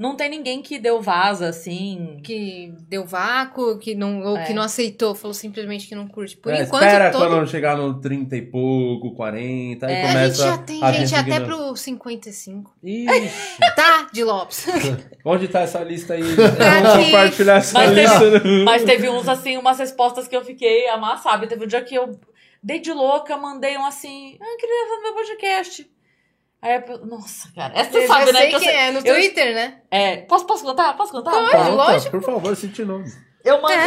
[0.00, 2.18] não, tem ninguém que deu vaza, assim.
[2.24, 4.46] Que deu vácuo, que não, ou É.
[4.46, 6.38] que não aceitou, falou simplesmente que não curte.
[6.38, 7.28] Por É, enquanto, espera todo...
[7.28, 10.02] quando chegar no 30 e pouco, 40, aí É.
[10.02, 12.74] A gente começa já tem a gente até pro 55.
[12.82, 13.30] Ixi,
[13.76, 14.66] Tá, de Lopes.
[15.22, 16.22] onde tá essa lista aí?
[16.24, 18.18] Vamos compartilhar essa Mas lista.
[18.40, 21.46] teve, mas teve uns, assim, umas respostas que eu fiquei amassada.
[21.46, 22.18] Teve um dia que eu
[22.62, 25.90] dei de louca, mandei um assim, ah, eu queria fazer meu podcast.
[26.62, 28.38] Aí a pe- nossa, cara, essa Eu você já sabe, né?
[28.40, 29.74] sei que eu quem sei- é, no eu- Twitter, né?
[29.90, 30.92] É, posso, posso contar?
[30.96, 31.30] Posso contar?
[31.30, 31.50] Pode.
[31.50, 32.10] Conta, lógico.
[32.10, 33.10] Por favor, cite nome.
[33.42, 33.78] Eu mandei.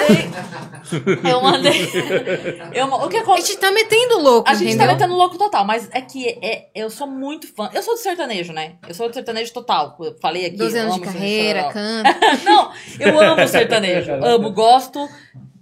[1.31, 1.87] Eu mandei.
[2.73, 3.45] Eu, o que A aconteceu?
[3.51, 4.87] gente tá metendo louco, A gente entendeu?
[4.87, 7.69] tá metendo louco total, mas é que é, eu sou muito fã.
[7.71, 8.77] Eu sou do sertanejo, né?
[8.87, 9.95] Eu sou do sertanejo total.
[9.99, 10.57] Eu falei aqui.
[10.57, 12.09] 12 eu anos de carreira, canta.
[12.43, 14.11] Não, eu amo sertanejo.
[14.25, 15.07] amo, gosto.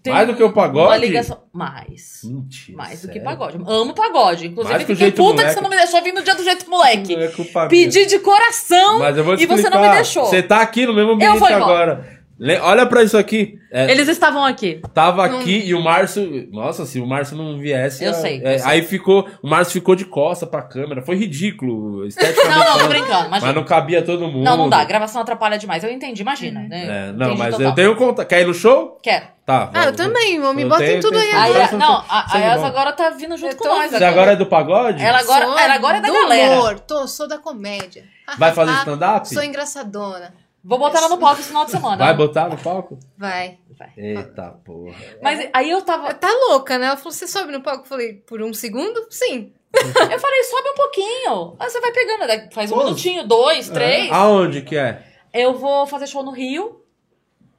[0.03, 0.87] Tenho Mais do que o pagode?
[0.87, 1.43] Uma ligação.
[1.53, 2.21] Mais.
[2.23, 2.77] Mentira.
[2.77, 3.23] Mais do que sério?
[3.23, 3.57] pagode.
[3.67, 4.47] Amo pagode.
[4.47, 5.47] Inclusive, Mais fiquei puta moleque.
[5.49, 7.15] que você não me deixou vir no dia do jeito moleque.
[7.15, 9.95] Não é culpa Pedi de coração Mas eu vou te e você não me explicar.
[9.95, 10.25] deixou.
[10.25, 12.20] Você tá aqui no mesmo ambiente agora.
[12.61, 13.59] Olha pra isso aqui.
[13.71, 14.81] É, Eles estavam aqui.
[14.93, 16.47] Tava aqui e o Márcio.
[16.51, 18.03] Nossa, se o Márcio não viesse.
[18.03, 18.71] Eu é- sei, é, eu sei.
[18.71, 19.27] Aí ficou.
[19.43, 21.01] O Márcio ficou de costa pra câmera.
[21.03, 22.05] Foi ridículo.
[22.07, 22.89] esteticamente Não, não, tô falando.
[22.89, 23.29] brincando.
[23.29, 23.53] Mas Imagina.
[23.53, 24.43] não cabia todo mundo.
[24.43, 24.79] Não, não dá.
[24.79, 25.83] A gravação atrapalha demais.
[25.83, 26.59] Eu entendi, imagina.
[26.61, 26.67] Uhum.
[26.67, 26.85] Né?
[27.09, 27.69] É, não, Entendi mas total.
[27.69, 28.25] eu tenho conta.
[28.25, 28.97] Quer ir no show?
[29.03, 29.25] Quero.
[29.45, 29.69] Tá.
[29.73, 29.97] Ah, eu vamos.
[29.97, 31.27] também, me Eu botem tenho- tudo aí.
[31.27, 32.65] tenho- Aí, Agora a- são- não, a, a bom.
[32.65, 33.91] agora tá vindo junto Eu com tô nós.
[33.91, 35.03] Você agora é do pagode?
[35.03, 36.51] Ela agora, Sou ela agora é da do galera.
[36.59, 38.03] humor, tô, sou da comédia.
[38.37, 39.27] Vai fazer Ah, stand-up?
[39.29, 40.33] Sou engraçadona.
[40.63, 41.97] Vou botar ela no palco esse final de semana.
[41.97, 42.99] Vai botar no palco?
[43.17, 43.57] Vai.
[43.97, 44.95] Eita porra.
[45.21, 46.13] Mas aí eu tava.
[46.13, 46.85] Tá louca, né?
[46.85, 47.83] Ela falou, você sobe no palco?
[47.83, 49.07] Eu falei, por um segundo?
[49.09, 49.51] Sim.
[49.73, 51.55] Eu falei, sobe um pouquinho.
[51.59, 52.83] Aí você vai pegando, daí faz um Pô.
[52.83, 54.11] minutinho, dois, três.
[54.11, 55.03] Aonde que é?
[55.33, 56.83] Eu vou fazer show no Rio,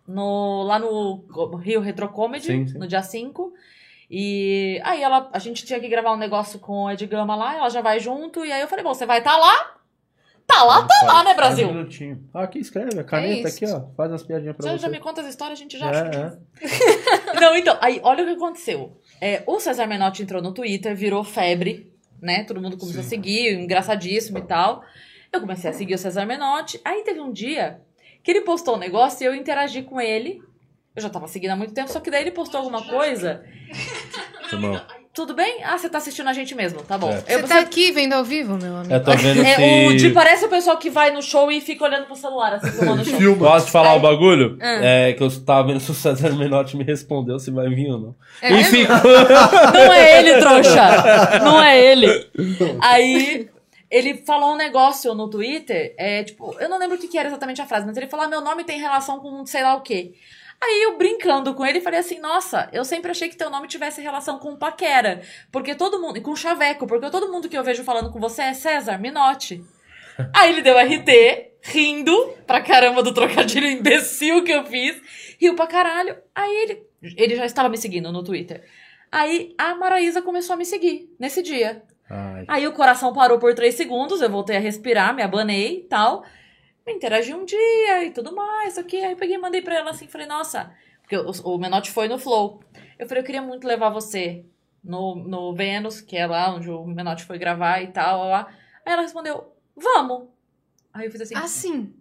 [0.06, 1.24] no, lá no
[1.56, 2.78] Rio Retro Comedy, Sim, sim.
[2.78, 3.52] no dia 5.
[4.10, 7.70] E aí ela, a gente tinha que gravar um negócio com a Edgama lá, ela
[7.70, 8.44] já vai junto.
[8.44, 9.76] E aí eu falei, bom, você vai estar lá?
[10.46, 11.68] Tá lá, tá lá, né, Brasil?
[11.68, 12.28] Um minutinho.
[12.34, 13.64] Ah, aqui escreve, a caneta isso.
[13.64, 13.86] aqui, ó.
[13.96, 14.78] Faz umas piadinhas pra você.
[14.78, 16.38] já me conta as histórias, a gente já É, acha.
[16.60, 17.40] é.
[17.40, 19.00] Não, então, aí, olha o que aconteceu.
[19.20, 21.90] É, o César Menotti entrou no Twitter, virou febre,
[22.20, 22.44] né?
[22.44, 24.82] Todo mundo começou a seguir, engraçadíssimo e tal.
[25.32, 26.80] Eu comecei a seguir o César Menotti.
[26.84, 27.80] Aí teve um dia
[28.22, 30.42] que ele postou um negócio e eu interagi com ele.
[30.94, 33.42] Eu já tava seguindo há muito tempo, só que daí ele postou alguma coisa.
[34.50, 34.78] Simão.
[35.14, 35.62] Tudo bem?
[35.62, 37.10] Ah, você tá assistindo a gente mesmo, tá bom.
[37.10, 37.34] É.
[37.34, 38.94] Eu, Você tá aqui vendo ao vivo, meu amigo?
[38.94, 39.86] Eu tô vendo é, se...
[39.86, 42.78] o Di parece o pessoal que vai no show e fica olhando pro celular, assim,
[42.78, 43.18] tomando show.
[43.18, 43.46] Filma.
[43.46, 44.56] Posso te falar Aí- o bagulho?
[44.58, 44.80] Ah.
[44.82, 47.98] É que eu tava vendo se o César Menotti me respondeu se vai vir ou
[47.98, 48.14] não.
[48.40, 48.84] É Enfim?
[48.88, 51.38] Não é ele, trouxa!
[51.44, 52.30] Não é ele.
[52.80, 53.50] Aí
[53.90, 57.28] ele falou um negócio no Twitter, é tipo, eu não lembro o que, que era
[57.28, 59.82] exatamente a frase, mas ele falou: ah, meu nome tem relação com sei lá o
[59.82, 60.12] quê.
[60.62, 64.00] Aí eu brincando com ele falei assim: nossa, eu sempre achei que teu nome tivesse
[64.00, 65.20] relação com paquera.
[65.50, 66.18] Porque todo mundo.
[66.18, 69.64] E com chaveco, porque todo mundo que eu vejo falando com você é César Minotti.
[70.32, 75.02] Aí ele deu RT, rindo pra caramba do trocadilho imbecil que eu fiz.
[75.40, 76.16] Riu pra caralho.
[76.32, 76.86] Aí ele.
[77.16, 78.62] Ele já estava me seguindo no Twitter.
[79.10, 81.82] Aí a Maraísa começou a me seguir nesse dia.
[82.08, 85.82] Ai, Aí o coração parou por três segundos, eu voltei a respirar, me abanei e
[85.82, 86.24] tal.
[86.86, 88.96] Interagi um dia e tudo mais, aqui.
[88.96, 92.08] Aí eu peguei e mandei pra ela assim, falei, nossa, porque o, o Menotti foi
[92.08, 92.62] no Flow.
[92.98, 94.44] Eu falei, eu queria muito levar você
[94.82, 98.28] no, no Vênus, que é lá onde o Menotti foi gravar e tal.
[98.28, 98.48] Lá.
[98.84, 100.28] Aí ela respondeu, vamos.
[100.92, 101.34] Aí eu fiz assim.
[101.36, 101.94] Assim.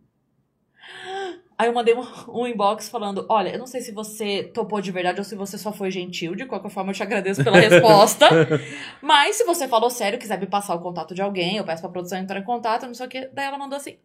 [1.58, 4.91] Aí eu mandei um, um inbox falando: Olha, eu não sei se você topou de
[4.91, 6.34] verdade ou se você só foi gentil.
[6.34, 8.28] De qualquer forma, eu te agradeço pela resposta.
[8.99, 11.91] Mas se você falou sério, quiser me passar o contato de alguém, eu peço pra
[11.91, 13.30] produção entrar em contato, não sei o quê.
[13.32, 13.98] Daí ela mandou assim: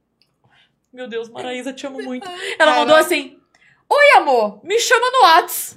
[0.97, 2.27] Meu Deus, Maraísa, te amo muito.
[2.59, 3.36] Ela mandou assim:
[3.86, 5.77] Oi, amor, me chama no Whats.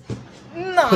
[0.56, 0.90] Não.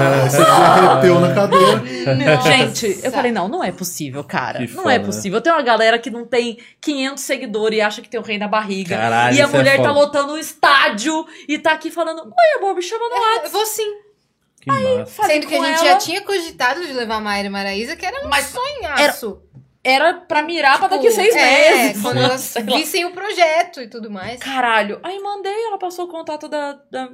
[0.00, 2.40] É, você derreteu na cadeira.
[2.40, 4.60] Gente, eu falei: Não, não é possível, cara.
[4.60, 5.04] Que não foda, é né?
[5.04, 5.42] possível.
[5.42, 8.48] Tem uma galera que não tem 500 seguidores e acha que tem o rei na
[8.48, 8.96] barriga.
[8.96, 9.92] Caralho, e a é mulher tá foda.
[9.92, 13.44] lotando o estádio e tá aqui falando: Oi, amor, me chama no Whats.
[13.44, 13.92] Eu vou sim.
[14.58, 15.04] que massa.
[15.04, 15.84] Falei Sendo que a gente ela.
[15.84, 19.02] já tinha cogitado de levar a Mayra e Maraísa, que era um Mas sonhaço.
[19.02, 19.49] Era
[20.28, 22.02] pra mirar pra daqui Tipo, seis é, meses.
[22.02, 24.40] Quando elas vissem o projeto e tudo mais.
[24.40, 25.00] Caralho.
[25.02, 27.08] Aí mandei, ela passou o contato da, da,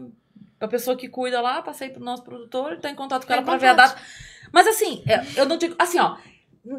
[0.58, 3.34] da pessoa que cuida lá, passei pro nosso produtor, ele tá em contato com Tá
[3.34, 3.90] ela pra ver a contato.
[3.94, 4.02] data.
[4.52, 5.74] Mas assim, é, eu não digo.
[5.78, 6.16] Assim, ó.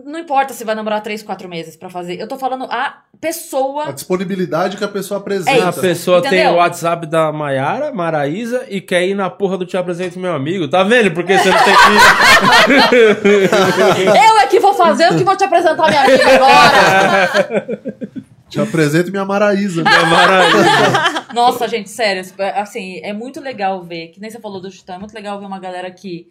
[0.03, 2.19] Não importa se vai namorar três, quatro meses pra fazer.
[2.19, 3.87] Eu tô falando a pessoa.
[3.87, 5.69] A disponibilidade que a pessoa É apresenta.
[5.69, 6.55] A pessoa tem Entendeu?
[6.55, 10.67] o WhatsApp da Maiara, Maraísa, e quer ir na porra do Te Apresento Meu Amigo.
[10.67, 11.11] Tá vendo?
[11.13, 12.97] Porque você não tem que
[14.05, 17.93] Eu é que vou fazer, eu que vou te apresentar minha amiga agora.
[18.49, 19.81] Te apresento minha Maraísa.
[19.81, 21.27] É Maraísa.
[21.33, 22.23] Nossa, gente, sério,
[22.55, 25.45] assim, é muito legal ver, que nem você falou do Chutão, é muito legal ver
[25.45, 26.29] uma galera que,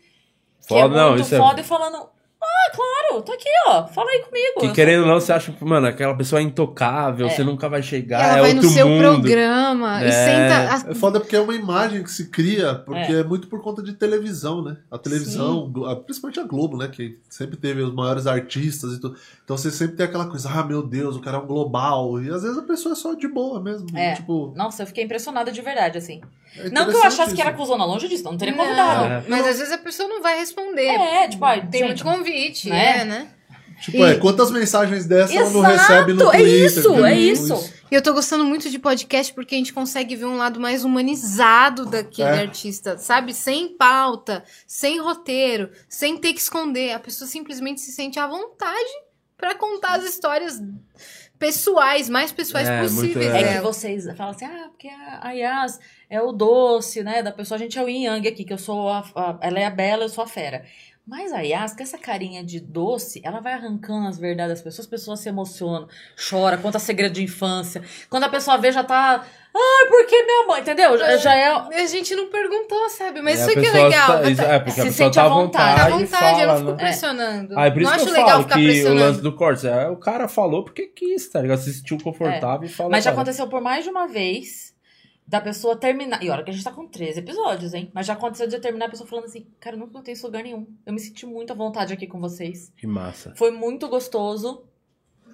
[0.62, 2.08] que Foda, é não, muito isso é- foda e falando,
[2.46, 4.60] ah, claro, tô aqui, ó, fala aí comigo.
[4.60, 7.82] Que querendo ou não, você acha que, mano, aquela pessoa é intocável, você nunca vai
[7.82, 9.00] chegar, Ela é vai no outro seu mundo.
[9.22, 10.10] programa e É.
[10.12, 10.90] senta.
[10.90, 13.92] É foda porque é uma imagem que se cria, porque é, muito por conta de
[13.92, 14.76] televisão, né?
[14.90, 16.88] A televisão, a- principalmente a Globo, né?
[16.88, 19.16] Que sempre teve os maiores artistas e tudo.
[19.46, 22.20] Então você sempre tem aquela coisa, ah, meu Deus, o cara é um global.
[22.20, 23.86] E às vezes a pessoa é só de boa mesmo.
[23.96, 24.16] É.
[24.16, 26.20] Tipo, Nossa, eu fiquei impressionada de verdade, assim.
[26.58, 27.58] é Não que eu achasse que era isso.
[27.60, 29.04] cuzona, longe disso, não teria Não, convidado.
[29.04, 29.24] É.
[29.28, 30.86] Mas às vezes a pessoa não vai responder.
[30.88, 33.04] É, tipo, ai, Tem gente, muito convite, né?
[33.04, 33.04] né?
[33.04, 33.28] né?
[33.80, 36.64] Tipo, é, quantas mensagens dessas ela não Exato, recebe no é Twitter?
[36.66, 37.06] isso, entendeu?
[37.06, 37.72] é isso.
[37.88, 40.82] E eu tô gostando muito de podcast porque a gente consegue ver um lado mais
[40.82, 42.40] humanizado daquele É.
[42.40, 43.32] artista, sabe?
[43.32, 46.94] Sem pauta, sem roteiro, sem ter que esconder.
[46.94, 49.05] A pessoa simplesmente se sente à vontade
[49.36, 50.60] pra contar as histórias
[51.38, 53.52] pessoais, mais pessoais É, possíveis legal.
[53.52, 57.32] É que vocês falam assim, ah, porque a a Yas é o doce, né, da
[57.32, 57.56] pessoa.
[57.56, 59.70] A gente é o yin yang aqui, que eu sou a, a- ela é a
[59.70, 60.64] bela, eu sou a fera.
[61.06, 64.86] Mas a Yas, com essa carinha de doce, ela vai arrancando as verdades das pessoas,
[64.86, 65.86] as pessoas se emocionam,
[66.28, 67.80] chora, conta segredo de infância.
[68.10, 69.24] Quando a pessoa vê, já tá,
[69.54, 70.98] ah, porque minha mãe, entendeu?
[70.98, 71.46] Já, já é...
[71.80, 73.22] A gente não perguntou, sabe?
[73.22, 74.06] Mas E a isso aqui é pessoa legal.
[74.22, 75.76] tá- isso- é, porque a Se pessoa sente tá à vontade.
[75.80, 76.76] Tá à vontade, vontade, eu não fico né?
[76.76, 77.54] pressionando.
[77.56, 79.32] Ah, é por isso não que acho eu legal falo ficar que o lance do
[79.36, 81.58] cortes é o cara falou porque quis, tá ligado?
[81.60, 82.90] Se sentiu confortável e falou.
[82.90, 83.22] Mas já cara.
[83.22, 84.74] aconteceu por mais de uma vez
[85.26, 86.22] da pessoa terminar.
[86.22, 87.90] E olha que a gente tá com 13 episódios, hein?
[87.92, 90.24] Mas já aconteceu de eu terminar a pessoa falando assim: Cara, eu nunca contei isso
[90.24, 90.66] em lugar nenhum.
[90.84, 92.72] Eu me senti muito à vontade aqui com vocês.
[92.76, 93.34] Que massa.
[93.36, 94.62] Foi muito gostoso.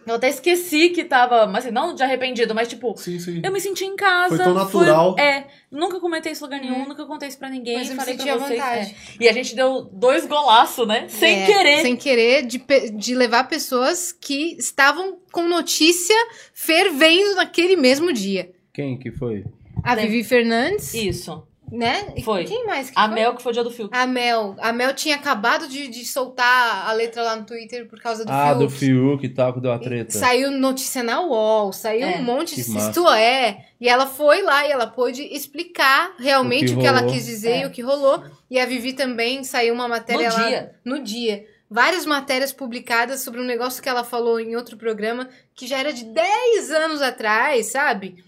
[0.04, 1.46] Eu até esqueci que tava.
[1.46, 2.96] Mas assim, não de arrependido, mas tipo.
[2.96, 3.40] Sim, sim.
[3.44, 4.34] Eu me senti em casa.
[4.34, 5.16] Foi tão natural.
[5.16, 7.76] é, nunca comentei isso em lugar nenhum, nunca contei isso pra ninguém.
[7.78, 8.58] Mas eu me falei senti pra vocês.
[8.60, 8.96] vontade.
[9.20, 9.24] é.
[9.24, 11.06] E a gente deu dois golaços, né?
[11.08, 11.82] Sem É, querer.
[11.82, 12.58] Sem querer, de,
[12.96, 16.16] de levar pessoas que estavam com notícia
[16.52, 18.50] fervendo naquele mesmo dia.
[18.72, 19.44] Quem que foi?
[19.82, 21.46] A Tem- Vivi Fernandes, Isso.
[21.70, 22.12] né?
[22.16, 22.44] E Foi.
[22.44, 22.90] Quem mais?
[22.90, 23.14] que A foi?
[23.14, 23.98] Mel, que foi o dia do filtro.
[23.98, 24.54] A Mel.
[24.58, 28.30] A Mel tinha acabado de, de soltar a letra lá no Twitter por causa do
[28.30, 29.22] ah, do Fiuk.
[29.22, 30.12] Fiuk e tal, que deu a treta.
[30.12, 32.16] Saiu notícia na UOL, saiu É.
[32.18, 32.90] um monte de Que massa.
[32.90, 33.64] isto é.
[33.80, 37.24] E ela foi lá e ela pôde explicar realmente O o que que, ela quis
[37.26, 37.62] dizer É.
[37.62, 38.22] e o que rolou.
[38.50, 40.74] E a Vivi também saiu uma matéria No lá dia.
[40.84, 41.44] no dia.
[41.70, 45.90] Várias matérias publicadas sobre um negócio que ela falou em outro programa que já era
[45.90, 48.22] de 10 anos atrás, sabe?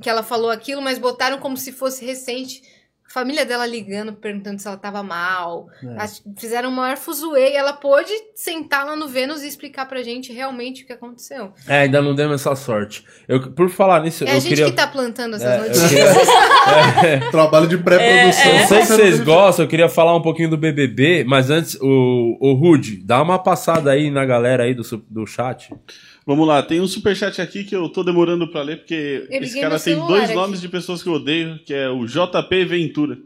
[0.00, 2.62] Que ela falou aquilo, mas botaram como se fosse recente.
[3.08, 5.66] A família dela ligando, perguntando se ela tava mal.
[5.82, 6.06] É.
[6.38, 10.32] Fizeram o maior fuzuê e ela pôde sentar lá no Vênus e explicar pra gente
[10.32, 11.52] realmente o que aconteceu.
[11.66, 13.04] É, ainda não demos essa sorte.
[13.26, 14.66] Eu, por falar nisso, É a eu gente queria.
[14.66, 15.90] que tá plantando essas É, notícias.
[15.90, 18.52] queria- Trabalho de pré-produção.
[18.52, 21.24] Eu É, sei que Você vocês não- gostam, eu queria falar um pouquinho do BBB,
[21.26, 25.74] mas antes, o, o Rude, dá uma passada aí na galera aí do, do chat.
[26.26, 29.58] Vamos lá, tem um superchat aqui que eu tô demorando pra ler, porque Eu esse
[29.60, 30.34] cara tem dois aqui.
[30.34, 33.18] nomes de pessoas que eu odeio, que é o JP Ventura.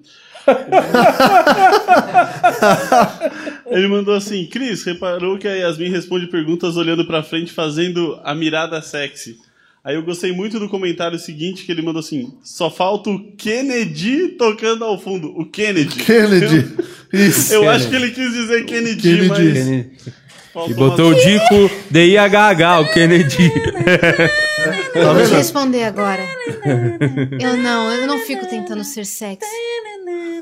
[3.71, 8.35] Ele mandou assim, Cris, reparou que a Yasmin responde perguntas olhando pra frente, fazendo a
[8.35, 9.37] mirada sexy.
[9.83, 14.29] Aí eu gostei muito do comentário seguinte, que ele mandou assim, só falta o Kennedy
[14.39, 15.29] tocando ao fundo.
[15.39, 15.97] O Kennedy.
[16.05, 16.75] Kennedy.
[17.12, 17.53] Isso.
[17.53, 17.77] Eu Kennedy.
[17.77, 19.29] acho que ele quis dizer Kennedy, Kennedy.
[19.29, 19.39] mas...
[19.39, 19.91] Kennedy.
[20.55, 23.51] Faltou E botou o Dico DIHH, o Kennedy.
[24.94, 26.22] Tá Vou te responder agora.
[27.39, 29.44] Eu não, eu não fico tentando ser sexy.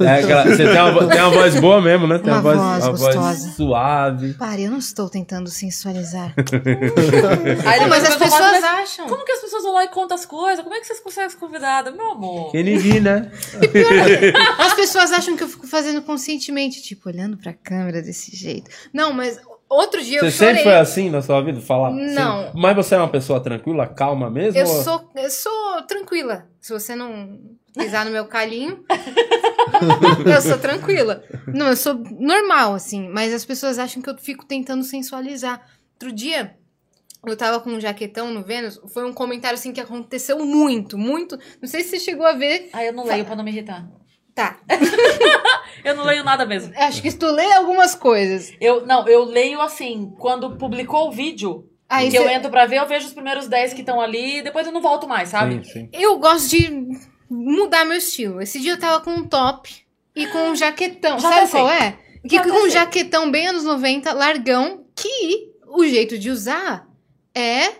[0.00, 2.18] É aquela- você tem uma, tem uma voz boa mesmo, né?
[2.18, 3.52] Tem uma, Uma voz, voz uma voz gostosa.
[3.56, 4.34] suave.
[4.34, 6.34] Pare, eu não estou tentando sensualizar.
[7.66, 9.06] Aí Não, mas as eu pessoas mas acham.
[9.08, 10.62] Como que as pessoas vão lá e contam as coisas?
[10.62, 11.92] Como é que vocês conseguem as convidadas?
[11.96, 12.52] Meu amor.
[12.52, 13.28] Kennedy, né?
[14.58, 18.70] As pessoas acham que eu fico fazendo conscientemente, tipo, olhando pra câmera desse jeito.
[18.92, 19.38] Não, mas
[19.76, 20.48] outro dia Você eu chorei.
[20.54, 21.60] sempre foi assim na sua vida?
[21.60, 21.90] Falar?
[21.90, 22.44] Não.
[22.46, 22.60] Sempre?
[22.60, 24.58] Mas você é uma pessoa tranquila, calma mesmo?
[24.58, 26.46] Eu ou- sou, eu sou tranquila.
[26.60, 27.38] Se você não
[27.76, 28.84] pisar no meu calinho,
[30.26, 31.22] eu sou tranquila.
[31.46, 33.08] Não, eu sou normal, assim.
[33.08, 35.60] Mas as pessoas acham que eu fico tentando sensualizar.
[35.94, 36.54] Outro dia,
[37.26, 38.80] eu tava com um jaquetão no Vênus.
[38.92, 41.38] Foi um comentário, assim, que aconteceu muito, muito.
[41.60, 42.68] Não sei se você chegou a ver.
[42.72, 43.88] Aí eu não leio pra não me irritar.
[44.34, 44.58] Tá.
[45.84, 46.72] Eu não leio nada mesmo.
[46.76, 48.52] Acho que tu lê algumas coisas.
[48.60, 52.66] Eu, não, eu leio assim, quando publicou o vídeo, Aí que eu cê- entro pra
[52.66, 55.28] ver, eu vejo os primeiros 10 que estão ali e depois eu não volto mais,
[55.28, 55.64] sabe?
[55.64, 55.88] Sim, sim.
[55.92, 56.70] Eu gosto de
[57.28, 58.40] mudar meu estilo.
[58.40, 59.70] Esse dia eu tava com um top
[60.14, 61.18] e com um jaquetão.
[61.18, 61.60] Já Sabe pensei.
[61.60, 61.98] qual é?
[62.28, 66.86] Que Já com um jaquetão bem anos 90, largão, que o jeito de usar
[67.34, 67.72] é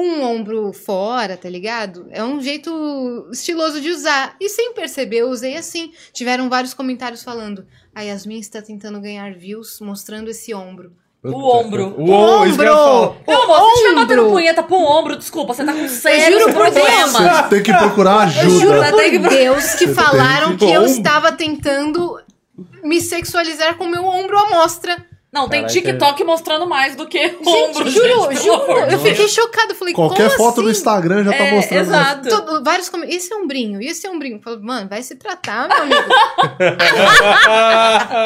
[0.00, 2.06] um ombro fora, tá ligado?
[2.10, 4.36] É um jeito estiloso de usar.
[4.40, 5.92] E sem perceber, eu usei assim.
[6.12, 10.92] Tiveram vários comentários falando: a Yasmin está tentando ganhar views mostrando esse ombro.
[11.24, 11.94] O ombro.
[11.98, 12.50] O ombro!
[12.50, 13.16] Que falar.
[13.26, 14.32] Meu amor, você estiver batendo ombro.
[14.34, 17.48] punheta pro ombro, desculpa, você tá com Eu sérios juro por Deus, mano.
[17.48, 19.20] Tem que procurar Eu juro ajuda.
[19.20, 20.92] por Deus que Você falaram tem que eu ombro.
[20.92, 22.20] estava tentando
[22.84, 24.96] me sexualizar com meu ombro à mostra.
[25.30, 25.80] Não, tem Caraca.
[25.80, 28.62] TikTok mostrando mais do que Gente, ombro, juro, gente, juro.
[28.62, 29.74] amor Eu fiquei chocada.
[29.74, 30.78] Falei, Qualquer como foto no assim?
[30.78, 31.80] Instagram já tá É, mostrando.
[31.82, 32.28] exato.
[32.30, 33.24] Todo- vários comentários.
[33.24, 34.40] Esse é ombrinho, esse é ombrinho.
[34.42, 36.02] Falei, mano, vai se tratar, meu amigo.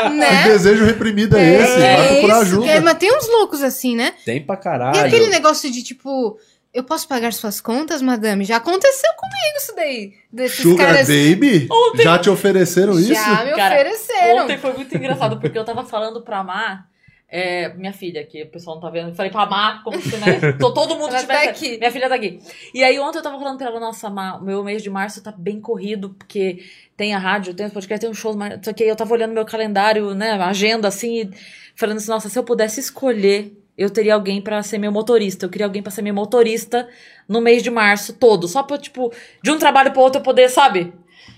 [0.04, 0.44] Que né?
[0.44, 1.78] desejo reprimido é, esse?
[1.78, 2.66] Vai É procurar isso, ajuda.
[2.70, 4.14] é, mas tem uns loucos assim, né?
[4.24, 5.00] Tem pra E caralho.
[5.04, 6.38] aquele negócio de tipo,
[6.72, 8.44] eu posso pagar suas contas, madame?
[8.44, 10.12] Já aconteceu comigo isso daí.
[10.32, 11.08] Desses Sugar caras.
[11.08, 11.68] Baby?
[12.02, 13.12] Já te ofereceram isso?
[13.14, 14.44] Já me Cara, ofereceram.
[14.44, 16.86] Ontem foi muito engraçado, porque eu tava falando pra Mar,
[17.34, 20.52] é, minha filha, que o pessoal não tá vendo, falei pra Mar, como se, né,
[20.60, 21.26] to- todo mundo tivesse...
[21.26, 21.78] tá aqui.
[21.78, 22.38] Minha filha tá aqui.
[22.74, 24.10] E aí ontem eu tava falando pra ela, nossa,
[24.42, 26.62] meu mês de março tá bem corrido, porque
[26.94, 29.14] tem a rádio, tem os podcasts, tem um show, mas só que aí eu tava
[29.14, 31.30] olhando meu calendário, né, agenda, assim, e
[31.74, 35.50] falando assim, nossa, se eu pudesse escolher, eu teria alguém pra ser meu motorista, eu
[35.50, 36.86] queria alguém pra ser meu motorista
[37.26, 39.10] no mês de março todo, só pra, tipo,
[39.42, 40.92] de um trabalho pro outro eu poder, sabe,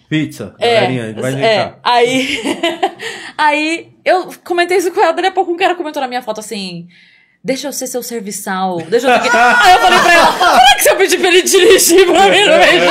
[0.09, 2.39] Pizza, é, galerinha, vai é, aí,
[3.39, 6.41] aí eu comentei isso com ela, daí a pouco um cara comentou na minha foto
[6.41, 6.89] assim,
[7.43, 9.29] deixa eu ser seu serviçal, deixa eu ser...
[9.29, 12.29] aqui." aí eu falei pra ela, será que se eu pedir pra ele dirigir pra
[12.29, 12.87] mim no meio do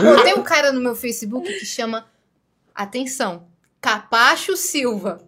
[0.00, 0.24] mar?
[0.24, 2.06] Tem um cara no meu Facebook que chama,
[2.74, 3.46] atenção,
[3.80, 5.20] Capacho Silva.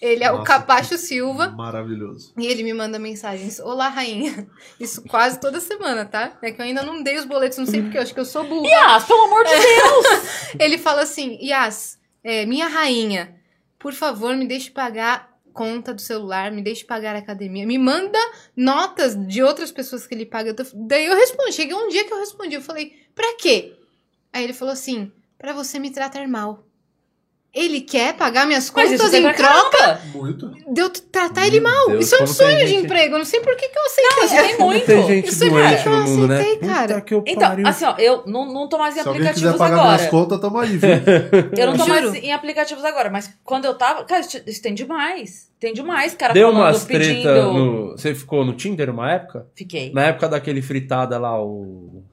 [0.00, 1.48] Ele é o Nossa, Capacho Silva.
[1.48, 2.34] Maravilhoso.
[2.36, 3.58] E ele me manda mensagens.
[3.58, 4.46] Olá, rainha.
[4.78, 6.36] Isso quase toda semana, tá?
[6.42, 8.24] É que eu ainda não dei os boletos, não sei porque eu acho que eu
[8.26, 8.68] sou burra.
[8.68, 10.06] Yas, pelo amor de Deus!
[10.60, 13.40] Ele fala assim: Yas, é, minha rainha,
[13.78, 17.64] por favor, me deixe pagar conta do celular, me deixe pagar a academia.
[17.64, 18.18] Me manda
[18.56, 20.52] notas de outras pessoas que ele paga.
[20.74, 21.52] Daí eu respondi.
[21.52, 22.56] Cheguei um dia que eu respondi.
[22.56, 23.76] Eu falei: pra quê?
[24.32, 26.65] Aí ele falou assim: pra você me tratar mal.
[27.58, 30.00] Ele quer pagar minhas Mas contas em troca.
[30.12, 30.50] Muito.
[30.74, 31.88] de eu tratar ele mal.
[31.88, 33.14] Deus, isso é um sonho de gente- emprego.
[33.14, 34.16] Eu não sei por que, que eu aceitei.
[34.16, 34.84] Não, isso tem muito.
[34.86, 35.96] Tem gente Isso é doente cara.
[35.96, 36.40] no mundo, né?
[36.40, 37.00] aceitei, cara.
[37.00, 37.66] Que eu Então, pariu.
[37.66, 39.96] assim, ó, eu não, não tô mais em Se quiser aplicativos pagar agora.
[39.96, 40.90] minhas contas, tamo aí, viu?
[41.56, 42.02] Eu não tô Juro.
[42.12, 44.04] mais em aplicativos agora, mas quando eu tava.
[44.04, 45.48] Cara, isso isso tem demais.
[45.58, 46.34] Tem demais, cara.
[46.34, 47.22] Deu falando, umas pedindo.
[47.22, 47.92] treta no...
[47.92, 49.46] Você ficou no Tinder uma época?
[49.54, 49.90] Fiquei.
[49.94, 52.04] Na época daquele fritada lá, o...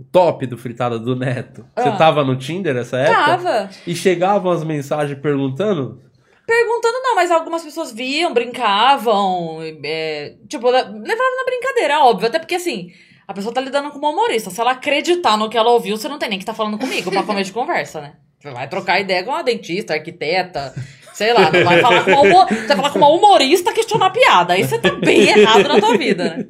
[0.00, 1.66] O top do fritada do Neto.
[1.76, 1.96] Você Ah.
[1.96, 3.22] tava no Tinder nessa época?
[3.22, 3.70] Tava.
[3.86, 6.00] E chegavam as mensagens perguntando?
[6.46, 12.26] Perguntando, não, mas algumas pessoas viam, brincavam, é, tipo, le- levavam na brincadeira, óbvio.
[12.28, 12.90] Até porque, assim,
[13.28, 14.50] a pessoa tá lidando com uma humorista.
[14.50, 17.10] Se ela acreditar no que ela ouviu, você não tem nem que estar falando comigo
[17.10, 18.14] pra comer de conversa, né?
[18.38, 20.74] Você vai trocar ideia com uma dentista, arquiteta,
[21.20, 22.46] sei lá, não vai falar com uma, humor...
[22.48, 24.54] vai falar com uma humorista questionar piada.
[24.54, 26.46] Aí você tá bem errado na tua vida, né?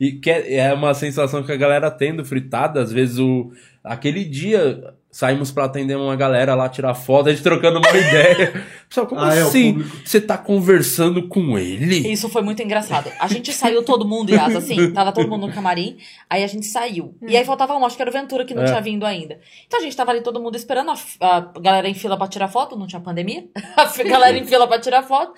[0.00, 2.80] E que é é uma sensação que a galera tem do fritada.
[2.80, 3.52] Às vezes, o...
[3.82, 8.66] aquele dia saímos pra atender uma galera lá, tirar foto, a gente trocando uma ideia.
[8.88, 9.74] Pessoal, como Ah, é, assim?
[9.74, 9.96] público.
[10.04, 12.10] Você tá conversando com ele?
[12.10, 13.12] Isso foi muito engraçado.
[13.20, 16.66] A gente saiu todo mundo, Yas, assim, tava todo mundo no camarim, aí a gente
[16.66, 17.16] saiu.
[17.22, 18.66] E aí faltava um, acho que era o Ventura que não É.
[18.66, 19.38] tinha vindo ainda.
[19.68, 20.96] Então a gente tava ali todo mundo esperando, a,
[21.36, 23.46] a galera em fila pra tirar foto, não tinha pandemia.
[23.76, 25.32] A galera em fila pra tirar foto.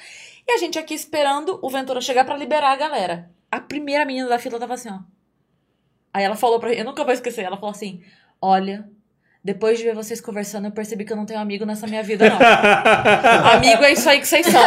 [0.48, 3.28] E a gente aqui esperando o Ventura chegar pra liberar a galera.
[3.50, 5.00] A primeira menina da fila tava assim, ó.
[6.14, 8.00] Aí ela falou pra eu nunca vou esquecer, ela falou assim:
[8.40, 8.88] Olha,
[9.46, 12.28] depois de ver vocês conversando, eu percebi que eu não tenho amigo nessa minha vida,
[12.28, 12.36] não.
[13.54, 14.60] amigo é isso aí que vocês são.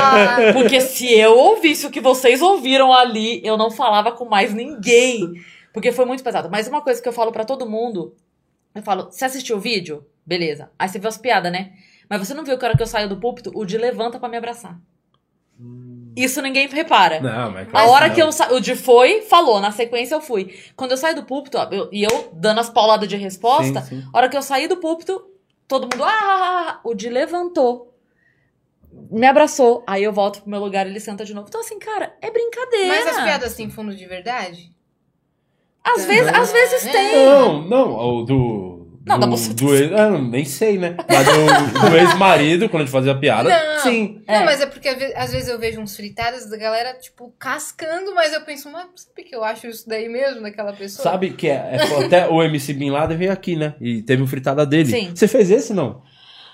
[0.54, 5.34] Porque se eu ouvisse o que vocês ouviram ali, eu não falava com mais ninguém.
[5.70, 6.48] Porque foi muito pesado.
[6.50, 8.16] Mas uma coisa que eu falo pra todo mundo,
[8.74, 10.02] eu falo, você assistiu o vídeo?
[10.24, 10.70] Beleza.
[10.78, 11.74] Aí você viu as piadas, né?
[12.08, 14.18] Mas você não viu que a hora que eu saio do púlpito, o de levanta
[14.18, 14.80] pra me abraçar.
[16.16, 17.20] Isso ninguém repara.
[17.20, 18.14] Não, mas A claro hora não.
[18.14, 18.52] que eu sa...
[18.52, 20.54] o de foi, falou, na sequência eu fui.
[20.76, 24.00] Quando eu saí do púlpito, ó, eu- e eu dando as pauladas de resposta, Sim,
[24.02, 24.08] sim.
[24.12, 25.24] a hora que eu saí do púlpito,
[25.66, 27.94] todo mundo, ah, ah, ah, ah", o de levantou.
[29.10, 29.82] Me abraçou.
[29.86, 31.46] Aí eu volto pro meu lugar e ele senta de novo.
[31.48, 32.88] Então, assim, cara, é brincadeira.
[32.88, 34.70] Mas as piadas têm fundo de verdade?
[35.82, 37.24] Às vezes, às vezes tem.
[37.26, 38.81] Não, não, o do.
[39.04, 39.54] Não, da do, buceta.
[39.54, 40.96] do ex, ah, não, nem sei, né?
[41.08, 43.80] Mas do, do ex-marido, quando a gente fazia piada, Não.
[43.80, 44.22] sim.
[44.28, 44.38] É.
[44.38, 47.34] Não, mas é porque às ve- às vezes eu vejo uns fritadas da galera, tipo,
[47.38, 51.02] cascando, mas eu penso, mas sabe que eu acho isso daí mesmo daquela pessoa?
[51.02, 53.74] Sabe que é, é- até o MC Bin Laden veio aqui, né?
[53.80, 54.90] E teve um fritada dele.
[54.90, 55.10] Sim.
[55.14, 56.00] Você fez esse, não?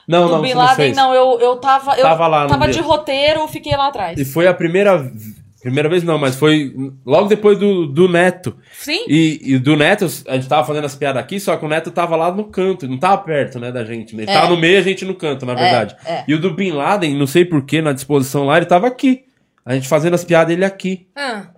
[0.08, 0.96] Não, Do não, Bin você não Laden, fez.
[0.96, 1.94] não, eu, eu tava.
[1.96, 2.72] Eu Tava lá no tava dia.
[2.74, 4.18] de roteiro, fiquei lá atrás.
[4.18, 5.12] E foi a primeira.
[5.60, 6.72] Primeira vez não, mas foi
[7.04, 8.56] logo depois do, do Neto.
[8.72, 9.04] Sim?
[9.08, 11.90] E, e do Neto, a gente tava fazendo as piadas aqui, só que o Neto
[11.90, 14.14] tava lá no canto, não tava perto, né, da gente.
[14.14, 14.22] Né?
[14.22, 14.34] Ele É.
[14.34, 15.96] tava no meio, a gente no canto, na verdade.
[16.06, 16.24] é.
[16.28, 19.24] E o do Bin Laden, não sei porquê, na disposição lá, ele tava aqui.
[19.64, 21.08] A gente fazendo as piadas, ele aqui.
[21.16, 21.48] Ah,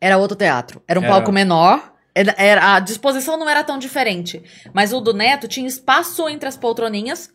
[0.00, 0.82] Era outro teatro.
[0.86, 1.12] Era um Era.
[1.14, 1.92] palco menor.
[2.14, 4.42] Era, era- a disposição não era tão diferente.
[4.72, 7.30] Mas o do Neto tinha espaço entre as poltroninhas.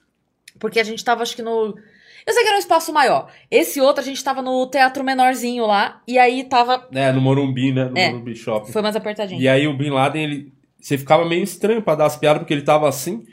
[0.60, 1.76] Porque a gente tava, acho que no.
[2.26, 3.30] Eu sei que era um espaço maior.
[3.52, 6.88] Esse outro, a gente tava no teatro menorzinho lá, e aí tava.
[6.94, 7.86] É, no Morumbi, né?
[7.86, 8.12] No É.
[8.12, 8.72] Morumbi Shopping.
[8.72, 9.41] Foi mais apertadinho.
[9.41, 10.54] E aí o Bin Laden, ele.
[10.80, 13.26] Você ficava meio estranho pra dar as piadas, porque ele tava assim,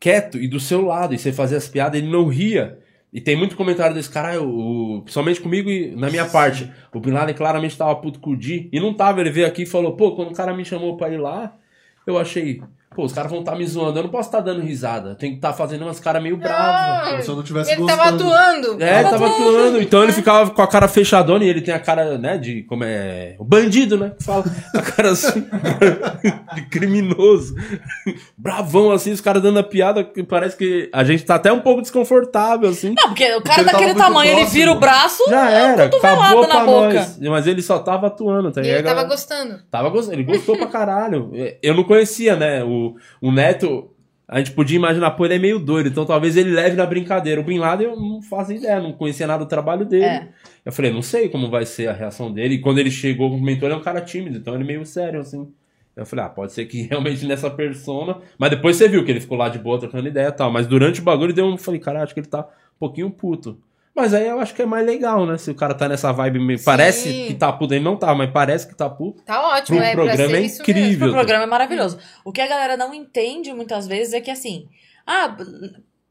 [0.00, 2.78] quieto, e do seu lado, e você fazia as piadas, ele não ria.
[3.12, 6.68] E tem muito comentário desse cara, ah, o, principalmente comigo e na minha parte.
[6.92, 9.62] O Bin Laden claramente tava puto com o Di, e não tava, ele veio aqui
[9.62, 11.56] e falou, pô, quando o cara me chamou pra ir lá,
[12.04, 12.60] eu achei,
[12.94, 15.36] pô, os caras vão estar me zoando, eu não posso estar dando risada, tem que
[15.36, 17.08] estar fazendo umas caras meio bravas.
[17.10, 17.98] Como se eu não tivesse Ele gostando.
[18.02, 18.82] tava atuando.
[18.82, 19.82] É, Tava tava atuando, atuando.
[19.82, 20.12] Então ele né?
[20.14, 22.62] ficava com a cara fechadona e ele tem a cara, né, de.
[22.64, 23.34] Como é.
[23.38, 24.12] O bandido, né?
[24.18, 24.44] Que fala.
[24.74, 25.44] A cara assim.
[26.54, 27.54] de criminoso.
[28.36, 31.60] Bravão, assim, os caras dando a piada que parece que a gente tá até um
[31.60, 32.94] pouco desconfortável, assim.
[32.96, 34.58] Não, porque o Porque cara ele tava daquele tamanho, ele próximo.
[34.60, 35.22] vira o braço.
[35.28, 36.94] Já era, cotovelada acabou na pra boca.
[36.94, 37.18] nós.
[37.18, 38.78] Mas ele só tava atuando, tá E ligado?
[38.80, 39.58] ele tava gostando.
[39.70, 41.30] Tava gostando, ele gostou pra caralho.
[41.62, 42.62] Eu não conhecia, né?
[42.64, 42.83] O,
[43.20, 43.90] o Neto,
[44.26, 47.40] a gente podia imaginar, pô, ele é meio doido, então talvez ele leve na brincadeira.
[47.40, 50.04] O Bin Laden eu não fazia ideia, não conhecia nada do trabalho dele.
[50.04, 50.28] É.
[50.64, 52.54] Eu falei, não sei como vai ser a reação dele.
[52.54, 55.20] E quando ele chegou, comentou, ele é um cara tímido, então ele é meio sério,
[55.20, 55.46] assim.
[55.96, 58.18] Eu falei, ah, pode ser que realmente nessa persona.
[58.38, 60.50] Mas depois você viu que ele ficou lá de boa trocando ideia e tal.
[60.50, 61.56] Mas durante o bagulho deu um.
[61.56, 63.58] Falei, cara, acho que ele tá um pouquinho puto.
[63.94, 65.38] Mas aí eu acho que é mais legal, né?
[65.38, 66.58] Se o cara tá nessa vibe meio.
[66.58, 66.64] Sim.
[66.64, 69.22] Parece que tá puto, ele não tá, mas parece que tá puto.
[69.22, 71.08] Tá ótimo, Pro é programa é incrível.
[71.08, 71.98] O programa é maravilhoso.
[72.24, 74.68] O que a galera não entende muitas vezes é que assim,
[75.06, 75.36] ah,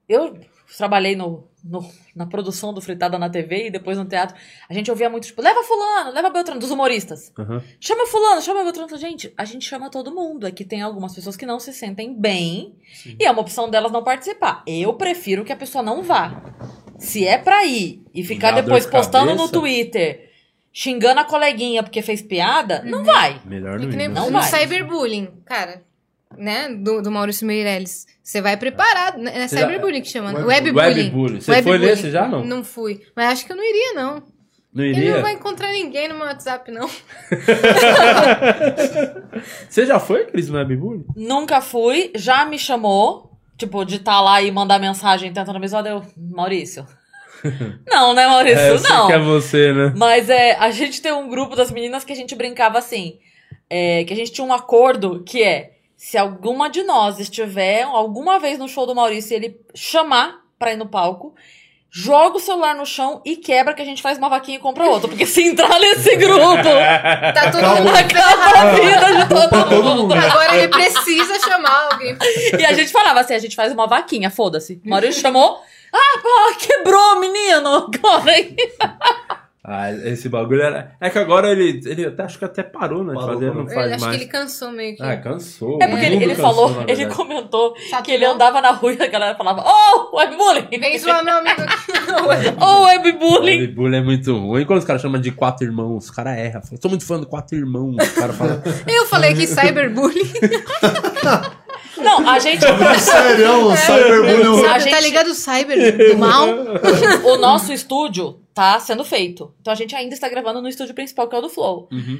[0.07, 0.39] eu
[0.77, 4.35] trabalhei no, no- na produção do Fritada na TV e depois no teatro.
[4.67, 7.31] A gente ouvia muito, tipo, leva fulano, leva Beltrano, dos humoristas.
[7.39, 7.63] Aham.
[7.79, 8.97] Chama fulano, chama Beltrano.
[8.97, 10.45] Gente, a gente chama todo mundo.
[10.45, 12.75] É que tem algumas pessoas que não se sentem bem
[13.19, 14.63] e é uma opção delas não participar.
[14.67, 16.41] Eu prefiro que a pessoa não vá.
[16.99, 19.53] Se é pra ir e ficar dá depois postando no cabeça?
[19.53, 20.29] Twitter,
[20.71, 23.41] xingando a coleguinha porque fez piada, não vai.
[23.45, 24.13] Melhor É não que ir, nem né?
[24.13, 24.43] Não no vai.
[24.49, 25.83] cyberbullying, cara.
[26.37, 26.69] Né?
[26.69, 28.05] Do, do Maurício Meirelles.
[28.21, 29.17] Você vai preparado.
[29.17, 29.43] né?
[29.43, 30.31] É cyberbullying que chama.
[30.31, 30.43] né?
[30.43, 31.05] Webbullying.
[31.05, 31.41] Webbullying.
[31.41, 32.43] Você foi nesse já, não?
[32.45, 33.01] Não fui.
[33.15, 34.23] Mas acho que eu não iria, não.
[34.73, 35.15] Não Ele iria?
[35.15, 36.89] não vai encontrar ninguém no meu WhatsApp, não.
[39.69, 41.05] Você já foi, Cris, no Webbullying?
[41.15, 45.85] Nunca fui, já me chamou, tipo, de estar lá e mandar mensagem tentando me zoar,
[45.85, 46.85] eu, Maurício.
[47.87, 48.59] não, né, Maurício?
[48.59, 49.07] É, eu sei não.
[49.07, 49.93] que é você, né?
[49.95, 53.19] Mas é, a gente tem um grupo das meninas que a gente brincava assim,
[53.69, 55.72] é, que a gente tinha um acordo que é,
[56.03, 60.73] se alguma de nós estiver alguma vez no show do Maurício e ele chamar pra
[60.73, 61.33] ir no palco,
[61.89, 64.83] joga o celular no chão e quebra que a gente faz uma vaquinha e compra
[64.83, 65.07] outro.
[65.07, 66.61] Porque se entrar nesse grupo,
[67.33, 67.83] Tá todo Acabou.
[67.85, 70.01] mundo acaba a vida de todo, todo mundo.
[70.01, 70.13] mundo.
[70.13, 72.17] Agora ele precisa chamar alguém.
[72.59, 74.81] E a gente falava assim, a gente faz uma vaquinha, foda-se.
[74.85, 75.61] O Maurício chamou,
[75.93, 78.55] ah, pô, quebrou, menino, corre aí.
[79.65, 80.91] Ah, esse bagulho era.
[80.99, 81.79] É que agora ele.
[81.85, 83.13] ele até, acho que até parou, né?
[83.13, 83.63] de Parou, fazer, parou.
[83.63, 84.17] não faz acho mais.
[84.17, 85.01] que ele cansou meio que.
[85.03, 85.79] Ah, cansou.
[85.81, 88.03] É porque ele, ele cansou, falou, ele comentou Saturou?
[88.03, 90.67] que ele andava na rua e a galera falava, oh, webbullying!
[90.77, 91.93] Vem zoar meu amigo aqui.
[92.61, 93.61] Oh, webbullying!
[93.61, 94.65] Webbullying é muito ruim.
[94.65, 96.61] Quando os caras chamam de quatro irmãos, os caras erram.
[96.81, 97.95] Tô muito fã do quatro irmãos.
[97.95, 98.61] O cara fala.
[98.85, 100.33] Eu falei aqui cyberbullying.
[101.97, 102.61] Não, a gente,
[102.99, 104.65] Sério, cyberbullying.
[104.65, 106.47] A Sabe, gente- Tá ligado o cyber do mal?
[107.25, 109.53] o nosso estúdio tá sendo feito.
[109.61, 111.87] Então a gente ainda está gravando no estúdio principal, que é o do Flow.
[111.91, 112.19] Uhum.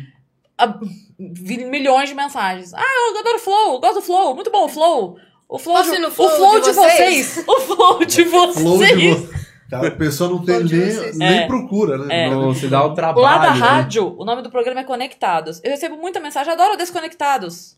[1.19, 2.73] Vi milhões de mensagens.
[2.73, 2.81] Ah,
[3.11, 5.17] eu adoro o Flow, eu gosto do Flow, muito bom o Flow.
[5.49, 7.27] O Flow, de, no o Flow flow de de vocês?
[7.27, 7.45] vocês.
[7.47, 8.59] O Flow de vocês.
[8.61, 9.29] Flow de vo-
[9.69, 11.47] Cara, a pessoa não tem nem, nem É.
[11.47, 12.25] procura, né?
[12.25, 12.29] É.
[12.29, 13.23] Não se dá o trabalho.
[13.25, 13.59] Lá da né?
[13.59, 15.59] rádio, o nome do programa é Conectados.
[15.63, 17.75] Eu recebo muita mensagem, adoro Desconectados.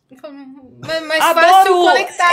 [0.86, 1.48] Mas mais Adoro!
[1.48, 2.30] fácil conectar.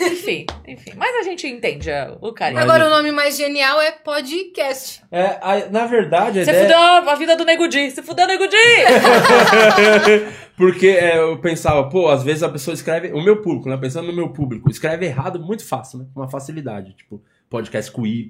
[0.00, 0.92] Enfim, enfim.
[0.96, 2.60] Mas a gente entende é, o carinho.
[2.60, 5.02] Agora o nome mais genial é podcast.
[5.12, 6.62] É, a- na verdade, a Você ideia...
[6.64, 7.90] fudeu a a vida do Nego Di.
[7.90, 8.56] Você fudeu o Nego Di!
[10.56, 13.12] Porque é, eu pensava, pô, às vezes a pessoa escreve.
[13.12, 13.76] O meu público, né?
[13.76, 16.06] Pensando no meu público, escreve errado muito fácil, né?
[16.14, 16.94] Com uma facilidade.
[16.94, 18.28] Tipo, podcast com Y.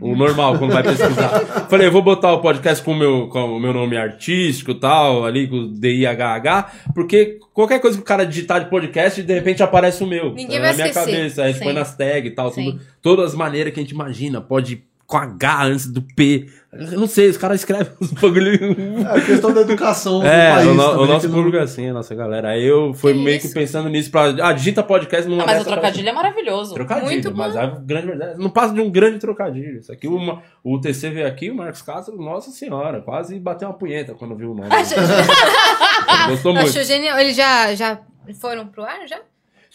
[0.00, 1.30] O normal, quando vai pesquisar.
[1.68, 4.74] Falei, eu vou botar o podcast com o meu, com o meu nome artístico e
[4.74, 9.34] tal, ali com o D-I-H-H, porque qualquer coisa que o cara digitar de podcast, de
[9.34, 10.34] repente aparece o meu.
[10.34, 11.10] Ninguém é, vai na minha esquecer.
[11.10, 11.42] cabeça.
[11.42, 11.64] Aí a gente Sim.
[11.64, 14.40] põe nas tags e tal, tudo, todas as maneiras que a gente imagina.
[14.40, 16.46] Pode com H antes do P.
[16.70, 18.76] Eu não sei, os caras escrevem uns bagulho.
[19.10, 21.34] É a questão da educação É, do país o, no- também, o nosso que não-
[21.38, 22.50] público é assim, a nossa galera.
[22.50, 23.54] Aí eu fui Que meio que isso?
[23.54, 24.26] pensando nisso pra.
[24.46, 26.74] Ah, digita podcast numa Ah, mas o trocadilho é maravilhoso.
[26.74, 27.38] pra- Trocadilho, Muito bom.
[27.38, 28.38] mas a grande verdade.
[28.38, 29.78] Não passa de um grande trocadilho.
[29.80, 33.74] Isso aqui, uma, o TC veio aqui, o Marcos Castro, nossa senhora, quase bateu uma
[33.78, 34.68] punheta quando viu o nome.
[36.28, 36.68] Gostou muito.
[36.68, 37.18] Achou genial.
[37.18, 37.98] Eles já, já
[38.38, 39.18] foram pro ar, já?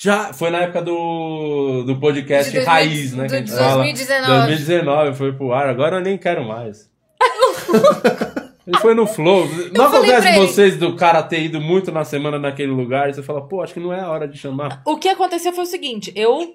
[0.03, 3.23] Já foi na época do, do podcast De 2000 Raiz, né?
[3.23, 3.83] do que a gente de fala.
[3.83, 4.47] 2019.
[4.47, 6.91] 2019 foi pro ar, agora eu nem quero mais.
[8.67, 9.47] Ele foi no flow.
[9.71, 13.13] Não falei acontece com vocês do cara ter ido muito na semana naquele lugar e
[13.13, 14.81] você fala, pô, acho que não é a hora de chamar.
[14.85, 16.53] O que aconteceu foi o seguinte, eu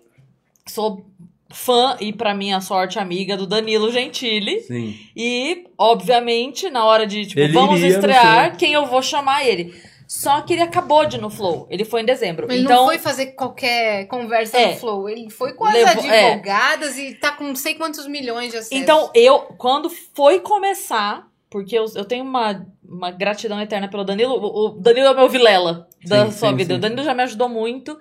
[0.66, 1.06] sou
[1.50, 4.60] fã e, pra minha sorte, amiga do Danilo Gentili.
[4.60, 4.94] Sim.
[5.16, 9.74] E, obviamente, na hora de, tipo, Ele vamos estrear, quem eu vou chamar ele?
[10.10, 11.66] Só que ele acabou de ir no Flow.
[11.68, 12.50] Ele foi em dezembro.
[12.50, 14.72] Ele então, não foi fazer qualquer conversa É.
[14.72, 15.06] no Flow.
[15.06, 16.30] Ele foi com as Levou- é.
[16.30, 18.72] advogadas e tá com não sei quantos milhões de acessos.
[18.82, 24.32] Então, eu, quando foi começar, porque eu, eu tenho uma, uma gratidão eterna pelo Danilo.
[24.34, 26.72] O, o Danilo é o meu Vilela da Sim, sua sim, vida.
[26.72, 26.78] sim.
[26.78, 27.98] O Danilo já me ajudou muito.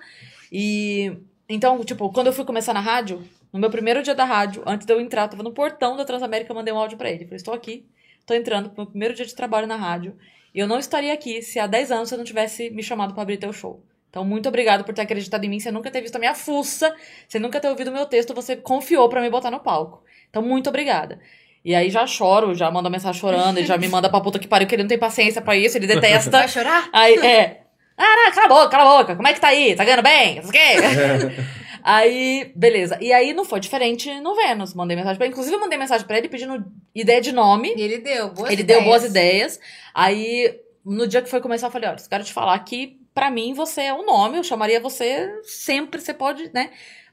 [0.50, 1.12] E.
[1.46, 3.22] Então, tipo, quando eu fui começar na rádio,
[3.52, 6.04] no meu primeiro dia da rádio, antes de eu entrar, eu tava no portão da
[6.06, 7.24] Transamérica, eu mandei um áudio pra ele.
[7.24, 7.86] Falei, estou aqui,
[8.26, 10.16] tô entrando pro meu primeiro dia de trabalho na rádio.
[10.58, 13.22] E eu não estaria aqui se há 10 anos você não tivesse me chamado pra
[13.22, 13.80] abrir teu show.
[14.10, 15.60] Então, muito obrigado por ter acreditado em mim.
[15.60, 16.92] Você nunca ter visto a minha fuça,
[17.28, 20.02] você nunca ter ouvido o meu texto, você confiou pra me botar no palco.
[20.28, 21.20] Então, muito obrigada.
[21.64, 24.48] E aí já choro, já manda mensagem chorando, ele já me manda pra puta que
[24.48, 26.28] pariu, que ele não tem paciência pra isso, ele detesta.
[26.28, 26.88] Vai chorar?
[26.92, 27.60] Aí, é.
[27.96, 29.14] Ah, não, cala a boca, cala a boca.
[29.14, 29.76] Como é que tá aí?
[29.76, 30.36] Tá ganhando bem?
[30.36, 31.42] Não sei o quê.
[31.84, 32.98] aí, beleza.
[33.00, 34.74] E aí não foi diferente no Vênus.
[34.74, 35.32] Mandei mensagem pra ele.
[35.32, 36.64] Inclusive, eu mandei mensagem pra ele pedindo
[36.94, 37.74] ideia de nome.
[37.76, 38.80] E ele deu boas ele ideias.
[38.80, 39.60] deu boas ideias.
[39.98, 43.52] Aí, no dia que foi começar, eu falei: olha, quero te falar que, pra mim,
[43.52, 44.38] você é o nome.
[44.38, 46.70] Eu chamaria você sempre, você pode, né?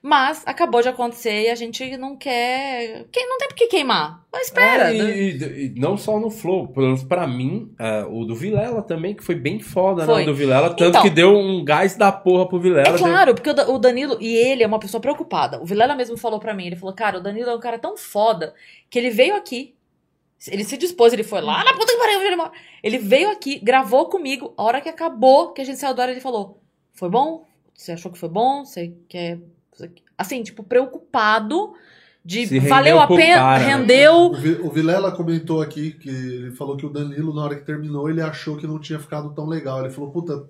[0.08, 3.08] Mas acabou de acontecer e a gente não quer.
[3.28, 4.24] Não tem por que queimar.
[4.32, 4.94] Mas espera.
[4.94, 8.36] É, e, e- e não só no Flow, pelo menos pra mim, é, o do
[8.36, 10.18] Vilela também, que foi bem foda, Foi.
[10.18, 10.22] né?
[10.22, 11.02] O do Vilela, tanto Então.
[11.02, 12.88] que deu um gás da porra pro Vilela.
[12.88, 15.60] É claro, porque o Da- o Danilo, e ele é uma pessoa preocupada.
[15.60, 17.98] O Vilela mesmo falou pra mim, ele falou, cara, o Danilo é um cara tão
[17.98, 18.54] foda
[18.92, 19.74] que ele veio aqui,
[20.48, 22.52] ele se dispôs, ele foi lá na puta que pariu, onde ele mora.
[22.84, 26.10] Ele veio aqui, gravou comigo, a hora que acabou, que a gente saiu do ar,
[26.10, 26.60] ele falou,
[26.94, 27.46] foi bom?
[27.74, 28.64] Você achou que foi bom?
[28.64, 29.40] Você quer...
[29.74, 31.74] você quer-" Assim, tipo, preocupado
[32.24, 33.66] de Se valeu a pena, cara, né?
[33.76, 34.14] rendeu...
[34.32, 37.66] O, Vi- o Vilela comentou aqui que ele falou que o Danilo, na hora que
[37.66, 39.82] terminou, ele achou que não tinha ficado tão legal.
[39.82, 40.44] Ele falou, puta,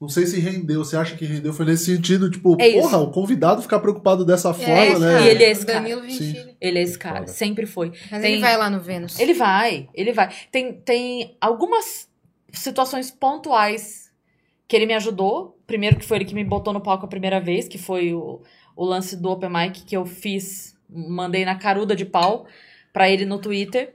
[0.00, 0.84] não sei se rendeu.
[0.84, 1.52] Você acha que rendeu?
[1.52, 5.12] Foi nesse sentido, tipo, É porra, o convidado ficar preocupado dessa forma, É, né?
[5.14, 5.80] cara, E ele é esse cara.
[5.80, 6.54] Danilo Sim.
[6.60, 7.28] Ele é esse cara, Foda.
[7.28, 7.92] sempre foi.
[8.10, 9.18] Mas Tem- ele vai lá no Vênus.
[9.18, 10.32] Ele vai, ele vai.
[10.50, 12.08] Tem, tem algumas
[12.52, 14.12] situações pontuais
[14.66, 15.58] que ele me ajudou.
[15.66, 18.42] Primeiro que foi ele que me botou no palco a primeira vez, que foi o,
[18.74, 22.46] o lance do Open Mic que eu fiz, mandei na caruda de pau
[22.92, 23.94] pra ele no Twitter.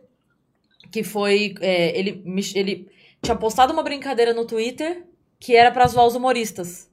[0.92, 1.56] Que foi.
[1.62, 2.24] é, ele,
[2.56, 2.88] ele
[3.22, 5.04] tinha postado uma brincadeira no Twitter
[5.40, 6.90] que era pra zoar os humoristas.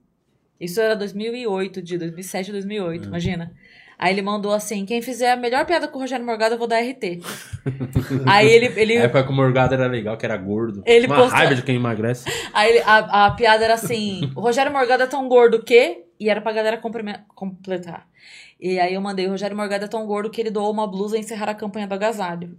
[0.61, 3.55] Isso era 2008, de 2007 a 2008, imagina.
[3.99, 6.69] Aí ele mandou assim: quem fizer a melhor piada com o Rogério Morgado, eu vou
[6.69, 7.21] dar RT.
[8.27, 10.83] Aí ele, ele, A época que o Morgado era legal, que era gordo.
[10.87, 12.31] Ele Uma postou- raiva de quem emagrece.
[12.53, 16.05] Aí ele- a, a piada era assim: o Rogério Morgado é tão gordo que.
[16.21, 18.07] E era pra galera comprime- completar.
[18.61, 21.17] E aí eu mandei: o Rogério Morgado é tão gordo que ele doou uma blusa
[21.17, 22.57] e encerrar a campanha do agasalho.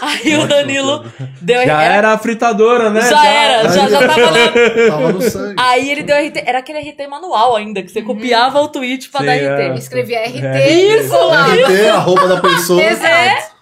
[0.00, 1.04] Aí o Danilo
[1.40, 3.00] deu Já era a fritadora, né?
[3.02, 4.88] Já era, já, já tava lá.
[4.88, 5.54] Tava no sangue.
[5.58, 6.42] Aí ele deu RT.
[6.44, 9.68] Era aquele RT manual ainda, que você copiava o tweet pra Sim, dar é.
[9.68, 9.78] RT.
[9.78, 11.08] Escrevia RT É.
[11.08, 11.54] colava.
[11.54, 12.82] RT, a roupa da pessoa.
[12.82, 13.54] Exato.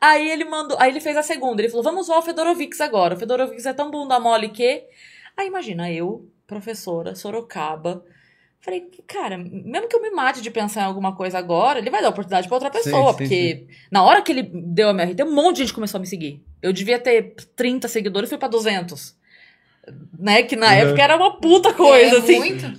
[0.00, 3.14] Aí ele mandou, aí ele fez a segunda, ele falou: "Vamos zoar o Fedorovics agora.
[3.14, 4.82] O Fedorovics é tão bunda mole que".
[5.36, 8.02] Aí imagina eu, professora, Sorocaba,
[8.66, 12.02] falei: "Cara, mesmo que eu me mate de pensar em alguma coisa agora, ele vai
[12.02, 15.06] dar oportunidade pra outra Sim, pessoa, sim, porque na hora que ele deu a minha
[15.06, 16.42] RT, um monte de gente começou a me seguir.
[16.60, 19.16] Eu devia ter 30 seguidores, fui pra 200.
[20.18, 20.72] Né, que na Uhum.
[20.72, 22.38] época era uma puta coisa é assim.
[22.38, 22.72] Muito.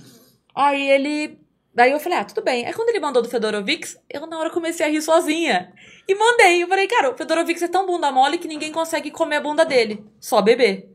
[0.54, 1.38] Aí ele.
[1.74, 2.66] Daí eu falei, ah, tudo bem.
[2.66, 5.72] Aí quando ele mandou do Fedorovics, eu na hora comecei a rir sozinha.
[6.08, 6.62] E mandei.
[6.62, 9.64] Eu falei, cara, o Fedorovics é tão bunda mole que ninguém consegue comer a bunda
[9.64, 10.04] dele.
[10.20, 10.90] Só beber.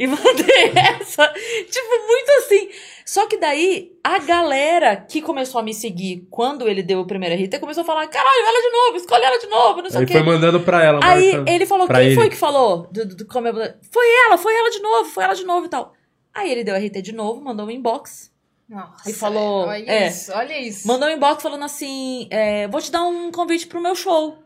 [0.00, 1.28] E mandei essa.
[1.28, 2.70] Tipo, muito assim.
[3.04, 7.34] Só que daí, a galera que começou a me seguir quando ele deu o primeiro
[7.34, 10.06] RT começou a falar: caralho, ela de novo, escolhe ela de novo, não sei o
[10.06, 10.14] quê.
[10.14, 11.00] foi mandando pra ela.
[11.02, 11.48] Aí marcando.
[11.48, 12.14] ele falou, quem ele.
[12.14, 12.88] foi que falou?
[12.90, 13.78] Do, do, do a bunda?
[13.92, 15.92] Foi ela, foi ela de novo, foi ela de novo e tal.
[16.32, 18.30] Aí ele deu RT de novo, mandou um inbox.
[18.66, 20.08] Nossa, E falou- Olha é.
[20.08, 20.86] isso, olha isso.
[20.88, 24.38] Mandou um inbox falando assim: é, vou te dar um convite pro meu show.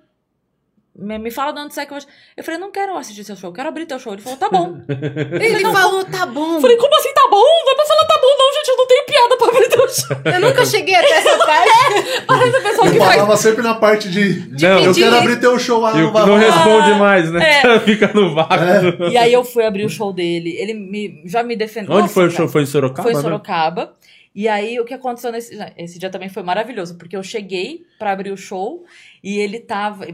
[0.97, 2.09] Me, me fala de onde você é que eu vou.
[2.37, 4.12] Eu falei, não quero assistir seu show, quero abrir teu show.
[4.12, 4.79] Ele falou, tá bom.
[4.89, 6.55] Ele falou, tá bom.
[6.55, 7.43] Eu falei, como assim tá bom?
[7.65, 10.16] Vai pra falar tá bom, não, gente, eu não tenho piada pra abrir teu show.
[10.25, 11.71] Eu nunca cheguei até essa parte.
[12.27, 13.15] Parece a pessoa que Eu faz.
[13.16, 14.49] falava sempre na parte de.
[14.62, 15.03] Não, Eu pedir.
[15.03, 17.61] quero abrir teu show, ah, E não vai não responde mais, né?
[17.61, 17.81] É.
[17.81, 19.09] Fica no vácuo.
[19.11, 20.57] E aí eu fui abrir o show dele.
[20.57, 21.91] Ele me, já me defendeu.
[21.91, 22.37] Onde Nossa, foi o cara.
[22.37, 22.49] show?
[22.49, 23.03] Foi em Sorocaba?
[23.03, 23.23] Foi em né?
[23.23, 23.95] Sorocaba.
[24.33, 28.11] E aí, o que aconteceu nesse esse dia também foi maravilhoso, porque eu cheguei pra
[28.11, 28.85] abrir o show
[29.23, 30.07] e ele tava.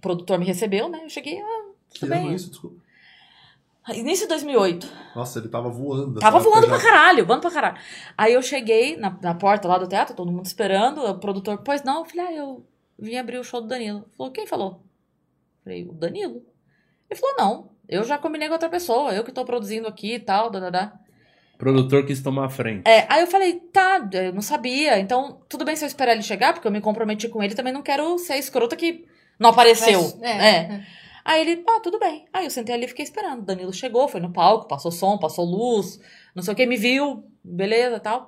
[0.00, 1.00] O produtor me recebeu, né?
[1.04, 2.34] Eu cheguei, ah, Que tudo ano bem.
[2.34, 2.48] isso?
[2.48, 2.76] Desculpa.
[3.94, 4.88] Início de 2008.
[5.14, 6.18] Nossa, ele tava voando.
[6.18, 6.72] Tava essa época voando já.
[6.74, 7.76] pra caralho, voando pra caralho.
[8.16, 11.82] Aí eu cheguei na, na porta lá do teatro, todo mundo esperando, o produtor, pois
[11.82, 12.64] não, eu falei, ah, eu
[12.98, 13.98] vim abrir o show do Danilo.
[13.98, 14.70] Ele falou, quem falou?
[14.70, 16.42] Eu falei, o Danilo.
[17.10, 20.20] Ele falou, não, eu já combinei com outra pessoa, eu que tô produzindo aqui e
[20.20, 20.92] tal, dadadá.
[21.58, 22.88] produtor quis tomar a frente.
[22.88, 26.22] É, aí eu falei, tá, eu não sabia, então tudo bem se eu esperar ele
[26.22, 29.04] chegar, porque eu me comprometi com ele, também não quero ser a escrota que
[29.40, 30.18] não apareceu.
[30.22, 30.56] É, É.
[30.74, 30.86] é.
[31.24, 32.26] Aí ele, ah, tudo bem.
[32.32, 33.44] Aí eu sentei ali e fiquei esperando.
[33.44, 36.00] Danilo chegou, foi no palco, passou som, passou luz,
[36.34, 38.26] não sei o que, me viu, beleza tal.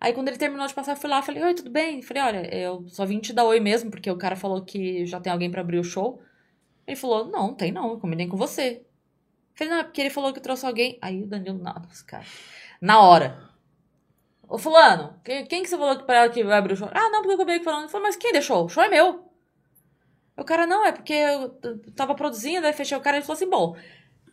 [0.00, 2.02] Aí quando ele terminou de passar, eu fui lá, falei, oi, tudo bem?
[2.02, 5.20] Falei, olha, eu só vim te dar oi mesmo, porque o cara falou que já
[5.20, 6.20] tem alguém pra abrir o show.
[6.86, 8.82] Ele falou, não, tem não, eu combinei com você.
[9.54, 10.98] Falei, não, é porque ele falou que trouxe alguém.
[11.00, 12.24] Aí o Danilo, nada, os cara.
[12.80, 13.50] Na hora.
[14.48, 16.88] Ô, fulano, quem, quem que você falou que para ela que vai abrir o show?
[16.92, 17.82] Ah, não, porque eu combinei com fulano.
[17.84, 18.64] Ele falou, mas quem deixou?
[18.66, 19.24] O show é meu.
[20.36, 21.54] O cara, não, é porque eu
[21.94, 23.76] tava produzindo, aí fechei o cara e ele falou assim, bom,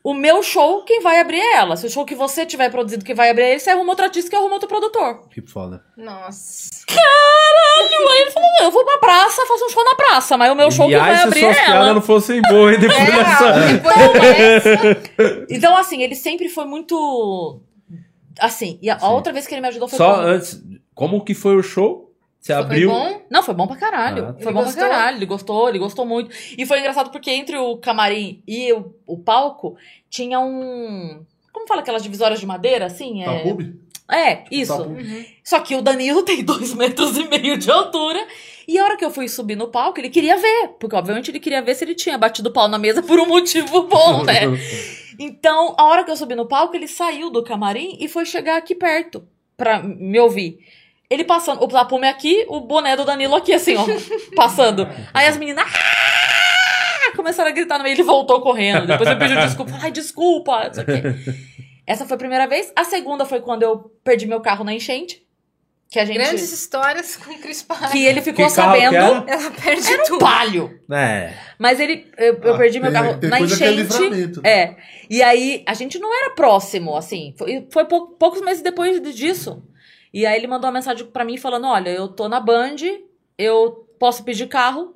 [0.04, 1.78] o meu show, quem vai abrir é ela.
[1.78, 4.06] Se o show que você tiver produzido, quem vai abrir é ele, você arruma outro
[4.06, 5.28] artista que arruma outro produtor.
[5.30, 5.84] Que foda.
[5.96, 6.72] Nossa.
[6.90, 10.72] Aí ele falou, eu vou pra praça, faço um show na praça, mas o meu
[10.72, 11.94] show e que vai aí, se abrir suas é piadas ela.
[11.94, 13.00] não fossem boas, hein, depois.
[13.00, 15.46] É, depois dessa.
[15.50, 17.62] Então, assim, ele sempre foi muito...
[18.40, 19.06] Assim, e a, Sim.
[19.06, 20.60] outra vez que ele me ajudou foi Só quando- antes,
[20.96, 22.11] como que foi o show?
[22.42, 22.90] Você Foi abriu?
[22.90, 23.22] bom?
[23.30, 24.24] Não, foi bom pra caralho.
[24.24, 24.40] Ah, tá.
[24.40, 24.82] foi Ele bom gostou?
[24.84, 25.18] pra caralho.
[25.18, 26.36] Ele gostou, ele gostou muito.
[26.58, 29.78] E foi engraçado porque entre o camarim e o, o palco
[30.10, 31.24] tinha um.
[31.54, 33.24] Como fala aquelas divisórias de madeira, assim?
[33.24, 33.62] Tá É, pub?
[34.12, 34.76] é isso.
[34.76, 34.98] Tá pub.
[34.98, 35.26] Uhum.
[35.44, 38.26] Só que o Danilo tem dois metros e meio de altura.
[38.68, 40.70] E a hora que eu fui subir no palco, ele queria ver.
[40.80, 43.84] Porque, obviamente, ele queria ver se ele tinha batido pau na mesa por um motivo
[43.84, 44.42] bom, né?
[45.20, 48.58] Então, a hora que eu subi no palco, ele saiu do camarim e foi chegar
[48.58, 49.24] aqui perto
[49.56, 50.58] pra me ouvir.
[51.12, 53.86] Ele passando, o tapume aqui, o boné do Danilo aqui, assim, ó,
[54.34, 54.88] passando.
[55.14, 58.88] Aí as meninas "Ah!" começaram a gritar no meio, ele voltou correndo.
[58.88, 59.74] Depois ele pediu desculpa.
[59.82, 61.02] Ai, desculpa, não sei o quê.
[61.86, 62.72] Essa foi a primeira vez.
[62.76, 65.22] A segunda foi quando eu perdi meu carro na enchente.
[65.90, 66.16] Que a gente.
[66.20, 67.90] Grandes histórias com Cris Paiva.
[67.90, 69.30] Que ele ficou Que carro que sabendo.
[69.30, 70.20] Ela perde Era um tudo.
[70.20, 70.80] palio.
[70.90, 71.34] É.
[71.60, 72.10] Mas ele.
[72.18, 74.40] Eu, eu Ah, perdi meu tem- carro tem na coisa que é enchente.
[74.46, 74.76] É.
[75.10, 77.34] E aí, a gente não era próximo, assim.
[77.38, 79.62] Foi, foi pou- poucos meses depois disso.
[80.14, 82.78] E aí ele mandou uma mensagem pra mim falando: olha, eu tô na Band,
[83.38, 84.96] eu posso pedir carro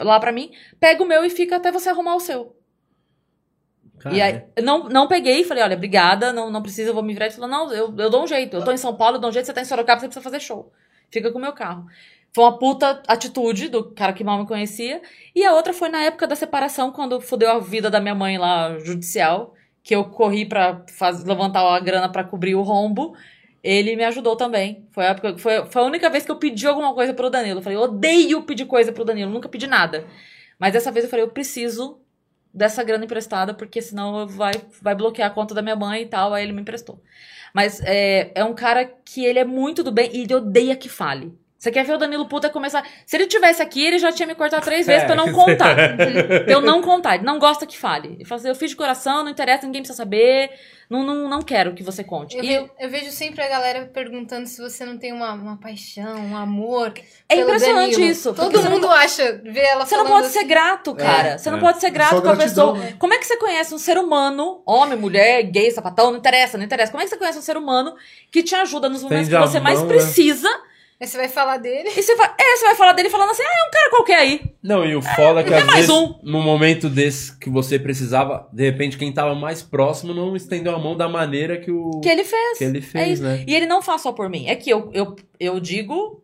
[0.00, 2.56] lá pra mim, pega o meu e fica até você arrumar o seu.
[4.12, 7.26] E aí, não, não peguei, falei, olha, obrigada, não, não precisa, eu vou me virar.
[7.26, 8.56] Ele falou, não, eu, eu dou um jeito.
[8.56, 10.22] Eu tô em São Paulo, eu dou um jeito, você tá em Sorocaba, você precisa
[10.22, 10.72] fazer show.
[11.10, 11.86] Fica com o meu carro.
[12.32, 15.02] Foi uma puta atitude do cara que mal me conhecia.
[15.34, 18.38] E a outra foi na época da separação, quando fudeu a vida da minha mãe
[18.38, 23.16] lá, judicial, que eu corri pra faz, levantar a grana pra cobrir o rombo.
[23.68, 24.88] Ele me ajudou também.
[24.92, 27.58] Foi a, época, foi, foi a única vez que eu pedi alguma coisa pro Danilo.
[27.58, 30.06] Eu falei, odeio pedir coisa pro Danilo, nunca pedi nada.
[30.58, 32.00] Mas dessa vez eu falei, eu preciso
[32.52, 36.32] dessa grana emprestada, porque senão vai, vai bloquear a conta da minha mãe e tal.
[36.32, 37.02] Aí ele me emprestou.
[37.52, 40.88] Mas é, é um cara que ele é muito do bem e ele odeia que
[40.88, 41.38] fale.
[41.58, 42.86] Você quer ver o Danilo Puta começar.
[43.04, 45.74] Se ele tivesse aqui, ele já tinha me cortado três vezes pra eu não contar.
[45.96, 47.16] pra eu não contar.
[47.16, 48.10] Ele não gosta que fale.
[48.14, 50.50] Ele fala assim: eu fiz de coração, não interessa, ninguém precisa saber.
[50.88, 52.36] Não, não, não quero que você conte.
[52.38, 55.56] Eu, E ve- eu vejo sempre a galera perguntando se você não tem uma, uma
[55.58, 56.94] paixão, um amor.
[57.28, 58.10] é pelo impressionante Danilo.
[58.10, 58.32] isso.
[58.32, 61.36] Todo você não mundo acha, vê ela Você não pode ser assim, grato, cara.
[61.38, 61.60] você não é.
[61.60, 62.78] pode ser grato Só com a pessoa.
[62.78, 62.94] né?
[62.98, 66.64] Como é que você conhece um ser humano, homem, mulher, gay, sapatão, não interessa, não
[66.64, 66.90] interessa.
[66.90, 67.94] Como é que você conhece um ser humano
[68.30, 69.92] que te ajuda nos momentos Estende que você a mais mão, né?
[69.94, 70.48] precisa?
[71.00, 71.88] Aí você vai falar dele.
[71.96, 74.16] E você vai, é, você vai falar dele falando assim, ah, é um cara qualquer
[74.18, 74.40] aí.
[74.62, 76.18] Não, e o foda é que é às mais vezes, um.
[76.24, 80.78] num momento desse que você precisava, de repente quem tava mais próximo não estendeu a
[80.78, 82.58] mão da maneira que o Que ele fez.
[82.58, 83.22] que ele É fez, isso.
[83.22, 83.44] né?
[83.46, 84.48] E ele não faz só por mim.
[84.48, 86.20] É que eu, eu, eu digo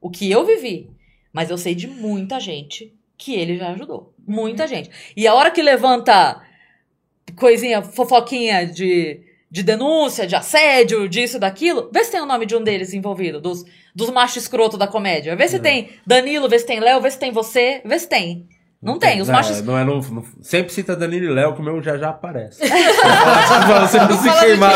[0.00, 0.90] o que eu vivi.
[1.32, 4.12] Mas eu sei de muita gente que ele já ajudou.
[4.26, 4.90] Muita gente.
[5.16, 6.42] E a hora que levanta
[7.36, 12.54] coisinha, fofoquinha de, de denúncia, de assédio, disso, daquilo, vê se tem o nome de
[12.54, 13.64] um deles envolvido, dos,
[13.94, 15.34] dos machos escroto da comédia.
[15.36, 15.62] Vê se Não.
[15.62, 18.46] tem Danilo, vê se tem Léo, vê se tem você, vê se tem.
[18.80, 19.20] Não, tem.
[19.20, 19.60] Os não, machos.
[19.60, 22.60] Não é, no, no- sempre cita Danilo e Léo, que o meu já já aparece.
[22.62, 24.72] você não se queimar.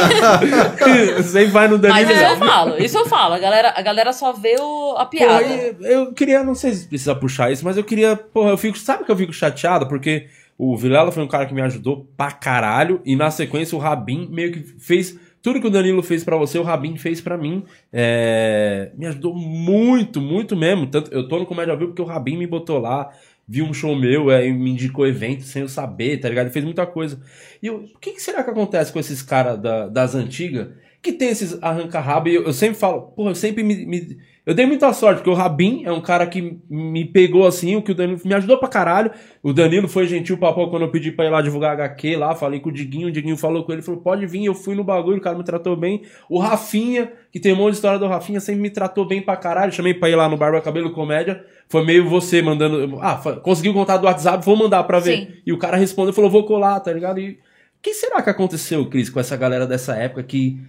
[1.22, 3.34] sempre vai no Danilo Mas isso eu falo, isso eu falo.
[3.34, 5.44] A galera, a galera só vê o, a Pô, piada.
[5.44, 8.76] e eu queria, não sei se precisa puxar isso, mas eu queria, porra, eu fico,
[8.76, 9.86] sabe que eu fico chateado?
[9.86, 10.26] Porque
[10.64, 14.28] o Vilela foi um cara que me ajudou pra caralho, e na sequência o Rabin
[14.30, 17.64] meio que fez tudo que o Danilo fez pra você, o Rabin fez pra mim.
[17.92, 20.86] É, me ajudou muito, muito mesmo.
[20.86, 23.10] Tanto, eu tô no Comédia Vivo porque o Rabin me botou lá,
[23.48, 26.44] viu um show meu, é, me indicou evento sem eu saber, tá ligado?
[26.46, 27.20] Ele fez muita coisa.
[27.60, 30.68] E eu, o que, que será que acontece com esses caras da- das antigas?
[31.02, 34.54] Que tem esses arranca-rabo, e eu, eu sempre falo, porra, eu sempre me, me- Eu
[34.54, 37.92] dei muita sorte, porque o Rabin é um cara que me pegou assim, o que
[37.92, 39.12] o Danilo me ajudou pra caralho.
[39.40, 42.58] O Danilo foi gentil papão quando eu pedi pra ir lá divulgar HQ lá, falei
[42.58, 45.18] com o Diguinho, o Diguinho falou com ele, falou, pode vir, eu fui no bagulho,
[45.18, 46.02] o cara me tratou bem.
[46.28, 49.36] O Rafinha, que tem um monte de história do Rafinha, sempre me tratou bem pra
[49.36, 53.14] caralho, chamei pra ir lá no Barba Cabelo Comédia, foi meio você mandando, ah,
[53.44, 55.18] conseguiu contar do WhatsApp, vou mandar pra ver.
[55.18, 55.28] Sim.
[55.46, 57.20] E o cara respondeu, falou, vou colar, tá ligado?
[57.20, 57.36] E o
[57.80, 60.60] que será que aconteceu, Cris, com essa galera dessa época que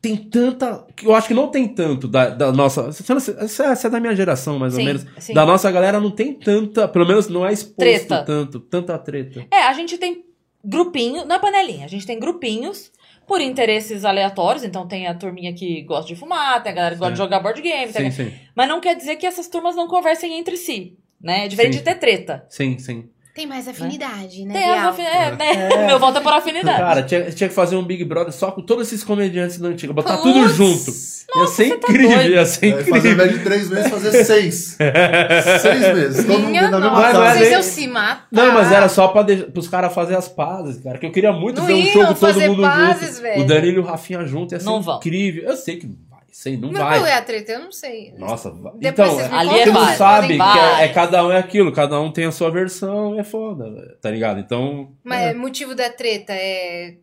[0.00, 0.86] tem tanta.
[1.02, 2.90] Eu acho que não tem tanto da, da nossa.
[2.90, 3.32] Você,
[3.62, 5.06] é é da minha geração, mais ou Sim, menos.
[5.18, 5.34] sim.
[5.34, 6.88] Da nossa galera não tem tanta.
[6.88, 8.22] Pelo menos não é exposto Treta.
[8.24, 8.60] tanto.
[8.60, 9.46] Tanta treta.
[9.50, 10.24] É, a gente tem
[10.64, 12.90] grupinho, não é panelinha, a gente tem grupinhos
[13.26, 16.98] por interesses aleatórios, então tem a turminha que gosta de fumar, tem a galera que
[16.98, 17.24] gosta de Sim.
[17.24, 18.34] jogar board game, tem Sim, sim.
[18.54, 21.44] mas não quer dizer que essas turmas não conversem entre si, né?
[21.44, 22.44] É diferente de ter treta.
[22.48, 23.08] Sim, sim.
[23.34, 24.52] Tem mais afinidade, né?
[24.54, 24.88] Tem as Bial?
[24.90, 25.86] afin- é, né?
[25.86, 26.78] Meu voto é por afinidade.
[26.78, 29.92] Cara, tinha, tinha que fazer um Big Brother só com todos esses comediantes da antiga.
[29.92, 30.90] Botar Putz, tudo junto.
[30.90, 32.30] ia ser você tá incrível, doido.
[32.32, 33.12] ia ser É, fazer ao incrível.
[33.12, 34.76] invés de três meses, fazer seis.
[35.62, 36.24] seis meses.
[36.24, 38.26] Todo mundo Minha na mesma nossa, não é vocês nem- iam se matar.
[38.32, 40.98] Não, mas era só pra deixar, pros caras fazerem as pazes, cara.
[40.98, 43.22] Que eu queria muito Não ver um show com todo fazer mundo pazes, junto.
[43.22, 43.42] velho.
[43.42, 44.96] O Danilo e o Rafinha junto ia ser Não vão.
[44.96, 45.44] incrível.
[45.44, 45.88] Eu sei que
[46.30, 46.32] não vai.
[46.32, 46.98] Sei, não Mas vai.
[46.98, 47.52] qual é a treta?
[47.52, 48.14] Eu não sei.
[48.16, 48.50] Nossa.
[48.76, 52.00] Depois então, ali é você não sabe que é, é cada um é aquilo, cada
[52.00, 54.38] um tem a sua versão, é foda, tá ligado?
[54.40, 54.92] Então.
[55.02, 56.94] Mas motivo da treta é.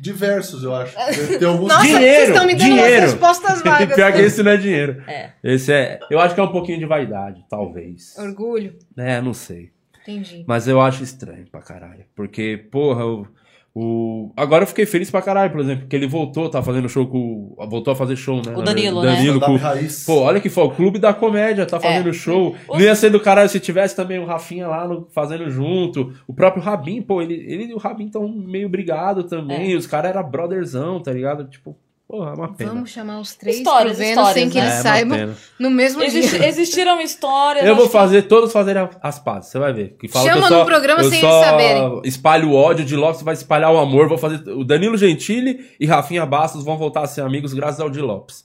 [0.00, 0.94] Diversos, eu acho.
[1.38, 2.92] Tem alguns Nossa, Dinheiro, vocês estão me dando dinheiro.
[2.92, 3.94] umas respostas vagas.
[3.94, 5.02] Pior que esse não é dinheiro.
[5.06, 5.30] É.
[5.42, 6.00] Esse é.
[6.10, 8.16] Eu acho que é um pouquinho de vaidade, talvez.
[8.18, 8.76] Orgulho.
[8.96, 9.70] É, não sei.
[10.02, 10.44] Entendi.
[10.46, 12.04] Mas eu acho estranho pra caralho.
[12.14, 13.26] Porque, porra, o.
[13.74, 17.06] o- Agora eu fiquei feliz pra caralho, por exemplo, que ele voltou, tá fazendo show
[17.06, 17.54] com.
[17.68, 18.54] Voltou a fazer show, né?
[18.56, 19.06] O Danilo, verdade.
[19.26, 19.32] né?
[19.32, 19.58] Danilo com.
[20.06, 22.54] Pô, olha que foi, o Clube da Comédia tá fazendo show.
[22.68, 26.12] Os- Não ia ser do caralho se tivesse também o Rafinha lá no- fazendo junto.
[26.26, 29.74] O próprio Rabin, pô, ele, ele e o Rabin tão meio brigado também.
[29.76, 31.44] Os caras eram brotherzão, tá ligado?
[31.48, 32.72] Tipo, porra, é uma pena.
[32.72, 34.64] Vamos chamar os três Histórias, pro Vênus histórias, sem que né?
[34.64, 36.46] eles É, uma saibam no mesmo Existe- dia.
[36.48, 37.64] existiram histórias.
[37.66, 39.96] Eu vou que- fazer todos fazerem as pazes, você vai ver.
[39.98, 42.00] Que fala Chama que eu só, no programa eu sem só eles saberem.
[42.04, 44.08] espalho o ódio de Lopes, vai espalhar o amor.
[44.08, 44.48] Vou fazer.
[44.50, 48.44] O Danilo Gentili e Rafinha Bastos vão voltar a ser amigos graças ao Di Lopes.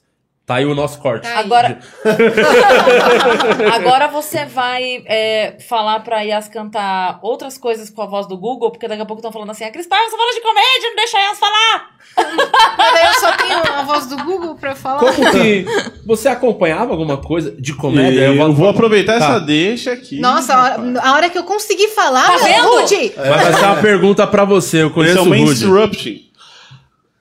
[0.49, 1.29] Tá aí o nosso corte.
[1.29, 1.37] Tá.
[1.37, 1.77] Agora,
[3.71, 8.71] agora você vai é, falar pra Yas cantar outras coisas com a voz do Google,
[8.71, 10.95] porque daqui a pouco estão falando assim: a Cris Paiva só fala de comédia, não
[10.95, 11.89] deixa a Yas falar.
[12.79, 15.01] Mas eu só tenho a voz do Google pra falar.
[15.01, 15.65] Como que.
[16.07, 18.21] Você acompanhava alguma coisa de comédia?
[18.21, 19.25] eu vou aproveitar Tá.
[19.25, 20.19] essa deixa aqui.
[20.19, 22.69] Nossa, a hora, a hora que eu conseguir falar, Tá vendo?
[22.69, 23.13] Rude!
[23.15, 24.81] Mas vai ser uma pergunta pra você.
[24.81, 25.63] Eu Esse conheço é o Rude.
[25.63, 26.28] interruption.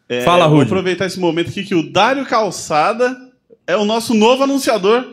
[0.08, 0.68] É, Fala, Vou Rude.
[0.70, 3.16] aproveitar esse momento aqui que o Dário Calçada
[3.66, 5.04] é o nosso novo anunciador.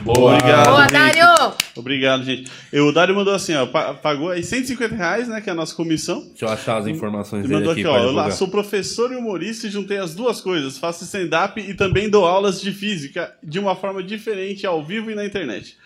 [0.00, 0.32] Boa.
[0.34, 0.66] Obrigado.
[0.66, 0.92] Boa, gente.
[0.92, 1.54] Dário!
[1.76, 2.50] Obrigado, gente.
[2.72, 5.54] E O Dário mandou assim, ó, pa- pagou aí 150 reais, né, que é a
[5.54, 6.22] nossa comissão.
[6.30, 9.12] Deixa eu achar as informações Ele dele mandou aqui, aqui, ó, eu lá sou professor
[9.12, 10.76] e humorista e juntei as duas coisas.
[10.76, 15.14] Faço stand-up e também dou aulas de física de uma forma diferente, ao vivo e
[15.14, 15.76] na internet.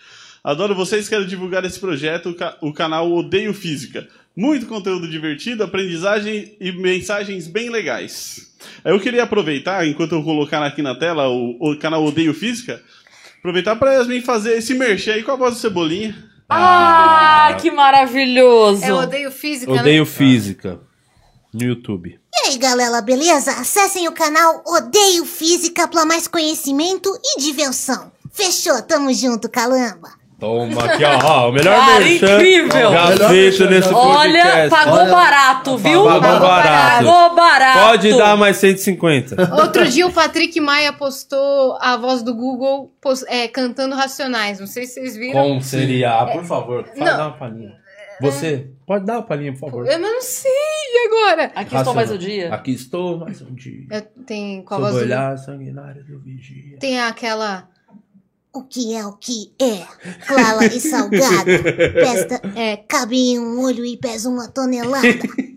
[0.43, 4.07] Adoro vocês, quero divulgar esse projeto, o ca- o canal Odeio Física.
[4.37, 8.51] Muito conteúdo divertido, aprendizagem e mensagens bem legais.
[8.85, 12.79] Eu queria aproveitar, enquanto eu colocar aqui na tela o, o canal Odeio Física,
[13.39, 16.15] aproveitar para Yasmin fazer esse merchan aí com a voz do Cebolinha.
[16.47, 18.83] Ah, que maravilhoso.
[18.85, 19.81] É, eu odeio física, né?
[19.81, 20.79] Odeio física.
[21.51, 22.19] No YouTube.
[22.31, 23.49] E aí, galera, beleza?
[23.53, 28.11] Acessem o canal Odeio Física para mais conhecimento e diversão.
[28.31, 30.09] Fechou, tamo junto, calamba.
[30.39, 31.19] Toma aqui, ó.
[31.23, 32.91] ó, o melhor Cara, merchan incrível.
[32.91, 33.95] Já Melhor feito nesse já.
[33.97, 34.69] Olha, podcast.
[34.69, 36.03] pagou Olha, barato, viu?
[36.03, 37.05] Pagou barato.
[37.05, 37.79] Pagou barato.
[37.87, 39.55] Pode dar mais 150.
[39.59, 44.59] Outro dia o Patrick Maia postou a voz do Google pos- é, cantando Racionais.
[44.59, 45.41] Não sei se vocês viram.
[45.41, 46.19] Como seria?
[46.19, 47.05] Ah, por favor, faz Não.
[47.05, 47.73] dar uma palhinha.
[48.19, 49.87] Você, pode dar uma palhinha, por favor.
[49.87, 50.51] Eu não sei
[51.07, 51.51] agora.
[51.55, 52.53] Aqui estou mais um dia.
[52.53, 53.85] Aqui estou mais um dia.
[53.91, 56.77] Eu- tem a Sob voz o do olhar sanguinário do vigia.
[56.79, 57.67] Tem aquela.
[58.53, 59.85] O que é o que é?
[60.25, 61.45] Clara e salgado.
[61.93, 65.07] Pesta, é, cabe em um olho e pesa uma tonelada.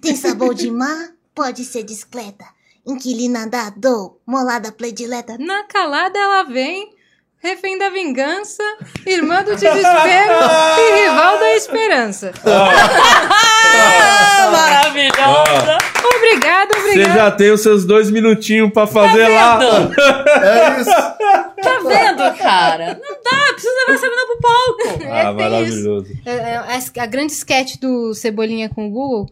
[0.03, 1.09] Tem sabor de mar?
[1.35, 2.45] Pode ser discreta.
[2.87, 5.37] Inquilina da dor, molada predileta.
[5.39, 6.91] Na calada ela vem,
[7.39, 8.63] refém da vingança,
[9.07, 10.35] irmã do desespero
[10.79, 12.33] e rival da esperança.
[12.45, 15.79] Ah, maravilhosa.
[16.17, 17.15] Obrigado, Você obrigado.
[17.17, 19.59] já tem os seus dois minutinhos pra fazer lá.
[19.59, 19.95] Vendo?
[20.43, 20.91] É isso.
[20.91, 22.20] Tá vendo,
[22.61, 22.95] cara?
[22.95, 24.81] Não dá, precisa levar essa menina pro palco.
[25.05, 26.07] É, Ah, tem maravilhoso.
[26.25, 29.27] É, é, a, a grande sketch do Cebolinha com o Google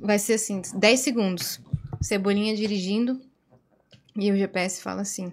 [0.00, 1.60] vai ser assim, 10 segundos.
[2.00, 3.20] Cebolinha dirigindo
[4.16, 5.32] e o GPS fala assim: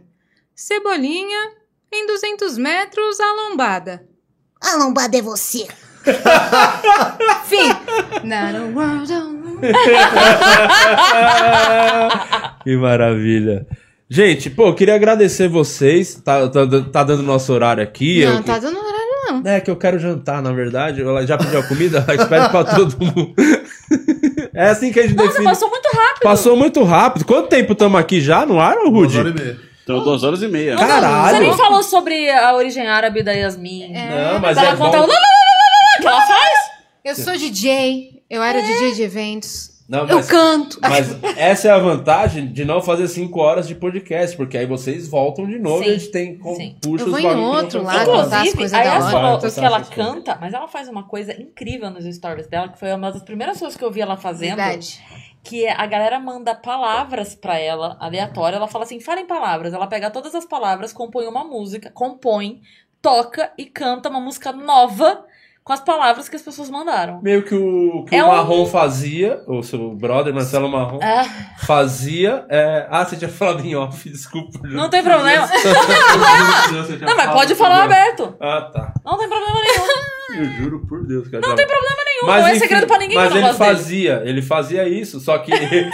[0.55, 1.51] Cebolinha,
[1.91, 4.03] em 200 metros, a lombada.
[4.61, 5.67] A lombada é você.
[7.45, 7.69] Fim.
[8.23, 9.35] Not a world on-
[12.64, 13.65] que maravilha.
[14.09, 16.16] Gente, pô, eu queria agradecer vocês.
[16.24, 16.61] Tá, tá,
[16.92, 18.24] tá dando nosso horário aqui.
[18.24, 19.51] Não, eu, tá dando horário, não.
[19.51, 21.01] É que eu quero jantar, na verdade.
[21.01, 23.34] Ela já pediu a comida, ela espera pra todo mundo.
[24.53, 25.45] É assim que a gente Nossa, define.
[25.45, 26.24] passou muito rápido.
[26.24, 27.25] Passou muito rápido.
[27.25, 29.19] Quanto tempo estamos aqui já no ar, Duas Rude?
[29.19, 29.59] horas e meia.
[29.84, 30.75] Então, duas horas e meia.
[30.75, 31.38] Não, Caralho.
[31.38, 33.92] Você nem falou sobre a origem árabe da Yasmin.
[33.92, 35.03] Não, mas ela é conta bom.
[35.03, 35.08] o
[36.01, 36.59] que ela faz.
[37.03, 39.74] Eu sou DJ, eu era DJ de eventos.
[39.88, 40.80] Não, Eu mas, canto.
[40.81, 45.07] mas essa é a vantagem de não fazer 5 horas de podcast, porque aí vocês
[45.07, 46.75] voltam de novo Sim, e a gente tem com, sim.
[46.81, 49.51] puxa Eu os vou em outro lá, contar as Inclusive, coisas aí da ela hora.
[49.51, 53.11] que ela canta, mas ela faz uma coisa incrível nos stories dela, que foi uma
[53.11, 54.55] das primeiras coisas que eu vi ela fazendo.
[54.57, 55.03] Verdade.
[55.43, 58.55] Que a galera manda palavras pra ela, aleatória.
[58.55, 59.72] Ela fala assim: fala em palavras.
[59.75, 62.61] Ela pega todas as palavras, compõe uma música, compõe,
[62.99, 65.23] toca e canta uma música nova
[65.65, 67.19] com as palavras que as pessoas mandaram.
[67.23, 71.25] Meio que o, que É o um- Marrom fazia, o seu brother Marcelo Marrom, Ah,
[71.65, 72.45] fazia.
[72.49, 74.59] é, Ah, você tinha falado em off, desculpa.
[74.63, 75.47] não tem problema.
[76.71, 78.35] Não, Não, mas pode falar aberto.
[78.39, 78.93] Ah, tá.
[79.03, 80.43] Não tem problema nenhum.
[80.43, 81.47] Eu juro por Deus, cara.
[81.47, 82.14] Não tem problema nenhum.
[82.25, 83.75] Não é segredo pra ninguém Mas ele não gosto dele.
[83.75, 85.89] fazia, ele fazia isso, só que ele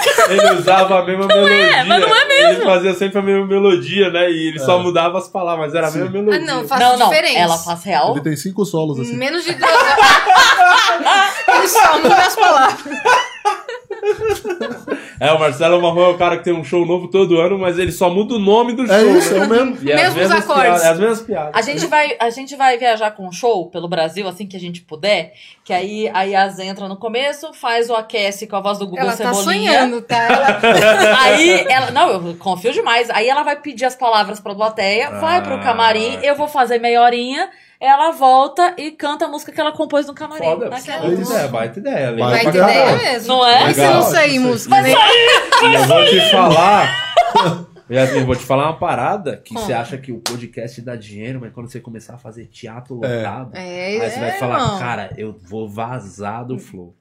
[0.60, 1.84] usava a mesma melodia.
[1.86, 2.52] mas não é mesmo.
[2.54, 4.30] Ele fazia sempre a mesma melodia, né?
[4.32, 6.40] E ele só mudava as palavras, mas era a mesma Ah, melodia.
[6.42, 7.10] não, faz Não, não.
[7.10, 7.40] diferença.
[7.40, 8.12] Ela faz real.
[8.12, 9.16] Ele tem cinco solos assim.
[9.16, 11.36] Menos de duas horas.
[11.56, 12.82] Ele só muda as palavras.
[15.24, 17.78] É, o Marcelo Marrom é o cara que tem um show novo todo ano, mas
[17.78, 18.96] ele só muda o nome do show.
[18.96, 19.40] É isso, né?
[19.40, 19.78] é o mesmo.
[19.84, 20.64] E é as Mesmos mesmas acordes.
[20.64, 21.52] piadas, é as mesmas piadas.
[21.54, 24.60] A gente, vai, a gente vai viajar com um show pelo Brasil, assim que a
[24.60, 25.34] gente puder.
[25.64, 29.04] Que aí a Yas entra no começo, faz o aquece com a voz do Google
[29.06, 29.72] Ela tá Cebolinha.
[29.72, 30.18] sonhando, tá?
[30.18, 30.60] Ela...
[31.22, 31.92] Aí ela.
[31.92, 33.08] Não, eu confio demais.
[33.12, 35.60] Aí ela vai pedir as palavras pra plateia, vai pro Ah.
[35.60, 37.48] camarim, eu vou fazer meia horinha,
[37.82, 40.46] ela volta e canta a música que ela compôs no camarim.
[40.46, 41.34] Foda, naquela baita música.
[41.36, 42.10] ideia, baita ideia.
[42.12, 42.30] legal.
[42.30, 42.72] Vai Vai ter pagar.
[42.94, 43.28] ideia mesmo.
[43.28, 43.70] Não é?
[43.70, 43.94] E se Legal.
[43.96, 44.90] não sair música, né?
[44.92, 47.14] E eu vou te falar.
[47.92, 51.40] Yasmin, eu vou te falar uma parada que você acha que o podcast dá dinheiro,
[51.42, 55.10] mas quando você começar a fazer teatro lotado, É, aí você vai é, falar, cara,
[55.18, 56.96] eu vou vazar do flow.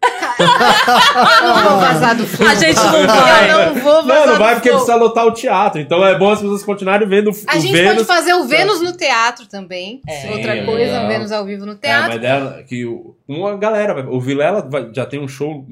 [1.42, 2.48] Não vou vazar do flow.
[2.48, 3.50] A gente não vai.
[3.50, 5.80] Eu não vou vazar Não, não vai porque precisa lotar o teatro.
[5.80, 7.94] Então é bom as pessoas continuarem vendo o A gente Vênus.
[7.94, 10.00] pode fazer o Vênus no teatro também.
[10.08, 10.30] É.
[10.32, 11.04] Outra Sim, coisa, legal.
[11.04, 12.08] o Vênus ao vivo no É, teatro.
[12.10, 15.64] mas dela, que o- uma galera, o Vilela vai- já tem um show,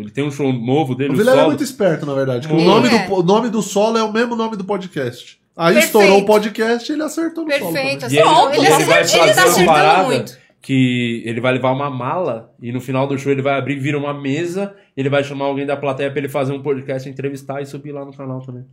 [0.00, 1.48] ele tem um show novo dele, O o Vilela é solo.
[1.50, 2.48] muito esperto, na verdade.
[2.48, 3.06] O nome, é.
[3.06, 5.40] do, o nome do solo é o mesmo nome do podcast.
[5.56, 5.98] Aí Perfeito.
[5.98, 8.00] estourou o podcast e ele acertou no Perfeito.
[8.08, 8.54] solo.
[8.54, 10.38] E ele, ele, ele vai ele tá uma parada muito.
[10.62, 13.98] que ele vai levar uma mala e no final do show ele vai abrir, vira
[13.98, 17.66] uma mesa, ele vai chamar alguém da plateia pra ele fazer um podcast, entrevistar e
[17.66, 18.64] subir lá no canal também.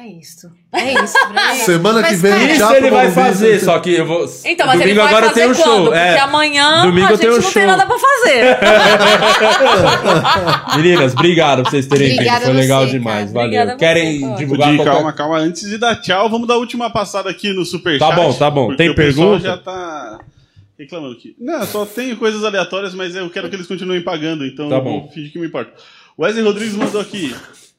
[0.00, 0.48] É isso.
[0.72, 1.16] É isso.
[1.66, 2.52] Semana que vem.
[2.52, 4.24] Isso ele vai fazer, você- só que eu vou.
[4.44, 5.64] Então, mas domingo ele vai agora fazer tem um quando?
[5.64, 5.82] show.
[5.86, 6.18] Porque É.
[6.20, 7.66] amanhã Domingo a eu gente tenho um não tem show.
[7.66, 8.58] nada pra fazer.
[10.76, 12.14] Meninas, obrigado por vocês terem vindo.
[12.18, 12.90] Obrigada Foi você, legal cara.
[12.92, 13.30] demais.
[13.30, 13.62] Obrigada Valeu.
[13.62, 14.34] a você, Querem cara.
[14.36, 14.92] divulgar Di, qualquer...
[14.92, 15.38] calma, calma.
[15.38, 18.08] Antes de dar tchau, vamos dar a última passada aqui no Superchat.
[18.10, 18.76] Tá bom, tá bom.
[18.76, 19.48] Tem o pessoal pergunta?
[19.48, 20.20] já tá
[20.78, 21.34] reclamando aqui.
[21.40, 24.82] Não, só tenho coisas aleatórias, mas eu quero que eles continuem pagando, então Tá eu
[24.82, 25.00] bom.
[25.00, 25.72] vou fingir que me importa.
[26.18, 27.34] Wesley Rodrigues mandou aqui.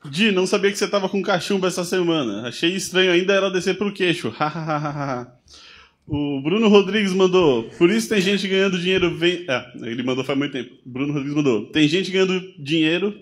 [0.06, 2.48] Di, não sabia que você tava com cachumba essa semana.
[2.48, 4.34] Achei estranho ainda ela descer pro queixo.
[6.08, 7.64] o Bruno Rodrigues mandou.
[7.78, 9.18] Por isso tem gente ganhando dinheiro.
[9.18, 9.46] Vem...
[9.50, 10.74] Ah, ele mandou faz muito tempo.
[10.86, 11.66] Bruno Rodrigues mandou.
[11.68, 13.14] Tem gente ganhando dinheiro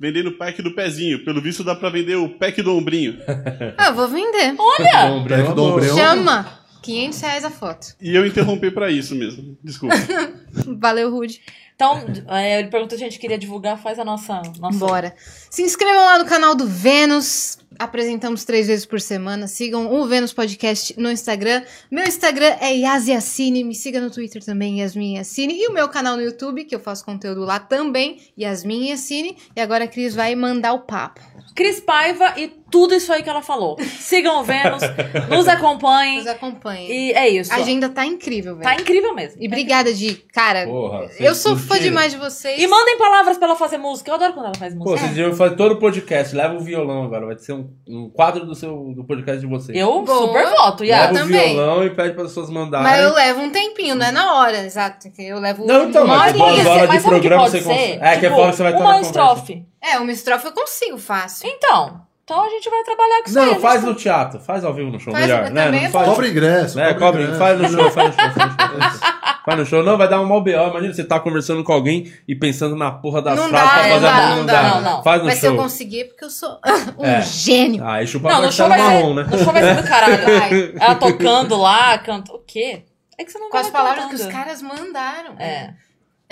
[0.00, 1.24] vendendo o pack do pezinho.
[1.24, 3.18] Pelo visto dá pra vender o pack do ombrinho.
[3.78, 4.54] Ah, eu vou vender.
[4.58, 5.08] Olha!
[5.08, 5.72] Bom, Pack do amor.
[5.74, 5.94] Ombreu.
[5.94, 6.62] Chama.
[6.82, 7.86] 500 reais a foto.
[8.00, 9.56] E eu interrompi pra isso mesmo.
[9.62, 9.94] Desculpa.
[10.78, 11.40] Valeu, Rude.
[11.82, 12.04] Então,
[12.36, 14.40] é, ele perguntou se a gente queria divulgar, faz a nossa.
[14.60, 14.78] nossa...
[14.78, 15.14] Bora.
[15.50, 17.58] Se inscrevam lá no canal do Vênus.
[17.78, 19.48] Apresentamos três vezes por semana.
[19.48, 21.64] Sigam o Vênus Podcast no Instagram.
[21.90, 23.64] Meu Instagram é Yasiacine.
[23.64, 25.54] Me siga no Twitter também, Yasmin Yasine.
[25.54, 29.36] E o meu canal no YouTube, que eu faço conteúdo lá também, Yasmin Yasine.
[29.56, 31.20] E agora a Cris vai mandar o papo.
[31.56, 33.76] Cris Paiva e tudo isso aí que ela falou.
[34.00, 34.82] Sigam o Vênus,
[35.28, 36.18] nos acompanhem.
[36.18, 36.90] Nos acompanhem.
[36.90, 37.52] E é isso.
[37.52, 38.64] A agenda tá incrível, velho.
[38.68, 39.40] Tá incrível mesmo.
[39.40, 40.14] E obrigada, Di.
[40.32, 42.60] Cara, Porra, eu sou fã demais de vocês.
[42.60, 44.10] E mandem palavras pra ela fazer música.
[44.10, 44.98] Eu adoro quando ela faz Pô, música.
[45.00, 46.34] vocês deviam fazer todo o podcast.
[46.34, 47.26] Leva o violão agora.
[47.26, 49.76] Vai ser um, um quadro do, seu, do podcast de vocês.
[49.78, 50.26] Eu Boa.
[50.26, 51.22] super voto, Leva Yas.
[51.22, 52.86] o violão e pede para as pessoas mandarem.
[52.86, 55.10] Mas eu levo um tempinho, não é na hora, exato.
[55.10, 56.68] que Eu levo Não, então, uma mas horinha.
[56.70, 57.98] horas de que programa pode você cons- ser?
[58.02, 59.10] É, que é Tipo, fora que você vai estar Uma conversa.
[59.10, 59.66] estrofe.
[59.82, 61.48] É, uma estrofe eu consigo fácil.
[61.48, 62.00] Então,
[62.32, 63.44] então a gente vai trabalhar com isso aí.
[63.46, 64.40] Não, gente faz tá- no teatro.
[64.40, 65.12] Faz ao vivo no show.
[65.12, 65.70] Faz melhor, né?
[65.70, 66.08] Não é faz...
[66.08, 66.80] Cobra ingresso.
[66.80, 67.38] É, cobra cobre, ingresso.
[67.38, 69.08] faz no show, faz no show, faz no show.
[69.44, 70.68] Faz no show, não, vai dar um mal B.O.
[70.70, 73.82] Imagina você tá conversando com alguém e pensando na porra das Não frases dá, pra
[73.82, 75.02] não fazer dá, a não dá, não, não, não.
[75.02, 75.62] Faz no Mas se eu show.
[75.62, 76.58] conseguir, porque eu sou
[76.98, 77.20] um É.
[77.22, 77.84] gênio.
[77.86, 79.22] Aí chupa Não, no show, vai ser, Marrom, né?
[79.30, 80.16] no show vai ser do caralho.
[80.24, 80.72] Vai.
[80.80, 82.32] Ela tocando lá, canta.
[82.32, 82.84] O quê?
[83.18, 85.34] É que você não Com as palavras que os caras mandaram.
[85.38, 85.74] É.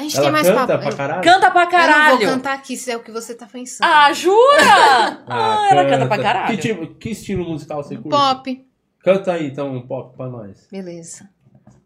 [0.00, 0.78] A gente Ela tem mais canta papo.
[0.82, 1.22] pra Eu- caralho?
[1.22, 2.18] Canta pra Eu não caralho.
[2.18, 3.86] vou cantar aqui se é o que você tá pensando.
[3.86, 5.20] Ah, jura?
[5.28, 6.56] Ah, ela canta pra caralho.
[6.56, 8.08] Que, tipo, que estilo musical você curte?
[8.08, 8.66] Pop.
[9.04, 10.66] Canta aí, então, um pop pra nós.
[10.72, 11.28] Beleza.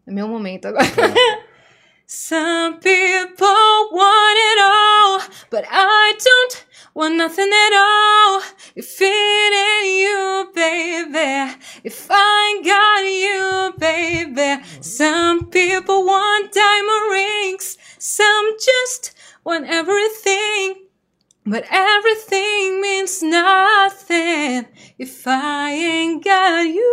[0.06, 0.84] É meu momento agora.
[2.06, 5.20] Some people want it all,
[5.50, 8.42] but I don't want nothing at all.
[8.76, 14.62] If it ain't you, baby, if I ain't got you, baby.
[14.82, 19.12] Some people want diamond rings, some just
[19.44, 20.82] want everything.
[21.46, 24.66] But everything means nothing
[24.98, 26.84] if I ain't got you.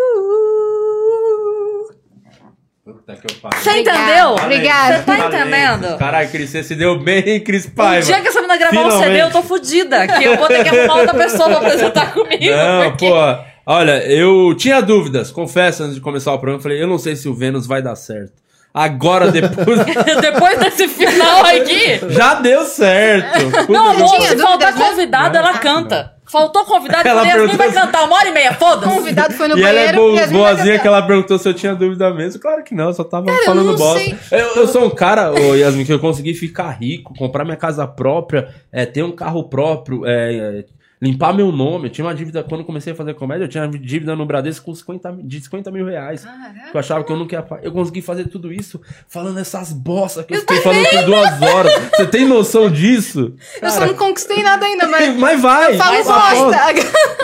[2.84, 3.62] Puta que eu pariu.
[3.62, 4.30] Você entendeu?
[4.42, 4.98] Obrigada.
[4.98, 5.98] Você tá entendendo?
[5.98, 8.06] Caralho, Cris, você se deu bem, Cris O Paiva.
[8.06, 9.20] dia que essa menina gravar um CD, Finalmente.
[9.22, 10.08] eu tô fudida.
[10.08, 12.44] Que eu vou ter que arrumar outra pessoa pra apresentar comigo.
[12.46, 13.52] Não, porque- pô.
[13.64, 16.58] Olha, eu tinha dúvidas, confesso, antes de começar o programa.
[16.60, 18.41] Eu falei, eu não sei se o Vênus vai dar certo.
[18.74, 19.80] Agora, depois.
[20.22, 22.00] Depois desse final aqui.
[22.10, 23.70] já deu certo.
[23.72, 24.86] Não, amor, se faltar dúvidas, né?
[24.90, 26.14] convidado, ela canta.
[26.26, 28.96] Faltou convidado, Ela Yasmin vai cantar uma hora e meia, O foda-se.
[28.96, 30.82] convidado foi no E ela é banheiro bo e Yasmin vai boazinha cantar.
[30.82, 32.42] que ela perguntou se eu tinha dúvida mesmo.
[32.42, 34.18] Claro que não, eu só tava eu falando bosta.
[34.32, 37.86] Eu, eu sou um cara, ô Yasmin, que eu consegui ficar rico, comprar minha casa
[37.86, 40.66] própria, é, ter um carro próprio, é, é,
[41.02, 41.88] limpar meu nome.
[41.88, 44.26] Eu tinha uma dívida, quando eu comecei a fazer comédia, eu tinha uma dívida no
[44.26, 46.24] Bradesco com 50, mi- de 50 mil reais.
[46.70, 47.64] Que eu achava que eu nunca ia pagar.
[47.66, 51.74] Eu consegui fazer tudo isso falando essas bostas que eu, fiquei falando por duas horas.
[51.96, 53.34] Você tem noção disso?
[53.62, 55.16] Eu só não conquistei nada ainda, mas.
[55.18, 55.78] Mas vai!
[55.78, 56.58] Fala Mas bosta!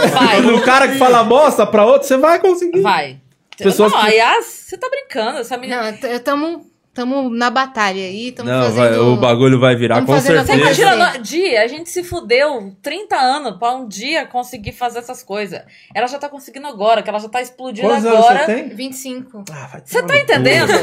[0.10, 2.82] Vai, O cara que fala bosta pra outro, você vai conseguir.
[2.82, 3.20] vai.
[3.58, 5.40] Pessoas não, que- a Yas, você tá brincando.
[5.40, 5.92] Essa menina.
[5.92, 6.20] Não, t-
[6.98, 8.78] tamo, na batalha aí, tamo Não, fazendo...
[8.90, 10.66] vai- o bagulho vai virar, Tamo com fazendo a Você certeza.
[10.76, 15.22] coisa imagina, dia, a gente se fudeu 30 anos pra um dia conseguir fazer essas
[15.22, 15.62] coisas.
[15.94, 18.40] Ela já tá conseguindo agora, que ela já tá explodindo Quantos anos agora.
[18.46, 18.70] você tem?
[18.70, 19.44] 25.
[19.52, 20.74] Ah, vai Você tá entendendo?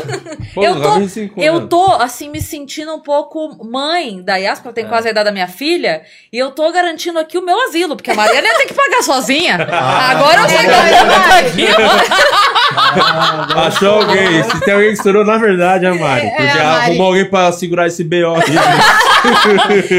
[0.55, 1.69] Pô, eu tô, 25 eu anos.
[1.69, 5.25] tô, assim, me sentindo um pouco mãe da Yas, porque eu tenho quase a idade
[5.25, 6.03] da minha filha,
[6.33, 9.03] e eu tô garantindo aqui o meu asilo, porque a Mariana ia ter que pagar
[9.03, 9.57] sozinha.
[9.69, 12.55] Agora eu sei que eu tô aqui.
[13.67, 14.43] Achou alguém.
[14.45, 16.29] Se tem alguém que estourou, na verdade, é a Mari.
[16.31, 16.85] Porque a Mari.
[16.91, 18.35] arrumou alguém pra segurar esse B.O.
[18.35, 18.43] aí.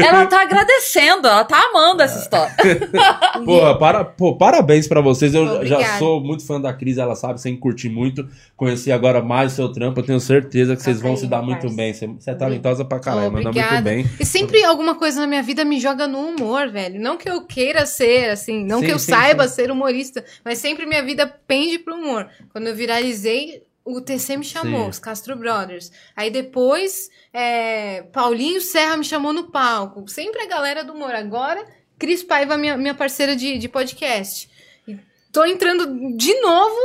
[0.06, 2.54] Ela tá agradecendo, ela tá amando essa história.
[3.44, 5.34] Porra, para, pô, parabéns pra vocês.
[5.34, 5.98] Eu já Obrigada.
[5.98, 8.26] sou muito fã da Cris, ela sabe, sem curtir muito.
[8.56, 10.00] Conheci agora mais o seu trampo.
[10.00, 11.92] Eu tenho certeza que vocês vão se dar muito bem.
[11.92, 13.82] Você, você é talentosa pra caralho, manda muito Obrigada.
[13.82, 14.08] bem.
[14.18, 17.00] E sempre alguma coisa na minha vida me joga no humor, velho.
[17.00, 20.58] Não que eu queira ser, assim, não Sim, que eu sim, saiba ser humorista, mas
[20.58, 22.28] sempre minha vida pende pro humor.
[22.52, 24.88] Quando eu viralizei, o TC me chamou, Sim.
[24.90, 25.90] os Castro Brothers.
[26.16, 30.08] Aí depois, é, Paulinho Serra me chamou no palco.
[30.08, 31.14] Sempre a galera do humor.
[31.14, 31.64] Agora,
[31.98, 34.50] Cris Paiva, minha, minha parceira de, de podcast.
[34.88, 34.98] E
[35.32, 36.76] tô entrando de novo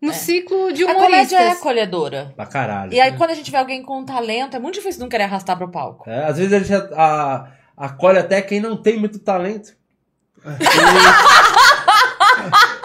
[0.00, 1.10] no ciclo de A humoristas.
[1.30, 2.32] comédia é acolhedora.
[2.36, 2.92] Pra caralho.
[2.92, 5.56] E aí, quando a gente vê alguém com talento, é muito difícil não querer arrastar
[5.56, 6.08] pro palco.
[6.08, 9.74] É, às vezes a gente a- acolhe até quem não tem muito talento.
[10.44, 10.58] Mas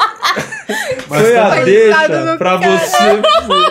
[1.09, 2.77] Foi a tá- deixa pra cara.
[2.77, 2.97] você.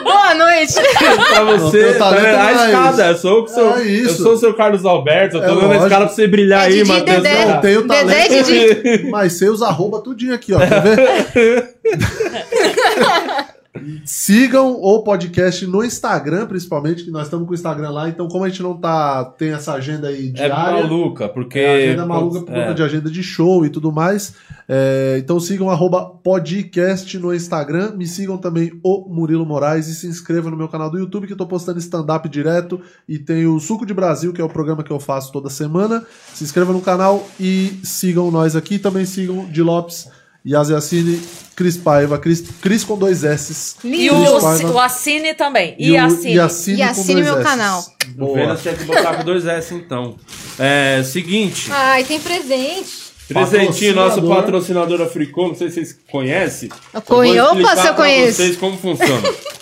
[0.03, 0.75] Boa noite!
[1.31, 1.95] pra você.
[1.95, 2.27] Tá vendo?
[2.27, 3.07] a não é escada.
[3.07, 4.09] Eu sou, o seu, É isso.
[4.21, 5.37] eu sou o seu Carlos Alberto.
[5.37, 5.85] Eu tô É dando a lógico.
[5.87, 7.23] escada pra você brilhar É aí, Didi Matheus.
[7.23, 7.45] Dedé.
[7.47, 7.97] Não tenho Dedé
[8.29, 8.45] talento.
[8.45, 9.11] Didi.
[9.11, 10.59] Mas sei os arroba tudinho aqui, ó.
[10.59, 11.75] Quer ver?
[14.05, 18.09] Sigam o podcast no Instagram, principalmente, que nós estamos com o Instagram lá.
[18.09, 21.59] Então, como a gente não tá tem essa agenda aí É diária, maluca, porque.
[21.59, 22.61] é, agenda maluca por é.
[22.63, 24.35] conta de agenda de show e tudo mais.
[24.69, 27.93] É, então sigam arroba podcast no Instagram.
[27.97, 31.33] Me sigam também o Murilo Moraes e se inscrevam no meu canal do YouTube, que
[31.33, 32.81] eu tô postando stand-up direto.
[33.09, 36.05] E tem o Suco de Brasil, que é o programa que eu faço toda semana.
[36.35, 38.79] Se inscrevam no canal e sigam nós aqui.
[38.79, 40.09] Também sigam Di Lopes,
[40.49, 41.21] Yaziacine,
[41.55, 43.77] Cris Paiva, Cris, Cris com dois S.
[43.85, 44.73] E Cris o, Paiva.
[44.73, 45.75] o Assine também.
[45.79, 46.35] E, o assine.
[46.35, 47.43] E com assine dois meu Ss.
[47.43, 47.85] canal.
[48.07, 48.35] O Boa.
[48.39, 50.17] Vênus tinha que botar com dois S, então.
[50.59, 51.69] É, seguinte.
[51.71, 53.09] Ai, tem presente.
[53.29, 55.03] Presentinho, nosso Patrocinador.
[55.03, 56.71] Africom, não sei se vocês conhecem.
[56.95, 57.45] Eu conheço.
[57.45, 58.37] Opa, se eu pra conheço.
[58.39, 59.29] vocês como funciona.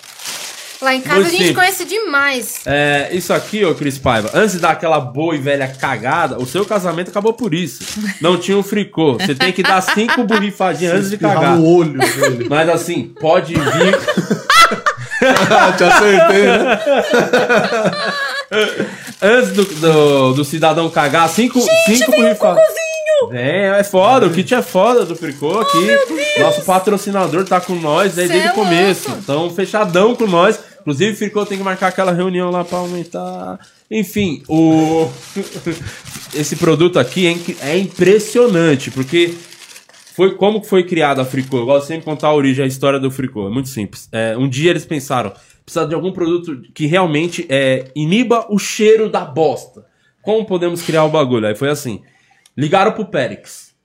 [0.81, 1.55] Lá em casa Muito a gente simples.
[1.57, 2.61] conhece demais.
[2.65, 6.45] É, isso aqui, ô Cris Paiva, antes de dar aquela boa e velha cagada, o
[6.45, 7.83] seu casamento acabou por isso.
[8.21, 9.13] Não tinha um fricô.
[9.13, 11.57] Você tem que dar cinco borrifadinhas antes de cagar.
[11.57, 12.47] no olho dele.
[12.49, 13.97] Mas assim, pode vir.
[15.77, 16.79] Te acertei, né?
[19.21, 22.63] Antes do, do, do cidadão cagar, cinco, cinco borrifadas.
[23.31, 26.39] Vem, é foda, o kit é foda do Fricô aqui.
[26.39, 29.07] Nosso patrocinador tá com nós aí Cê desde é o começo.
[29.09, 29.23] louco.
[29.23, 30.59] Então, fechadão com nós.
[30.87, 33.59] Inclusive, Fricô tem que marcar aquela reunião lá pra aumentar.
[33.91, 35.05] Enfim, o.
[36.33, 39.33] Esse produto aqui é, é impressionante, porque
[40.15, 41.57] foi como foi criada a Fricô.
[41.57, 43.47] Eu gosto sempre de contar a origem, a história do Fricô.
[43.47, 44.07] É muito simples.
[44.13, 45.33] É, um dia eles pensaram,
[45.65, 49.85] precisa de algum produto que realmente é, iniba o cheiro da bosta.
[50.21, 51.47] Como podemos criar o bagulho?
[51.47, 52.01] Aí foi assim.
[52.55, 53.75] Ligaram pro Périx.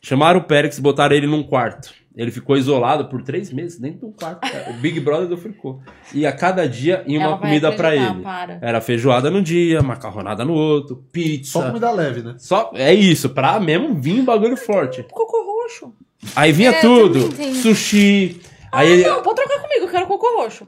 [0.00, 1.92] Chamaram o Périx botaram ele num quarto.
[2.16, 4.40] Ele ficou isolado por três meses dentro de um quarto.
[4.40, 4.70] cara.
[4.70, 5.80] O Big Brother do Fricô.
[6.12, 8.22] E a cada dia ia uma comida pra acreditar, ele.
[8.22, 8.58] para.
[8.62, 11.52] Era feijoada no dia, macarronada no outro, pizza.
[11.52, 12.34] Só comida leve, né?
[12.38, 15.02] Só, é isso, pra mesmo vir um bagulho forte.
[15.10, 15.92] Cocô roxo.
[16.36, 17.54] Aí vinha É, eu tudo.
[17.56, 18.40] Sushi.
[18.70, 19.08] Aí ele.
[19.08, 20.66] Não, pode trocar comigo, eu quero cocô roxo.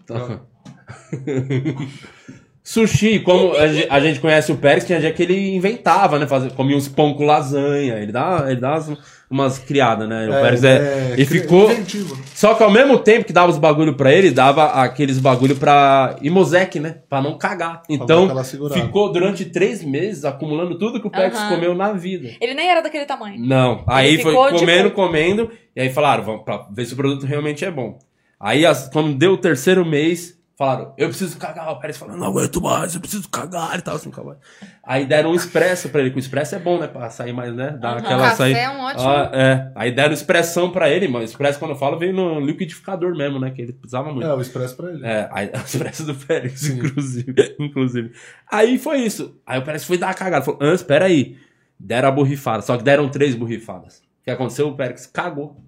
[2.63, 3.53] Sushi, como
[3.89, 6.27] a gente conhece o Pérez, tinha dia que ele inventava, né?
[6.27, 7.95] Fazia, comia uns pão com lasanha.
[7.95, 8.99] Ele dá, ele dá umas,
[9.31, 10.29] umas criadas, né?
[10.29, 11.15] O Pérez é.
[11.19, 11.71] e cri- ficou.
[11.71, 12.17] inventivo?
[12.35, 16.17] Só que ao mesmo tempo que dava os bagulho pra ele, dava aqueles bagulho pra
[16.23, 16.99] Imosec, né?
[17.09, 17.83] Pra não cagar.
[17.89, 18.29] Então,
[18.73, 22.31] ficou durante três meses acumulando tudo que o Pérez comeu na vida.
[22.41, 23.41] Ele nem era daquele tamanho.
[23.41, 23.83] Não.
[23.87, 25.51] Aí Ele foi ficou, comendo, tipo- comendo.
[25.75, 27.99] E aí falaram, vamos pra ver se o produto realmente é bom.
[28.39, 31.71] Aí, as- quando deu o terceiro mês, falaram, eu preciso cagar.
[31.71, 34.37] O Pérez falou, não aguento mais, eu preciso cagar e tal, assim, cagar.
[34.83, 36.87] Aí deram um expresso pra ele, que o expresso é bom, né?
[36.87, 37.71] Pra sair mais, né?
[37.73, 37.99] Dar Aham.
[37.99, 38.59] aquela Café saída.
[38.59, 39.73] é um ótimo- Ah, é.
[39.75, 41.25] Aí deram expressão pra ele, mano.
[41.25, 43.51] Expresso, quando eu falo, veio no liquidificador mesmo, né?
[43.51, 44.27] Que ele precisava muito.
[44.27, 45.05] É, o expresso pra ele.
[45.07, 48.13] É, aí, o expresso do Pérez, inclusive, inclusive.
[48.51, 49.41] Aí foi isso.
[49.47, 50.45] Aí o Pérez foi dar a cagada.
[50.45, 51.37] Falou, ah, espera aí.
[51.79, 52.63] Deram a borrifada.
[52.63, 53.99] Só que deram três borrifadas.
[53.99, 54.69] O que aconteceu?
[54.69, 55.63] O Pérez cagou.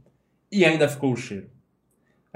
[0.50, 1.46] E ainda ficou o cheiro.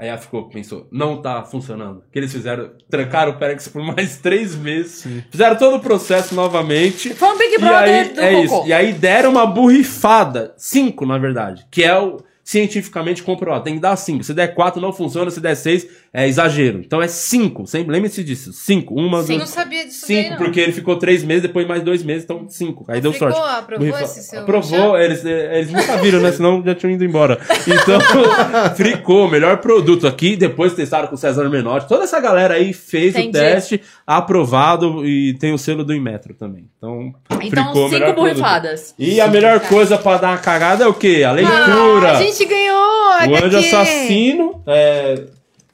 [0.03, 2.03] Aí ela ficou, pensou, não tá funcionando.
[2.11, 2.71] Que eles fizeram?
[2.89, 5.07] Trancaram o Pérez por mais três meses.
[5.31, 7.13] Fizeram todo o processo novamente.
[7.13, 8.43] Foi um Big E Brother aí, do é cocô.
[8.43, 8.67] isso.
[8.67, 10.53] E aí deram uma borrifada.
[10.57, 11.65] Cinco, na verdade.
[11.71, 13.63] Que é o cientificamente comprovado.
[13.63, 14.23] Tem que dar cinco.
[14.23, 15.31] Se der quatro, não funciona.
[15.31, 16.79] Se der seis, é exagero.
[16.85, 17.65] Então é cinco.
[17.65, 18.51] Sempre lembre-se disso.
[18.51, 18.93] Cinco.
[18.93, 19.49] Uma, Sim, não duas.
[19.49, 20.37] sabia disso daí, Cinco, não.
[20.37, 22.83] porque ele ficou três meses, depois mais dois meses, então cinco.
[22.89, 23.39] Aí deu sorte.
[23.39, 26.31] aprovou Borrifa- esse seu Aprovou, eles, eles nunca viram, né?
[26.33, 27.39] Senão já tinham ido embora.
[27.65, 27.97] Então,
[28.75, 30.35] fricou, melhor produto aqui.
[30.35, 31.87] Depois testaram com o César Menotti.
[31.87, 33.29] Toda essa galera aí fez Entendi.
[33.29, 36.65] o teste, aprovado e tem o selo do Inmetro também.
[36.77, 38.15] Então, Então, fricou, cinco produto.
[38.15, 38.93] borrifadas.
[38.99, 41.23] E a melhor coisa pra dar uma cagada é o quê?
[41.25, 42.11] A leitura.
[42.11, 42.77] Ah, gente ganhou!
[42.77, 43.45] o HQ.
[43.45, 44.63] anjo assassino.
[44.67, 45.23] É,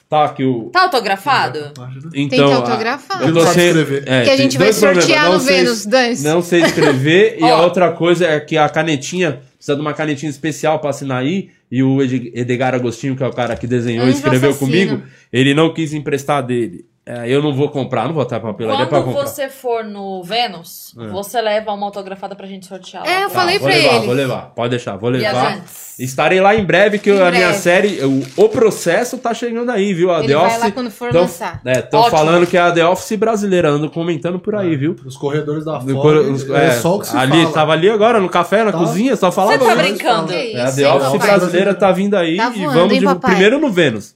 [0.08, 0.70] tá aqui o.
[0.72, 1.72] Tá autografado?
[1.76, 2.10] Imagina.
[2.10, 3.22] Tem Então, que autografar.
[3.22, 4.02] eu não sem- escrever.
[4.06, 6.24] é, que a gente vai sortear Não no sei- Vênus, dance.
[6.24, 7.36] Não sei escrever.
[7.40, 11.22] e a outra coisa é que a canetinha, precisa de uma canetinha especial pra assinar
[11.22, 11.50] aí.
[11.72, 14.70] E o Ed- Edgar Agostinho, que é o cara que desenhou e escreveu assassino.
[14.72, 16.84] comigo, ele não quis emprestar dele.
[17.12, 19.26] É, eu não vou comprar, não vou estar papelaria pra Quando comprar.
[19.26, 21.08] você for no Vênus, É.
[21.08, 23.02] você leva uma autografada pra gente sortear.
[23.04, 23.10] lá.
[23.10, 24.06] É, eu Tá, falei vou pra levar, ele.
[24.06, 25.60] Vou levar, pode deixar, vou levar.
[25.98, 27.54] Estarei lá em breve, que Em a minha breve.
[27.58, 30.10] série, o, o processo tá chegando aí, viu?
[30.12, 30.60] A Ele The vai Office.
[30.60, 31.60] lá quando for tão- lançar.
[31.64, 32.16] É, estão Ótimo.
[32.16, 34.94] falando que é a The Office brasileira, ando comentando por aí, viu?
[35.04, 37.52] Os corredores da os- é, é, só o que se ali, fala.
[37.52, 38.78] Tava ali agora, no café, na Tá.
[38.78, 40.32] cozinha, só falava Você tá brincando?
[40.32, 41.26] É, a The Office papai?
[41.26, 43.30] brasileira tá vindo aí Tá e vamos hein, de papai?
[43.32, 44.14] primeiro no Vênus.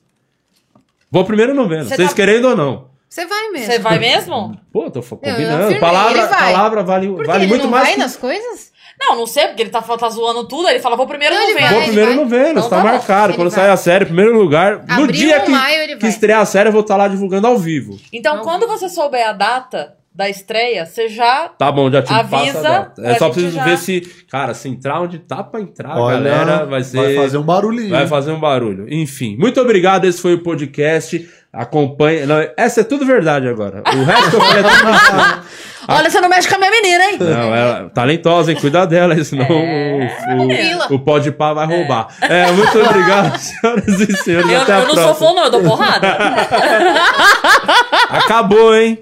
[1.14, 2.86] Vou primeiro no Vênus, Você vocês tá- querendo ou não.
[3.08, 3.66] Você vai mesmo.
[3.72, 4.60] Você vai mesmo?
[4.72, 5.78] Pô, tô fo- Eu- eu combinando.
[5.78, 7.84] palavra, palavra vale, vale ele muito não mais.
[7.84, 8.72] vai que- nas coisas?
[9.00, 10.68] Não, não sei, porque ele tá, tá zoando tudo.
[10.68, 11.70] Ele fala, vou primeiro Não, no Vênus.
[11.70, 13.28] Vou primeiro no Vênus, Então tá tá marcado.
[13.30, 13.60] Ele Quando vai.
[13.60, 14.78] sair a série, primeiro lugar.
[14.78, 17.06] no Abril dia ou que, maio ele que estrear a série, eu vou estar lá
[17.06, 17.96] divulgando ao vivo.
[18.12, 21.48] Então, quando você souber a data da estreia, você já...
[21.48, 24.00] Tá bom, já te Avisa a É só preciso já- ver se.
[24.30, 26.98] Cara, se entrar onde tá pra entrar, Olha, galera, vai ser.
[26.98, 27.90] Vai fazer um barulhinho.
[27.90, 28.86] Vai fazer um barulho.
[28.88, 30.04] Enfim, muito obrigado.
[30.04, 31.28] Esse foi o podcast.
[31.52, 32.26] Acompanhe.
[32.26, 33.82] Não, essa é tudo verdade agora.
[33.86, 35.40] O resto eu falei é tudo mentira.
[35.86, 37.16] Olha, você não mexe com a minha menina, hein?
[37.20, 38.58] Não, ela é talentosa, hein?
[38.60, 40.86] Cuida dela, senão Tranquila.
[40.88, 42.08] o, o, o pode pá vai roubar.
[42.22, 44.50] É, muito obrigado, senhoras e senhores.
[44.50, 45.14] Eu, até a eu não próxima.
[45.14, 46.16] sou fã, não, eu dou porrada.
[48.10, 48.98] Acabou, hein?